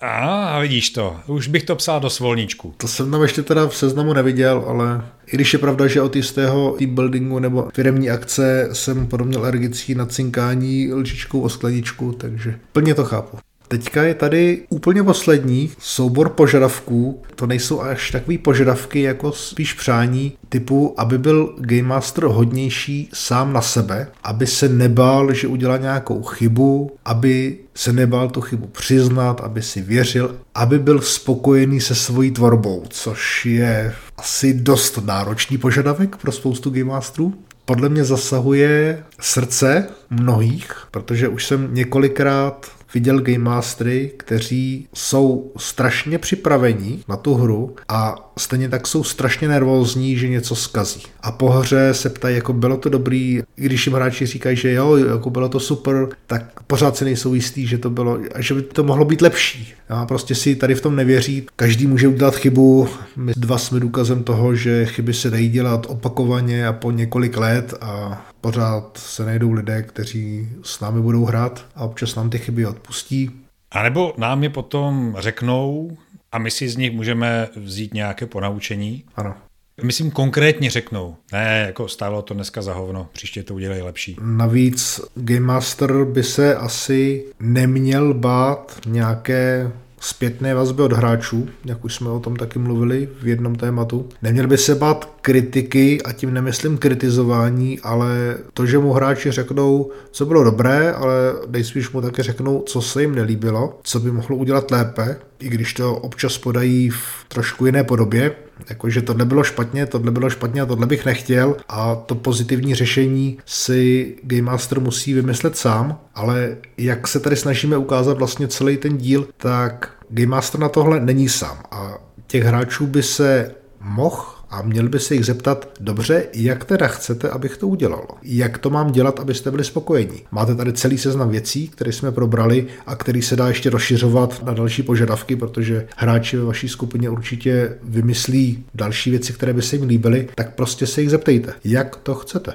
a 0.00 0.58
vidíš 0.60 0.90
to, 0.90 1.16
už 1.26 1.48
bych 1.48 1.64
to 1.64 1.76
psal 1.76 2.00
do 2.00 2.10
svolníčku. 2.10 2.74
To 2.76 2.88
jsem 2.88 3.10
tam 3.10 3.22
ještě 3.22 3.42
teda 3.42 3.68
v 3.68 3.76
seznamu 3.76 4.12
neviděl, 4.12 4.64
ale 4.66 5.06
i 5.26 5.36
když 5.36 5.52
je 5.52 5.58
pravda, 5.58 5.86
že 5.86 6.02
od 6.02 6.16
jistého 6.16 6.70
team 6.78 6.94
buildingu 6.94 7.38
nebo 7.38 7.68
firmní 7.74 8.10
akce 8.10 8.68
jsem 8.72 9.06
podobně 9.06 9.36
alergický 9.36 9.94
na 9.94 10.06
cinkání 10.06 10.92
lžičkou 10.92 11.40
o 11.40 11.48
skleničku, 11.48 12.12
takže 12.12 12.58
plně 12.72 12.94
to 12.94 13.04
chápu. 13.04 13.38
Teďka 13.68 14.02
je 14.02 14.14
tady 14.14 14.62
úplně 14.68 15.02
poslední 15.02 15.70
soubor 15.78 16.28
požadavků. 16.28 17.22
To 17.34 17.46
nejsou 17.46 17.80
až 17.80 18.10
takový 18.10 18.38
požadavky, 18.38 19.02
jako 19.02 19.32
spíš 19.32 19.72
přání 19.72 20.32
typu, 20.48 20.94
aby 20.96 21.18
byl 21.18 21.54
Game 21.58 21.82
Master 21.82 22.24
hodnější 22.24 23.10
sám 23.12 23.52
na 23.52 23.60
sebe, 23.60 24.08
aby 24.22 24.46
se 24.46 24.68
nebál, 24.68 25.34
že 25.34 25.48
udělá 25.48 25.76
nějakou 25.76 26.22
chybu, 26.22 26.96
aby 27.04 27.58
se 27.74 27.92
nebál 27.92 28.28
tu 28.28 28.40
chybu 28.40 28.66
přiznat, 28.66 29.40
aby 29.40 29.62
si 29.62 29.82
věřil, 29.82 30.36
aby 30.54 30.78
byl 30.78 31.00
spokojený 31.00 31.80
se 31.80 31.94
svojí 31.94 32.30
tvorbou, 32.30 32.84
což 32.88 33.46
je 33.46 33.94
asi 34.18 34.54
dost 34.54 34.98
náročný 35.04 35.58
požadavek 35.58 36.16
pro 36.16 36.32
spoustu 36.32 36.70
Game 36.70 36.84
Masterů 36.84 37.34
podle 37.66 37.88
mě 37.88 38.04
zasahuje 38.04 39.04
srdce 39.20 39.86
mnohých, 40.10 40.72
protože 40.90 41.28
už 41.28 41.46
jsem 41.46 41.74
několikrát 41.74 42.66
viděl 42.94 43.20
Game 43.20 43.38
Mastery, 43.38 44.12
kteří 44.16 44.88
jsou 44.94 45.52
strašně 45.56 46.18
připravení 46.18 47.04
na 47.08 47.16
tu 47.16 47.34
hru 47.34 47.76
a 47.88 48.32
stejně 48.38 48.68
tak 48.68 48.86
jsou 48.86 49.04
strašně 49.04 49.48
nervózní, 49.48 50.16
že 50.16 50.28
něco 50.28 50.54
skazí. 50.54 51.02
A 51.22 51.32
po 51.32 51.50
hře 51.50 51.94
se 51.94 52.10
ptají, 52.10 52.36
jako 52.36 52.52
bylo 52.52 52.76
to 52.76 52.88
dobrý, 52.88 53.42
i 53.56 53.64
když 53.64 53.86
jim 53.86 53.96
hráči 53.96 54.26
říkají, 54.26 54.56
že 54.56 54.72
jo, 54.72 54.96
jako 54.96 55.30
bylo 55.30 55.48
to 55.48 55.60
super, 55.60 56.08
tak 56.26 56.60
pořád 56.66 56.96
si 56.96 57.04
nejsou 57.04 57.34
jistý, 57.34 57.66
že 57.66 57.78
to 57.78 57.90
bylo, 57.90 58.18
že 58.38 58.54
by 58.54 58.62
to 58.62 58.84
mohlo 58.84 59.04
být 59.04 59.22
lepší. 59.22 59.74
A 59.88 60.06
prostě 60.06 60.34
si 60.34 60.56
tady 60.56 60.74
v 60.74 60.80
tom 60.80 60.96
nevěří. 60.96 61.46
Každý 61.56 61.86
může 61.86 62.08
udělat 62.08 62.36
chybu. 62.36 62.88
My 63.16 63.32
dva 63.36 63.58
jsme 63.58 63.80
důkazem 63.80 64.22
toho, 64.22 64.54
že 64.54 64.86
chyby 64.86 65.14
se 65.14 65.30
dají 65.30 65.48
dělat 65.48 65.86
opakovaně 65.88 66.66
a 66.66 66.72
po 66.72 66.90
několik 66.90 67.36
let 67.36 67.74
a 67.80 68.26
pořád 68.40 68.98
se 68.98 69.24
najdou 69.24 69.52
lidé, 69.52 69.82
kteří 69.82 70.48
s 70.62 70.80
námi 70.80 71.00
budou 71.00 71.24
hrát 71.24 71.66
a 71.74 71.84
občas 71.84 72.14
nám 72.14 72.30
ty 72.30 72.38
chyby 72.38 72.66
odpustí. 72.66 73.30
A 73.70 73.82
nebo 73.82 74.14
nám 74.16 74.42
je 74.42 74.50
potom 74.50 75.16
řeknou 75.18 75.96
a 76.32 76.38
my 76.38 76.50
si 76.50 76.68
z 76.68 76.76
nich 76.76 76.92
můžeme 76.92 77.48
vzít 77.56 77.94
nějaké 77.94 78.26
ponaučení. 78.26 79.04
Ano. 79.16 79.34
Myslím 79.82 80.10
konkrétně 80.10 80.70
řeknou, 80.70 81.16
ne, 81.32 81.64
jako 81.66 81.88
stálo 81.88 82.22
to 82.22 82.34
dneska 82.34 82.62
za 82.62 82.74
hovno, 82.74 83.08
příště 83.12 83.42
to 83.42 83.54
udělej 83.54 83.82
lepší. 83.82 84.16
Navíc 84.20 85.00
Game 85.14 85.40
Master 85.40 86.04
by 86.04 86.22
se 86.22 86.56
asi 86.56 87.24
neměl 87.40 88.14
bát 88.14 88.80
nějaké 88.86 89.72
zpětné 90.06 90.54
vazby 90.54 90.82
od 90.82 90.92
hráčů, 90.92 91.48
jak 91.64 91.84
už 91.84 91.94
jsme 91.94 92.10
o 92.10 92.20
tom 92.20 92.36
taky 92.36 92.58
mluvili 92.58 93.08
v 93.22 93.28
jednom 93.28 93.54
tématu. 93.54 94.08
Neměl 94.22 94.46
by 94.46 94.58
se 94.58 94.74
bát 94.74 95.16
kritiky, 95.20 96.02
a 96.02 96.12
tím 96.12 96.34
nemyslím 96.34 96.78
kritizování, 96.78 97.80
ale 97.80 98.36
to, 98.54 98.66
že 98.66 98.78
mu 98.78 98.92
hráči 98.92 99.30
řeknou, 99.30 99.90
co 100.10 100.26
bylo 100.26 100.44
dobré, 100.44 100.92
ale 100.92 101.14
nejspíš 101.48 101.90
mu 101.90 102.00
také 102.00 102.22
řeknou, 102.22 102.62
co 102.66 102.82
se 102.82 103.00
jim 103.00 103.14
nelíbilo, 103.14 103.78
co 103.82 104.00
by 104.00 104.10
mohlo 104.12 104.36
udělat 104.36 104.70
lépe, 104.70 105.16
i 105.38 105.48
když 105.48 105.74
to 105.74 105.96
občas 105.96 106.38
podají 106.38 106.90
v 106.90 107.00
trošku 107.28 107.66
jiné 107.66 107.84
podobě, 107.84 108.32
jakože 108.70 109.02
tohle 109.02 109.24
bylo 109.24 109.44
špatně, 109.44 109.86
tohle 109.86 110.10
bylo 110.10 110.30
špatně 110.30 110.62
a 110.62 110.66
tohle 110.66 110.86
bych 110.86 111.06
nechtěl. 111.06 111.56
A 111.68 111.94
to 111.94 112.14
pozitivní 112.14 112.74
řešení 112.74 113.38
si 113.46 114.14
Game 114.22 114.42
Master 114.42 114.80
musí 114.80 115.14
vymyslet 115.14 115.56
sám, 115.56 115.98
ale 116.14 116.56
jak 116.78 117.08
se 117.08 117.20
tady 117.20 117.36
snažíme 117.36 117.76
ukázat 117.76 118.18
vlastně 118.18 118.48
celý 118.48 118.76
ten 118.76 118.96
díl, 118.96 119.28
tak 119.36 119.95
Game 120.10 120.26
Master 120.26 120.60
na 120.60 120.68
tohle 120.68 121.00
není 121.00 121.28
sám 121.28 121.58
a 121.70 121.98
těch 122.26 122.44
hráčů 122.44 122.86
by 122.86 123.02
se 123.02 123.54
mohl 123.80 124.36
a 124.50 124.62
měl 124.62 124.88
by 124.88 125.00
se 125.00 125.14
jich 125.14 125.26
zeptat, 125.26 125.68
dobře, 125.80 126.26
jak 126.32 126.64
teda 126.64 126.86
chcete, 126.86 127.30
abych 127.30 127.56
to 127.56 127.68
udělal? 127.68 128.06
Jak 128.22 128.58
to 128.58 128.70
mám 128.70 128.92
dělat, 128.92 129.20
abyste 129.20 129.50
byli 129.50 129.64
spokojení? 129.64 130.22
Máte 130.30 130.54
tady 130.54 130.72
celý 130.72 130.98
seznam 130.98 131.30
věcí, 131.30 131.68
které 131.68 131.92
jsme 131.92 132.12
probrali 132.12 132.66
a 132.86 132.96
který 132.96 133.22
se 133.22 133.36
dá 133.36 133.48
ještě 133.48 133.70
rozšiřovat 133.70 134.42
na 134.42 134.54
další 134.54 134.82
požadavky, 134.82 135.36
protože 135.36 135.88
hráči 135.96 136.36
ve 136.36 136.44
vaší 136.44 136.68
skupině 136.68 137.10
určitě 137.10 137.78
vymyslí 137.82 138.64
další 138.74 139.10
věci, 139.10 139.32
které 139.32 139.52
by 139.52 139.62
se 139.62 139.76
jim 139.76 139.88
líbily, 139.88 140.28
tak 140.34 140.54
prostě 140.54 140.86
se 140.86 141.00
jich 141.00 141.10
zeptejte, 141.10 141.52
jak 141.64 141.96
to 141.96 142.14
chcete. 142.14 142.52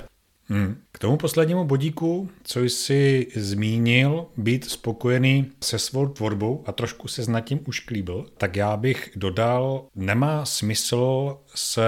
Hmm. 0.49 0.75
Tomu 1.01 1.17
poslednímu 1.17 1.65
bodíku, 1.65 2.29
co 2.43 2.59
jsi 2.63 3.27
zmínil, 3.35 4.25
být 4.37 4.65
spokojený 4.69 5.45
se 5.63 5.79
svou 5.79 6.07
tvorbou 6.07 6.63
a 6.65 6.71
trošku 6.71 7.07
se 7.07 7.31
nad 7.31 7.39
tím 7.39 7.59
už 7.67 7.79
klíbil, 7.79 8.25
tak 8.37 8.55
já 8.55 8.77
bych 8.77 9.11
dodal, 9.15 9.85
nemá 9.95 10.45
smysl 10.45 11.37
se 11.55 11.81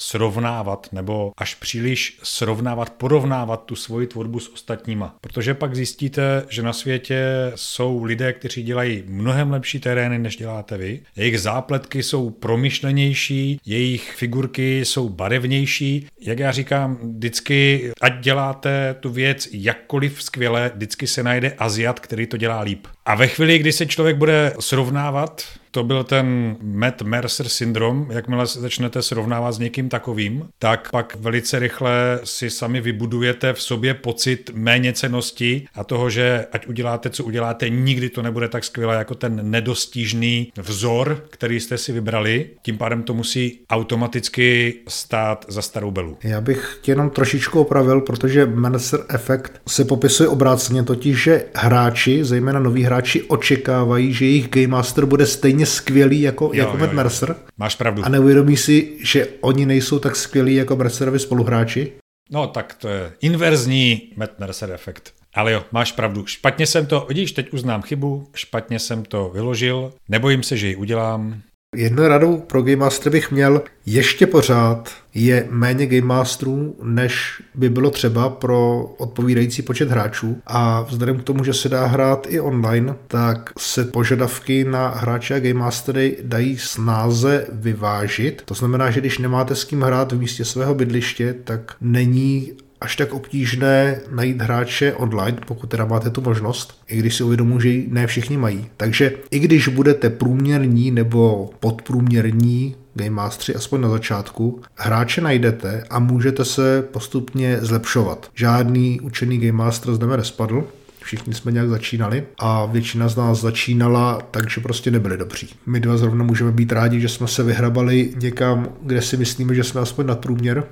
srovnávat 0.00 0.88
nebo 0.92 1.32
až 1.38 1.54
příliš 1.54 2.18
srovnávat, 2.22 2.90
porovnávat 2.90 3.64
tu 3.64 3.76
svoji 3.76 4.06
tvorbu 4.06 4.40
s 4.40 4.52
ostatníma. 4.52 5.16
Protože 5.20 5.54
pak 5.54 5.74
zjistíte, 5.74 6.46
že 6.48 6.62
na 6.62 6.72
světě 6.72 7.52
jsou 7.54 8.04
lidé, 8.04 8.32
kteří 8.32 8.62
dělají 8.62 9.04
mnohem 9.06 9.50
lepší 9.50 9.80
terény, 9.80 10.18
než 10.18 10.36
děláte 10.36 10.78
vy. 10.78 11.00
Jejich 11.16 11.40
zápletky 11.40 12.02
jsou 12.02 12.30
promyšlenější, 12.30 13.60
jejich 13.66 14.12
figurky 14.12 14.84
jsou 14.84 15.08
barevnější. 15.08 16.06
Jak 16.20 16.38
já 16.38 16.52
říkám, 16.52 16.98
vždycky, 17.02 17.90
ať 18.00 18.20
děláte 18.50 18.96
tu 19.00 19.10
věc 19.10 19.48
jakkoliv 19.52 20.22
skvěle, 20.22 20.70
vždycky 20.74 21.06
se 21.06 21.22
najde 21.22 21.52
Aziat, 21.58 22.00
který 22.00 22.26
to 22.26 22.36
dělá 22.36 22.60
líp. 22.60 22.86
A 23.04 23.14
ve 23.14 23.26
chvíli, 23.26 23.58
kdy 23.58 23.72
se 23.72 23.86
člověk 23.86 24.16
bude 24.16 24.52
srovnávat 24.60 25.42
to 25.70 25.84
byl 25.84 26.04
ten 26.04 26.56
Matt 26.62 27.02
Mercer 27.02 27.48
syndrom. 27.48 28.06
Jakmile 28.10 28.46
se 28.46 28.60
začnete 28.60 29.02
srovnávat 29.02 29.52
s 29.52 29.58
někým 29.58 29.88
takovým, 29.88 30.48
tak 30.58 30.90
pak 30.90 31.16
velice 31.20 31.58
rychle 31.58 32.20
si 32.24 32.50
sami 32.50 32.80
vybudujete 32.80 33.52
v 33.52 33.62
sobě 33.62 33.94
pocit 33.94 34.50
méněcenosti 34.54 35.66
a 35.74 35.84
toho, 35.84 36.10
že 36.10 36.46
ať 36.52 36.66
uděláte, 36.66 37.10
co 37.10 37.24
uděláte, 37.24 37.68
nikdy 37.68 38.08
to 38.08 38.22
nebude 38.22 38.48
tak 38.48 38.64
skvělé 38.64 38.96
jako 38.96 39.14
ten 39.14 39.50
nedostížný 39.50 40.52
vzor, 40.58 41.24
který 41.30 41.60
jste 41.60 41.78
si 41.78 41.92
vybrali. 41.92 42.50
Tím 42.62 42.78
pádem 42.78 43.02
to 43.02 43.14
musí 43.14 43.60
automaticky 43.70 44.74
stát 44.88 45.44
za 45.48 45.62
starou 45.62 45.90
belu. 45.90 46.16
Já 46.24 46.40
bych 46.40 46.78
tě 46.82 46.92
jenom 46.92 47.10
trošičku 47.10 47.60
opravil, 47.60 48.00
protože 48.00 48.46
Mercer 48.46 49.00
efekt 49.08 49.60
se 49.68 49.84
popisuje 49.84 50.28
obráceně, 50.28 50.82
totiž, 50.82 51.22
že 51.22 51.44
hráči, 51.54 52.24
zejména 52.24 52.60
noví 52.60 52.82
hráči, 52.82 53.22
očekávají, 53.22 54.12
že 54.12 54.24
jejich 54.24 54.48
Game 54.48 54.66
Master 54.66 55.04
bude 55.06 55.26
stejně 55.26 55.59
stejně 55.66 55.80
skvělý 55.80 56.20
jako, 56.20 56.44
jo, 56.44 56.52
jako 56.54 56.76
Matt 56.76 56.92
Mercer. 56.92 57.36
Máš 57.58 57.74
pravdu. 57.74 58.04
A 58.04 58.08
neuvědomí 58.08 58.56
si, 58.56 58.96
že 59.02 59.28
oni 59.40 59.66
nejsou 59.66 59.98
tak 59.98 60.16
skvělí 60.16 60.54
jako 60.54 60.76
Mercerovi 60.76 61.18
spoluhráči? 61.18 61.92
No 62.30 62.46
tak 62.46 62.74
to 62.74 62.88
je 62.88 63.12
inverzní 63.20 64.12
Matt 64.16 64.38
Mercer 64.38 64.72
efekt. 64.72 65.14
Ale 65.34 65.52
jo, 65.52 65.64
máš 65.72 65.92
pravdu. 65.92 66.26
Špatně 66.26 66.66
jsem 66.66 66.86
to, 66.86 67.06
vidíš, 67.08 67.32
teď 67.32 67.52
uznám 67.52 67.82
chybu, 67.82 68.28
špatně 68.34 68.78
jsem 68.78 69.04
to 69.04 69.30
vyložil, 69.34 69.92
nebojím 70.08 70.42
se, 70.42 70.56
že 70.56 70.68
ji 70.68 70.76
udělám, 70.76 71.42
Jednou 71.76 72.08
radou 72.08 72.36
pro 72.36 72.62
Game 72.62 72.76
Master 72.76 73.12
bych 73.12 73.30
měl 73.30 73.62
ještě 73.86 74.26
pořád 74.26 74.90
je 75.14 75.46
méně 75.50 75.86
Game 75.86 76.06
Masterů, 76.06 76.76
než 76.82 77.42
by 77.54 77.68
bylo 77.68 77.90
třeba 77.90 78.28
pro 78.28 78.84
odpovídající 78.98 79.62
počet 79.62 79.90
hráčů 79.90 80.40
a 80.46 80.82
vzhledem 80.82 81.18
k 81.18 81.22
tomu, 81.22 81.44
že 81.44 81.54
se 81.54 81.68
dá 81.68 81.86
hrát 81.86 82.26
i 82.30 82.40
online, 82.40 82.94
tak 83.06 83.52
se 83.58 83.84
požadavky 83.84 84.64
na 84.64 84.88
hráče 84.88 85.34
a 85.34 85.40
Game 85.40 85.60
Mastery 85.60 86.16
dají 86.22 86.58
snáze 86.58 87.46
vyvážit. 87.52 88.42
To 88.44 88.54
znamená, 88.54 88.90
že 88.90 89.00
když 89.00 89.18
nemáte 89.18 89.54
s 89.54 89.64
kým 89.64 89.82
hrát 89.82 90.12
v 90.12 90.18
místě 90.18 90.44
svého 90.44 90.74
bydliště, 90.74 91.34
tak 91.44 91.76
není 91.80 92.52
až 92.80 92.96
tak 92.96 93.12
obtížné 93.12 94.00
najít 94.10 94.42
hráče 94.42 94.94
online, 94.94 95.38
pokud 95.46 95.70
teda 95.70 95.84
máte 95.84 96.10
tu 96.10 96.20
možnost, 96.20 96.80
i 96.88 96.98
když 96.98 97.14
si 97.14 97.22
uvědomuji, 97.22 97.60
že 97.60 97.88
ne 97.88 98.06
všichni 98.06 98.36
mají. 98.36 98.66
Takže 98.76 99.12
i 99.30 99.38
když 99.38 99.68
budete 99.68 100.10
průměrní 100.10 100.90
nebo 100.90 101.50
podprůměrní 101.60 102.76
Game 102.94 103.10
Mastery, 103.10 103.56
aspoň 103.56 103.80
na 103.80 103.88
začátku, 103.88 104.62
hráče 104.74 105.20
najdete 105.20 105.84
a 105.90 105.98
můžete 105.98 106.44
se 106.44 106.82
postupně 106.82 107.58
zlepšovat. 107.60 108.30
Žádný 108.34 109.00
učený 109.00 109.38
Game 109.38 109.52
Master 109.52 109.94
z 109.94 109.98
nebe 109.98 110.16
nespadl, 110.16 110.64
všichni 111.02 111.34
jsme 111.34 111.52
nějak 111.52 111.68
začínali 111.68 112.24
a 112.38 112.66
většina 112.66 113.08
z 113.08 113.16
nás 113.16 113.40
začínala, 113.40 114.18
takže 114.30 114.60
prostě 114.60 114.90
nebyli 114.90 115.16
dobří. 115.16 115.48
My 115.66 115.80
dva 115.80 115.96
zrovna 115.96 116.24
můžeme 116.24 116.52
být 116.52 116.72
rádi, 116.72 117.00
že 117.00 117.08
jsme 117.08 117.28
se 117.28 117.42
vyhrabali 117.42 118.14
někam, 118.20 118.68
kde 118.82 119.02
si 119.02 119.16
myslíme, 119.16 119.54
že 119.54 119.64
jsme 119.64 119.80
aspoň 119.80 120.06
nadprůměr. 120.06 120.64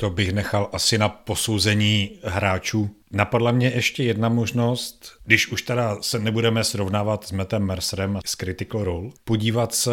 To 0.00 0.10
bych 0.10 0.32
nechal 0.32 0.68
asi 0.72 0.98
na 0.98 1.08
posouzení 1.08 2.18
hráčů. 2.24 2.90
Napadla 3.12 3.52
mě 3.52 3.72
ještě 3.74 4.02
jedna 4.02 4.28
možnost, 4.28 5.12
když 5.24 5.52
už 5.52 5.62
teda 5.62 5.98
se 6.00 6.18
nebudeme 6.18 6.64
srovnávat 6.64 7.24
s 7.24 7.32
Metem 7.32 7.62
Mercerem 7.62 8.18
s 8.26 8.34
Critical 8.34 8.84
Role, 8.84 9.10
podívat 9.24 9.74
se 9.74 9.90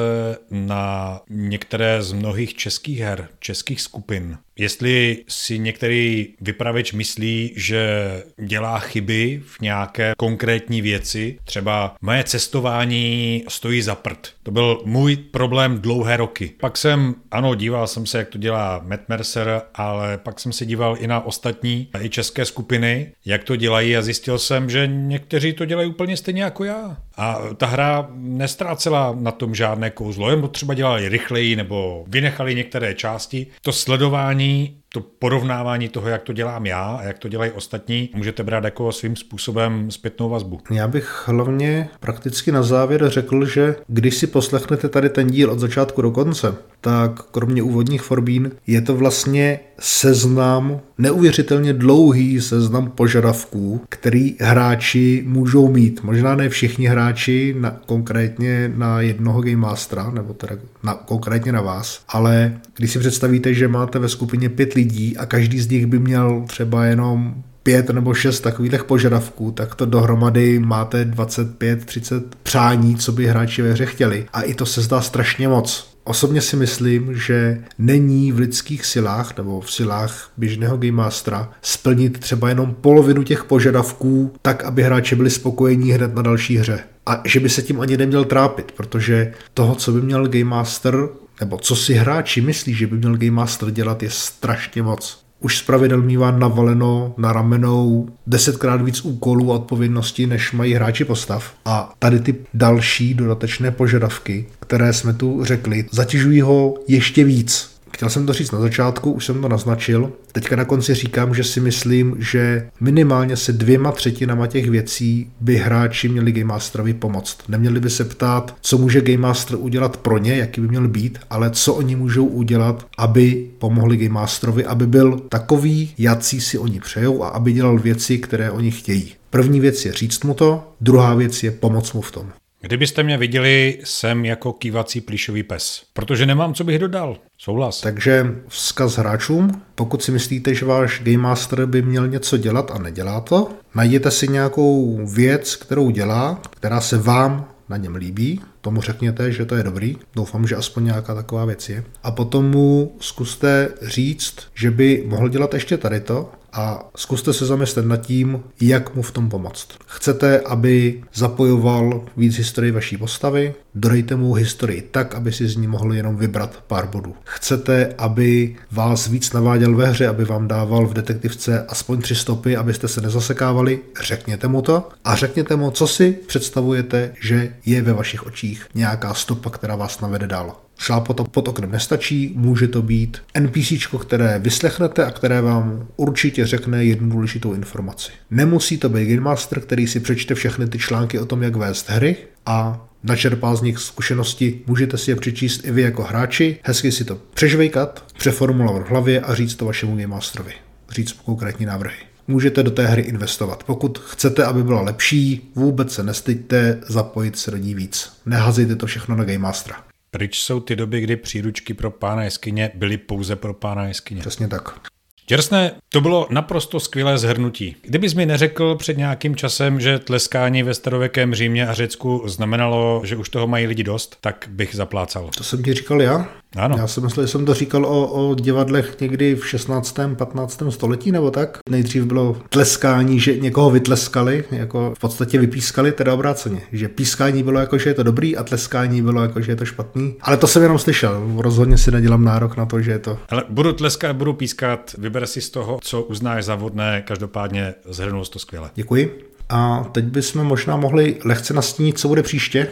na 0.51 1.19
některé 1.29 2.01
z 2.01 2.13
mnohých 2.13 2.55
českých 2.55 2.99
her, 2.99 3.29
českých 3.39 3.81
skupin. 3.81 4.37
Jestli 4.59 5.23
si 5.27 5.59
některý 5.59 6.33
vypravěč 6.41 6.93
myslí, 6.93 7.53
že 7.55 8.23
dělá 8.45 8.79
chyby 8.79 9.43
v 9.45 9.61
nějaké 9.61 10.13
konkrétní 10.17 10.81
věci, 10.81 11.39
třeba 11.43 11.95
moje 12.01 12.23
cestování 12.23 13.43
stojí 13.47 13.81
za 13.81 13.95
prd. 13.95 14.27
To 14.43 14.51
byl 14.51 14.81
můj 14.85 15.15
problém 15.15 15.81
dlouhé 15.81 16.17
roky. 16.17 16.53
Pak 16.59 16.77
jsem, 16.77 17.15
ano, 17.31 17.55
díval 17.55 17.87
jsem 17.87 18.05
se, 18.05 18.17
jak 18.17 18.29
to 18.29 18.37
dělá 18.37 18.81
Matt 18.83 19.09
Mercer, 19.09 19.61
ale 19.73 20.17
pak 20.17 20.39
jsem 20.39 20.51
se 20.51 20.65
díval 20.65 20.95
i 20.99 21.07
na 21.07 21.25
ostatní, 21.25 21.89
i 22.01 22.09
české 22.09 22.45
skupiny, 22.45 23.06
jak 23.25 23.43
to 23.43 23.55
dělají 23.55 23.97
a 23.97 24.01
zjistil 24.01 24.39
jsem, 24.39 24.69
že 24.69 24.87
někteří 24.87 25.53
to 25.53 25.65
dělají 25.65 25.89
úplně 25.89 26.17
stejně 26.17 26.43
jako 26.43 26.63
já. 26.63 26.97
A 27.17 27.39
ta 27.57 27.65
hra 27.65 28.07
nestrácela 28.13 29.15
na 29.19 29.31
tom 29.31 29.55
žádné 29.55 29.89
kouzlo, 29.89 30.29
jen 30.29 30.49
třeba 30.49 30.73
dělali 30.73 31.09
rychleji 31.09 31.55
nebo 31.55 32.05
vynechali 32.07 32.55
některé 32.55 32.93
části. 32.93 33.47
To 33.61 33.71
sledování 33.73 34.77
to 34.97 35.05
porovnávání 35.19 35.89
toho, 35.89 36.09
jak 36.09 36.21
to 36.21 36.33
dělám 36.33 36.65
já 36.65 36.83
a 36.83 37.03
jak 37.03 37.19
to 37.19 37.27
dělají 37.27 37.51
ostatní, 37.51 38.09
můžete 38.15 38.43
brát 38.43 38.63
jako 38.63 38.91
svým 38.91 39.15
způsobem 39.15 39.91
zpětnou 39.91 40.29
vazbu. 40.29 40.59
Já 40.71 40.87
bych 40.87 41.23
hlavně 41.25 41.89
prakticky 41.99 42.51
na 42.51 42.63
závěr 42.63 43.09
řekl, 43.09 43.45
že 43.45 43.75
když 43.87 44.15
si 44.15 44.27
poslechnete 44.27 44.89
tady 44.89 45.09
ten 45.09 45.27
díl 45.27 45.51
od 45.51 45.59
začátku 45.59 46.01
do 46.01 46.11
konce, 46.11 46.55
tak 46.81 47.23
kromě 47.31 47.63
úvodních 47.63 48.01
forbín 48.01 48.51
je 48.67 48.81
to 48.81 48.95
vlastně 48.95 49.59
seznam, 49.79 50.79
neuvěřitelně 50.97 51.73
dlouhý 51.73 52.41
seznam 52.41 52.89
požadavků, 52.89 53.81
který 53.89 54.35
hráči 54.39 55.23
můžou 55.27 55.67
mít. 55.67 56.03
Možná 56.03 56.35
ne 56.35 56.49
všichni 56.49 56.87
hráči, 56.87 57.55
na, 57.59 57.71
konkrétně 57.85 58.73
na 58.75 59.01
jednoho 59.01 59.41
Game 59.41 59.55
Mastera, 59.55 60.11
nebo 60.11 60.33
teda 60.33 60.55
na, 60.83 60.93
konkrétně 60.93 61.51
na 61.51 61.61
vás, 61.61 62.01
ale 62.07 62.57
když 62.77 62.91
si 62.91 62.99
představíte, 62.99 63.53
že 63.53 63.67
máte 63.67 63.99
ve 63.99 64.09
skupině 64.09 64.49
pět 64.49 64.73
lidí 64.73 64.86
a 65.17 65.25
každý 65.25 65.59
z 65.59 65.69
nich 65.69 65.85
by 65.85 65.99
měl 65.99 66.43
třeba 66.47 66.85
jenom 66.85 67.43
pět 67.63 67.89
nebo 67.89 68.13
šest 68.13 68.39
takových 68.39 68.83
požadavků, 68.83 69.51
tak 69.51 69.75
to 69.75 69.85
dohromady 69.85 70.59
máte 70.59 71.05
25-30 71.05 72.21
přání, 72.43 72.95
co 72.95 73.11
by 73.11 73.27
hráči 73.27 73.61
ve 73.61 73.71
hře 73.71 73.85
chtěli. 73.85 74.25
A 74.33 74.41
i 74.41 74.53
to 74.53 74.65
se 74.65 74.81
zdá 74.81 75.01
strašně 75.01 75.47
moc. 75.47 75.97
Osobně 76.03 76.41
si 76.41 76.55
myslím, 76.55 77.15
že 77.15 77.63
není 77.77 78.31
v 78.31 78.39
lidských 78.39 78.85
silách 78.85 79.37
nebo 79.37 79.61
v 79.61 79.71
silách 79.71 80.31
běžného 80.37 80.77
Game 80.77 80.91
Mastera 80.91 81.49
splnit 81.61 82.19
třeba 82.19 82.49
jenom 82.49 82.75
polovinu 82.81 83.23
těch 83.23 83.43
požadavků 83.43 84.33
tak, 84.41 84.63
aby 84.63 84.83
hráči 84.83 85.15
byli 85.15 85.29
spokojení 85.29 85.91
hned 85.91 86.15
na 86.15 86.21
další 86.21 86.57
hře. 86.57 86.79
A 87.05 87.21
že 87.25 87.39
by 87.39 87.49
se 87.49 87.61
tím 87.61 87.81
ani 87.81 87.97
neměl 87.97 88.25
trápit, 88.25 88.71
protože 88.71 89.33
toho, 89.53 89.75
co 89.75 89.91
by 89.91 90.01
měl 90.01 90.27
Game 90.27 90.43
Master, 90.43 91.07
nebo 91.39 91.57
co 91.57 91.75
si 91.75 91.93
hráči 91.93 92.41
myslí, 92.41 92.73
že 92.73 92.87
by 92.87 92.97
měl 92.97 93.17
Game 93.17 93.31
Master 93.31 93.71
dělat, 93.71 94.03
je 94.03 94.09
strašně 94.09 94.83
moc 94.83 95.27
už 95.39 95.57
zpravidel 95.57 96.01
mývá 96.01 96.31
navaleno 96.31 97.13
na 97.17 97.33
ramenou 97.33 98.09
desetkrát 98.27 98.81
víc 98.81 99.01
úkolů 99.05 99.51
a 99.51 99.55
odpovědností, 99.55 100.25
než 100.25 100.51
mají 100.51 100.73
hráči 100.73 101.05
postav. 101.05 101.53
A 101.65 101.93
tady 101.99 102.19
ty 102.19 102.35
další 102.53 103.13
dodatečné 103.13 103.71
požadavky, 103.71 104.45
které 104.59 104.93
jsme 104.93 105.13
tu 105.13 105.45
řekli, 105.45 105.85
zatěžují 105.91 106.41
ho 106.41 106.75
ještě 106.87 107.23
víc. 107.23 107.76
Chtěl 107.97 108.09
jsem 108.09 108.25
to 108.25 108.33
říct 108.33 108.51
na 108.51 108.59
začátku, 108.59 109.11
už 109.11 109.25
jsem 109.25 109.41
to 109.41 109.49
naznačil. 109.49 110.11
Teďka 110.31 110.55
na 110.55 110.65
konci 110.65 110.93
říkám, 110.93 111.35
že 111.35 111.43
si 111.43 111.59
myslím, 111.59 112.15
že 112.19 112.69
minimálně 112.79 113.37
se 113.37 113.53
dvěma 113.53 113.91
třetinama 113.91 114.47
těch 114.47 114.69
věcí 114.69 115.31
by 115.41 115.55
hráči 115.55 116.09
měli 116.09 116.31
Game 116.31 116.45
Masterovi 116.45 116.93
pomoct. 116.93 117.37
Neměli 117.47 117.79
by 117.79 117.89
se 117.89 118.05
ptát, 118.05 118.55
co 118.61 118.77
může 118.77 119.01
Game 119.01 119.17
Master 119.17 119.57
udělat 119.59 119.97
pro 119.97 120.17
ně, 120.17 120.35
jaký 120.35 120.61
by 120.61 120.67
měl 120.67 120.87
být, 120.87 121.19
ale 121.29 121.49
co 121.49 121.73
oni 121.73 121.95
můžou 121.95 122.25
udělat, 122.25 122.85
aby 122.97 123.47
pomohli 123.57 123.97
Game 123.97 124.13
Masterovi, 124.13 124.65
aby 124.65 124.87
byl 124.87 125.19
takový, 125.29 125.93
jací 125.97 126.41
si 126.41 126.57
oni 126.57 126.79
přejou 126.79 127.23
a 127.23 127.27
aby 127.27 127.53
dělal 127.53 127.79
věci, 127.79 128.17
které 128.17 128.51
oni 128.51 128.71
chtějí. 128.71 129.13
První 129.29 129.59
věc 129.59 129.85
je 129.85 129.93
říct 129.93 130.23
mu 130.23 130.33
to, 130.33 130.73
druhá 130.81 131.15
věc 131.15 131.43
je 131.43 131.51
pomoct 131.51 131.93
mu 131.93 132.01
v 132.01 132.11
tom. 132.11 132.31
Kdybyste 132.61 133.03
mě 133.03 133.17
viděli, 133.17 133.79
jsem 133.83 134.25
jako 134.25 134.53
kývací 134.53 135.01
plíšový 135.01 135.43
pes, 135.43 135.83
protože 135.93 136.25
nemám, 136.25 136.53
co 136.53 136.63
bych 136.63 136.79
dodal. 136.79 137.17
Souhlas. 137.37 137.81
Takže 137.81 138.25
vzkaz 138.47 138.97
hráčům, 138.97 139.61
pokud 139.75 140.03
si 140.03 140.11
myslíte, 140.11 140.53
že 140.53 140.65
váš 140.65 141.01
Game 141.03 141.17
Master 141.17 141.65
by 141.65 141.81
měl 141.81 142.07
něco 142.07 142.37
dělat 142.37 142.71
a 142.71 142.77
nedělá 142.77 143.21
to, 143.21 143.49
najděte 143.75 144.11
si 144.11 144.27
nějakou 144.27 145.05
věc, 145.05 145.55
kterou 145.55 145.89
dělá, 145.89 146.41
která 146.49 146.81
se 146.81 146.97
vám 146.97 147.45
na 147.69 147.77
něm 147.77 147.95
líbí, 147.95 148.41
tomu 148.61 148.81
řekněte, 148.81 149.31
že 149.31 149.45
to 149.45 149.55
je 149.55 149.63
dobrý, 149.63 149.97
doufám, 150.15 150.47
že 150.47 150.55
aspoň 150.55 150.85
nějaká 150.85 151.15
taková 151.15 151.45
věc 151.45 151.69
je. 151.69 151.83
A 152.03 152.11
potom 152.11 152.49
mu 152.49 152.95
zkuste 152.99 153.69
říct, 153.81 154.35
že 154.53 154.71
by 154.71 155.03
mohl 155.07 155.29
dělat 155.29 155.53
ještě 155.53 155.77
tady 155.77 155.99
to 155.99 156.31
a 156.57 156.89
zkuste 156.95 157.33
se 157.33 157.45
zamyslet 157.45 157.85
nad 157.85 157.97
tím, 157.97 158.43
jak 158.61 158.95
mu 158.95 159.01
v 159.01 159.11
tom 159.11 159.29
pomoct. 159.29 159.67
Chcete, 159.85 160.39
aby 160.39 161.03
zapojoval 161.13 162.05
víc 162.17 162.35
historii 162.37 162.71
vaší 162.71 162.97
postavy? 162.97 163.53
Dodejte 163.75 164.15
mu 164.15 164.33
historii 164.33 164.81
tak, 164.91 165.15
aby 165.15 165.31
si 165.31 165.47
z 165.47 165.55
ní 165.55 165.67
mohl 165.67 165.93
jenom 165.93 166.17
vybrat 166.17 166.63
pár 166.67 166.87
bodů. 166.87 167.15
Chcete, 167.23 167.93
aby 167.97 168.55
vás 168.71 169.07
víc 169.07 169.33
naváděl 169.33 169.75
ve 169.75 169.85
hře, 169.85 170.07
aby 170.07 170.25
vám 170.25 170.47
dával 170.47 170.87
v 170.87 170.93
detektivce 170.93 171.65
aspoň 171.67 172.01
tři 172.01 172.15
stopy, 172.15 172.57
abyste 172.57 172.87
se 172.87 173.01
nezasekávali? 173.01 173.79
Řekněte 174.01 174.47
mu 174.47 174.61
to 174.61 174.89
a 175.03 175.15
řekněte 175.15 175.55
mu, 175.55 175.71
co 175.71 175.87
si 175.87 176.11
představujete, 176.27 177.13
že 177.21 177.53
je 177.65 177.81
ve 177.81 177.93
vašich 177.93 178.25
očích 178.25 178.65
nějaká 178.75 179.13
stopa, 179.13 179.49
která 179.49 179.75
vás 179.75 180.01
navede 180.01 180.27
dál. 180.27 180.66
Šlápat 180.77 181.27
pod 181.27 181.47
oknem 181.47 181.71
nestačí, 181.71 182.33
může 182.35 182.67
to 182.67 182.81
být 182.81 183.17
NPC, 183.39 183.73
které 184.01 184.39
vyslechnete 184.39 185.05
a 185.05 185.11
které 185.11 185.41
vám 185.41 185.87
určitě 185.95 186.45
řekne 186.45 186.85
jednu 186.85 187.09
důležitou 187.09 187.53
informaci. 187.53 188.11
Nemusí 188.31 188.77
to 188.77 188.89
být 188.89 189.09
Game 189.09 189.21
Master, 189.21 189.61
který 189.61 189.87
si 189.87 189.99
přečte 189.99 190.35
všechny 190.35 190.67
ty 190.67 190.79
články 190.79 191.19
o 191.19 191.25
tom, 191.25 191.43
jak 191.43 191.55
vést 191.55 191.89
hry 191.89 192.15
a 192.45 192.87
načerpá 193.03 193.55
z 193.55 193.61
nich 193.61 193.79
zkušenosti, 193.79 194.61
můžete 194.67 194.97
si 194.97 195.11
je 195.11 195.15
přečíst 195.15 195.65
i 195.65 195.71
vy 195.71 195.81
jako 195.81 196.03
hráči, 196.03 196.59
hezky 196.63 196.91
si 196.91 197.05
to 197.05 197.17
přežvejkat, 197.33 198.05
přeformulovat 198.17 198.83
v 198.83 198.89
hlavě 198.89 199.21
a 199.21 199.35
říct 199.35 199.55
to 199.55 199.65
vašemu 199.65 199.91
Game 199.91 200.07
Masterovi. 200.07 200.53
Říct 200.89 201.11
konkrétní 201.11 201.65
návrhy 201.65 201.97
můžete 202.27 202.63
do 202.63 202.71
té 202.71 202.87
hry 202.87 203.01
investovat. 203.01 203.63
Pokud 203.63 203.99
chcete, 203.99 204.45
aby 204.45 204.63
byla 204.63 204.81
lepší, 204.81 205.51
vůbec 205.55 205.93
se 205.93 206.03
nestyďte 206.03 206.79
zapojit 206.87 207.37
se 207.37 207.51
do 207.51 207.57
ní 207.57 207.75
víc. 207.75 208.11
Nehazejte 208.25 208.75
to 208.75 208.85
všechno 208.85 209.15
na 209.15 209.23
Game 209.23 209.37
Mastera. 209.37 209.86
Pryč 210.17 210.39
jsou 210.39 210.59
ty 210.59 210.75
doby, 210.75 211.01
kdy 211.01 211.15
příručky 211.15 211.73
pro 211.73 211.91
pána 211.91 212.23
jeskyně 212.23 212.71
byly 212.73 212.97
pouze 212.97 213.35
pro 213.35 213.53
pána 213.53 213.87
jeskyně. 213.87 214.21
Přesně 214.21 214.47
tak. 214.47 214.79
Děrsné, 215.27 215.71
to 215.89 216.01
bylo 216.01 216.27
naprosto 216.29 216.79
skvělé 216.79 217.17
zhrnutí. 217.17 217.75
Kdybys 217.81 218.13
mi 218.13 218.25
neřekl 218.25 218.75
před 218.75 218.97
nějakým 218.97 219.35
časem, 219.35 219.79
že 219.79 219.99
tleskání 219.99 220.63
ve 220.63 220.73
starověkém 220.73 221.33
Římě 221.33 221.67
a 221.67 221.73
Řecku 221.73 222.23
znamenalo, 222.25 223.01
že 223.05 223.15
už 223.15 223.29
toho 223.29 223.47
mají 223.47 223.67
lidi 223.67 223.83
dost, 223.83 224.17
tak 224.21 224.45
bych 224.49 224.75
zaplácal. 224.75 225.29
To 225.37 225.43
jsem 225.43 225.63
ti 225.63 225.73
říkal 225.73 226.01
já? 226.01 226.27
Ano. 226.55 226.75
Já 226.77 226.87
jsem 226.87 227.03
myslel, 227.03 227.25
že 227.25 227.31
jsem 227.31 227.45
to 227.45 227.53
říkal 227.53 227.85
o, 227.85 228.07
o 228.07 228.35
divadlech 228.35 228.99
někdy 229.01 229.35
v 229.35 229.47
16. 229.47 229.99
15. 230.15 230.63
století 230.69 231.11
nebo 231.11 231.31
tak. 231.31 231.57
Nejdřív 231.69 232.05
bylo 232.05 232.37
tleskání, 232.49 233.19
že 233.19 233.37
někoho 233.37 233.69
vytleskali, 233.69 234.43
jako 234.51 234.93
v 234.97 234.99
podstatě 234.99 235.39
vypískali, 235.39 235.91
teda 235.91 236.13
obráceně. 236.13 236.61
Že 236.71 236.89
pískání 236.89 237.43
bylo 237.43 237.59
jako, 237.59 237.77
že 237.77 237.89
je 237.89 237.93
to 237.93 238.03
dobrý 238.03 238.37
a 238.37 238.43
tleskání 238.43 239.01
bylo 239.01 239.21
jako, 239.21 239.41
že 239.41 239.51
je 239.51 239.55
to 239.55 239.65
špatný. 239.65 240.15
Ale 240.21 240.37
to 240.37 240.47
jsem 240.47 240.63
jenom 240.63 240.79
slyšel. 240.79 241.31
Rozhodně 241.37 241.77
si 241.77 241.91
nedělám 241.91 242.23
nárok 242.23 242.57
na 242.57 242.65
to, 242.65 242.81
že 242.81 242.91
je 242.91 242.99
to. 242.99 243.19
Ale 243.29 243.43
budu 243.49 243.73
tleskat, 243.73 244.15
budu 244.15 244.33
pískat, 244.33 244.95
vyber 244.97 245.27
si 245.27 245.41
z 245.41 245.49
toho, 245.49 245.79
co 245.81 246.01
uznáš 246.01 246.45
za 246.45 246.55
vodné, 246.55 247.03
každopádně 247.07 247.73
zhrnul 247.89 248.25
to 248.25 248.39
skvěle. 248.39 248.69
Děkuji. 248.75 249.29
A 249.49 249.89
teď 249.91 250.05
bychom 250.05 250.43
možná 250.43 250.77
mohli 250.77 251.17
lehce 251.25 251.53
nastínit, 251.53 251.99
co 251.99 252.07
bude 252.07 252.23
příště. 252.23 252.67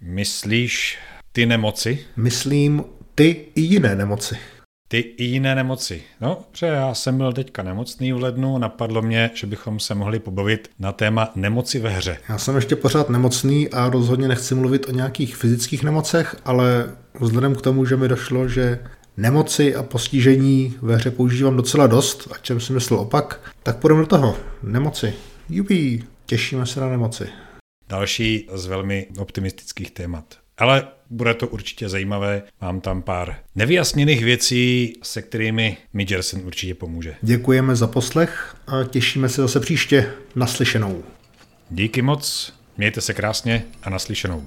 Myslíš 0.00 0.98
ty 1.32 1.46
nemoci? 1.46 1.98
Myslím 2.16 2.84
ty 3.20 3.46
i 3.54 3.60
jiné 3.60 3.96
nemoci. 3.96 4.36
ty 4.88 4.98
i 4.98 5.24
jiné 5.24 5.54
nemoci. 5.54 6.02
No, 6.20 6.44
protože 6.50 6.66
já 6.66 6.94
jsem 6.94 7.16
byl 7.16 7.32
teďka 7.32 7.62
nemocný 7.62 8.12
v 8.12 8.22
lednu, 8.22 8.58
napadlo 8.58 9.02
mě, 9.02 9.30
že 9.34 9.46
bychom 9.46 9.80
se 9.80 9.94
mohli 9.94 10.18
pobavit 10.18 10.70
na 10.78 10.92
téma 10.92 11.32
nemoci 11.34 11.78
ve 11.78 11.90
hře. 11.90 12.18
Já 12.28 12.38
jsem 12.38 12.56
ještě 12.56 12.76
pořád 12.76 13.10
nemocný 13.10 13.68
a 13.68 13.88
rozhodně 13.90 14.28
nechci 14.28 14.54
mluvit 14.54 14.88
o 14.88 14.92
nějakých 14.92 15.36
fyzických 15.36 15.82
nemocech, 15.82 16.36
ale 16.44 16.90
vzhledem 17.20 17.54
k 17.54 17.60
tomu, 17.60 17.84
že 17.84 17.96
mi 17.96 18.08
došlo, 18.08 18.48
že 18.48 18.78
nemoci 19.16 19.74
a 19.74 19.82
postižení 19.82 20.74
ve 20.82 20.96
hře 20.96 21.10
používám 21.10 21.56
docela 21.56 21.86
dost, 21.86 22.28
a 22.32 22.38
čem 22.38 22.60
si 22.60 22.72
myslel 22.72 23.00
opak, 23.00 23.52
tak 23.62 23.76
půjdeme 23.76 24.00
do 24.00 24.06
toho. 24.06 24.36
Nemoci. 24.62 25.14
Jupi, 25.48 26.04
těšíme 26.26 26.66
se 26.66 26.80
na 26.80 26.88
nemoci. 26.88 27.28
Další 27.88 28.48
z 28.52 28.66
velmi 28.66 29.06
optimistických 29.18 29.90
témat. 29.90 30.24
Ale 30.58 30.88
bude 31.10 31.34
to 31.34 31.48
určitě 31.48 31.88
zajímavé. 31.88 32.42
Mám 32.60 32.80
tam 32.80 33.02
pár 33.02 33.36
nevyjasněných 33.54 34.24
věcí, 34.24 34.92
se 35.02 35.22
kterými 35.22 35.76
mi 35.92 36.06
Jersen 36.10 36.42
určitě 36.44 36.74
pomůže. 36.74 37.14
Děkujeme 37.22 37.76
za 37.76 37.86
poslech 37.86 38.56
a 38.66 38.84
těšíme 38.84 39.28
se 39.28 39.42
zase 39.42 39.60
příště 39.60 40.12
naslyšenou. 40.34 41.04
Díky 41.70 42.02
moc, 42.02 42.54
mějte 42.76 43.00
se 43.00 43.14
krásně 43.14 43.64
a 43.82 43.90
naslyšenou. 43.90 44.46